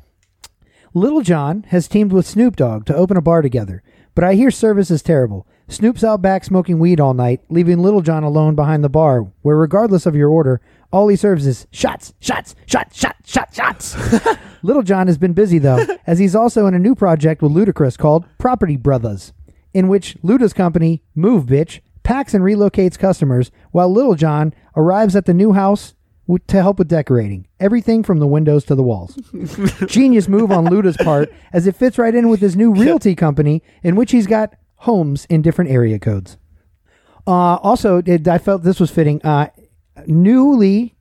Lil 0.94 1.20
Jon 1.20 1.64
has 1.68 1.88
teamed 1.88 2.12
with 2.12 2.26
Snoop 2.26 2.54
Dogg 2.56 2.86
to 2.86 2.94
open 2.94 3.16
a 3.16 3.20
bar 3.20 3.42
together, 3.42 3.82
but 4.14 4.22
I 4.24 4.34
hear 4.34 4.50
service 4.52 4.90
is 4.90 5.02
terrible. 5.02 5.46
Snoop's 5.68 6.02
out 6.02 6.22
back 6.22 6.44
smoking 6.44 6.78
weed 6.78 6.98
all 6.98 7.12
night, 7.12 7.40
leaving 7.50 7.80
Lil 7.82 8.00
Jon 8.00 8.22
alone 8.24 8.54
behind 8.54 8.82
the 8.82 8.88
bar, 8.88 9.26
where 9.42 9.56
regardless 9.56 10.06
of 10.06 10.14
your 10.16 10.30
order, 10.30 10.60
all 10.92 11.08
he 11.08 11.16
serves 11.16 11.46
is 11.46 11.66
shots, 11.70 12.14
shots, 12.20 12.54
shots, 12.66 12.98
shots, 12.98 13.30
shots, 13.30 13.56
shots. 13.56 14.36
Lil 14.62 14.82
Jon 14.82 15.06
has 15.06 15.18
been 15.18 15.32
busy 15.34 15.58
though, 15.58 15.84
as 16.06 16.18
he's 16.18 16.34
also 16.34 16.66
in 16.66 16.74
a 16.74 16.78
new 16.78 16.94
project 16.94 17.42
with 17.42 17.52
Ludacris 17.52 17.98
called 17.98 18.24
Property 18.38 18.76
Brothers, 18.76 19.32
in 19.74 19.88
which 19.88 20.16
Luda's 20.22 20.52
company, 20.52 21.02
Move 21.14 21.44
Bitch, 21.46 21.80
packs 22.02 22.32
and 22.32 22.42
relocates 22.42 22.98
customers, 22.98 23.50
while 23.70 23.92
Lil 23.92 24.14
Jon 24.14 24.54
arrives 24.76 25.14
at 25.14 25.26
the 25.26 25.34
new 25.34 25.52
house 25.52 25.94
w- 26.26 26.42
to 26.46 26.62
help 26.62 26.78
with 26.78 26.88
decorating. 26.88 27.46
Everything 27.60 28.02
from 28.02 28.18
the 28.18 28.26
windows 28.26 28.64
to 28.64 28.74
the 28.74 28.82
walls. 28.82 29.14
Genius 29.86 30.26
move 30.26 30.50
on 30.50 30.64
Luda's 30.64 30.96
part, 30.96 31.30
as 31.52 31.66
it 31.66 31.76
fits 31.76 31.98
right 31.98 32.14
in 32.14 32.30
with 32.30 32.40
his 32.40 32.56
new 32.56 32.72
realty 32.72 33.14
company, 33.14 33.62
in 33.82 33.94
which 33.94 34.12
he's 34.12 34.26
got 34.26 34.54
homes 34.76 35.26
in 35.26 35.42
different 35.42 35.70
area 35.70 35.98
codes. 35.98 36.38
Uh, 37.26 37.56
also, 37.56 38.00
it, 38.06 38.26
I 38.26 38.38
felt 38.38 38.62
this 38.62 38.80
was 38.80 38.90
fitting. 38.90 39.20
Uh, 39.22 39.48
newly, 40.06 40.94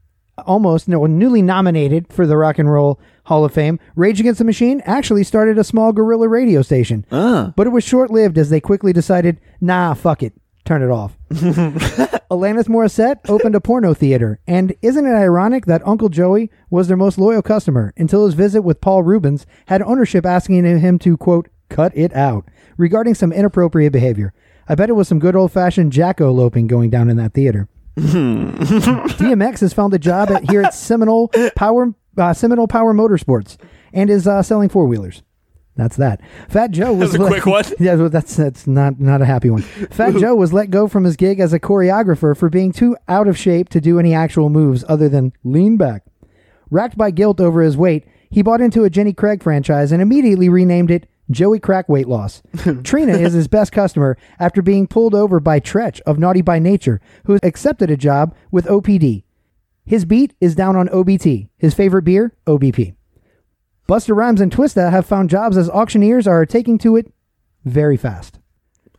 almost 0.46 0.88
no, 0.88 1.06
newly 1.06 1.42
nominated 1.42 2.12
for 2.12 2.26
the 2.26 2.38
Rock 2.38 2.60
and 2.60 2.72
Roll 2.72 3.00
Hall 3.26 3.44
of 3.44 3.54
Fame, 3.54 3.80
Rage 3.96 4.20
Against 4.20 4.40
the 4.40 4.46
Machine 4.46 4.82
actually 4.86 5.24
started 5.24 5.58
a 5.58 5.64
small 5.64 5.92
guerrilla 5.92 6.28
radio 6.28 6.62
station, 6.62 7.06
ah. 7.12 7.54
but 7.56 7.68
it 7.68 7.72
was 7.72 7.84
short 7.84 8.12
lived 8.12 8.38
as 8.38 8.50
they 8.50 8.62
quickly 8.62 8.94
decided, 8.94 9.40
nah, 9.60 9.94
fuck 9.94 10.24
it, 10.24 10.34
turn 10.66 10.82
it 10.82 10.90
off. 10.90 11.18
Alanis 11.30 12.68
Morissette 12.68 13.20
opened 13.30 13.56
a 13.56 13.62
porno 13.62 13.94
theater, 13.94 14.40
and 14.48 14.74
isn't 14.82 15.06
it 15.06 15.14
ironic 15.14 15.66
that 15.66 15.86
Uncle 15.86 16.10
Joey 16.10 16.52
was 16.70 16.88
their 16.88 16.98
most 16.98 17.18
loyal 17.18 17.42
customer 17.42 17.94
until 17.98 18.26
his 18.26 18.34
visit 18.34 18.62
with 18.62 18.82
Paul 18.82 19.04
Reubens 19.04 19.46
had 19.68 19.82
ownership 19.82 20.26
asking 20.26 20.66
him 20.66 21.00
to, 21.00 21.18
quote, 21.18 21.50
cut 21.70 21.92
it 21.96 22.14
out 22.14 22.46
regarding 22.78 23.16
some 23.16 23.32
inappropriate 23.32 23.94
behavior. 23.94 24.34
I 24.70 24.76
bet 24.76 24.90
it 24.90 24.94
was 24.94 25.08
some 25.08 25.20
good 25.20 25.36
old 25.36 25.52
fashioned 25.52 25.94
jack-o'-loping 25.94 26.68
going 26.68 26.90
down 26.90 27.10
in 27.10 27.18
that 27.18 27.34
theater. 27.34 27.70
DMX 27.98 29.62
has 29.62 29.74
found 29.74 29.94
a 29.94 30.00
job 30.00 30.30
at, 30.30 30.50
here 30.50 30.62
at 30.62 30.74
Seminole 30.74 31.30
Power 31.56 31.94
uh, 32.16 32.34
Seminole 32.34 32.68
Power 32.68 32.94
Motorsports 32.94 33.58
and 33.92 34.10
is 34.10 34.28
uh, 34.28 34.44
selling 34.44 34.70
four 34.70 34.86
wheelers. 34.86 35.24
That's 35.76 35.96
that. 35.98 36.22
Fat 36.50 36.72
Joe 36.72 36.94
was 36.94 37.12
That 37.12 37.20
was 37.20 37.28
a 37.28 37.32
quick 37.32 37.46
one. 37.46 37.64
Yeah, 37.80 37.96
well, 37.96 38.10
that's 38.10 38.36
that's 38.36 38.68
not 38.68 39.00
not 39.00 39.22
a 39.22 39.26
happy 39.26 39.50
one. 39.50 39.62
Fat 39.62 40.16
Joe 40.20 40.36
was 40.36 40.54
let 40.54 40.70
go 40.70 40.88
from 40.88 41.04
his 41.06 41.16
gig 41.16 41.40
as 41.40 41.54
a 41.54 41.60
choreographer 41.60 42.36
for 42.38 42.50
being 42.50 42.72
too 42.72 42.96
out 43.08 43.28
of 43.28 43.38
shape 43.38 43.70
to 43.70 43.82
do 43.82 44.00
any 44.00 44.14
actual 44.14 44.50
moves 44.50 44.84
other 44.88 45.10
than 45.10 45.34
lean 45.44 45.78
back. 45.78 46.04
Racked 46.70 46.98
by 46.98 47.12
guilt 47.12 47.40
over 47.40 47.62
his 47.62 47.78
weight, 47.78 48.06
he 48.30 48.42
bought 48.42 48.62
into 48.62 48.84
a 48.84 48.90
Jenny 48.90 49.14
Craig 49.14 49.42
franchise 49.42 49.92
and 49.92 50.02
immediately 50.02 50.50
renamed 50.50 50.92
it 50.92 51.08
Joey 51.30 51.60
Crack 51.60 51.90
Weight 51.90 52.08
Loss. 52.08 52.42
Trina 52.84 53.14
is 53.14 53.34
his 53.34 53.48
best 53.48 53.72
customer 53.72 54.18
after 54.40 54.62
being 54.62 54.88
pulled 54.88 55.14
over 55.14 55.40
by 55.40 55.60
Treach 55.60 56.00
of 56.02 56.18
Naughty 56.20 56.42
by 56.42 56.60
Nature, 56.60 57.02
who 57.26 57.38
accepted 57.44 57.92
a 57.92 57.98
job 57.98 58.34
with 58.52 58.66
OPD. 58.66 59.24
His 59.86 60.06
beat 60.06 60.34
is 60.42 60.56
down 60.56 60.76
on 60.76 60.88
OBT. 60.90 61.50
His 61.58 61.74
favorite 61.74 62.04
beer, 62.04 62.34
OBP. 62.46 62.94
Busta 63.88 64.16
Rhymes 64.16 64.42
and 64.42 64.52
Twista 64.52 64.92
have 64.92 65.06
found 65.06 65.30
jobs 65.30 65.58
as 65.58 65.70
auctioneers 65.70 66.28
are 66.28 66.46
taking 66.46 66.78
to 66.80 66.96
it 66.98 67.12
very 67.64 67.96
fast. 67.98 68.40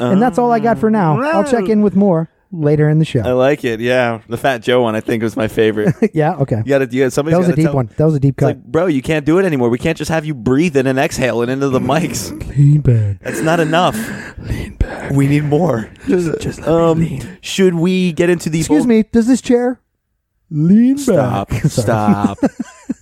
and 0.01 0.23
that's 0.23 0.39
all 0.39 0.51
I 0.53 0.61
got 0.61 0.79
for 0.79 0.91
now. 0.91 1.21
I'll 1.21 1.45
check 1.45 1.69
in 1.69 1.83
with 1.83 1.95
more 1.97 2.31
later 2.51 2.89
in 2.89 2.99
the 2.99 3.05
show. 3.05 3.21
I 3.21 3.33
like 3.33 3.65
it. 3.65 3.81
Yeah, 3.81 4.21
the 4.29 4.37
Fat 4.37 4.59
Joe 4.59 4.83
one 4.83 4.95
I 4.95 5.01
think 5.01 5.23
was 5.23 5.37
my 5.37 5.49
favorite. 5.49 5.95
yeah, 6.15 6.37
okay. 6.37 6.59
You 6.59 6.65
gotta, 6.65 6.89
you 6.91 7.03
gotta 7.03 7.11
somebody. 7.11 7.35
That 7.35 7.41
was 7.41 7.49
a 7.49 7.57
deep 7.57 7.73
one. 7.73 7.91
That 7.97 8.05
was 8.05 8.15
a 8.15 8.21
deep 8.21 8.37
cut. 8.37 8.47
like, 8.47 8.65
bro, 8.65 8.87
you 8.87 9.03
can't 9.03 9.25
do 9.25 9.39
it 9.39 9.45
anymore. 9.45 9.69
We 9.69 9.79
can't 9.79 9.99
just 9.99 10.11
have 10.11 10.25
you 10.25 10.35
breathing 10.35 10.87
and 10.87 10.99
exhaling 10.99 11.49
into 11.49 11.69
the 11.69 11.81
mics. 11.81 12.31
Lean 12.57 12.81
back. 12.81 13.21
That's 13.21 13.41
not 13.41 13.61
enough. 13.61 13.97
Lean 14.39 14.77
back. 14.77 15.13
We 15.13 15.27
need 15.27 15.45
more. 15.45 15.91
Just, 16.07 16.41
just 16.41 16.63
um, 16.67 17.21
should 17.41 17.75
we 17.75 18.13
get 18.13 18.31
into 18.31 18.51
the 18.51 18.61
Excuse 18.61 18.87
me, 18.87 19.03
does 19.05 19.27
this 19.27 19.41
chair 19.41 19.81
lean 20.51 20.99
Stop. 20.99 21.49
back? 21.51 21.63
Stop. 21.65 22.39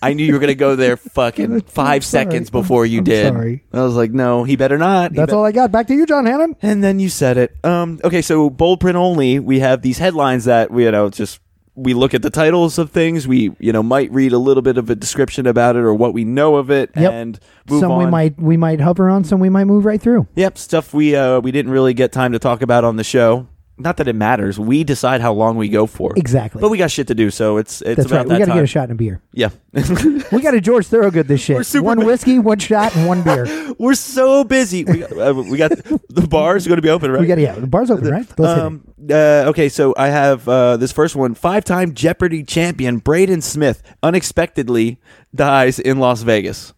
I 0.03 0.12
knew 0.12 0.24
you 0.24 0.32
were 0.34 0.38
gonna 0.38 0.55
go 0.55 0.76
there 0.76 0.97
fucking 0.97 1.62
five 1.62 2.05
seconds 2.05 2.51
before 2.51 2.84
you 2.86 2.99
I'm 2.99 3.05
did. 3.05 3.32
sorry. 3.32 3.64
I 3.72 3.82
was 3.82 3.94
like, 3.94 4.12
no, 4.12 4.44
he 4.44 4.57
better 4.57 4.78
not. 4.78 5.12
He 5.12 5.16
That's 5.16 5.30
bet- 5.30 5.36
all 5.36 5.44
I 5.44 5.53
got. 5.53 5.72
Back 5.72 5.86
to 5.88 5.94
you, 5.94 6.07
John 6.07 6.26
Hannon. 6.26 6.57
And 6.62 6.82
then 6.84 6.99
you 6.99 7.09
said 7.09 7.36
it. 7.38 7.57
Um, 7.64 8.01
okay, 8.05 8.22
so 8.22 8.51
bold 8.51 8.80
print 8.80 8.97
only. 8.97 9.38
We 9.38 9.61
have 9.61 9.82
these 9.82 9.99
headlines 9.99 10.44
that 10.44 10.70
we, 10.70 10.84
you 10.84 10.90
know, 10.90 11.09
just 11.09 11.40
we 11.74 11.92
look 11.92 12.14
at 12.14 12.22
the 12.22 12.30
titles 12.30 12.78
of 12.78 12.90
things. 12.90 13.28
We, 13.28 13.55
you 13.59 13.72
know, 13.72 13.82
might 13.82 14.11
read 14.11 14.32
a 14.32 14.38
little 14.38 14.62
bit 14.62 14.78
of 14.78 14.88
a 14.90 14.94
description 14.94 15.47
about 15.47 15.76
it 15.76 15.80
or 15.82 15.92
what 15.94 16.14
we 16.14 16.24
know 16.24 16.57
of 16.57 16.70
it, 16.70 16.90
Yep. 16.97 17.12
and 17.12 17.38
move 17.68 17.80
some 17.80 17.92
on. 17.92 17.99
we 17.99 18.07
might 18.11 18.38
we 18.40 18.57
might 18.57 18.80
hover 18.80 19.09
on, 19.11 19.24
some 19.24 19.40
we 19.40 19.51
might 19.51 19.64
move 19.66 19.84
right 19.84 20.01
through. 20.01 20.26
Yep, 20.36 20.57
stuff 20.59 20.94
we 20.94 21.14
uh 21.16 21.40
we 21.40 21.53
didn't 21.53 21.70
really 21.72 21.94
get 21.94 22.12
time 22.12 22.32
to 22.32 22.38
talk 22.38 22.62
about 22.62 22.84
on 22.84 22.97
the 22.97 23.05
show. 23.05 23.47
Not 23.79 23.99
that 23.99 24.09
it 24.09 24.14
matters. 24.16 24.59
We 24.59 24.85
decide 24.85 25.20
how 25.20 25.35
long 25.35 25.57
we 25.57 25.68
go 25.68 25.87
for. 25.87 26.14
Exactly. 26.16 26.61
But 26.62 26.70
we 26.70 26.79
got 26.79 26.91
shit 26.91 27.09
to 27.09 27.14
do, 27.14 27.31
so 27.31 27.59
it's 27.59 27.83
it's 27.83 27.97
That's 27.97 28.07
about 28.07 28.16
right. 28.16 28.27
We 28.27 28.33
got 28.39 28.39
to 28.39 28.47
time. 28.47 28.57
get 28.57 28.64
a 28.64 28.66
shot 28.66 28.83
and 28.85 28.93
a 28.93 28.95
beer. 28.95 29.20
Yeah. 29.33 29.51
We 30.33 30.41
got 30.43 30.55
a 30.55 30.61
George 30.61 30.87
Thorogood 30.87 31.29
this 31.29 31.41
shit. 31.41 31.64
super 31.66 31.85
One 31.85 32.05
whiskey, 32.05 32.39
one 32.39 32.59
shot, 32.59 32.97
and 32.97 33.07
one 33.07 33.22
beer. 33.22 33.47
We're 33.79 33.95
so 33.95 34.43
busy. 34.45 34.85
We 34.85 34.99
got, 34.99 35.12
uh, 35.12 35.35
we 35.35 35.57
got 35.59 35.70
the 36.09 36.27
bars 36.29 36.66
going 36.66 36.77
to 36.77 36.83
be 36.83 36.89
open, 36.91 37.11
right? 37.12 37.20
We 37.20 37.27
got 37.27 37.39
yeah. 37.39 37.55
The 37.55 37.66
bar's 37.66 37.91
open, 37.91 38.09
right? 38.11 38.41
Um, 38.41 38.83
uh, 39.09 39.45
okay, 39.49 39.68
so 39.68 39.95
I 39.97 40.09
have 40.09 40.49
uh, 40.49 40.79
this 40.79 40.91
first 40.91 41.14
one. 41.14 41.35
Five-time 41.35 41.95
Jeopardy 41.95 42.43
champion 42.43 43.01
Brayden 43.01 43.43
Smith 43.43 43.83
unexpectedly 44.03 44.99
dies 45.35 45.79
in 45.79 45.99
Las 45.99 46.22
Vegas. 46.22 46.72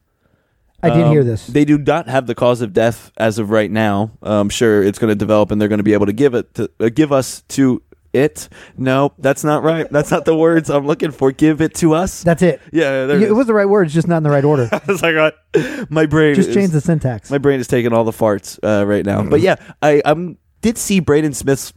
I 0.83 0.91
did 0.91 1.05
Um, 1.05 1.11
hear 1.13 1.25
this. 1.25 1.47
They 1.47 1.65
do 1.65 1.77
not 1.79 2.07
have 2.09 2.27
the 2.27 2.35
cause 2.35 2.61
of 2.61 2.73
death 2.73 3.11
as 3.17 3.39
of 3.39 3.51
right 3.51 3.71
now. 3.71 4.13
I'm 4.23 4.49
sure 4.49 4.83
it's 4.83 4.99
going 4.99 5.09
to 5.11 5.15
develop, 5.17 5.51
and 5.51 5.61
they're 5.61 5.69
going 5.69 5.79
to 5.81 5.85
be 5.85 5.93
able 5.93 6.07
to 6.07 6.13
give 6.13 6.35
it 6.35 6.55
to 6.55 6.71
uh, 6.81 6.89
give 6.95 7.11
us 7.13 7.43
to 7.49 7.83
it. 8.13 8.49
No, 8.77 9.13
that's 9.19 9.43
not 9.45 9.63
right. 9.65 9.87
That's 9.91 10.11
not 10.11 10.25
the 10.25 10.37
words 10.37 10.71
I'm 10.71 10.87
looking 10.87 11.11
for. 11.11 11.33
Give 11.33 11.61
it 11.61 11.75
to 11.77 11.95
us. 11.95 12.23
That's 12.23 12.43
it. 12.43 12.61
yeah, 12.73 13.07
there 13.07 13.17
it 13.19 13.25
it 13.25 13.33
was 13.33 13.47
the 13.49 13.55
right 13.55 13.69
words, 13.69 13.93
just 13.93 14.07
not 14.09 14.19
in 14.19 14.23
the 14.23 14.31
right 14.31 14.45
order. 14.45 14.69
I 14.73 14.81
was 14.87 15.03
like, 15.03 15.15
what? 15.17 15.91
my 15.91 16.07
brain 16.07 16.35
just 16.37 16.51
is- 16.51 16.55
change 16.55 16.71
the 16.71 16.81
syntax. 16.81 17.31
my 17.31 17.39
brain 17.39 17.59
is 17.61 17.67
taking 17.67 17.93
all 17.93 18.05
the 18.05 18.13
farts 18.13 18.59
uh, 18.63 18.87
right 18.87 19.05
now. 19.05 19.23
But 19.25 19.41
yeah, 19.41 19.57
I 19.83 20.01
I'm, 20.05 20.39
did 20.61 20.77
see 20.79 21.01
Brayden 21.01 21.35
Smith's 21.35 21.73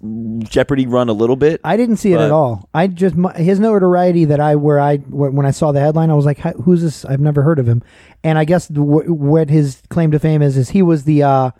Jeopardy 0.49 0.87
run 0.87 1.07
a 1.09 1.13
little 1.13 1.35
bit. 1.35 1.61
I 1.63 1.77
didn't 1.77 1.97
see 1.97 2.13
it 2.13 2.17
But- 2.17 2.25
at 2.25 2.31
all. 2.31 2.67
I 2.73 2.87
just 2.87 3.15
my, 3.15 3.31
his 3.33 3.59
notoriety 3.59 4.25
that 4.25 4.39
I 4.39 4.55
where 4.55 4.79
I 4.79 4.97
wh- 4.97 5.33
when 5.33 5.45
I 5.45 5.51
saw 5.51 5.71
the 5.71 5.79
headline, 5.79 6.09
I 6.09 6.15
was 6.15 6.25
like, 6.25 6.39
"Hi- 6.39 6.55
"Who's 6.63 6.81
this? 6.81 7.05
I've 7.05 7.19
never 7.19 7.43
heard 7.43 7.59
of 7.59 7.67
him." 7.67 7.83
And 8.23 8.37
I 8.37 8.43
guess 8.45 8.67
the, 8.67 8.81
wh- 8.81 9.09
what 9.09 9.49
his 9.49 9.81
claim 9.89 10.11
to 10.11 10.19
fame 10.19 10.41
is 10.41 10.57
is 10.57 10.69
he 10.71 10.81
was 10.81 11.03
the 11.03 11.21
uh, 11.23 11.51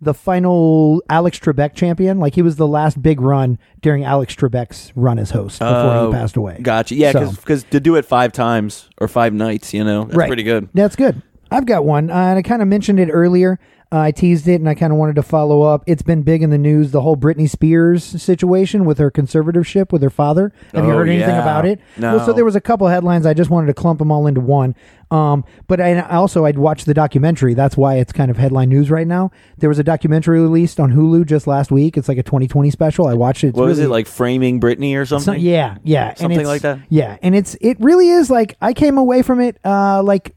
the 0.00 0.14
final 0.14 1.02
Alex 1.10 1.38
Trebek 1.40 1.74
champion. 1.74 2.20
Like 2.20 2.34
he 2.34 2.42
was 2.42 2.56
the 2.56 2.68
last 2.68 3.02
big 3.02 3.20
run 3.20 3.58
during 3.80 4.04
Alex 4.04 4.36
Trebek's 4.36 4.92
run 4.94 5.18
as 5.18 5.30
host 5.30 5.58
before 5.58 5.74
Oh, 5.74 6.06
he 6.12 6.16
passed 6.16 6.36
away. 6.36 6.58
Gotcha. 6.62 6.94
Yeah, 6.94 7.12
So- 7.12 7.30
because 7.32 7.64
to 7.64 7.80
do 7.80 7.96
it 7.96 8.04
five 8.04 8.32
times 8.32 8.88
or 9.00 9.08
five 9.08 9.32
nights, 9.32 9.72
you 9.74 9.82
know, 9.84 10.04
that's 10.04 10.28
pretty 10.28 10.44
good. 10.44 10.68
That's 10.74 10.94
good. 10.96 11.20
I've 11.50 11.66
got 11.66 11.84
one, 11.84 12.10
uh, 12.10 12.14
and 12.14 12.38
I 12.38 12.42
kind 12.42 12.62
of 12.62 12.68
mentioned 12.68 13.00
it 13.00 13.08
earlier. 13.10 13.58
Uh, 13.90 14.00
I 14.00 14.10
teased 14.10 14.46
it, 14.48 14.56
and 14.56 14.68
I 14.68 14.74
kind 14.74 14.92
of 14.92 14.98
wanted 14.98 15.16
to 15.16 15.22
follow 15.22 15.62
up. 15.62 15.82
It's 15.86 16.02
been 16.02 16.20
big 16.22 16.42
in 16.42 16.50
the 16.50 16.58
news, 16.58 16.90
the 16.90 17.00
whole 17.00 17.16
Britney 17.16 17.48
Spears 17.48 18.04
situation 18.04 18.84
with 18.84 18.98
her 18.98 19.10
conservatorship 19.10 19.92
with 19.92 20.02
her 20.02 20.10
father. 20.10 20.52
Have 20.74 20.84
you 20.84 20.92
Oh, 20.92 20.96
heard 20.98 21.08
anything 21.08 21.30
yeah. 21.30 21.40
about 21.40 21.64
it? 21.64 21.80
No. 21.96 22.16
Well, 22.16 22.26
so 22.26 22.34
there 22.34 22.44
was 22.44 22.54
a 22.54 22.60
couple 22.60 22.86
headlines. 22.88 23.24
I 23.24 23.32
just 23.32 23.48
wanted 23.48 23.68
to 23.68 23.72
clump 23.72 23.98
them 23.98 24.12
all 24.12 24.26
into 24.26 24.42
one. 24.42 24.74
Um, 25.10 25.42
but 25.68 25.80
I 25.80 25.94
I 26.00 26.16
also 26.16 26.44
I'd 26.44 26.58
watched 26.58 26.84
the 26.84 26.92
documentary. 26.92 27.54
That's 27.54 27.78
why 27.78 27.94
it's 27.94 28.12
kind 28.12 28.30
of 28.30 28.36
headline 28.36 28.68
news 28.68 28.90
right 28.90 29.06
now. 29.06 29.30
There 29.56 29.70
was 29.70 29.78
a 29.78 29.84
documentary 29.84 30.38
released 30.42 30.78
on 30.78 30.92
Hulu 30.92 31.24
just 31.24 31.46
last 31.46 31.72
week. 31.72 31.96
It's 31.96 32.08
like 32.10 32.18
a 32.18 32.22
2020 32.22 32.70
special. 32.70 33.06
I 33.06 33.14
watched 33.14 33.42
it. 33.42 33.48
It's 33.48 33.56
What 33.58 33.68
was 33.68 33.78
really- 33.78 33.86
it 33.88 33.90
like? 33.90 34.06
Framing 34.06 34.60
Britney 34.60 34.94
or 35.00 35.06
so- 35.06 35.18
something? 35.18 35.42
yeah, 35.42 35.76
yeah, 35.82 36.10
and 36.10 36.18
Something 36.18 36.40
it's- 36.40 36.46
like 36.46 36.60
that? 36.60 36.80
Yeah, 36.90 37.16
and 37.22 37.34
it's 37.34 37.56
it 37.62 37.78
really 37.80 38.10
is 38.10 38.28
like 38.28 38.54
I 38.60 38.74
came 38.74 38.98
away 38.98 39.22
from 39.22 39.40
it 39.40 39.56
uh 39.64 40.02
like 40.02 40.34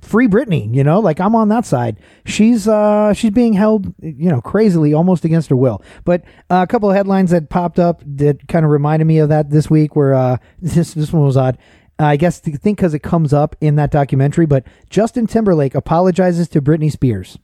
free 0.00 0.26
Britney, 0.26 0.74
you 0.74 0.82
know, 0.82 1.00
like 1.00 1.20
I'm 1.20 1.34
on 1.34 1.48
that 1.48 1.66
side. 1.66 1.98
She's 2.24 2.66
uh 2.66 3.12
she's 3.12 3.30
being 3.30 3.52
held, 3.52 3.92
you 4.00 4.30
know, 4.30 4.40
crazily 4.40 4.94
almost 4.94 5.24
against 5.24 5.50
her 5.50 5.56
will. 5.56 5.82
But 6.04 6.22
uh, 6.50 6.60
a 6.62 6.66
couple 6.66 6.88
of 6.90 6.96
headlines 6.96 7.30
that 7.30 7.50
popped 7.50 7.78
up 7.78 8.02
that 8.06 8.48
kind 8.48 8.64
of 8.64 8.70
reminded 8.70 9.04
me 9.04 9.18
of 9.18 9.28
that 9.28 9.50
this 9.50 9.68
week 9.68 9.94
were 9.94 10.14
uh 10.14 10.36
this 10.62 10.94
this 10.94 11.12
one 11.12 11.24
was 11.24 11.36
odd. 11.36 11.58
I 11.98 12.16
guess 12.16 12.40
to 12.40 12.56
think 12.56 12.78
because 12.78 12.94
it 12.94 13.00
comes 13.02 13.32
up 13.32 13.54
in 13.60 13.76
that 13.76 13.90
documentary, 13.90 14.46
but 14.46 14.64
Justin 14.90 15.26
Timberlake 15.26 15.74
apologizes 15.74 16.48
to 16.48 16.62
Britney 16.62 16.90
Spears 16.90 17.38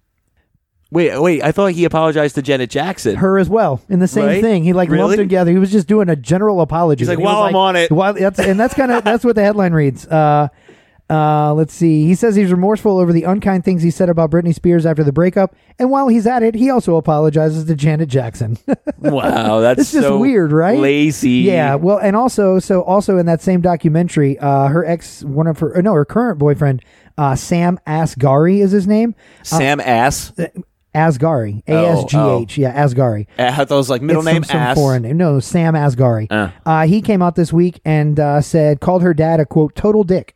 Wait, 0.91 1.21
wait. 1.21 1.45
I 1.45 1.53
thought 1.53 1.73
he 1.73 1.85
apologized 1.85 2.37
to 2.37 2.43
Janet 2.43 2.71
Jackson. 2.71 3.17
Her 3.17 3.39
as 3.39 3.51
well 3.51 3.83
in 3.91 3.99
the 3.99 4.09
same 4.09 4.25
Right? 4.25 4.41
thing. 4.43 4.65
He 4.65 4.73
like 4.73 4.89
Really? 4.89 5.03
lumped 5.03 5.19
together. 5.19 5.51
He 5.51 5.59
was 5.59 5.71
just 5.71 5.87
doing 5.87 6.09
a 6.09 6.17
general 6.17 6.63
apology. 6.63 7.03
He's 7.03 7.11
like, 7.11 7.19
"While 7.19 7.43
I'm 7.43 7.55
on 7.57 7.77
it." 7.77 7.93
While, 7.93 8.15
that's, 8.15 8.39
and 8.39 8.59
that's 8.59 8.73
kind 8.73 8.91
of 8.91 9.05
that's 9.05 9.23
what 9.23 9.35
the 9.37 9.43
headline 9.43 9.75
reads. 9.75 10.07
Uh, 10.07 10.49
uh, 11.11 11.55
let's 11.55 11.73
see. 11.73 12.05
He 12.07 12.15
says 12.15 12.37
he's 12.37 12.51
remorseful 12.53 12.99
over 12.99 13.13
the 13.13 13.25
unkind 13.25 13.65
things 13.65 13.83
he 13.83 13.91
said 13.91 14.09
about 14.09 14.31
Britney 14.31 14.55
Spears 14.55 14.85
after 14.87 15.03
the 15.03 15.13
breakup, 15.13 15.55
and 15.79 15.91
while 15.91 16.09
he's 16.09 16.27
at 16.27 16.43
it, 16.43 16.55
he 16.55 16.71
also 16.71 16.97
apologizes 16.97 17.65
to 17.65 17.75
Janet 17.75 18.09
Jackson. 18.09 18.59
wow, 18.99 19.61
that's 19.61 19.81
it's 19.81 19.93
just 19.93 20.07
so 20.07 20.19
weird, 20.19 20.53
right? 20.53 20.79
Lazy. 20.79 21.31
Yeah. 21.31 21.77
Well, 21.77 21.99
and 21.99 22.15
also, 22.17 22.59
so 22.59 22.83
also 22.83 23.19
in 23.19 23.27
that 23.27 23.41
same 23.41 23.61
documentary, 23.61 24.39
uh, 24.39 24.67
her 24.69 24.85
ex, 24.85 25.23
one 25.25 25.47
of 25.47 25.59
her, 25.61 25.77
uh, 25.77 25.81
no, 25.81 25.95
her 25.95 26.05
current 26.05 26.39
boyfriend, 26.39 26.83
uh, 27.17 27.35
Sam 27.37 27.79
Asghari 27.87 28.61
is 28.61 28.71
his 28.71 28.87
name. 28.87 29.15
Sam 29.43 29.81
Ass. 29.81 30.33
Asghari, 30.95 31.63
A 31.69 31.73
Oh, 31.75 32.03
S 32.03 32.05
G 32.11 32.19
H, 32.19 32.59
yeah, 32.59 32.85
Asghari. 32.85 33.27
I 33.39 33.53
thought 33.53 33.71
it 33.71 33.75
was 33.77 33.91
like 33.91 34.03
middle 34.03 34.23
It's 34.23 34.33
name 34.33 34.43
some, 34.43 34.53
some 34.55 34.61
Ass. 34.61 34.77
foreign 34.77 35.03
name. 35.03 35.17
No, 35.17 35.39
Sam 35.39 35.75
Asghari. 35.75 36.27
Uh. 36.31 36.51
Uh, 36.67 36.87
he 36.87 37.03
came 37.03 37.23
out 37.23 37.35
this 37.37 37.53
week 37.53 37.81
and 37.85 38.19
uh, 38.19 38.41
said 38.41 38.81
called 38.81 39.03
her 39.03 39.15
dad 39.15 39.39
a 39.39 39.47
quote 39.47 39.75
total 39.75 40.03
dick, 40.03 40.35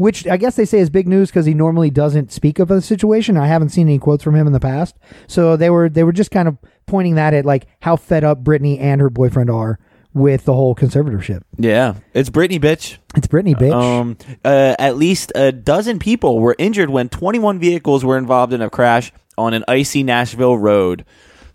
which 0.00 0.26
I 0.26 0.38
guess 0.38 0.56
they 0.56 0.64
say 0.64 0.78
is 0.78 0.88
big 0.88 1.06
news 1.06 1.28
because 1.28 1.44
he 1.44 1.52
normally 1.52 1.90
doesn't 1.90 2.32
speak 2.32 2.58
of 2.58 2.68
the 2.68 2.80
situation. 2.80 3.36
I 3.36 3.46
haven't 3.48 3.68
seen 3.68 3.86
any 3.86 3.98
quotes 3.98 4.24
from 4.24 4.34
him 4.34 4.46
in 4.46 4.54
the 4.54 4.58
past, 4.58 4.96
so 5.26 5.58
they 5.58 5.68
were 5.68 5.90
they 5.90 6.04
were 6.04 6.12
just 6.12 6.30
kind 6.30 6.48
of 6.48 6.56
pointing 6.86 7.16
that 7.16 7.34
at 7.34 7.44
like 7.44 7.66
how 7.80 7.96
fed 7.96 8.24
up 8.24 8.42
Britney 8.42 8.80
and 8.80 9.02
her 9.02 9.10
boyfriend 9.10 9.50
are 9.50 9.78
with 10.14 10.46
the 10.46 10.54
whole 10.54 10.74
conservatorship. 10.74 11.42
Yeah, 11.58 11.96
it's 12.14 12.30
Britney, 12.30 12.58
bitch. 12.58 12.96
It's 13.14 13.26
Britney, 13.26 13.54
bitch. 13.54 13.74
Um, 13.74 14.16
uh, 14.42 14.74
at 14.78 14.96
least 14.96 15.32
a 15.34 15.52
dozen 15.52 15.98
people 15.98 16.40
were 16.40 16.56
injured 16.58 16.88
when 16.88 17.10
21 17.10 17.58
vehicles 17.58 18.02
were 18.02 18.16
involved 18.16 18.54
in 18.54 18.62
a 18.62 18.70
crash 18.70 19.12
on 19.36 19.52
an 19.52 19.64
icy 19.68 20.02
Nashville 20.02 20.56
road. 20.56 21.04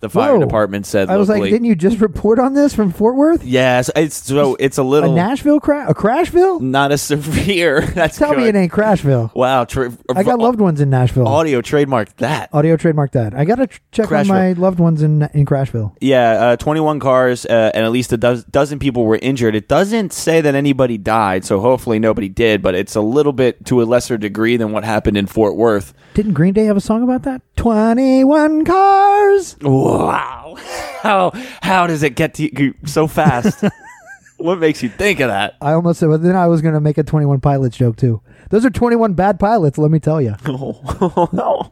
The 0.05 0.09
fire 0.09 0.33
Whoa. 0.35 0.39
department 0.39 0.85
said. 0.85 1.09
I 1.09 1.17
was 1.17 1.29
like, 1.29 1.41
didn't 1.41 1.63
you 1.65 1.73
just 1.73 1.99
report 1.99 2.37
on 2.37 2.53
this 2.53 2.75
from 2.75 2.91
Fort 2.91 3.15
Worth? 3.15 3.43
Yes, 3.43 3.89
it's 3.95 4.15
so 4.23 4.55
it's 4.59 4.77
a 4.77 4.83
A 4.83 4.83
little 4.83 5.13
Nashville 5.15 5.59
crash? 5.59 5.89
A 5.89 5.95
Crashville? 5.95 6.61
not 6.61 6.91
as 6.91 7.01
severe. 7.01 7.81
That's 7.95 8.19
Tell 8.19 8.31
me 8.35 8.43
good. 8.43 8.55
it 8.55 8.57
ain't 8.59 8.71
Crashville. 8.71 9.33
Wow, 9.33 9.65
tra- 9.65 9.91
I 10.15 10.21
got 10.21 10.37
loved 10.37 10.59
ones 10.59 10.79
in 10.79 10.91
Nashville. 10.91 11.27
audio 11.27 11.59
trademark 11.61 12.15
that. 12.17 12.49
Audio 12.53 12.77
trademark 12.77 13.13
that. 13.13 13.33
I 13.33 13.45
got 13.45 13.55
to 13.55 13.65
tr- 13.65 13.79
check 13.91 14.11
on 14.11 14.27
my 14.27 14.51
loved 14.53 14.77
ones 14.79 15.01
in 15.01 15.23
in 15.33 15.47
Crashville. 15.47 15.95
Yeah, 15.99 16.49
uh, 16.51 16.55
21 16.57 16.99
cars 16.99 17.47
uh, 17.47 17.71
and 17.73 17.83
at 17.83 17.91
least 17.91 18.13
a 18.13 18.17
doz- 18.17 18.43
dozen 18.43 18.77
people 18.77 19.05
were 19.05 19.17
injured. 19.19 19.55
It 19.55 19.67
doesn't 19.67 20.13
say 20.13 20.39
that 20.41 20.53
anybody 20.53 20.99
died, 20.99 21.45
so 21.45 21.59
hopefully 21.59 21.97
nobody 21.97 22.29
did, 22.29 22.61
but 22.61 22.75
it's 22.75 22.93
a 22.95 23.01
little 23.01 23.33
bit 23.33 23.65
to 23.65 23.81
a 23.81 23.85
lesser 23.85 24.19
degree 24.19 24.55
than 24.55 24.71
what 24.71 24.83
happened 24.83 25.17
in 25.17 25.25
Fort 25.25 25.55
Worth. 25.55 25.95
Didn't 26.13 26.33
Green 26.33 26.53
Day 26.53 26.65
have 26.65 26.77
a 26.77 26.81
song 26.81 27.01
about 27.01 27.23
that? 27.23 27.41
21 27.55 28.65
cars. 28.65 29.55
Wow. 29.97 30.57
How 31.05 31.31
how 31.61 31.85
does 31.85 32.01
it 32.01 32.15
get 32.15 32.33
to 32.35 32.63
you 32.63 32.73
so 32.85 33.05
fast? 33.05 33.63
what 34.37 34.57
makes 34.57 34.81
you 34.81 34.89
think 34.89 35.19
of 35.19 35.27
that? 35.27 35.55
I 35.61 35.73
almost 35.73 35.99
said, 35.99 36.09
but 36.09 36.23
then 36.23 36.35
I 36.35 36.47
was 36.47 36.63
going 36.63 36.73
to 36.73 36.79
make 36.79 36.97
a 36.97 37.03
21 37.03 37.41
pilots 37.41 37.77
joke 37.77 37.95
too. 37.95 38.21
Those 38.49 38.65
are 38.65 38.71
21 38.71 39.13
bad 39.13 39.39
pilots, 39.39 39.77
let 39.77 39.91
me 39.91 39.99
tell 39.99 40.19
you. 40.19 40.35
no. 40.47 41.71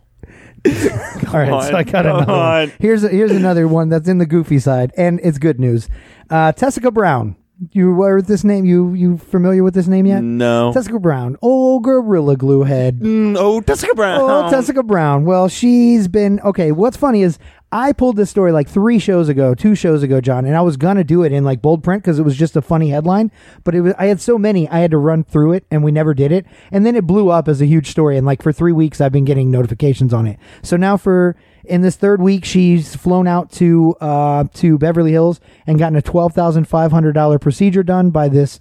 All 0.65 1.39
right, 1.39 1.63
so 1.67 1.75
I 1.75 1.83
got 1.83 2.05
another 2.05 2.31
one. 2.31 2.39
on. 2.39 2.71
Here's 2.79 3.01
here's 3.01 3.31
another 3.31 3.67
one 3.67 3.89
that's 3.89 4.07
in 4.07 4.19
the 4.19 4.27
goofy 4.27 4.59
side, 4.59 4.93
and 4.95 5.19
it's 5.23 5.39
good 5.39 5.59
news. 5.59 5.89
Uh, 6.29 6.51
Tessica 6.51 6.91
Brown. 6.91 7.35
You 7.71 7.93
were 7.93 8.17
with 8.17 8.27
this 8.27 8.43
name? 8.43 8.65
You 8.65 8.93
you 8.93 9.17
familiar 9.17 9.63
with 9.63 9.73
this 9.73 9.87
name 9.87 10.05
yet? 10.05 10.23
No. 10.23 10.73
Tessica 10.73 10.99
Brown. 10.99 11.37
Oh, 11.41 11.79
gorilla 11.79 12.35
glue 12.35 12.63
head. 12.63 12.99
Mm, 12.99 13.35
oh, 13.37 13.61
Tessica 13.61 13.93
Brown. 13.95 14.21
Oh, 14.21 14.49
Tessica 14.49 14.83
Brown. 14.83 15.25
Well, 15.25 15.47
she's 15.47 16.07
been 16.07 16.39
okay. 16.41 16.71
What's 16.71 16.97
funny 16.97 17.23
is 17.23 17.37
I 17.73 17.91
pulled 17.91 18.17
this 18.17 18.29
story 18.29 18.51
like 18.51 18.69
three 18.69 18.99
shows 18.99 19.29
ago, 19.29 19.55
two 19.55 19.73
shows 19.73 20.03
ago, 20.03 20.21
John, 20.21 20.45
and 20.45 20.55
I 20.55 20.61
was 20.61 20.77
gonna 20.77 21.03
do 21.03 21.23
it 21.23 21.31
in 21.31 21.43
like 21.43 21.59
bold 21.59 21.83
print 21.83 22.03
because 22.03 22.19
it 22.19 22.23
was 22.23 22.37
just 22.37 22.55
a 22.55 22.61
funny 22.61 22.89
headline. 22.89 23.31
But 23.63 23.73
it 23.73 23.81
was 23.81 23.93
I 23.97 24.05
had 24.05 24.21
so 24.21 24.37
many, 24.37 24.69
I 24.69 24.77
had 24.77 24.91
to 24.91 24.99
run 24.99 25.23
through 25.23 25.53
it, 25.53 25.65
and 25.71 25.83
we 25.83 25.91
never 25.91 26.13
did 26.13 26.31
it. 26.31 26.45
And 26.71 26.85
then 26.85 26.95
it 26.95 27.07
blew 27.07 27.29
up 27.29 27.47
as 27.47 27.61
a 27.61 27.65
huge 27.65 27.89
story, 27.89 28.15
and 28.15 28.27
like 28.27 28.43
for 28.43 28.53
three 28.53 28.71
weeks, 28.71 29.01
I've 29.01 29.11
been 29.11 29.25
getting 29.25 29.49
notifications 29.49 30.13
on 30.13 30.27
it. 30.27 30.37
So 30.61 30.77
now 30.77 30.97
for 30.97 31.35
in 31.63 31.81
this 31.81 31.95
third 31.95 32.21
week, 32.21 32.45
she's 32.45 32.95
flown 32.95 33.25
out 33.25 33.51
to 33.53 33.95
uh, 33.99 34.43
to 34.53 34.77
Beverly 34.77 35.11
Hills 35.11 35.39
and 35.65 35.79
gotten 35.79 35.97
a 35.97 36.01
twelve 36.03 36.33
thousand 36.33 36.67
five 36.67 36.91
hundred 36.91 37.13
dollar 37.13 37.39
procedure 37.39 37.81
done 37.81 38.11
by 38.11 38.29
this 38.29 38.59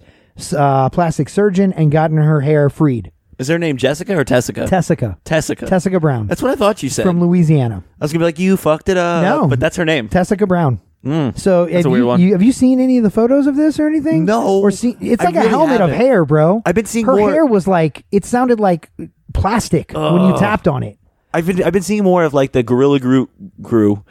uh, 0.57 0.89
plastic 0.89 1.29
surgeon 1.29 1.71
and 1.73 1.91
gotten 1.91 2.17
her 2.17 2.41
hair 2.41 2.67
freed. 2.67 3.12
Is 3.39 3.47
her 3.47 3.57
name 3.59 3.77
Jessica 3.77 4.17
or 4.17 4.23
Tessica? 4.23 4.67
Tessica. 4.67 5.17
Tessica. 5.25 5.65
Tessica 5.65 5.99
Brown. 5.99 6.27
That's 6.27 6.41
what 6.41 6.51
I 6.51 6.55
thought 6.55 6.83
you 6.83 6.89
said. 6.89 7.05
from 7.05 7.19
Louisiana. 7.19 7.83
I 7.99 8.03
was 8.03 8.11
gonna 8.13 8.21
be 8.21 8.25
like, 8.25 8.39
you 8.39 8.57
fucked 8.57 8.89
it 8.89 8.97
up. 8.97 9.23
No. 9.23 9.47
but 9.47 9.59
that's 9.59 9.75
her 9.77 9.85
name. 9.85 10.09
Tessica 10.09 10.45
Brown. 10.47 10.79
Mm. 11.05 11.37
So 11.37 11.67
have 11.67 11.85
a 11.85 11.89
weird 11.89 11.99
you, 12.01 12.07
one. 12.07 12.21
you- 12.21 12.31
have 12.31 12.41
you 12.41 12.53
seen 12.53 12.79
any 12.79 12.97
of 12.97 13.03
the 13.03 13.09
photos 13.09 13.45
of 13.45 13.55
this 13.57 13.77
or 13.79 13.87
anything? 13.87 14.23
No. 14.23 14.59
Or 14.61 14.71
see, 14.71 14.95
it's 15.01 15.21
I 15.21 15.25
like 15.25 15.35
a 15.35 15.39
really 15.39 15.49
helmet 15.49 15.81
of 15.81 15.89
haven't. 15.89 15.95
hair, 16.05 16.23
bro. 16.25 16.61
I've 16.65 16.75
been 16.75 16.85
seeing 16.85 17.05
her 17.05 17.15
more- 17.17 17.31
hair 17.31 17.45
was 17.45 17.67
like 17.67 18.05
it 18.11 18.23
sounded 18.23 18.59
like 18.59 18.89
plastic 19.33 19.91
when 19.93 20.21
you 20.29 20.37
tapped 20.37 20.67
on 20.67 20.83
it. 20.83 20.97
I've 21.33 21.47
been 21.47 21.63
I've 21.63 21.73
been 21.73 21.81
seeing 21.83 22.03
more 22.03 22.23
of 22.23 22.33
like 22.33 22.51
the 22.51 22.61
Gorilla 22.63 22.99
Glue, 22.99 23.27
Glue, 23.61 24.03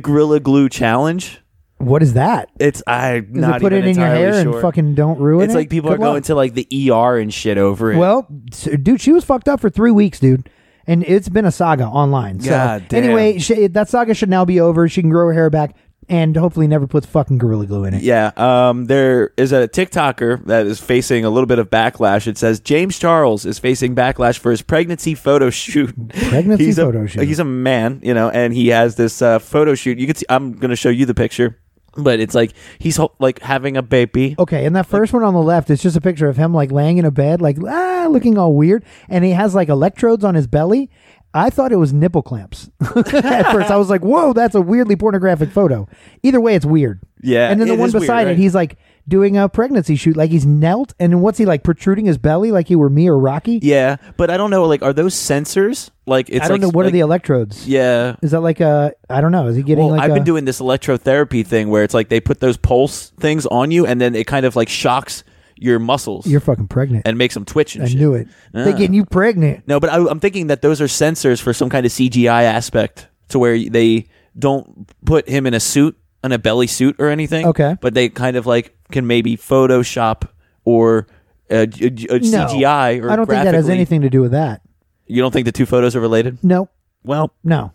Gorilla 0.00 0.40
Glue 0.40 0.68
challenge. 0.68 1.40
What 1.80 2.02
is 2.02 2.12
that? 2.12 2.50
It's 2.60 2.82
I 2.86 3.16
Is 3.16 3.24
not 3.30 3.56
it 3.56 3.62
put 3.62 3.72
even 3.72 3.84
it 3.84 3.90
in 3.92 3.96
your 3.96 4.06
entirely 4.06 4.22
hair 4.34 4.42
sure. 4.42 4.52
and 4.52 4.62
fucking 4.62 4.94
don't 4.94 5.18
ruin 5.18 5.42
it? 5.42 5.44
It's 5.46 5.54
like 5.54 5.70
people 5.70 5.90
Good 5.90 5.94
are 5.96 5.98
going 5.98 6.14
luck. 6.14 6.24
to 6.24 6.34
like 6.34 6.54
the 6.54 6.90
ER 6.92 7.18
and 7.18 7.32
shit 7.32 7.56
over 7.58 7.92
it. 7.92 7.96
Well, 7.96 8.26
s- 8.52 8.68
dude, 8.82 9.00
she 9.00 9.12
was 9.12 9.24
fucked 9.24 9.48
up 9.48 9.60
for 9.60 9.70
three 9.70 9.90
weeks, 9.90 10.20
dude. 10.20 10.48
And 10.86 11.04
it's 11.04 11.28
been 11.28 11.44
a 11.44 11.52
saga 11.52 11.84
online. 11.86 12.40
So 12.40 12.50
God 12.50 12.86
damn. 12.88 13.04
anyway, 13.04 13.38
that 13.68 13.88
saga 13.88 14.12
should 14.14 14.28
now 14.30 14.44
be 14.44 14.60
over. 14.60 14.88
She 14.88 15.00
can 15.00 15.10
grow 15.10 15.26
her 15.28 15.32
hair 15.32 15.48
back 15.48 15.74
and 16.08 16.36
hopefully 16.36 16.66
never 16.66 16.86
puts 16.88 17.06
fucking 17.06 17.38
gorilla 17.38 17.66
glue 17.66 17.84
in 17.84 17.94
it. 17.94 18.02
Yeah, 18.02 18.32
um, 18.36 18.86
there 18.86 19.30
is 19.36 19.52
a 19.52 19.68
TikToker 19.68 20.44
that 20.46 20.66
is 20.66 20.80
facing 20.80 21.24
a 21.24 21.30
little 21.30 21.46
bit 21.46 21.60
of 21.60 21.70
backlash. 21.70 22.26
It 22.26 22.36
says 22.36 22.58
James 22.60 22.98
Charles 22.98 23.46
is 23.46 23.58
facing 23.60 23.94
backlash 23.94 24.38
for 24.38 24.50
his 24.50 24.60
pregnancy 24.62 25.14
photo 25.14 25.48
shoot. 25.50 25.94
Pregnancy 26.28 26.64
he's 26.66 26.76
photo 26.76 27.04
a, 27.04 27.06
shoot. 27.08 27.22
He's 27.22 27.38
a 27.38 27.44
man, 27.44 28.00
you 28.02 28.12
know, 28.12 28.28
and 28.28 28.52
he 28.52 28.68
has 28.68 28.96
this 28.96 29.22
uh, 29.22 29.38
photo 29.38 29.74
shoot. 29.76 29.98
You 29.98 30.06
can 30.06 30.16
see. 30.16 30.26
I'm 30.28 30.52
going 30.54 30.70
to 30.70 30.76
show 30.76 30.88
you 30.88 31.06
the 31.06 31.14
picture, 31.14 31.58
but 31.96 32.20
it's 32.20 32.34
like 32.34 32.52
he's 32.78 32.96
ho- 32.96 33.14
like 33.18 33.40
having 33.40 33.76
a 33.76 33.82
baby. 33.82 34.34
Okay, 34.38 34.64
and 34.66 34.74
that 34.76 34.86
first 34.86 35.12
one 35.12 35.22
on 35.22 35.34
the 35.34 35.42
left 35.42 35.70
is 35.70 35.82
just 35.82 35.96
a 35.96 36.00
picture 36.00 36.28
of 36.28 36.36
him 36.36 36.52
like 36.54 36.70
laying 36.70 36.98
in 36.98 37.04
a 37.04 37.10
bed, 37.10 37.40
like 37.40 37.56
ah, 37.66 38.06
looking 38.10 38.38
all 38.38 38.54
weird, 38.54 38.84
and 39.08 39.24
he 39.24 39.32
has 39.32 39.54
like 39.54 39.68
electrodes 39.68 40.24
on 40.24 40.34
his 40.34 40.46
belly. 40.46 40.90
I 41.32 41.48
thought 41.48 41.70
it 41.70 41.76
was 41.76 41.92
nipple 41.92 42.22
clamps 42.22 42.70
at 42.96 43.52
first. 43.52 43.70
I 43.70 43.76
was 43.76 43.88
like, 43.88 44.02
"Whoa, 44.02 44.32
that's 44.32 44.54
a 44.56 44.60
weirdly 44.60 44.96
pornographic 44.96 45.50
photo." 45.50 45.88
Either 46.22 46.40
way, 46.40 46.56
it's 46.56 46.66
weird. 46.66 47.00
Yeah, 47.22 47.50
and 47.50 47.60
then 47.60 47.68
the 47.68 47.76
one 47.76 47.88
is 47.88 47.94
weird, 47.94 48.02
beside 48.02 48.26
right? 48.26 48.32
it, 48.32 48.38
he's 48.38 48.54
like 48.54 48.78
doing 49.10 49.36
a 49.36 49.48
pregnancy 49.48 49.96
shoot, 49.96 50.16
like 50.16 50.30
he's 50.30 50.46
knelt, 50.46 50.94
and 50.98 51.12
then 51.12 51.20
what's 51.20 51.36
he 51.36 51.44
like 51.44 51.62
protruding 51.62 52.06
his 52.06 52.16
belly, 52.16 52.50
like 52.50 52.68
he 52.68 52.76
were 52.76 52.88
me 52.88 53.08
or 53.08 53.18
Rocky? 53.18 53.58
Yeah, 53.62 53.96
but 54.16 54.30
I 54.30 54.38
don't 54.38 54.50
know. 54.50 54.64
Like, 54.64 54.82
are 54.82 54.94
those 54.94 55.14
sensors? 55.14 55.90
Like, 56.06 56.30
it's 56.30 56.44
I 56.44 56.48
don't 56.48 56.54
like, 56.54 56.60
know 56.62 56.70
what 56.70 56.86
are 56.86 56.90
the 56.90 57.00
electrodes. 57.00 57.68
Yeah. 57.68 58.16
Is 58.22 58.30
that 58.30 58.40
like 58.40 58.60
a? 58.60 58.94
I 59.10 59.20
don't 59.20 59.32
know. 59.32 59.48
Is 59.48 59.56
he 59.56 59.62
getting 59.62 59.84
Well, 59.84 59.96
like 59.96 60.02
I've 60.02 60.12
a, 60.12 60.14
been 60.14 60.24
doing 60.24 60.46
this 60.46 60.60
electrotherapy 60.60 61.46
thing 61.46 61.68
where 61.68 61.84
it's 61.84 61.92
like 61.94 62.08
they 62.08 62.20
put 62.20 62.40
those 62.40 62.56
pulse 62.56 63.10
things 63.20 63.44
on 63.46 63.70
you, 63.70 63.84
and 63.84 64.00
then 64.00 64.14
it 64.14 64.26
kind 64.26 64.46
of 64.46 64.56
like 64.56 64.68
shocks 64.70 65.24
your 65.56 65.78
muscles 65.78 66.26
You're 66.26 66.40
fucking 66.40 66.68
pregnant. 66.68 67.06
and 67.06 67.18
makes 67.18 67.34
them 67.34 67.44
twitch 67.44 67.74
and 67.74 67.84
I 67.84 67.88
shit. 67.88 67.98
knew 67.98 68.14
it. 68.14 68.28
Ah. 68.54 68.64
They 68.64 68.72
getting 68.72 68.94
you 68.94 69.04
pregnant. 69.04 69.68
No, 69.68 69.78
but 69.78 69.90
I, 69.90 69.98
I'm 70.08 70.18
thinking 70.18 70.46
that 70.46 70.62
those 70.62 70.80
are 70.80 70.86
sensors 70.86 71.38
for 71.38 71.52
some 71.52 71.68
kind 71.68 71.84
of 71.84 71.92
CGI 71.92 72.44
aspect 72.44 73.08
to 73.28 73.38
where 73.38 73.58
they 73.68 74.06
don't 74.38 74.88
put 75.04 75.28
him 75.28 75.46
in 75.46 75.52
a 75.52 75.60
suit, 75.60 75.98
in 76.24 76.32
a 76.32 76.38
belly 76.38 76.66
suit 76.66 76.96
or 76.98 77.08
anything. 77.08 77.46
Okay. 77.46 77.76
But 77.80 77.94
they 77.94 78.08
kind 78.08 78.36
of 78.36 78.46
like 78.46 78.76
can 78.90 79.06
maybe 79.06 79.36
Photoshop 79.36 80.28
or 80.64 81.06
uh, 81.50 81.54
a, 81.54 81.60
a- 81.62 82.16
a 82.16 82.18
No, 82.20 82.46
CGI 82.46 83.02
or 83.02 83.10
I 83.10 83.16
don't 83.16 83.26
think 83.26 83.42
that 83.44 83.54
has 83.54 83.64
graphically- 83.64 83.74
anything 83.74 84.00
to 84.02 84.10
do 84.10 84.20
with 84.20 84.32
that. 84.32 84.62
You 85.06 85.20
don't 85.22 85.32
think 85.32 85.44
the 85.46 85.52
two 85.52 85.66
photos 85.66 85.96
are 85.96 86.00
related? 86.00 86.38
No, 86.44 86.68
Well, 87.04 87.32
No. 87.42 87.72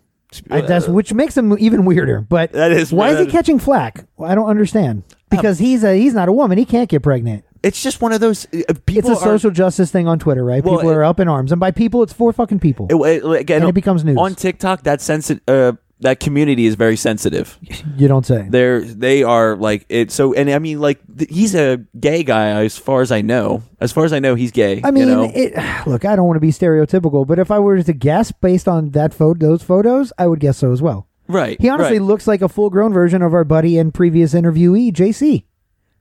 I, 0.50 0.60
that's 0.62 0.88
which 0.88 1.12
makes 1.14 1.36
him 1.36 1.56
even 1.58 1.84
weirder. 1.84 2.20
But 2.20 2.52
That 2.52 2.72
is- 2.72 2.92
why 2.92 3.10
is 3.10 3.16
that 3.16 3.22
he 3.22 3.26
is- 3.28 3.32
catching 3.32 3.58
flack? 3.58 4.06
Well, 4.16 4.30
I 4.30 4.34
don't 4.34 4.48
understand. 4.48 5.04
Because 5.30 5.58
he's 5.58 5.82
a 5.84 5.94
he's 5.98 6.14
not 6.14 6.28
a 6.28 6.32
woman. 6.32 6.56
He 6.58 6.64
can't 6.64 6.88
get 6.88 7.02
pregnant. 7.02 7.44
it's 7.62 7.82
just 7.82 8.00
one 8.00 8.12
of 8.12 8.20
those 8.20 8.44
uh, 8.54 8.74
It's 8.88 9.08
a 9.08 9.16
social 9.16 9.50
justice 9.50 9.90
thing 9.90 10.06
on 10.08 10.18
Twitter, 10.18 10.44
right? 10.44 10.62
Well, 10.64 10.76
people 10.76 10.90
it- 10.90 10.94
are 10.94 11.04
up 11.04 11.20
in 11.20 11.28
arms, 11.28 11.52
and 11.52 11.60
by 11.60 11.70
people, 11.72 12.02
it's 12.02 12.12
four 12.12 12.32
fucking 12.32 12.60
people. 12.60 12.86
It, 12.90 12.96
it, 13.22 13.24
again, 13.40 13.62
And 13.62 13.68
it 13.70 13.72
becomes 13.74 14.04
news. 14.04 14.16
on 14.18 14.34
TikTok. 14.34 14.82
That 14.84 15.00
sensi- 15.00 15.40
uh, 15.48 15.72
that 16.00 16.20
community 16.20 16.66
is 16.66 16.74
very 16.74 16.96
sensitive. 16.96 17.58
you 17.96 18.08
don't 18.08 18.26
say. 18.26 18.46
They're 18.48 18.80
they 18.82 19.22
are 19.22 19.56
like 19.56 19.86
it. 19.88 20.10
So 20.10 20.34
and 20.34 20.50
I 20.50 20.58
mean 20.58 20.80
like 20.80 21.00
th- 21.16 21.30
he's 21.30 21.54
a 21.54 21.84
gay 21.98 22.22
guy 22.22 22.64
as 22.64 22.76
far 22.76 23.00
as 23.00 23.10
I 23.10 23.22
know. 23.22 23.62
As 23.80 23.92
far 23.92 24.04
as 24.04 24.12
I 24.12 24.18
know, 24.18 24.34
he's 24.34 24.52
gay. 24.52 24.80
I 24.84 24.90
mean, 24.90 25.08
you 25.08 25.14
know? 25.14 25.32
it, 25.34 25.54
look, 25.86 26.04
I 26.04 26.16
don't 26.16 26.26
want 26.26 26.36
to 26.36 26.40
be 26.40 26.50
stereotypical, 26.50 27.26
but 27.26 27.38
if 27.38 27.50
I 27.50 27.58
were 27.58 27.82
to 27.82 27.92
guess 27.92 28.32
based 28.32 28.68
on 28.68 28.90
that 28.90 29.14
photo, 29.14 29.46
those 29.46 29.62
photos, 29.62 30.12
I 30.18 30.26
would 30.26 30.40
guess 30.40 30.58
so 30.58 30.72
as 30.72 30.82
well. 30.82 31.08
right? 31.28 31.60
He 31.60 31.68
honestly 31.68 31.98
right. 31.98 32.06
looks 32.06 32.26
like 32.26 32.42
a 32.42 32.48
full 32.48 32.70
grown 32.70 32.92
version 32.92 33.22
of 33.22 33.34
our 33.34 33.44
buddy 33.44 33.78
and 33.78 33.92
previous 33.92 34.34
interviewee, 34.34 34.92
JC. 34.92 35.44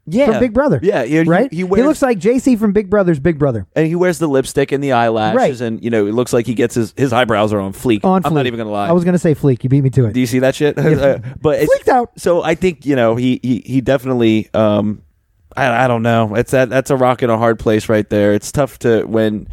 Yeah. 0.07 0.27
from 0.31 0.39
Big 0.39 0.53
Brother. 0.53 0.79
Yeah, 0.83 1.03
yeah, 1.03 1.23
he- 1.23 1.29
right. 1.29 1.51
he 1.53 1.63
wears- 1.63 1.85
looks 1.85 2.01
like 2.01 2.19
JC 2.19 2.55
from 2.57 2.73
Big 2.73 2.89
Brother's 2.89 3.19
Big 3.19 3.39
Brother. 3.39 3.65
and 3.75 3.87
he 3.87 3.95
wears 3.95 4.19
the 4.19 4.27
lipstick 4.27 4.71
and 4.71 4.83
the 4.83 4.91
eyelashes, 4.91 5.35
Right. 5.35 5.61
and 5.67 5.83
you 5.83 5.89
know, 5.89 6.05
it 6.07 6.13
looks 6.13 6.31
like 6.33 6.45
he 6.45 6.53
gets 6.53 6.75
his 6.75 6.93
his 6.95 7.11
eyebrows 7.13 7.51
are 7.53 7.59
on 7.59 7.73
fleek. 7.73 8.03
On 8.03 8.21
I'm 8.25 8.33
not 8.33 8.43
fleek. 8.43 8.47
even 8.47 8.57
gonna 8.59 8.71
lie. 8.71 8.87
I 8.87 8.91
was 8.91 9.03
gonna 9.03 9.17
say 9.17 9.33
fleek. 9.33 9.63
You 9.63 9.69
beat 9.69 9.81
me 9.83 9.89
to 9.91 10.05
it. 10.05 10.13
Do 10.13 10.19
you 10.19 10.27
see 10.27 10.39
that 10.39 10.55
shit? 10.55 10.77
Uh, 10.95 11.19
but 11.41 11.59
it's, 11.59 11.73
Freaked 11.73 11.89
out. 11.89 12.11
So 12.17 12.43
I 12.43 12.55
think 12.55 12.85
you 12.85 12.95
know 12.95 13.15
he 13.15 13.39
he 13.43 13.63
he 13.65 13.81
definitely. 13.81 14.49
Um, 14.53 15.01
I 15.57 15.85
I 15.85 15.87
don't 15.87 16.01
know. 16.03 16.35
It's 16.35 16.51
that 16.51 16.69
that's 16.69 16.89
a 16.89 16.95
rock 16.95 17.23
in 17.23 17.29
a 17.29 17.37
hard 17.37 17.59
place 17.59 17.89
right 17.89 18.09
there. 18.09 18.33
It's 18.33 18.51
tough 18.51 18.79
to 18.79 19.03
when, 19.05 19.47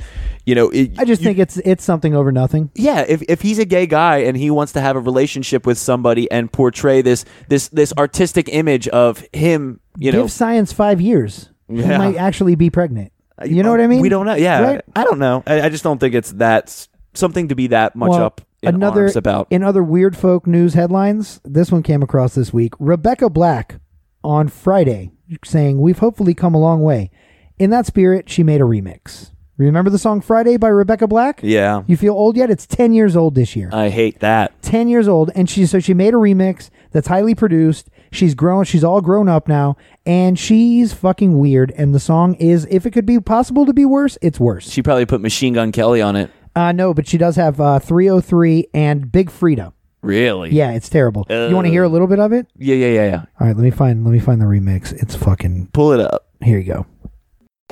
you 0.44 0.54
know. 0.54 0.70
It, 0.70 0.98
I 0.98 1.04
just 1.04 1.20
you- 1.22 1.26
think 1.26 1.38
it's 1.38 1.56
it's 1.58 1.84
something 1.84 2.14
over 2.14 2.32
nothing. 2.32 2.70
yeah, 2.74 3.04
if, 3.08 3.22
if 3.28 3.40
he's 3.42 3.58
a 3.58 3.64
gay 3.64 3.86
guy 3.86 4.18
and 4.18 4.36
he 4.36 4.50
wants 4.50 4.72
to 4.72 4.80
have 4.80 4.96
a 4.96 5.00
relationship 5.00 5.66
with 5.66 5.78
somebody 5.78 6.30
and 6.30 6.52
portray 6.52 7.02
this 7.02 7.24
this 7.48 7.68
this 7.68 7.92
artistic 7.98 8.48
image 8.48 8.88
of 8.88 9.24
him, 9.32 9.80
you 9.96 10.06
Give 10.10 10.14
know, 10.14 10.22
give 10.22 10.32
science 10.32 10.72
five 10.72 11.00
years. 11.00 11.48
Yeah. 11.68 11.96
might 11.98 12.16
actually 12.16 12.54
be 12.54 12.68
pregnant. 12.70 13.12
You 13.44 13.62
know 13.62 13.70
what 13.70 13.80
I 13.80 13.86
mean? 13.86 14.00
We 14.00 14.08
don't 14.08 14.26
know. 14.26 14.34
Yeah, 14.34 14.60
Right? 14.60 14.80
I 14.94 15.04
don't 15.04 15.18
know. 15.18 15.42
I, 15.46 15.62
I 15.62 15.68
just 15.68 15.82
don't 15.82 15.98
think 15.98 16.14
it's 16.14 16.32
that 16.32 16.86
something 17.14 17.48
to 17.48 17.54
be 17.54 17.68
that 17.68 17.96
much 17.96 18.10
Well, 18.10 18.22
up 18.24 18.40
in 18.62 18.74
another 18.74 19.10
about. 19.16 19.46
in 19.50 19.62
other 19.62 19.82
weird 19.82 20.16
folk 20.16 20.46
news 20.46 20.74
headlines. 20.74 21.40
This 21.44 21.72
one 21.72 21.82
came 21.82 22.02
across 22.02 22.34
this 22.34 22.52
week. 22.52 22.74
Rebecca 22.78 23.30
Black 23.30 23.80
on 24.22 24.48
Friday 24.48 25.10
saying, 25.44 25.80
"We've 25.80 25.98
hopefully 25.98 26.34
come 26.34 26.54
a 26.54 26.60
long 26.60 26.82
way." 26.82 27.10
In 27.58 27.70
that 27.70 27.86
spirit, 27.86 28.28
she 28.30 28.42
made 28.42 28.60
a 28.60 28.64
remix. 28.64 29.30
Remember 29.58 29.90
the 29.90 29.98
song 29.98 30.20
"Friday" 30.20 30.56
by 30.56 30.68
Rebecca 30.68 31.06
Black? 31.06 31.40
yeah, 31.42 31.82
You 31.86 31.96
feel 31.96 32.14
old 32.14 32.36
yet? 32.36 32.50
It's 32.50 32.66
ten 32.66 32.92
years 32.92 33.14
old 33.14 33.34
this 33.34 33.54
year. 33.54 33.68
I 33.72 33.90
hate 33.90 34.20
that. 34.20 34.60
10 34.62 34.88
years 34.88 35.06
old 35.06 35.30
and 35.34 35.48
she 35.50 35.66
so 35.66 35.78
she 35.78 35.92
made 35.94 36.14
a 36.14 36.16
remix 36.16 36.70
that's 36.92 37.08
highly 37.08 37.34
produced 37.34 37.90
she's 38.10 38.34
grown 38.34 38.64
she's 38.64 38.82
all 38.82 39.00
grown 39.02 39.28
up 39.28 39.46
now 39.48 39.76
and 40.06 40.38
she's 40.38 40.92
fucking 40.94 41.38
weird 41.38 41.70
and 41.76 41.94
the 41.94 42.00
song 42.00 42.34
is 42.36 42.66
if 42.70 42.86
it 42.86 42.90
could 42.92 43.04
be 43.04 43.20
possible 43.20 43.66
to 43.66 43.72
be 43.74 43.84
worse 43.84 44.16
it's 44.22 44.40
worse 44.40 44.70
She 44.70 44.80
probably 44.82 45.04
put 45.04 45.20
Machine 45.20 45.52
Gun 45.52 45.72
Kelly 45.72 46.00
on 46.00 46.16
it. 46.16 46.30
uh 46.56 46.72
no 46.72 46.94
but 46.94 47.06
she 47.06 47.18
does 47.18 47.36
have 47.36 47.60
uh 47.60 47.78
3OH!3 47.80 48.64
and 48.72 49.12
Big 49.12 49.30
Freedia 49.30 49.72
Really? 50.02 50.50
yeah 50.50 50.72
it's 50.72 50.88
terrible 50.88 51.26
you 51.30 51.54
want 51.54 51.66
to 51.66 51.70
hear 51.70 51.84
a 51.84 51.86
uh, 51.86 51.90
little 51.90 52.08
bit 52.08 52.18
of 52.18 52.32
it 52.32 52.46
Yeah, 52.58 52.74
yeah, 52.74 52.86
yeah, 52.88 53.04
yeah. 53.06 53.24
all 53.40 53.46
right 53.46 53.56
let 53.56 53.62
me 53.62 53.70
find 53.70 54.04
let 54.04 54.10
me 54.10 54.18
find 54.18 54.40
the 54.40 54.46
remix 54.46 54.92
it's 54.92 55.14
fucking 55.14 55.68
Pull 55.72 55.92
it 55.92 56.00
up. 56.00 56.26
here 56.42 56.58
you 56.58 56.64
go 56.64 56.86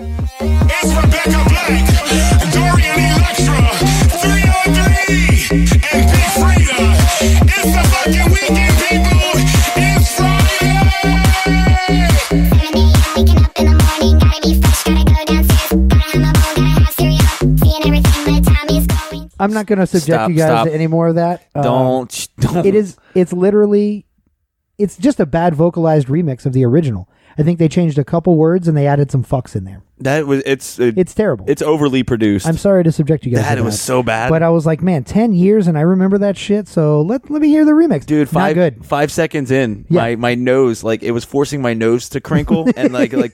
It's 0.02 0.94
Rebecca 0.96 1.44
Black, 1.50 1.84
Dorian 2.54 2.96
Electra, 3.12 3.60
3OH!3, 4.16 5.52
and 5.92 6.04
Big 6.08 6.28
Freedia. 6.40 6.88
It's 7.44 7.68
the 7.68 7.82
fucking 7.92 8.28
weekend, 8.32 8.74
people. 8.80 9.36
It's 9.76 10.08
Friday. 10.16 11.80
i'm 19.38 19.52
not 19.52 19.66
gonna 19.66 19.86
subject 19.86 20.04
Stop, 20.04 20.30
you 20.30 20.36
guys 20.36 20.46
stop. 20.48 20.66
to 20.66 20.74
any 20.74 20.86
more 20.86 21.08
of 21.08 21.14
that 21.16 21.46
Uh, 21.54 21.62
don't 21.62 22.28
don't. 22.38 22.66
it 22.66 22.74
is 22.74 22.96
it's 23.14 23.32
literally 23.32 24.06
it's 24.78 24.96
just 24.96 25.18
a 25.20 25.26
bad 25.26 25.54
vocalized 25.54 26.08
remix 26.08 26.44
of 26.46 26.52
the 26.52 26.64
original 26.64 27.08
i 27.38 27.42
think 27.42 27.58
they 27.58 27.68
changed 27.68 27.98
a 27.98 28.04
couple 28.04 28.36
words 28.36 28.68
and 28.68 28.76
they 28.76 28.86
added 28.86 29.10
some 29.10 29.24
fucks 29.24 29.56
in 29.56 29.64
there 29.64 29.82
that 30.00 30.26
was 30.26 30.42
it's 30.46 30.78
it, 30.78 30.98
it's 30.98 31.14
terrible 31.14 31.44
it's 31.48 31.62
overly 31.62 32.02
produced. 32.02 32.46
I'm 32.46 32.56
sorry 32.56 32.84
to 32.84 32.92
subject 32.92 33.24
you 33.26 33.32
guys 33.32 33.42
That 33.44 33.54
to 33.56 33.60
it 33.60 33.64
was 33.64 33.80
so 33.80 34.02
bad. 34.02 34.30
But 34.30 34.42
I 34.42 34.48
was 34.50 34.66
like, 34.66 34.82
man, 34.82 35.04
10 35.04 35.32
years 35.32 35.66
and 35.66 35.76
I 35.78 35.82
remember 35.82 36.18
that 36.18 36.36
shit. 36.36 36.68
So 36.68 37.02
let, 37.02 37.30
let 37.30 37.42
me 37.42 37.48
hear 37.48 37.64
the 37.64 37.72
remix. 37.72 38.06
Dude, 38.06 38.28
Not 38.32 38.40
five 38.40 38.54
good. 38.54 38.84
five 38.84 39.12
seconds 39.12 39.50
in, 39.50 39.86
Yeah. 39.88 40.00
my 40.00 40.16
my 40.16 40.34
nose 40.34 40.82
like 40.84 41.02
it 41.02 41.10
was 41.12 41.24
forcing 41.24 41.60
my 41.62 41.74
nose 41.74 42.08
to 42.10 42.20
crinkle, 42.20 42.68
and 42.76 42.92
like 42.92 43.12
like 43.12 43.32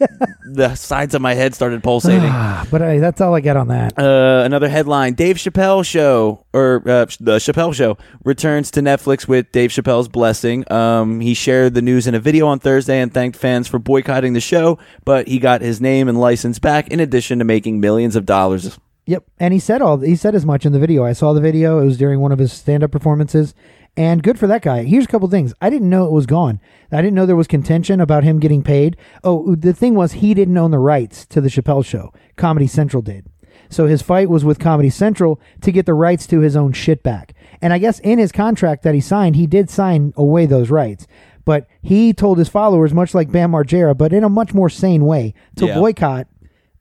the 0.52 0.74
sides 0.74 1.14
of 1.14 1.22
my 1.22 1.34
head 1.34 1.54
started 1.54 1.82
pulsating. 1.82 2.20
Ah, 2.24 2.66
but 2.70 2.82
I, 2.82 2.98
that's 2.98 3.20
all 3.20 3.34
I 3.34 3.40
got 3.40 3.56
on 3.56 3.68
that. 3.68 3.98
Uh, 3.98 4.42
another 4.44 4.68
headline: 4.68 5.14
Dave 5.14 5.36
Chappelle 5.36 5.84
show 5.84 6.44
or 6.52 6.82
uh, 6.86 7.06
the 7.20 7.36
Chappelle 7.38 7.74
show 7.74 7.96
returns 8.24 8.70
to 8.72 8.80
Netflix 8.80 9.28
with 9.28 9.50
Dave 9.52 9.70
Chappelle's 9.70 10.08
blessing. 10.08 10.70
Um, 10.72 11.20
he 11.20 11.34
shared 11.34 11.74
the 11.74 11.82
news 11.82 12.06
in 12.06 12.14
a 12.14 12.20
video 12.20 12.46
on 12.46 12.58
Thursday 12.58 13.00
and 13.00 13.12
thanked 13.12 13.36
fans 13.36 13.68
for 13.68 13.78
boycotting 13.78 14.32
the 14.32 14.40
show, 14.40 14.78
but 15.04 15.28
he 15.28 15.38
got 15.38 15.60
his 15.60 15.80
name 15.80 16.08
and 16.08 16.18
license 16.18 16.55
back 16.58 16.88
in 16.88 17.00
addition 17.00 17.38
to 17.38 17.44
making 17.44 17.80
millions 17.80 18.16
of 18.16 18.26
dollars. 18.26 18.78
Yep. 19.06 19.24
And 19.38 19.54
he 19.54 19.60
said 19.60 19.80
all 19.82 19.98
he 19.98 20.16
said 20.16 20.34
as 20.34 20.44
much 20.44 20.66
in 20.66 20.72
the 20.72 20.78
video. 20.80 21.04
I 21.04 21.12
saw 21.12 21.32
the 21.32 21.40
video. 21.40 21.80
It 21.80 21.84
was 21.84 21.96
during 21.96 22.20
one 22.20 22.32
of 22.32 22.38
his 22.38 22.52
stand 22.52 22.82
up 22.82 22.90
performances. 22.90 23.54
And 23.96 24.22
good 24.22 24.38
for 24.38 24.46
that 24.48 24.60
guy. 24.62 24.82
Here's 24.82 25.04
a 25.04 25.08
couple 25.08 25.28
things. 25.28 25.54
I 25.62 25.70
didn't 25.70 25.88
know 25.88 26.04
it 26.04 26.12
was 26.12 26.26
gone. 26.26 26.60
I 26.92 26.96
didn't 26.96 27.14
know 27.14 27.24
there 27.24 27.34
was 27.34 27.46
contention 27.46 28.00
about 28.00 28.24
him 28.24 28.40
getting 28.40 28.62
paid. 28.62 28.96
Oh, 29.24 29.54
the 29.54 29.72
thing 29.72 29.94
was 29.94 30.12
he 30.12 30.34
didn't 30.34 30.58
own 30.58 30.70
the 30.70 30.78
rights 30.78 31.24
to 31.26 31.40
the 31.40 31.48
Chappelle 31.48 31.84
show. 31.84 32.12
Comedy 32.36 32.66
Central 32.66 33.00
did. 33.00 33.26
So 33.70 33.86
his 33.86 34.02
fight 34.02 34.28
was 34.28 34.44
with 34.44 34.58
Comedy 34.58 34.90
Central 34.90 35.40
to 35.62 35.72
get 35.72 35.86
the 35.86 35.94
rights 35.94 36.26
to 36.28 36.40
his 36.40 36.56
own 36.56 36.72
shit 36.72 37.02
back. 37.02 37.32
And 37.62 37.72
I 37.72 37.78
guess 37.78 37.98
in 38.00 38.18
his 38.18 38.32
contract 38.32 38.82
that 38.82 38.94
he 38.94 39.00
signed, 39.00 39.34
he 39.36 39.46
did 39.46 39.70
sign 39.70 40.12
away 40.16 40.44
those 40.46 40.70
rights. 40.70 41.06
But 41.46 41.66
he 41.80 42.12
told 42.12 42.38
his 42.38 42.48
followers, 42.48 42.92
much 42.92 43.14
like 43.14 43.32
Bam 43.32 43.52
Margera, 43.52 43.96
but 43.96 44.12
in 44.12 44.24
a 44.24 44.28
much 44.28 44.52
more 44.52 44.68
sane 44.68 45.04
way, 45.06 45.32
to 45.56 45.66
Yeah. 45.66 45.74
boycott 45.78 46.26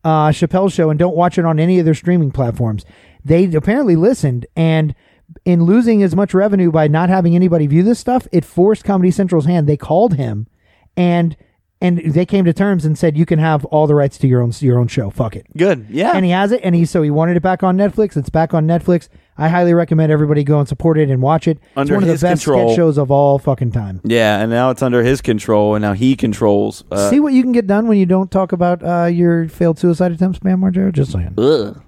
uh, 0.05 0.29
Chappelle's 0.29 0.73
show 0.73 0.89
and 0.89 0.99
don't 0.99 1.15
watch 1.15 1.37
it 1.37 1.45
on 1.45 1.59
any 1.59 1.79
of 1.79 1.85
their 1.85 1.95
streaming 1.95 2.31
platforms. 2.31 2.85
They 3.25 3.45
apparently 3.53 3.95
listened, 3.95 4.45
and 4.55 4.93
in 5.43 5.63
losing 5.63 6.03
as 6.03 6.15
much 6.15 6.35
revenue 6.35 6.71
by 6.71 6.87
not 6.87 7.09
having 7.09 7.35
anybody 7.35 7.65
view 7.65 7.81
this 7.81 7.99
stuff, 7.99 8.27
it 8.31 8.45
forced 8.45 8.83
Comedy 8.83 9.09
Central's 9.09 9.45
hand. 9.45 9.67
They 9.67 9.77
called 9.77 10.13
him, 10.13 10.47
and 10.95 11.35
and 11.81 11.97
they 11.99 12.25
came 12.25 12.45
to 12.45 12.53
terms 12.53 12.85
and 12.85 12.97
said 12.97 13.17
you 13.17 13.25
can 13.25 13.39
have 13.39 13.65
all 13.65 13.85
the 13.87 13.95
rights 13.95 14.17
to 14.19 14.27
your 14.27 14.41
own 14.41 14.51
your 14.59 14.79
own 14.79 14.87
show. 14.87 15.09
Fuck 15.09 15.35
it. 15.35 15.45
Good, 15.57 15.87
yeah. 15.89 16.11
And 16.15 16.23
he 16.25 16.31
has 16.31 16.51
it, 16.51 16.61
and 16.63 16.73
he 16.75 16.85
so 16.85 17.01
he 17.01 17.11
wanted 17.11 17.37
it 17.37 17.41
back 17.43 17.63
on 17.63 17.77
Netflix. 17.77 18.15
It's 18.17 18.29
back 18.29 18.53
on 18.53 18.65
Netflix. 18.65 19.09
I 19.37 19.49
highly 19.49 19.73
recommend 19.73 20.11
everybody 20.13 20.45
go 20.45 20.59
and 20.59 20.67
support 20.67 20.97
it 20.97 21.09
and 21.09 21.21
watch 21.21 21.47
it. 21.47 21.59
Under 21.75 21.93
it's 21.93 22.01
one 22.01 22.09
of 22.09 22.19
the 22.19 22.25
best 22.25 22.43
control. 22.45 22.69
sketch 22.69 22.75
shows 22.77 22.97
of 22.97 23.11
all 23.11 23.37
fucking 23.37 23.71
time. 23.73 23.99
yeah, 24.05 24.39
and 24.39 24.49
now 24.49 24.69
it's 24.69 24.81
under 24.81 25.03
his 25.03 25.19
control, 25.21 25.75
and 25.75 25.81
now 25.81 25.91
he 25.93 26.15
controls. 26.15 26.85
Uh, 26.89 27.09
See 27.09 27.19
what 27.19 27.33
you 27.33 27.43
can 27.43 27.51
get 27.51 27.67
done 27.67 27.87
when 27.87 27.97
you 27.97 28.05
don't 28.05 28.31
talk 28.31 28.53
about 28.53 28.81
uh, 28.81 29.05
your 29.07 29.49
failed 29.49 29.77
suicide 29.77 30.13
attempts, 30.13 30.39
Bam 30.39 30.61
Margera. 30.61 30.93
Just 30.93 31.11
saying. 31.11 31.33
ugh. 31.37 31.81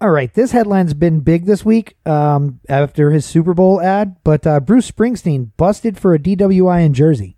All 0.00 0.10
right, 0.10 0.32
this 0.34 0.52
headline's 0.52 0.92
been 0.92 1.20
big 1.20 1.46
this 1.46 1.64
week 1.64 1.96
um, 2.04 2.60
after 2.68 3.10
his 3.10 3.24
Super 3.24 3.54
Bowl 3.54 3.80
ad, 3.80 4.16
but 4.22 4.46
uh, 4.46 4.60
Bruce 4.60 4.90
Springsteen 4.90 5.50
busted 5.56 5.96
for 5.98 6.12
a 6.14 6.18
DWI 6.18 6.84
in 6.84 6.92
Jersey. 6.92 7.36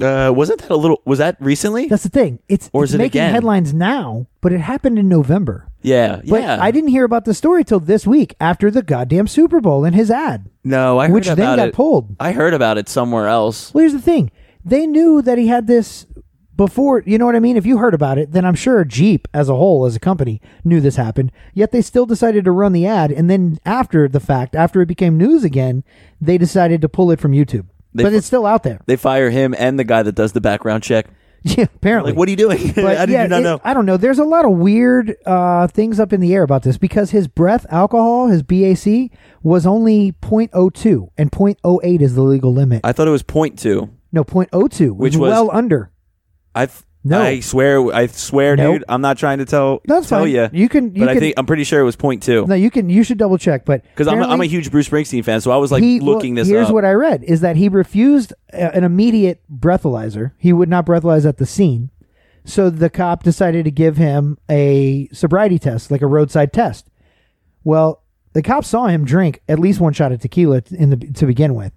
Uh, 0.00 0.30
wasn't 0.34 0.60
that 0.60 0.70
a 0.70 0.76
little? 0.76 1.00
Was 1.06 1.18
that 1.20 1.36
recently? 1.40 1.86
That's 1.88 2.02
the 2.02 2.08
thing. 2.10 2.38
It's, 2.48 2.68
Or 2.72 2.84
it's 2.84 2.90
is 2.90 2.94
it 2.96 2.98
making 2.98 3.20
again? 3.22 3.32
headlines 3.32 3.72
now, 3.72 4.26
but 4.42 4.52
it 4.52 4.60
happened 4.60 4.98
in 4.98 5.08
November. 5.08 5.68
yeah, 5.80 6.20
But 6.28 6.42
yeah. 6.42 6.58
I 6.60 6.70
didn't 6.70 6.90
hear 6.90 7.04
about 7.04 7.24
the 7.24 7.32
story 7.32 7.64
till 7.64 7.80
this 7.80 8.06
week 8.06 8.34
after 8.38 8.70
the 8.70 8.82
goddamn 8.82 9.26
Super 9.26 9.60
Bowl 9.60 9.84
and 9.86 9.94
his 9.96 10.10
ad, 10.10 10.50
no, 10.64 10.98
I 10.98 11.06
heard 11.06 11.14
which 11.14 11.26
then 11.28 11.36
got 11.56 11.58
it. 11.68 11.74
pulled. 11.74 12.14
I 12.20 12.32
heard 12.32 12.52
about 12.52 12.76
it 12.76 12.88
somewhere 12.88 13.26
else. 13.26 13.72
Well, 13.72 13.82
here's 13.82 13.92
the 13.94 14.00
thing. 14.00 14.30
They 14.64 14.86
knew 14.86 15.22
that 15.22 15.38
he 15.38 15.46
had 15.48 15.66
this 15.66 16.06
before, 16.56 17.02
you 17.06 17.18
know 17.18 17.26
what 17.26 17.36
I 17.36 17.40
mean? 17.40 17.56
If 17.56 17.66
you 17.66 17.78
heard 17.78 17.94
about 17.94 18.18
it, 18.18 18.32
then 18.32 18.44
I'm 18.44 18.54
sure 18.54 18.82
Jeep 18.84 19.28
as 19.32 19.48
a 19.48 19.54
whole, 19.54 19.84
as 19.86 19.94
a 19.94 20.00
company, 20.00 20.40
knew 20.64 20.80
this 20.80 20.96
happened. 20.96 21.30
Yet 21.54 21.70
they 21.70 21.82
still 21.82 22.06
decided 22.06 22.44
to 22.46 22.50
run 22.50 22.72
the 22.72 22.86
ad. 22.86 23.12
And 23.12 23.28
then 23.30 23.58
after 23.66 24.08
the 24.08 24.20
fact, 24.20 24.54
after 24.56 24.80
it 24.80 24.86
became 24.86 25.16
news 25.18 25.44
again, 25.44 25.84
they 26.20 26.36
decided 26.38 26.80
to 26.80 26.88
pull 26.88 27.10
it 27.10 27.20
from 27.20 27.32
YouTube. 27.32 27.66
They 27.96 28.04
but 28.04 28.12
it's 28.14 28.26
still 28.26 28.46
out 28.46 28.62
there. 28.62 28.80
They 28.86 28.96
fire 28.96 29.30
him 29.30 29.54
and 29.58 29.78
the 29.78 29.84
guy 29.84 30.02
that 30.02 30.12
does 30.14 30.32
the 30.32 30.40
background 30.40 30.82
check. 30.82 31.06
Yeah, 31.42 31.66
apparently. 31.76 32.10
Like, 32.10 32.18
what 32.18 32.26
are 32.26 32.30
you 32.32 32.36
doing? 32.36 32.72
But 32.74 32.96
How 32.96 33.06
did 33.06 33.12
yeah, 33.12 33.22
you 33.22 33.28
not 33.28 33.40
it- 33.40 33.44
know? 33.44 33.60
I 33.62 33.72
don't 33.72 33.86
know. 33.86 33.96
There's 33.96 34.18
a 34.18 34.24
lot 34.24 34.44
of 34.44 34.50
weird 34.52 35.14
uh, 35.24 35.68
things 35.68 36.00
up 36.00 36.12
in 36.12 36.20
the 36.20 36.34
air 36.34 36.42
about 36.42 36.64
this 36.64 36.76
because 36.76 37.12
his 37.12 37.28
breath 37.28 37.64
alcohol, 37.70 38.26
his 38.26 38.42
BAC, 38.42 39.10
was 39.44 39.64
only 39.64 40.10
0.02, 40.22 41.08
and 41.16 41.30
0.08 41.30 42.00
is 42.00 42.16
the 42.16 42.22
legal 42.22 42.52
limit. 42.52 42.80
I 42.82 42.90
thought 42.92 43.06
it 43.06 43.12
was 43.12 43.22
point 43.22 43.60
two. 43.60 43.90
no, 44.10 44.24
0.02, 44.24 44.90
Which 44.90 45.12
which 45.14 45.16
was- 45.18 45.30
well 45.30 45.50
under. 45.52 45.92
I 46.52 46.66
th- 46.66 46.82
No. 47.08 47.22
I 47.22 47.40
swear, 47.40 47.86
I 47.94 48.06
swear, 48.06 48.56
Nope. 48.56 48.74
dude. 48.78 48.84
I'm 48.88 49.00
not 49.00 49.16
trying 49.18 49.38
to 49.38 49.44
tell 49.44 49.80
That's 49.86 50.08
tell 50.08 50.20
fine. 50.22 50.30
you. 50.30 50.48
You 50.52 50.68
can- 50.68 50.94
you 50.94 51.00
but 51.00 51.08
I 51.08 51.12
can- 51.12 51.20
think 51.20 51.34
I'm 51.38 51.46
pretty 51.46 51.64
sure 51.64 51.80
it 51.80 51.84
was 51.84 51.96
point 51.96 52.22
two. 52.22 52.46
No, 52.46 52.54
you 52.54 52.70
can. 52.70 52.88
You 52.90 53.02
should 53.04 53.18
double 53.18 53.38
check, 53.38 53.64
but 53.64 53.82
Because 53.84 54.08
I'm, 54.08 54.14
a- 54.14 54.16
I'm 54.16 54.22
a 54.22 54.24
apparently 54.24 54.48
huge 54.48 54.70
Bruce 54.70 54.88
Springsteen 54.88 55.24
fan, 55.24 55.40
so 55.40 55.50
I 55.50 55.56
was 55.56 55.70
like 55.70 55.82
he- 55.82 56.00
well, 56.00 56.14
looking 56.14 56.34
this 56.34 56.48
Here's 56.48 56.68
up. 56.68 56.74
what 56.74 56.84
I 56.84 56.92
read: 56.92 57.22
is 57.24 57.40
that 57.42 57.56
he 57.56 57.68
refused 57.68 58.32
a- 58.52 58.74
an 58.74 58.84
immediate 58.84 59.40
breathalyzer. 59.52 60.32
He 60.38 60.52
would 60.52 60.68
not 60.68 60.84
breathalyze 60.86 61.26
at 61.26 61.36
the 61.38 61.46
scene, 61.46 61.90
so 62.44 62.70
the 62.70 62.90
cop 62.90 63.22
decided 63.22 63.64
to 63.66 63.70
give 63.70 63.96
him 63.96 64.38
a 64.50 65.08
sobriety 65.12 65.58
test, 65.58 65.90
like 65.90 66.02
a 66.02 66.06
roadside 66.06 66.52
test. 66.52 66.88
Well, 67.64 68.02
the 68.32 68.42
cop 68.42 68.64
saw 68.64 68.86
him 68.86 69.04
drink 69.04 69.42
at 69.48 69.58
least 69.58 69.80
one 69.80 69.92
shot 69.92 70.12
of 70.12 70.20
tequila 70.20 70.60
t- 70.60 70.76
in 70.76 70.90
the 70.90 70.96
to 70.96 71.26
begin 71.26 71.54
with. 71.54 71.72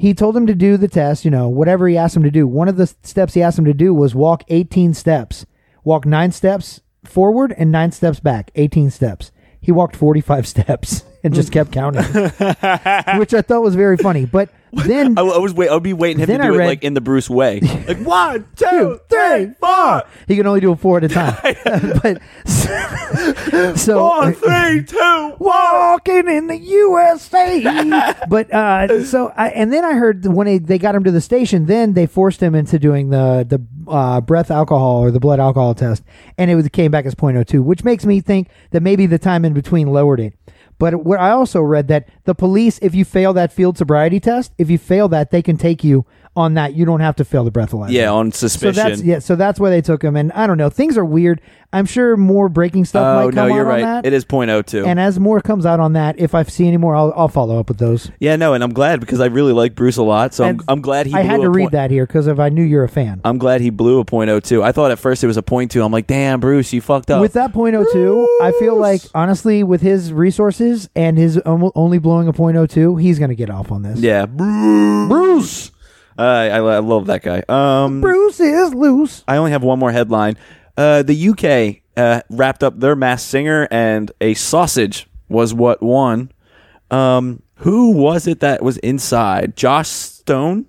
He 0.00 0.14
told 0.14 0.34
him 0.34 0.46
to 0.46 0.54
do 0.54 0.78
the 0.78 0.88
test, 0.88 1.26
you 1.26 1.30
know, 1.30 1.50
whatever 1.50 1.86
he 1.86 1.94
asked 1.94 2.16
him 2.16 2.22
to 2.22 2.30
do. 2.30 2.48
One 2.48 2.68
of 2.68 2.78
the 2.78 2.86
steps 2.86 3.34
he 3.34 3.42
asked 3.42 3.58
him 3.58 3.66
to 3.66 3.74
do 3.74 3.92
was 3.92 4.14
walk 4.14 4.44
18 4.48 4.94
steps, 4.94 5.44
walk 5.84 6.06
nine 6.06 6.32
steps 6.32 6.80
forward 7.04 7.54
and 7.58 7.70
nine 7.70 7.92
steps 7.92 8.18
back, 8.18 8.50
18 8.54 8.90
steps. 8.90 9.30
He 9.60 9.70
walked 9.70 9.94
45 9.94 10.48
steps 10.48 11.04
and 11.22 11.34
just 11.34 11.52
kept 11.52 11.70
counting, 11.70 12.02
which 13.18 13.34
I 13.34 13.42
thought 13.42 13.60
was 13.60 13.74
very 13.74 13.98
funny. 13.98 14.24
But 14.24 14.48
then 14.72 15.18
I, 15.18 15.22
I 15.22 15.38
was 15.38 15.52
wait. 15.54 15.68
I 15.68 15.74
would 15.74 15.82
be 15.82 15.92
waiting 15.92 16.18
him 16.20 16.26
to 16.26 16.32
Then 16.32 16.40
do 16.40 16.46
I 16.46 16.54
it 16.54 16.58
read- 16.58 16.66
like 16.66 16.84
in 16.84 16.94
the 16.94 17.00
Bruce 17.00 17.28
way. 17.30 17.60
Like 17.90 17.98
one, 18.06 18.46
two, 18.56 19.00
three, 19.08 19.52
four. 19.58 20.02
He 20.28 20.36
can 20.36 20.46
only 20.46 20.60
do 20.60 20.72
it 20.72 20.76
four 20.78 20.98
at 20.98 21.04
a 21.04 21.08
time. 21.08 21.34
but 22.02 22.20
so 23.78 24.02
One, 24.08 24.32
three, 24.34 24.84
two, 24.84 25.34
walking 25.38 26.28
in 26.28 26.46
the 26.46 26.56
USA. 26.58 27.62
but 28.28 28.52
uh, 28.52 29.04
so 29.04 29.32
I, 29.36 29.48
and 29.50 29.72
then 29.72 29.84
I 29.84 29.94
heard 29.94 30.24
when 30.26 30.46
they, 30.46 30.58
they 30.58 30.78
got 30.78 30.94
him 30.94 31.04
to 31.04 31.10
the 31.10 31.20
station, 31.20 31.66
then 31.66 31.94
they 31.94 32.06
forced 32.06 32.40
him 32.42 32.54
into 32.54 32.78
doing 32.78 33.10
the 33.10 33.44
the 33.48 33.60
uh, 33.90 34.20
breath 34.20 34.50
alcohol 34.50 34.98
or 35.02 35.10
the 35.10 35.20
blood 35.20 35.40
alcohol 35.40 35.74
test, 35.74 36.04
and 36.38 36.50
it 36.50 36.54
was, 36.54 36.68
came 36.68 36.90
back 36.92 37.06
as 37.06 37.14
0.02, 37.14 37.64
which 37.64 37.82
makes 37.82 38.04
me 38.06 38.20
think 38.20 38.48
that 38.70 38.82
maybe 38.82 39.06
the 39.06 39.18
time 39.18 39.44
in 39.44 39.52
between 39.52 39.88
lowered 39.88 40.20
it. 40.20 40.34
But 40.80 41.04
what 41.04 41.20
I 41.20 41.30
also 41.30 41.60
read 41.60 41.88
that 41.88 42.08
the 42.24 42.34
police, 42.34 42.78
if 42.80 42.94
you 42.94 43.04
fail 43.04 43.34
that 43.34 43.52
field 43.52 43.76
sobriety 43.76 44.18
test, 44.18 44.52
if 44.56 44.70
you 44.70 44.78
fail 44.78 45.08
that, 45.08 45.30
they 45.30 45.42
can 45.42 45.58
take 45.58 45.84
you 45.84 46.06
on 46.36 46.54
that. 46.54 46.74
You 46.74 46.84
don't 46.84 47.00
have 47.00 47.16
to 47.16 47.24
fail 47.24 47.44
the 47.44 47.50
breathalyzer. 47.50 47.90
Yeah, 47.90 48.10
on 48.12 48.30
So 48.32 48.46
suspicion. 48.48 48.74
that's 48.74 49.02
yeah. 49.02 49.18
So 49.18 49.36
that's 49.36 49.58
why 49.58 49.70
they 49.70 49.80
took 49.82 50.02
him, 50.02 50.16
and 50.16 50.30
I 50.32 50.46
don't 50.46 50.58
know. 50.58 50.70
Things 50.70 50.96
are 50.96 51.04
weird. 51.04 51.40
I'm 51.72 51.86
sure 51.86 52.16
more 52.16 52.48
breaking 52.48 52.84
stuff 52.84 53.04
Oh 53.04 53.26
might 53.26 53.34
no, 53.34 53.42
come 53.46 53.50
you're 53.56 53.64
out 53.64 53.68
right. 53.68 53.82
on 53.84 54.02
that. 54.02 54.06
It 54.06 54.12
is 54.12 54.24
.02. 54.24 54.84
And 54.84 54.98
as 54.98 55.20
more 55.20 55.40
comes 55.40 55.64
out 55.64 55.78
on 55.78 55.92
that, 55.92 56.18
if 56.18 56.34
I 56.34 56.42
see 56.42 56.66
any 56.66 56.78
more, 56.78 56.96
I'll, 56.96 57.12
I'll 57.14 57.28
follow 57.28 57.60
up 57.60 57.68
with 57.68 57.78
those. 57.78 58.10
yeah, 58.18 58.34
no, 58.34 58.54
and 58.54 58.64
I'm 58.64 58.72
glad 58.72 58.98
because 58.98 59.20
I 59.20 59.26
really 59.26 59.52
like 59.52 59.76
Bruce 59.76 59.96
a 59.96 60.02
lot. 60.02 60.34
So 60.34 60.44
I'm, 60.44 60.60
I'm 60.66 60.80
glad 60.80 61.06
he. 61.06 61.14
I 61.14 61.22
had 61.22 61.40
to 61.42 61.48
read 61.50 61.64
point- 61.64 61.72
that 61.72 61.90
here 61.92 62.06
because 62.06 62.26
if 62.26 62.40
I 62.40 62.48
knew 62.48 62.64
you're 62.64 62.82
a 62.84 62.88
fan. 62.88 63.20
I'm 63.24 63.38
glad 63.38 63.60
he 63.60 63.70
blew 63.70 64.00
a 64.00 64.04
.02. 64.04 64.62
I 64.64 64.72
thought 64.72 64.90
at 64.90 64.98
first 64.98 65.22
it 65.22 65.28
was 65.28 65.36
a 65.36 65.42
.2. 65.42 65.84
I'm 65.84 65.92
like, 65.92 66.08
damn, 66.08 66.40
Bruce, 66.40 66.72
you 66.72 66.80
fucked 66.80 67.10
up. 67.10 67.20
With 67.20 67.34
that 67.34 67.52
.02, 67.52 68.26
I 68.42 68.52
feel 68.58 68.76
like 68.76 69.02
honestly, 69.14 69.62
with 69.62 69.80
his 69.80 70.12
resources 70.12 70.88
and 70.96 71.16
his 71.18 71.38
only 71.46 71.98
blowing 71.98 72.26
a 72.26 72.32
.02, 72.32 73.00
he's 73.00 73.18
going 73.20 73.30
to 73.30 73.36
get 73.36 73.48
off 73.50 73.70
on 73.70 73.82
this. 73.82 74.00
yeah, 74.00 74.26
Bruce. 74.26 75.08
Bruce. 75.08 75.70
Uh, 76.20 76.48
I, 76.52 76.56
I 76.58 76.78
love 76.80 77.06
that 77.06 77.22
guy. 77.22 77.42
Um, 77.48 78.00
Bruce 78.02 78.40
is 78.40 78.74
loose. 78.74 79.24
I 79.26 79.36
only 79.38 79.52
have 79.52 79.62
one 79.62 79.78
more 79.78 79.90
headline. 79.90 80.36
Uh, 80.76 81.02
the 81.02 81.28
UK 81.30 81.82
uh, 81.96 82.20
wrapped 82.30 82.62
up 82.62 82.78
their 82.78 82.94
Masked 82.94 83.28
Singer, 83.28 83.66
and 83.70 84.10
a 84.20 84.34
sausage 84.34 85.08
was 85.28 85.54
what 85.54 85.82
won. 85.82 86.30
Um, 86.90 87.42
who 87.56 87.92
was 87.92 88.26
it 88.26 88.40
that 88.40 88.62
was 88.62 88.76
inside? 88.78 89.56
Joss 89.56 89.88
Stone. 89.88 90.66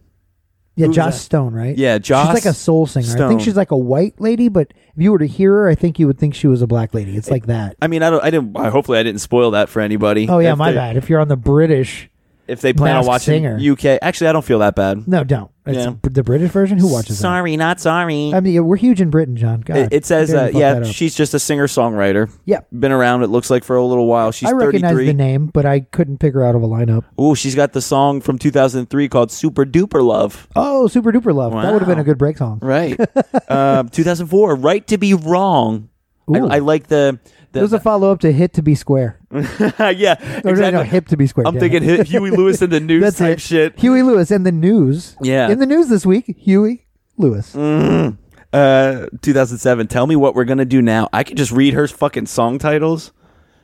Yeah, 0.75 0.87
Who's 0.87 0.95
Joss 0.95 1.13
that? 1.15 1.19
Stone, 1.23 1.53
right? 1.53 1.77
Yeah, 1.77 1.97
Joss 1.97 2.27
She's 2.27 2.33
like 2.45 2.45
a 2.45 2.53
soul 2.55 2.87
singer. 2.87 3.05
I 3.05 3.09
Stone. 3.09 3.29
think 3.29 3.41
she's 3.41 3.57
like 3.57 3.71
a 3.71 3.77
white 3.77 4.19
lady, 4.21 4.47
but 4.47 4.71
if 4.95 5.03
you 5.03 5.11
were 5.11 5.19
to 5.19 5.27
hear 5.27 5.51
her, 5.51 5.67
I 5.67 5.75
think 5.75 5.99
you 5.99 6.07
would 6.07 6.17
think 6.17 6.33
she 6.33 6.47
was 6.47 6.61
a 6.61 6.67
black 6.67 6.93
lady. 6.93 7.17
It's 7.17 7.29
like 7.29 7.47
that. 7.47 7.75
I 7.81 7.87
mean, 7.87 8.03
I 8.03 8.09
don't. 8.09 8.23
I 8.23 8.29
didn't. 8.29 8.57
I- 8.57 8.69
Hopefully, 8.69 8.97
I 8.97 9.03
didn't 9.03 9.19
spoil 9.19 9.51
that 9.51 9.67
for 9.67 9.81
anybody. 9.81 10.29
Oh 10.29 10.39
yeah, 10.39 10.53
If 10.53 10.57
my 10.57 10.71
they- 10.71 10.77
bad. 10.77 10.97
If 10.97 11.09
you're 11.09 11.19
on 11.19 11.27
the 11.27 11.35
British, 11.35 12.09
If 12.51 12.61
they 12.61 12.73
plan 12.73 12.95
on 12.97 13.05
Masked 13.05 13.07
watching 13.07 13.43
Singer. 13.43 13.71
UK, 13.73 13.99
actually, 14.01 14.27
I 14.27 14.33
don't 14.33 14.43
feel 14.43 14.59
that 14.59 14.75
bad. 14.75 15.07
no, 15.07 15.23
don't. 15.23 15.49
It's 15.65 15.77
Yeah. 15.77 15.93
the 16.01 16.23
British 16.23 16.49
version. 16.51 16.79
Who 16.79 16.91
watches 16.91 17.17
that? 17.17 17.21
Sorry, 17.21 17.55
not 17.55 17.79
sorry. 17.79 18.33
I 18.33 18.39
mean, 18.39 18.53
yeah, 18.55 18.59
we're 18.61 18.75
huge 18.77 18.99
in 18.99 19.09
Britain, 19.11 19.35
John. 19.35 19.61
God, 19.61 19.77
It, 19.77 19.93
it 19.93 20.05
says, 20.05 20.33
uh, 20.33 20.49
yeah, 20.53 20.83
she's 20.83 21.15
just 21.15 21.33
a 21.35 21.39
singer 21.39 21.67
songwriter. 21.67 22.29
Yeah. 22.45 22.61
been 22.77 22.91
around. 22.91 23.23
It 23.23 23.27
looks 23.27 23.49
like 23.49 23.63
for 23.63 23.75
a 23.75 23.85
little 23.85 24.07
while. 24.07 24.31
She's 24.31 24.49
I 24.49 24.53
recognize 24.53 24.91
33. 24.91 25.05
the 25.05 25.13
name, 25.13 25.45
but 25.47 25.65
I 25.65 25.81
couldn't 25.81 26.17
pick 26.17 26.33
her 26.33 26.43
out 26.43 26.55
of 26.55 26.63
a 26.63 26.67
lineup. 26.67 27.03
Ooh, 27.21 27.35
she's 27.35 27.55
got 27.55 27.73
the 27.73 27.81
song 27.81 28.21
from 28.21 28.37
2003 28.39 29.07
called 29.07 29.31
"Super 29.31 29.63
Duper 29.65 30.03
Love." 30.03 30.47
Oh, 30.55 30.87
Super 30.87 31.11
Duper 31.11 31.33
Love. 31.33 31.53
That 31.53 31.71
would 31.71 31.81
have 31.81 31.87
been 31.89 31.99
a 31.99 32.03
good 32.03 32.17
break 32.17 32.37
song. 32.39 32.59
Right. 32.61 32.99
um, 33.49 33.87
2004, 33.89 34.55
"Right 34.55 34.85
to 34.87 34.97
Be 34.97 35.13
Wrong." 35.13 35.89
I, 36.27 36.37
Ooh. 36.39 36.47
I 36.47 36.59
like 36.59 36.87
the. 36.87 37.19
the 37.51 37.59
It 37.59 37.61
was 37.61 37.73
a 37.73 37.79
follow 37.79 38.11
up 38.11 38.19
to 38.21 38.31
Hit 38.33 38.53
to 38.53 38.61
Be 38.63 38.73
Square. 38.75 39.19
yeah, 39.79 40.41
No, 40.43 40.51
exactly. 40.51 40.71
no, 40.71 40.83
Hip 40.83 41.07
to 41.07 41.17
Be 41.17 41.27
Square. 41.27 41.47
I'm 41.47 41.59
thinking. 41.59 42.03
Huey 42.05 42.31
Lewis 42.31 42.61
and 42.61 42.71
the 42.71 42.79
news 42.91 43.01
That's 43.01 43.17
type 43.17 43.37
it. 43.37 43.41
shit. 43.41 43.79
Huey 43.79 44.01
Lewis 44.01 44.29
and 44.31 44.45
the 44.45 44.51
news. 44.51 45.15
Yeah. 45.21 45.49
In 45.49 45.59
the 45.59 45.65
news 45.65 45.87
this 45.89 46.05
week, 46.05 46.35
Huey 46.37 46.85
Lewis. 47.17 47.53
Mm. 47.53 48.17
Uh, 48.53 49.07
2007. 49.21 49.87
Tell 49.87 50.05
me 50.07 50.15
what 50.15 50.35
we're 50.35 50.43
gonna 50.45 50.65
do 50.65 50.81
now. 50.81 51.07
I 51.13 51.23
could 51.23 51.37
just 51.37 51.51
read 51.51 51.73
her 51.73 51.87
fucking 51.87 52.25
song 52.25 52.57
titles. 52.59 53.11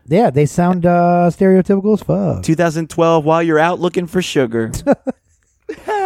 Yeah, 0.07 0.29
they 0.29 0.45
sound 0.45 0.85
uh, 0.85 1.29
stereotypical 1.33 1.93
as 1.93 2.01
fuck. 2.01 2.43
2012. 2.43 3.25
While 3.25 3.43
you're 3.43 3.59
out 3.59 3.79
looking 3.81 4.07
for 4.07 4.21
sugar. 4.21 4.71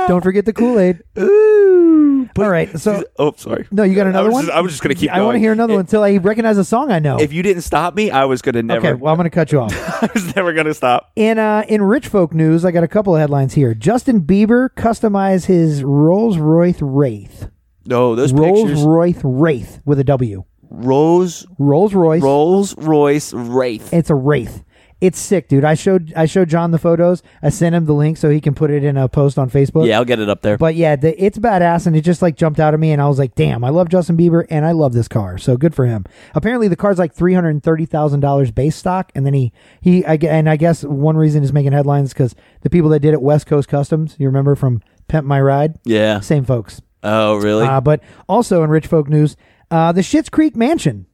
Don't 0.08 0.22
forget 0.22 0.46
the 0.46 0.54
Kool 0.54 0.80
Aid. 0.80 1.04
Ooh. 1.18 2.30
All 2.38 2.50
right, 2.50 2.78
so 2.80 3.04
oh, 3.18 3.34
sorry. 3.36 3.68
no, 3.72 3.84
you 3.84 3.96
got 3.96 4.08
another 4.08 4.26
I 4.26 4.28
was 4.28 4.34
one. 4.34 4.46
Just, 4.46 4.58
I 4.58 4.62
was 4.62 4.72
just 4.72 4.84
gonna 4.84 4.96
keep. 4.96 5.12
I 5.12 5.22
want 5.22 5.30
to 5.30 5.32
going. 5.34 5.42
hear 5.42 5.52
another 5.52 5.74
one 5.74 5.82
until 5.82 6.04
I 6.04 6.18
recognize 6.18 6.58
a 6.58 6.64
song 6.64 6.92
I 6.92 7.00
know. 7.00 7.20
If 7.20 7.34
you 7.34 7.44
didn't 7.44 7.64
stop 7.64 7.96
me, 7.96 8.12
I 8.12 8.26
was 8.26 8.42
gonna 8.42 8.64
never. 8.64 8.88
okay, 8.88 8.94
well, 8.94 9.12
I'm 9.12 9.18
going 9.18 9.30
to 9.30 9.34
cut 9.34 9.52
you 9.52 9.60
off. 9.60 9.74
I 10.04 10.10
was 10.14 10.36
never 10.36 10.54
gonna 10.54 10.74
stop. 10.74 11.12
In 11.16 11.40
uh, 11.40 11.64
in 11.68 11.82
rich 11.82 12.08
folk 12.08 12.34
news, 12.34 12.64
I 12.64 12.72
got 12.72 12.84
a 12.84 12.88
couple 12.88 13.16
of 13.16 13.20
headlines 13.20 13.54
here. 13.54 13.74
Justin 13.74 14.22
Bieber 14.22 14.70
customized 14.70 15.46
his 15.46 15.84
Rolls 15.84 16.38
Royce 16.38 16.82
Wraith. 16.82 17.50
No, 17.86 18.16
those 18.16 18.34
Rolls 18.34 18.84
Royce 18.84 19.20
Wraith 19.24 19.82
with 19.86 20.00
a 20.00 20.04
W. 20.04 20.46
Rolls 20.70 21.46
Rolls 21.58 21.94
Royce. 21.94 22.22
Rolls 22.22 22.78
Royce 22.78 23.34
Wraith. 23.34 23.94
It's 23.94 24.10
a 24.10 24.16
Wraith. 24.16 24.64
It's 25.02 25.18
sick, 25.18 25.48
dude. 25.48 25.66
I 25.66 25.74
showed 25.74 26.14
I 26.16 26.28
showed 26.28 26.48
John 26.48 26.70
the 26.70 26.78
photos. 26.78 27.24
I 27.42 27.50
sent 27.50 27.74
him 27.74 27.86
the 27.86 27.94
link 27.94 28.18
so 28.18 28.30
he 28.30 28.40
can 28.40 28.54
put 28.54 28.70
it 28.70 28.84
in 28.84 28.98
a 28.98 29.10
post 29.10 29.40
on 29.40 29.50
Facebook. 29.50 29.88
Yeah, 29.88 29.98
I'll 29.98 30.06
get 30.06 30.20
it 30.20 30.30
up 30.30 30.44
there. 30.44 30.60
But 30.60 30.76
yeah, 30.76 30.96
the, 30.96 31.22
it's 31.22 31.40
badass, 31.40 31.88
and 31.88 31.96
it 31.96 32.02
just 32.02 32.22
like 32.22 32.38
jumped 32.38 32.60
out 32.60 32.76
at 32.76 32.80
me, 32.80 32.92
and 32.92 33.02
I 33.02 33.08
was 33.08 33.18
like, 33.18 33.34
"Damn, 33.34 33.64
I 33.64 33.70
love 33.70 33.90
Justin 33.90 34.16
Bieber, 34.16 34.46
and 34.52 34.64
I 34.64 34.74
love 34.74 34.94
this 34.94 35.08
car." 35.08 35.40
So 35.40 35.58
good 35.58 35.74
for 35.74 35.88
him. 35.88 36.06
Apparently, 36.36 36.68
the 36.68 36.76
car's 36.76 37.00
like 37.00 37.14
three 37.14 37.34
hundred 37.34 37.64
thirty 37.64 37.88
thousand 37.88 38.20
dollars 38.20 38.52
base 38.52 38.76
stock, 38.76 39.12
and 39.16 39.26
then 39.26 39.34
he 39.34 39.52
he 39.82 40.06
I, 40.06 40.20
and 40.22 40.48
I 40.48 40.56
guess 40.56 40.84
one 40.84 41.18
reason 41.18 41.42
is 41.44 41.52
making 41.52 41.72
headlines 41.72 42.14
because 42.14 42.36
the 42.62 42.70
people 42.70 42.92
that 42.92 43.00
did 43.00 43.14
it, 43.14 43.24
West 43.24 43.48
Coast 43.48 43.68
Customs, 43.68 44.16
you 44.20 44.28
remember 44.28 44.56
from 44.56 44.84
Pimp 45.08 45.26
My 45.26 45.42
Ride, 45.42 45.80
yeah. 45.84 46.20
same 46.20 46.46
folks. 46.46 46.80
Oh, 47.04 47.38
really? 47.38 47.66
Uh, 47.66 47.82
but 47.82 48.04
also 48.30 48.64
in 48.64 48.70
rich 48.70 48.88
folk 48.88 49.10
news, 49.10 49.36
uh, 49.72 49.92
the 49.92 50.02
Schitt's 50.02 50.30
Creek 50.30 50.56
mansion, 50.56 51.08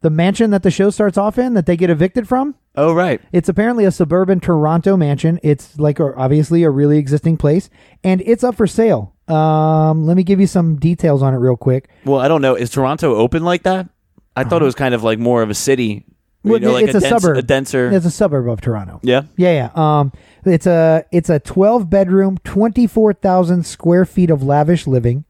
the 0.00 0.10
mansion 0.10 0.50
that 0.50 0.62
the 0.62 0.70
show 0.70 0.90
starts 0.90 1.16
off 1.16 1.38
in, 1.38 1.54
that 1.54 1.66
they 1.66 1.76
get 1.76 1.90
evicted 1.90 2.26
from. 2.26 2.56
Oh, 2.78 2.92
right. 2.94 3.20
It's 3.32 3.48
apparently 3.48 3.84
a 3.84 3.90
suburban 3.90 4.40
Toronto 4.40 4.96
mansion. 4.96 5.38
It's 5.42 5.78
like 5.78 5.98
a, 6.00 6.14
obviously 6.16 6.62
a 6.62 6.70
really 6.70 6.98
existing 6.98 7.36
place, 7.36 7.68
and 8.02 8.22
it's 8.24 8.42
up 8.44 8.54
for 8.54 8.66
sale. 8.66 9.14
Um, 9.28 10.06
let 10.06 10.16
me 10.16 10.22
give 10.22 10.40
you 10.40 10.46
some 10.46 10.76
details 10.76 11.22
on 11.22 11.34
it 11.34 11.38
real 11.38 11.56
quick. 11.56 11.88
Well, 12.04 12.20
I 12.20 12.28
don't 12.28 12.40
know. 12.42 12.54
Is 12.54 12.70
Toronto 12.70 13.14
open 13.16 13.44
like 13.44 13.64
that? 13.64 13.88
I 14.36 14.44
thought 14.44 14.62
it 14.62 14.64
was 14.64 14.74
kind 14.74 14.94
of 14.94 15.02
like 15.02 15.18
more 15.18 15.42
of 15.42 15.50
a 15.50 15.54
city. 15.54 16.04
You 16.44 16.52
Well, 16.52 16.60
know, 16.60 16.72
like 16.72 16.84
it's 16.86 16.94
a, 16.94 17.00
dense- 17.00 17.22
suburb. 17.22 17.36
a 17.36 17.42
denser. 17.42 17.90
It's 17.92 18.06
a 18.06 18.10
suburb 18.10 18.48
of 18.48 18.60
Toronto. 18.60 19.00
yeah. 19.02 19.22
Yeah, 19.36 19.70
yeah. 19.74 19.98
Um, 20.00 20.12
it's 20.44 20.66
a 20.66 21.04
it's 21.10 21.28
a 21.28 21.40
twelve 21.40 21.90
bedroom, 21.90 22.38
twenty 22.44 22.86
four 22.86 23.12
thousand 23.12 23.66
square 23.66 24.04
feet 24.04 24.30
of 24.30 24.42
lavish 24.42 24.86
living. 24.86 25.24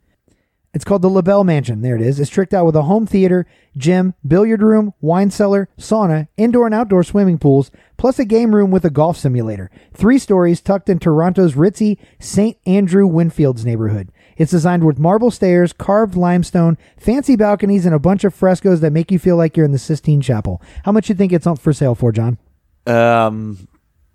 It's 0.78 0.84
called 0.84 1.02
the 1.02 1.10
LaBelle 1.10 1.42
Mansion. 1.42 1.80
There 1.80 1.96
it 1.96 2.02
is. 2.02 2.20
It's 2.20 2.30
tricked 2.30 2.54
out 2.54 2.64
with 2.64 2.76
a 2.76 2.82
home 2.82 3.04
theater, 3.04 3.48
gym, 3.76 4.14
billiard 4.24 4.62
room, 4.62 4.94
wine 5.00 5.28
cellar, 5.28 5.68
sauna, 5.76 6.28
indoor 6.36 6.66
and 6.66 6.74
outdoor 6.74 7.02
swimming 7.02 7.36
pools, 7.36 7.72
plus 7.96 8.20
a 8.20 8.24
game 8.24 8.54
room 8.54 8.70
with 8.70 8.84
a 8.84 8.90
golf 8.90 9.16
simulator. 9.16 9.72
Three 9.92 10.20
stories 10.20 10.60
tucked 10.60 10.88
in 10.88 11.00
Toronto's 11.00 11.54
ritzy 11.54 11.98
St. 12.20 12.58
Andrew 12.64 13.08
Windfields 13.08 13.64
neighborhood. 13.64 14.12
It's 14.36 14.52
designed 14.52 14.84
with 14.84 15.00
marble 15.00 15.32
stairs, 15.32 15.72
carved 15.72 16.14
limestone, 16.14 16.78
fancy 16.96 17.34
balconies, 17.34 17.84
and 17.84 17.92
a 17.92 17.98
bunch 17.98 18.22
of 18.22 18.32
frescoes 18.32 18.80
that 18.80 18.92
make 18.92 19.10
you 19.10 19.18
feel 19.18 19.34
like 19.34 19.56
you're 19.56 19.66
in 19.66 19.72
the 19.72 19.78
Sistine 19.78 20.20
Chapel. 20.20 20.62
How 20.84 20.92
much 20.92 21.08
you 21.08 21.16
think 21.16 21.32
it's 21.32 21.48
on 21.48 21.56
for 21.56 21.72
sale 21.72 21.96
for, 21.96 22.12
John? 22.12 22.38
Um. 22.86 23.66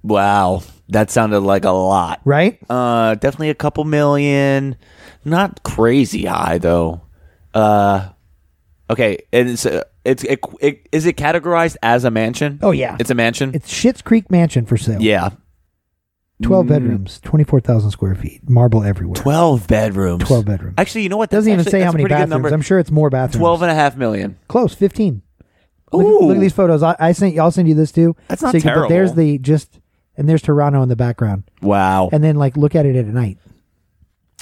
Wow, 0.03 0.63
that 0.89 1.09
sounded 1.11 1.39
like 1.39 1.63
a 1.65 1.71
lot. 1.71 2.21
Right? 2.25 2.59
Uh, 2.69 3.15
definitely 3.15 3.49
a 3.49 3.55
couple 3.55 3.83
million. 3.85 4.75
Not 5.25 5.63
crazy 5.63 6.25
high 6.25 6.57
though. 6.57 7.01
Uh, 7.53 8.09
okay, 8.89 9.19
and 9.31 9.49
it's 9.49 9.65
uh, 9.65 9.83
it's 10.03 10.23
it, 10.25 10.39
it, 10.59 10.87
is 10.91 11.05
it 11.05 11.15
categorized 11.15 11.77
as 11.81 12.03
a 12.03 12.11
mansion? 12.11 12.59
Oh, 12.61 12.71
yeah. 12.71 12.97
it's 12.99 13.09
a 13.09 13.15
mansion. 13.15 13.51
It's 13.55 13.71
Schitt's 13.73 14.01
Creek 14.01 14.29
Mansion 14.29 14.65
for 14.65 14.75
sale. 14.75 15.01
yeah, 15.01 15.29
12 16.41 16.67
bedrooms, 16.67 17.21
24,000 17.21 17.91
square 17.91 18.15
feet, 18.15 18.41
marble 18.49 18.83
everywhere. 18.83 19.15
twelve 19.15 19.65
bedrooms. 19.67 20.25
12 20.25 20.43
bedrooms. 20.45 20.75
Actually, 20.77 21.03
you 21.03 21.09
know 21.09 21.15
what? 21.17 21.29
Doesn't 21.29 21.49
That's 21.49 21.53
even 21.53 21.59
actually- 21.67 21.79
say 21.79 21.85
how 21.85 21.91
many 21.93 22.03
bathrooms. 22.05 22.29
number. 22.31 22.49
I'm 22.49 22.61
sure 22.61 22.79
it's 22.79 22.91
more 22.91 23.09
bathrooms. 23.09 23.37
Twelve 23.37 23.61
and 23.61 23.71
a 23.71 23.75
half 23.75 23.95
million. 23.95 24.37
Close, 24.49 24.73
15. 24.73 25.21
Look, 25.93 26.21
look 26.23 26.35
at 26.35 26.41
these 26.41 26.51
photos. 26.53 26.81
I, 26.83 26.95
I 26.99 27.11
sent 27.13 27.37
I'll 27.37 27.51
send 27.51 27.69
you 27.69 27.75
this 27.75 27.91
too. 27.93 28.15
That's 28.27 28.41
not 28.41 28.53
you 28.55 28.61
can- 28.61 28.73
but 28.75 28.89
there's 28.89 29.13
the 29.13 29.37
just 29.37 29.79
and 30.17 30.27
there's 30.27 30.41
Toronto 30.41 30.81
in 30.81 30.89
the 30.89 30.95
background. 30.95 31.43
Wow. 31.61 32.09
And 32.11 32.23
then 32.23 32.35
like 32.35 32.57
look 32.57 32.75
at 32.75 32.85
it 32.85 32.95
at 32.95 33.05
night. 33.05 33.37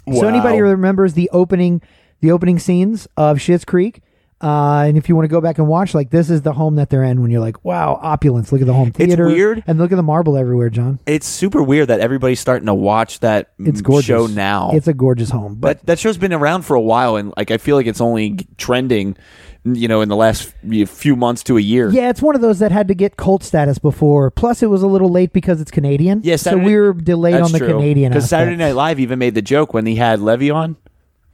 Wow. 0.06 0.22
So 0.22 0.27
anybody 0.27 0.61
remembers 0.61 1.14
the 1.14 1.30
opening 1.31 1.81
the 2.22 2.31
opening 2.31 2.60
scenes 2.60 3.07
of 3.18 3.38
Schitt's 3.38 3.65
Creek 3.65 4.02
uh, 4.41 4.85
and 4.88 4.98
if 4.98 5.07
you 5.07 5.15
want 5.15 5.23
to 5.23 5.30
go 5.30 5.39
back 5.39 5.60
and 5.60 5.68
watch, 5.68 5.93
like 5.93 6.10
this 6.10 6.31
is 6.31 6.41
the 6.41 6.52
home 6.52 6.76
that 6.76 6.89
they're 6.89 7.03
in 7.03 7.22
when 7.22 7.30
you're 7.30 7.41
like, 7.41 7.64
wow, 7.64 7.99
opulence. 8.02 8.52
Look 8.52 8.61
at 8.61 8.68
the 8.68 8.73
home 8.73 8.91
theater. 8.91 9.27
It's 9.27 9.35
weird. 9.35 9.64
And 9.68 9.77
look 9.77 9.91
at 9.91 9.95
the 9.95 10.03
marble 10.03 10.35
everywhere, 10.35 10.72
John. 10.72 10.99
It's 11.06 11.27
super 11.27 11.61
weird 11.61 11.89
that 11.89 11.99
everybody's 11.99 12.39
starting 12.39 12.65
to 12.65 12.73
watch 12.73 13.19
that 13.19 13.52
It's 13.60 13.81
gorgeous. 13.81 14.07
show 14.07 14.26
now. 14.26 14.72
It's 14.73 14.88
a 14.88 14.95
gorgeous 14.95 15.30
home. 15.30 15.56
But 15.56 15.80
that 15.81 15.85
that 15.85 15.99
show's 15.99 16.18
been 16.18 16.34
around 16.34 16.64
for 16.64 16.76
a 16.76 16.81
while, 16.81 17.18
and 17.18 17.31
like 17.38 17.52
I 17.52 17.57
feel 17.57 17.76
like 17.76 17.85
it's 17.85 18.02
only 18.02 18.39
trending 18.57 19.15
you 19.63 19.88
know, 19.88 20.01
in 20.01 20.09
the 20.09 20.15
last 20.15 20.53
few 20.88 21.15
months 21.15 21.43
to 21.43 21.57
a 21.57 21.61
year. 21.61 21.89
Yeah, 21.91 22.09
it's 22.09 22.21
one 22.21 22.33
of 22.35 22.41
those 22.41 22.59
that 22.59 22.71
had 22.71 22.88
to 22.88 22.95
get 22.95 23.15
cult 23.17 23.43
status 23.43 23.77
before. 23.77 24.31
Plus, 24.31 24.63
it 24.63 24.67
was 24.67 24.81
a 24.81 24.88
little 24.88 25.09
late 25.09 25.33
because 25.33 25.61
it's 25.61 25.71
Canadian. 25.71 26.21
Yeah, 26.23 26.35
so 26.38 26.57
we 26.57 26.75
were 26.75 26.93
delayed 26.93 27.35
on 27.35 27.51
the 27.51 27.59
true. 27.59 27.67
Canadian. 27.67 28.11
Because 28.11 28.27
Saturday. 28.29 28.55
Night 28.55 28.75
Live 28.75 28.99
even 28.99 29.19
made 29.19 29.35
the 29.35 29.41
joke 29.41 29.73
when 29.73 29.85
he 29.85 29.95
had 29.95 30.19
Levy 30.19 30.49
on. 30.49 30.77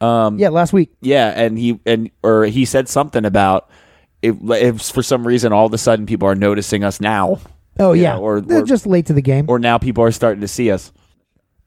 Um, 0.00 0.38
Yeah, 0.38 0.50
last 0.50 0.72
week. 0.72 0.90
Yeah, 1.00 1.28
and 1.28 1.58
he 1.58 1.80
and 1.86 2.10
or 2.22 2.44
he 2.44 2.64
said 2.64 2.88
something 2.88 3.24
about 3.24 3.68
it, 4.22 4.36
if 4.42 4.82
for 4.82 5.02
some 5.02 5.26
reason 5.26 5.52
all 5.52 5.66
of 5.66 5.72
a 5.72 5.78
sudden 5.78 6.06
people 6.06 6.28
are 6.28 6.34
noticing 6.36 6.84
us 6.84 7.00
now. 7.00 7.40
Oh 7.80 7.92
yeah, 7.94 8.14
know, 8.14 8.22
or- 8.22 8.40
they're 8.40 8.60
or- 8.62 8.64
just 8.66 8.86
late 8.86 9.06
to 9.06 9.12
the 9.12 9.22
game. 9.22 9.46
Or 9.48 9.58
now 9.58 9.78
people 9.78 10.04
are 10.04 10.12
starting 10.12 10.40
to 10.42 10.48
see 10.48 10.70
us. 10.70 10.92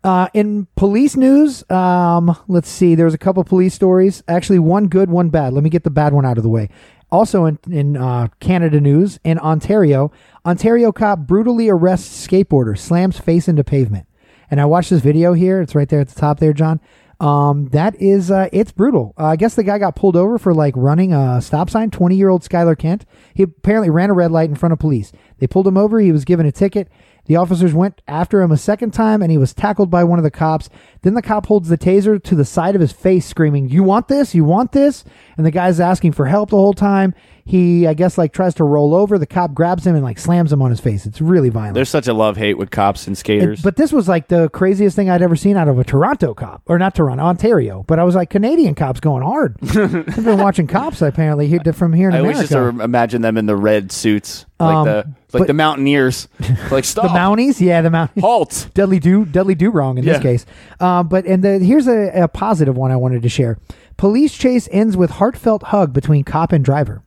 Uh, 0.03 0.27
in 0.33 0.67
police 0.75 1.15
news, 1.15 1.69
um, 1.69 2.35
let's 2.47 2.69
see. 2.69 2.95
There 2.95 3.05
was 3.05 3.13
a 3.13 3.19
couple 3.19 3.43
police 3.43 3.75
stories. 3.75 4.23
Actually, 4.27 4.59
one 4.59 4.87
good, 4.87 5.11
one 5.11 5.29
bad. 5.29 5.53
Let 5.53 5.63
me 5.63 5.69
get 5.69 5.83
the 5.83 5.91
bad 5.91 6.13
one 6.13 6.25
out 6.25 6.37
of 6.37 6.43
the 6.43 6.49
way. 6.49 6.69
Also, 7.11 7.45
in 7.45 7.59
in 7.69 7.97
uh, 7.97 8.29
Canada 8.39 8.79
news, 8.79 9.19
in 9.23 9.37
Ontario, 9.37 10.11
Ontario 10.45 10.91
cop 10.91 11.19
brutally 11.19 11.69
arrests 11.69 12.27
skateboarder, 12.27 12.77
slams 12.77 13.19
face 13.19 13.47
into 13.47 13.63
pavement. 13.63 14.07
And 14.49 14.59
I 14.59 14.65
watched 14.65 14.89
this 14.89 15.01
video 15.01 15.33
here. 15.33 15.61
It's 15.61 15.75
right 15.75 15.87
there 15.87 15.99
at 15.99 16.07
the 16.07 16.19
top 16.19 16.39
there, 16.39 16.53
John. 16.53 16.79
Um, 17.19 17.67
that 17.67 18.01
is, 18.01 18.31
uh, 18.31 18.49
it's 18.51 18.71
brutal. 18.71 19.13
Uh, 19.15 19.27
I 19.27 19.35
guess 19.35 19.53
the 19.53 19.63
guy 19.63 19.77
got 19.77 19.95
pulled 19.95 20.15
over 20.15 20.39
for 20.39 20.55
like 20.55 20.73
running 20.75 21.13
a 21.13 21.39
stop 21.41 21.69
sign. 21.69 21.91
Twenty 21.91 22.15
year 22.15 22.29
old 22.29 22.41
Skylar 22.41 22.77
Kent. 22.77 23.05
He 23.35 23.43
apparently 23.43 23.91
ran 23.91 24.09
a 24.09 24.13
red 24.13 24.31
light 24.31 24.49
in 24.49 24.55
front 24.55 24.73
of 24.73 24.79
police. 24.79 25.11
They 25.37 25.45
pulled 25.45 25.67
him 25.67 25.77
over. 25.77 25.99
He 25.99 26.11
was 26.11 26.25
given 26.25 26.47
a 26.47 26.51
ticket. 26.51 26.87
The 27.31 27.37
officers 27.37 27.73
went 27.73 28.01
after 28.09 28.41
him 28.41 28.51
a 28.51 28.57
second 28.57 28.91
time 28.91 29.21
and 29.21 29.31
he 29.31 29.37
was 29.37 29.53
tackled 29.53 29.89
by 29.89 30.03
one 30.03 30.19
of 30.19 30.23
the 30.23 30.29
cops. 30.29 30.67
Then 31.01 31.13
the 31.13 31.21
cop 31.21 31.45
holds 31.45 31.69
the 31.69 31.77
taser 31.77 32.21
to 32.21 32.35
the 32.35 32.43
side 32.43 32.75
of 32.75 32.81
his 32.81 32.91
face, 32.91 33.25
screaming, 33.25 33.69
You 33.69 33.83
want 33.83 34.09
this? 34.09 34.35
You 34.35 34.43
want 34.43 34.73
this? 34.73 35.05
And 35.37 35.45
the 35.45 35.49
guy's 35.49 35.79
asking 35.79 36.11
for 36.11 36.25
help 36.25 36.49
the 36.49 36.57
whole 36.57 36.73
time. 36.73 37.13
He, 37.45 37.87
I 37.87 37.93
guess, 37.93 38.17
like 38.17 38.33
tries 38.33 38.53
to 38.55 38.63
roll 38.63 38.93
over. 38.93 39.17
The 39.17 39.25
cop 39.25 39.53
grabs 39.53 39.85
him 39.85 39.95
and 39.95 40.03
like 40.03 40.19
slams 40.19 40.53
him 40.53 40.61
on 40.61 40.69
his 40.69 40.79
face. 40.79 41.05
It's 41.05 41.19
really 41.21 41.49
violent. 41.49 41.73
There's 41.75 41.89
such 41.89 42.07
a 42.07 42.13
love 42.13 42.37
hate 42.37 42.57
with 42.57 42.69
cops 42.71 43.07
and 43.07 43.17
skaters. 43.17 43.59
It- 43.59 43.63
but 43.63 43.75
this 43.75 43.91
was 43.91 44.07
like 44.07 44.27
the 44.27 44.49
craziest 44.49 44.95
thing 44.95 45.09
I'd 45.09 45.21
ever 45.21 45.35
seen 45.35 45.57
out 45.57 45.67
of 45.67 45.79
a 45.79 45.83
Toronto 45.83 46.33
cop, 46.33 46.61
or 46.67 46.77
not 46.79 46.95
Toronto, 46.95 47.23
Ontario. 47.23 47.83
But 47.87 47.99
I 47.99 48.03
was 48.03 48.15
like, 48.15 48.29
Canadian 48.29 48.75
cops 48.75 48.99
going 48.99 49.23
hard. 49.23 49.57
I've 49.63 50.05
been 50.23 50.37
watching 50.37 50.67
cops 50.67 51.01
apparently 51.01 51.47
here 51.47 51.59
from 51.73 51.93
here 51.93 52.09
in 52.09 52.15
I 52.15 52.19
always 52.19 52.39
just 52.39 52.51
imagine 52.51 53.21
them 53.21 53.37
in 53.37 53.45
the 53.45 53.55
red 53.55 53.91
suits, 53.91 54.45
like 54.59 54.75
Um, 54.75 54.85
the 54.85 54.95
like 55.33 55.41
but- 55.41 55.47
the 55.47 55.53
Mountaineers. 55.53 56.27
like 56.71 56.83
stuff. 56.83 57.03
the 57.05 57.09
Mounties, 57.09 57.59
yeah, 57.59 57.81
the 57.81 57.89
Mounties. 57.89 58.21
halt. 58.21 58.69
Dudley 58.73 58.99
do 58.99 59.25
Dudley 59.25 59.55
do 59.55 59.71
wrong 59.71 59.97
in 59.97 60.03
Yeah. 60.03 60.13
this 60.13 60.21
case. 60.21 60.45
Um, 60.79 61.07
but 61.07 61.25
and 61.25 61.43
the, 61.43 61.59
here's 61.59 61.87
a, 61.87 62.23
a 62.23 62.27
positive 62.27 62.77
one 62.77 62.91
I 62.91 62.95
wanted 62.97 63.21
to 63.23 63.29
share. 63.29 63.57
Police 63.97 64.33
chase 64.37 64.67
ends 64.71 64.97
with 64.97 65.11
heartfelt 65.11 65.63
hug 65.63 65.93
between 65.93 66.23
cop 66.23 66.51
and 66.51 66.65
driver, 66.65 67.03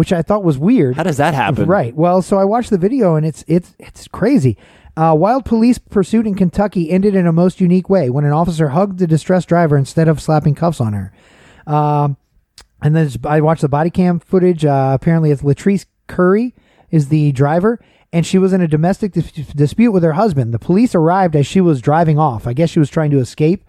which 0.00 0.14
I 0.14 0.22
thought 0.22 0.42
was 0.42 0.56
weird. 0.56 0.96
How 0.96 1.02
does 1.02 1.18
that 1.18 1.34
happen? 1.34 1.66
Right. 1.66 1.94
Well, 1.94 2.22
so 2.22 2.38
I 2.38 2.44
watched 2.44 2.70
the 2.70 2.78
video 2.78 3.16
and 3.16 3.26
it's 3.26 3.44
it's 3.46 3.74
it's 3.78 4.08
crazy. 4.08 4.56
Uh, 4.96 5.14
wild 5.14 5.44
police 5.44 5.76
pursuit 5.76 6.26
in 6.26 6.34
Kentucky 6.34 6.90
ended 6.90 7.14
in 7.14 7.26
a 7.26 7.32
most 7.32 7.60
unique 7.60 7.90
way 7.90 8.08
when 8.08 8.24
an 8.24 8.32
officer 8.32 8.68
hugged 8.70 8.98
the 8.98 9.06
distressed 9.06 9.46
driver 9.46 9.76
instead 9.76 10.08
of 10.08 10.18
slapping 10.18 10.54
cuffs 10.54 10.80
on 10.80 10.94
her. 10.94 11.12
Um, 11.66 12.16
and 12.80 12.96
then 12.96 13.10
I 13.24 13.42
watched 13.42 13.60
the 13.60 13.68
body 13.68 13.90
cam 13.90 14.20
footage. 14.20 14.64
Uh, 14.64 14.92
apparently, 14.94 15.30
it's 15.32 15.42
Latrice 15.42 15.84
Curry 16.06 16.54
is 16.90 17.10
the 17.10 17.30
driver, 17.32 17.78
and 18.10 18.24
she 18.24 18.38
was 18.38 18.54
in 18.54 18.62
a 18.62 18.68
domestic 18.68 19.12
dis- 19.12 19.30
dispute 19.32 19.92
with 19.92 20.02
her 20.02 20.14
husband. 20.14 20.54
The 20.54 20.58
police 20.58 20.94
arrived 20.94 21.36
as 21.36 21.46
she 21.46 21.60
was 21.60 21.82
driving 21.82 22.18
off. 22.18 22.46
I 22.46 22.54
guess 22.54 22.70
she 22.70 22.78
was 22.78 22.88
trying 22.88 23.10
to 23.10 23.18
escape, 23.18 23.64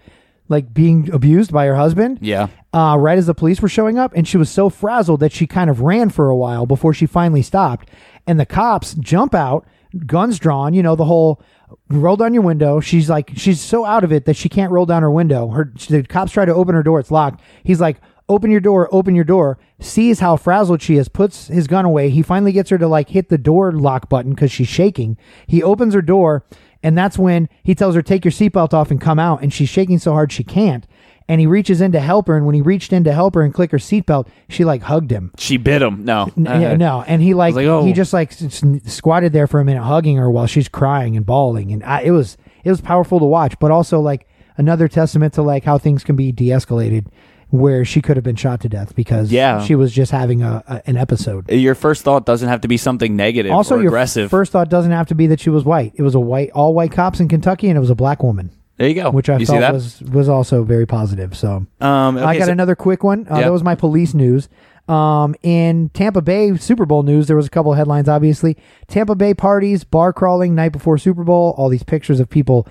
like 0.51 0.73
being 0.73 1.09
abused 1.11 1.51
by 1.51 1.65
her 1.65 1.75
husband. 1.75 2.19
Yeah. 2.21 2.49
Uh, 2.71 2.95
right 2.99 3.17
as 3.17 3.25
the 3.25 3.33
police 3.33 3.61
were 3.61 3.67
showing 3.67 3.97
up, 3.97 4.13
and 4.15 4.27
she 4.27 4.37
was 4.37 4.49
so 4.49 4.69
frazzled 4.69 5.19
that 5.21 5.31
she 5.31 5.47
kind 5.47 5.69
of 5.69 5.81
ran 5.81 6.09
for 6.09 6.29
a 6.29 6.35
while 6.35 6.65
before 6.65 6.93
she 6.93 7.07
finally 7.07 7.41
stopped. 7.41 7.89
And 8.27 8.39
the 8.39 8.45
cops 8.45 8.93
jump 8.93 9.33
out, 9.33 9.65
guns 10.05 10.37
drawn. 10.37 10.73
You 10.73 10.83
know 10.83 10.95
the 10.95 11.05
whole 11.05 11.41
roll 11.89 12.15
down 12.15 12.33
your 12.33 12.43
window. 12.43 12.79
She's 12.79 13.09
like 13.09 13.31
she's 13.35 13.59
so 13.59 13.83
out 13.83 14.03
of 14.03 14.11
it 14.11 14.25
that 14.25 14.35
she 14.35 14.47
can't 14.47 14.71
roll 14.71 14.85
down 14.85 15.01
her 15.01 15.11
window. 15.11 15.49
Her 15.49 15.73
the 15.89 16.03
cops 16.03 16.31
try 16.31 16.45
to 16.45 16.53
open 16.53 16.75
her 16.75 16.83
door. 16.83 16.99
It's 16.99 17.11
locked. 17.11 17.41
He's 17.63 17.81
like. 17.81 17.97
Open 18.29 18.49
your 18.49 18.61
door, 18.61 18.87
open 18.93 19.13
your 19.13 19.25
door. 19.25 19.59
Sees 19.81 20.21
how 20.21 20.37
frazzled 20.37 20.81
she 20.81 20.95
is, 20.95 21.09
puts 21.09 21.47
his 21.47 21.67
gun 21.67 21.83
away. 21.83 22.09
He 22.09 22.21
finally 22.21 22.53
gets 22.53 22.69
her 22.69 22.77
to 22.77 22.87
like 22.87 23.09
hit 23.09 23.27
the 23.27 23.37
door 23.37 23.73
lock 23.73 24.07
button 24.07 24.31
because 24.31 24.53
she's 24.53 24.69
shaking. 24.69 25.17
He 25.47 25.61
opens 25.61 25.93
her 25.93 26.01
door, 26.01 26.45
and 26.83 26.97
that's 26.97 27.17
when 27.17 27.47
he 27.63 27.75
tells 27.75 27.95
her, 27.95 28.01
Take 28.01 28.25
your 28.25 28.31
seatbelt 28.31 28.73
off 28.73 28.91
and 28.91 28.99
come 28.99 29.19
out. 29.19 29.41
And 29.41 29.53
she's 29.53 29.69
shaking 29.69 29.99
so 29.99 30.11
hard 30.13 30.31
she 30.31 30.43
can't. 30.43 30.85
And 31.27 31.39
he 31.39 31.47
reaches 31.47 31.79
in 31.79 31.91
to 31.93 31.99
help 32.01 32.27
her. 32.27 32.35
And 32.35 32.45
when 32.45 32.55
he 32.55 32.61
reached 32.61 32.91
in 32.91 33.03
to 33.05 33.13
help 33.13 33.35
her 33.35 33.41
and 33.43 33.53
click 33.53 33.71
her 33.71 33.77
seatbelt, 33.77 34.27
she 34.49 34.65
like 34.65 34.81
hugged 34.81 35.11
him. 35.11 35.31
She 35.37 35.55
bit 35.57 35.81
him. 35.81 36.03
No, 36.03 36.29
N- 36.35 36.45
yeah, 36.45 36.71
Uh, 36.71 36.75
no. 36.77 37.03
And 37.07 37.21
he 37.21 37.33
like, 37.33 37.55
like, 37.55 37.67
oh. 37.67 37.85
he 37.85 37.93
just 37.93 38.11
like 38.11 38.31
s- 38.33 38.63
s- 38.63 38.93
squatted 38.93 39.31
there 39.31 39.47
for 39.47 39.59
a 39.61 39.65
minute, 39.65 39.83
hugging 39.83 40.17
her 40.17 40.29
while 40.29 40.47
she's 40.47 40.67
crying 40.67 41.15
and 41.15 41.25
bawling. 41.25 41.71
And 41.71 41.83
I, 41.83 42.01
it 42.01 42.11
was 42.11 42.37
it 42.63 42.69
was 42.69 42.81
powerful 42.81 43.19
to 43.19 43.25
watch, 43.25 43.57
but 43.59 43.71
also 43.71 44.01
like 44.01 44.27
another 44.57 44.87
testament 44.89 45.33
to 45.35 45.41
like 45.41 45.63
how 45.63 45.77
things 45.77 46.03
can 46.03 46.15
be 46.17 46.31
de-escalated, 46.33 47.05
where 47.51 47.85
she 47.85 48.01
could 48.01 48.17
have 48.17 48.23
been 48.23 48.35
shot 48.35 48.61
to 48.61 48.69
death 48.69 48.95
because 48.95 49.31
Yeah. 49.31 49.61
she 49.63 49.75
was 49.75 49.91
just 49.93 50.11
having 50.11 50.41
a, 50.41 50.63
a 50.67 50.81
an 50.89 50.97
episode. 50.97 51.49
Your 51.51 51.75
first 51.75 52.01
thought 52.03 52.25
doesn't 52.25 52.47
have 52.49 52.61
to 52.61 52.67
be 52.67 52.77
something 52.77 53.15
negative 53.15 53.51
Also, 53.51 53.75
or 53.75 53.81
your 53.81 53.89
aggressive. 53.89 54.29
first 54.31 54.51
thought 54.51 54.69
doesn't 54.69 54.91
have 54.91 55.07
to 55.07 55.15
be 55.15 55.27
that 55.27 55.39
she 55.39 55.49
was 55.49 55.63
white. 55.63 55.91
It 55.95 56.01
was 56.01 56.15
a 56.15 56.19
white, 56.19 56.49
all 56.51 56.73
white 56.73 56.91
cops 56.91 57.19
in 57.19 57.27
Kentucky, 57.27 57.67
and 57.69 57.77
it 57.77 57.81
was 57.81 57.89
a 57.89 57.95
black 57.95 58.23
woman, 58.23 58.49
there 58.77 58.87
you 58.87 58.95
go. 58.95 59.11
which 59.11 59.29
I 59.29 59.37
you 59.37 59.45
thought 59.45 59.73
was 59.73 60.01
was 60.01 60.27
also 60.29 60.63
very 60.63 60.85
positive. 60.87 61.35
So 61.37 61.65
Um, 61.81 62.17
I 62.17 62.37
got 62.37 62.45
so- 62.47 62.51
another 62.53 62.75
quick 62.75 63.03
one. 63.03 63.27
Uh, 63.29 63.35
Yep. 63.35 63.43
That 63.43 63.51
was 63.51 63.63
my 63.63 63.75
police 63.75 64.13
news. 64.13 64.49
Um, 64.87 65.35
in 65.43 65.89
Tampa 65.93 66.21
Bay 66.21 66.55
Super 66.57 66.85
Bowl 66.85 67.03
news, 67.03 67.27
there 67.27 67.37
was 67.37 67.45
a 67.47 67.49
couple 67.49 67.71
of 67.71 67.77
headlines. 67.77 68.09
Obviously, 68.09 68.57
Tampa 68.87 69.15
Bay 69.15 69.33
parties, 69.33 69.83
bar 69.83 70.11
crawling 70.11 70.55
night 70.55 70.71
before 70.73 70.97
Super 70.97 71.23
Bowl. 71.23 71.53
All 71.57 71.69
these 71.69 71.83
pictures 71.83 72.19
of 72.19 72.29
people 72.29 72.67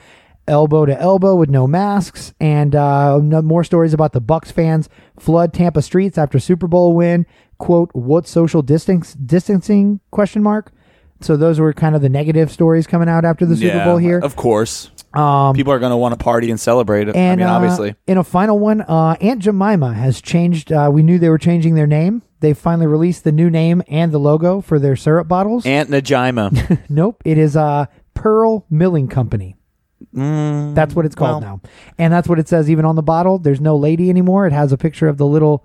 elbow 0.50 0.84
to 0.84 1.00
elbow 1.00 1.34
with 1.36 1.48
no 1.48 1.66
masks, 1.66 2.34
and 2.40 2.74
uh, 2.74 3.18
no 3.18 3.40
more 3.40 3.64
stories 3.64 3.94
about 3.94 4.12
the 4.12 4.20
Bucs 4.20 4.52
fans 4.52 4.88
flood 5.18 5.54
Tampa 5.54 5.80
streets 5.80 6.18
after 6.18 6.38
Super 6.38 6.66
Bowl 6.66 6.94
win. 6.94 7.24
Quote: 7.58 7.90
What 7.94 8.26
social 8.26 8.60
distance 8.62 9.14
distancing? 9.14 10.00
Question 10.10 10.42
mark. 10.42 10.72
So 11.22 11.36
those 11.36 11.60
were 11.60 11.72
kind 11.74 11.94
of 11.94 12.00
the 12.02 12.08
negative 12.08 12.50
stories 12.50 12.86
coming 12.86 13.08
out 13.08 13.24
after 13.26 13.44
the 13.44 13.54
Super 13.54 13.76
Yeah, 13.76 13.84
Bowl 13.84 13.98
here. 13.98 14.18
Of 14.18 14.36
course. 14.36 14.90
Um, 15.12 15.54
People 15.54 15.72
are 15.72 15.78
going 15.78 15.90
to 15.90 15.96
want 15.96 16.18
to 16.18 16.22
party 16.24 16.50
and 16.50 16.58
celebrate 16.58 17.08
and 17.08 17.16
I 17.16 17.36
mean, 17.36 17.46
uh, 17.46 17.52
obviously. 17.52 17.94
in 18.06 18.16
a 18.16 18.24
final 18.24 18.58
one, 18.58 18.80
uh, 18.80 19.16
Aunt 19.20 19.40
Jemima 19.42 19.92
has 19.92 20.20
changed. 20.22 20.72
Uh, 20.72 20.88
we 20.90 21.02
knew 21.02 21.18
they 21.18 21.28
were 21.28 21.36
changing 21.36 21.74
their 21.74 21.86
name. 21.86 22.22
They 22.38 22.54
finally 22.54 22.86
released 22.86 23.24
the 23.24 23.32
new 23.32 23.50
name 23.50 23.82
and 23.88 24.12
the 24.12 24.18
logo 24.18 24.60
for 24.62 24.78
their 24.78 24.96
syrup 24.96 25.28
bottles. 25.28 25.66
Aunt 25.66 25.90
Najima. 25.90 26.80
nope, 26.88 27.22
it 27.26 27.36
is 27.36 27.54
uh, 27.56 27.84
Pearl 28.14 28.64
Milling 28.70 29.08
Company. 29.08 29.56
Mm, 30.14 30.74
That's 30.74 30.94
what 30.94 31.04
it's 31.06 31.14
called 31.14 31.42
well. 31.44 31.60
now, 31.62 31.70
and 31.98 32.12
that's 32.12 32.26
what 32.28 32.38
it 32.38 32.48
says 32.48 32.70
even 32.70 32.84
on 32.84 32.96
the 32.96 33.02
bottle. 33.02 33.38
There's 33.38 33.60
no 33.60 33.76
lady 33.76 34.10
anymore. 34.10 34.46
It 34.46 34.52
has 34.52 34.72
a 34.72 34.76
picture 34.78 35.08
of 35.08 35.18
the 35.18 35.26
little 35.26 35.64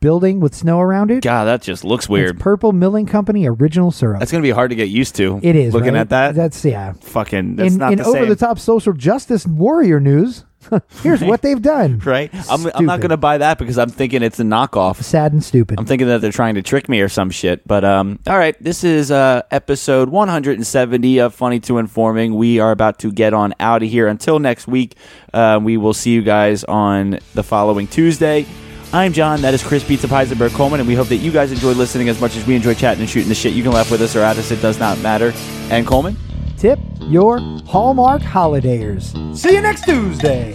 building 0.00 0.40
with 0.40 0.54
snow 0.54 0.80
around 0.80 1.10
it. 1.10 1.22
God, 1.22 1.44
that 1.44 1.62
just 1.62 1.84
looks 1.84 2.08
weird. 2.08 2.36
It's 2.36 2.42
Purple 2.42 2.72
Milling 2.72 3.06
Company 3.06 3.46
original 3.46 3.90
syrup. 3.90 4.18
That's 4.20 4.32
going 4.32 4.42
to 4.42 4.46
be 4.46 4.50
hard 4.52 4.70
to 4.70 4.76
get 4.76 4.88
used 4.88 5.14
to. 5.16 5.38
it 5.42 5.54
is 5.54 5.74
Looking 5.74 5.92
right? 5.94 6.00
at 6.00 6.08
that. 6.08 6.34
That's 6.34 6.64
yeah. 6.64 6.94
fucking, 7.00 7.56
that's 7.56 7.74
in 7.74 7.78
not 7.78 7.92
in 7.92 7.98
the 7.98 8.04
over 8.06 8.18
same. 8.20 8.28
the 8.28 8.36
top 8.36 8.58
social 8.58 8.94
justice 8.94 9.46
warrior 9.46 10.00
news, 10.00 10.44
here's 11.02 11.22
what 11.22 11.42
they've 11.42 11.60
done. 11.60 12.00
Right? 12.06 12.30
I'm, 12.34 12.40
I'm 12.40 12.62
not 12.62 12.74
Stupid. 12.76 12.86
going 13.00 13.10
to 13.10 13.16
buy 13.16 13.38
that 13.38 13.58
because 13.58 13.78
I'm 13.78 13.90
thinking 13.90 14.22
it's 14.22 14.38
a 14.38 14.44
knockoff. 14.44 15.02
Sad 15.02 15.32
and 15.32 15.42
stupid. 15.42 15.78
I'm 15.78 15.86
thinking 15.86 16.06
that 16.08 16.20
they're 16.20 16.30
trying 16.32 16.54
to 16.56 16.62
trick 16.62 16.88
me 16.88 17.00
or 17.00 17.08
some 17.08 17.30
shit. 17.30 17.66
But 17.66 17.84
um, 17.84 18.18
all 18.26 18.38
right, 18.38 18.60
this 18.62 18.84
is 18.84 19.10
uh, 19.10 19.42
episode 19.50 20.08
170 20.08 21.18
of 21.18 21.34
Funny 21.34 21.60
to 21.60 21.78
Informing. 21.78 22.34
We 22.34 22.60
are 22.60 22.70
about 22.70 22.98
to 23.00 23.10
get 23.12 23.34
on 23.34 23.54
out 23.60 23.82
of 23.82 23.88
here. 23.88 24.06
Until 24.08 24.38
next 24.38 24.66
week, 24.68 24.94
uh, 25.34 25.58
we 25.62 25.76
will 25.76 25.94
see 25.94 26.12
you 26.12 26.22
guys 26.22 26.64
on 26.64 27.18
the 27.34 27.42
following 27.42 27.86
Tuesday. 27.86 28.46
I'm 28.92 29.12
John. 29.12 29.42
That 29.42 29.52
is 29.52 29.62
Chris 29.64 29.82
Pizza 29.84 30.06
Heisenberg 30.06 30.54
Coleman, 30.54 30.78
and 30.80 30.88
we 30.88 30.94
hope 30.94 31.08
that 31.08 31.16
you 31.16 31.32
guys 31.32 31.50
enjoy 31.50 31.72
listening 31.72 32.08
as 32.08 32.20
much 32.20 32.36
as 32.36 32.46
we 32.46 32.54
enjoy 32.54 32.72
chatting 32.74 33.00
and 33.00 33.10
shooting 33.10 33.28
the 33.28 33.34
shit. 33.34 33.52
You 33.52 33.62
can 33.64 33.72
laugh 33.72 33.90
with 33.90 34.00
us 34.00 34.14
or 34.14 34.20
at 34.20 34.36
us; 34.38 34.52
it 34.52 34.62
does 34.62 34.78
not 34.78 34.98
matter. 35.00 35.32
And 35.70 35.84
Coleman, 35.86 36.16
Tip 36.56 36.78
your 37.00 37.38
Hallmark 37.66 38.22
holidayers. 38.22 39.36
See 39.36 39.54
you 39.54 39.60
next 39.60 39.84
Tuesday. 39.84 40.52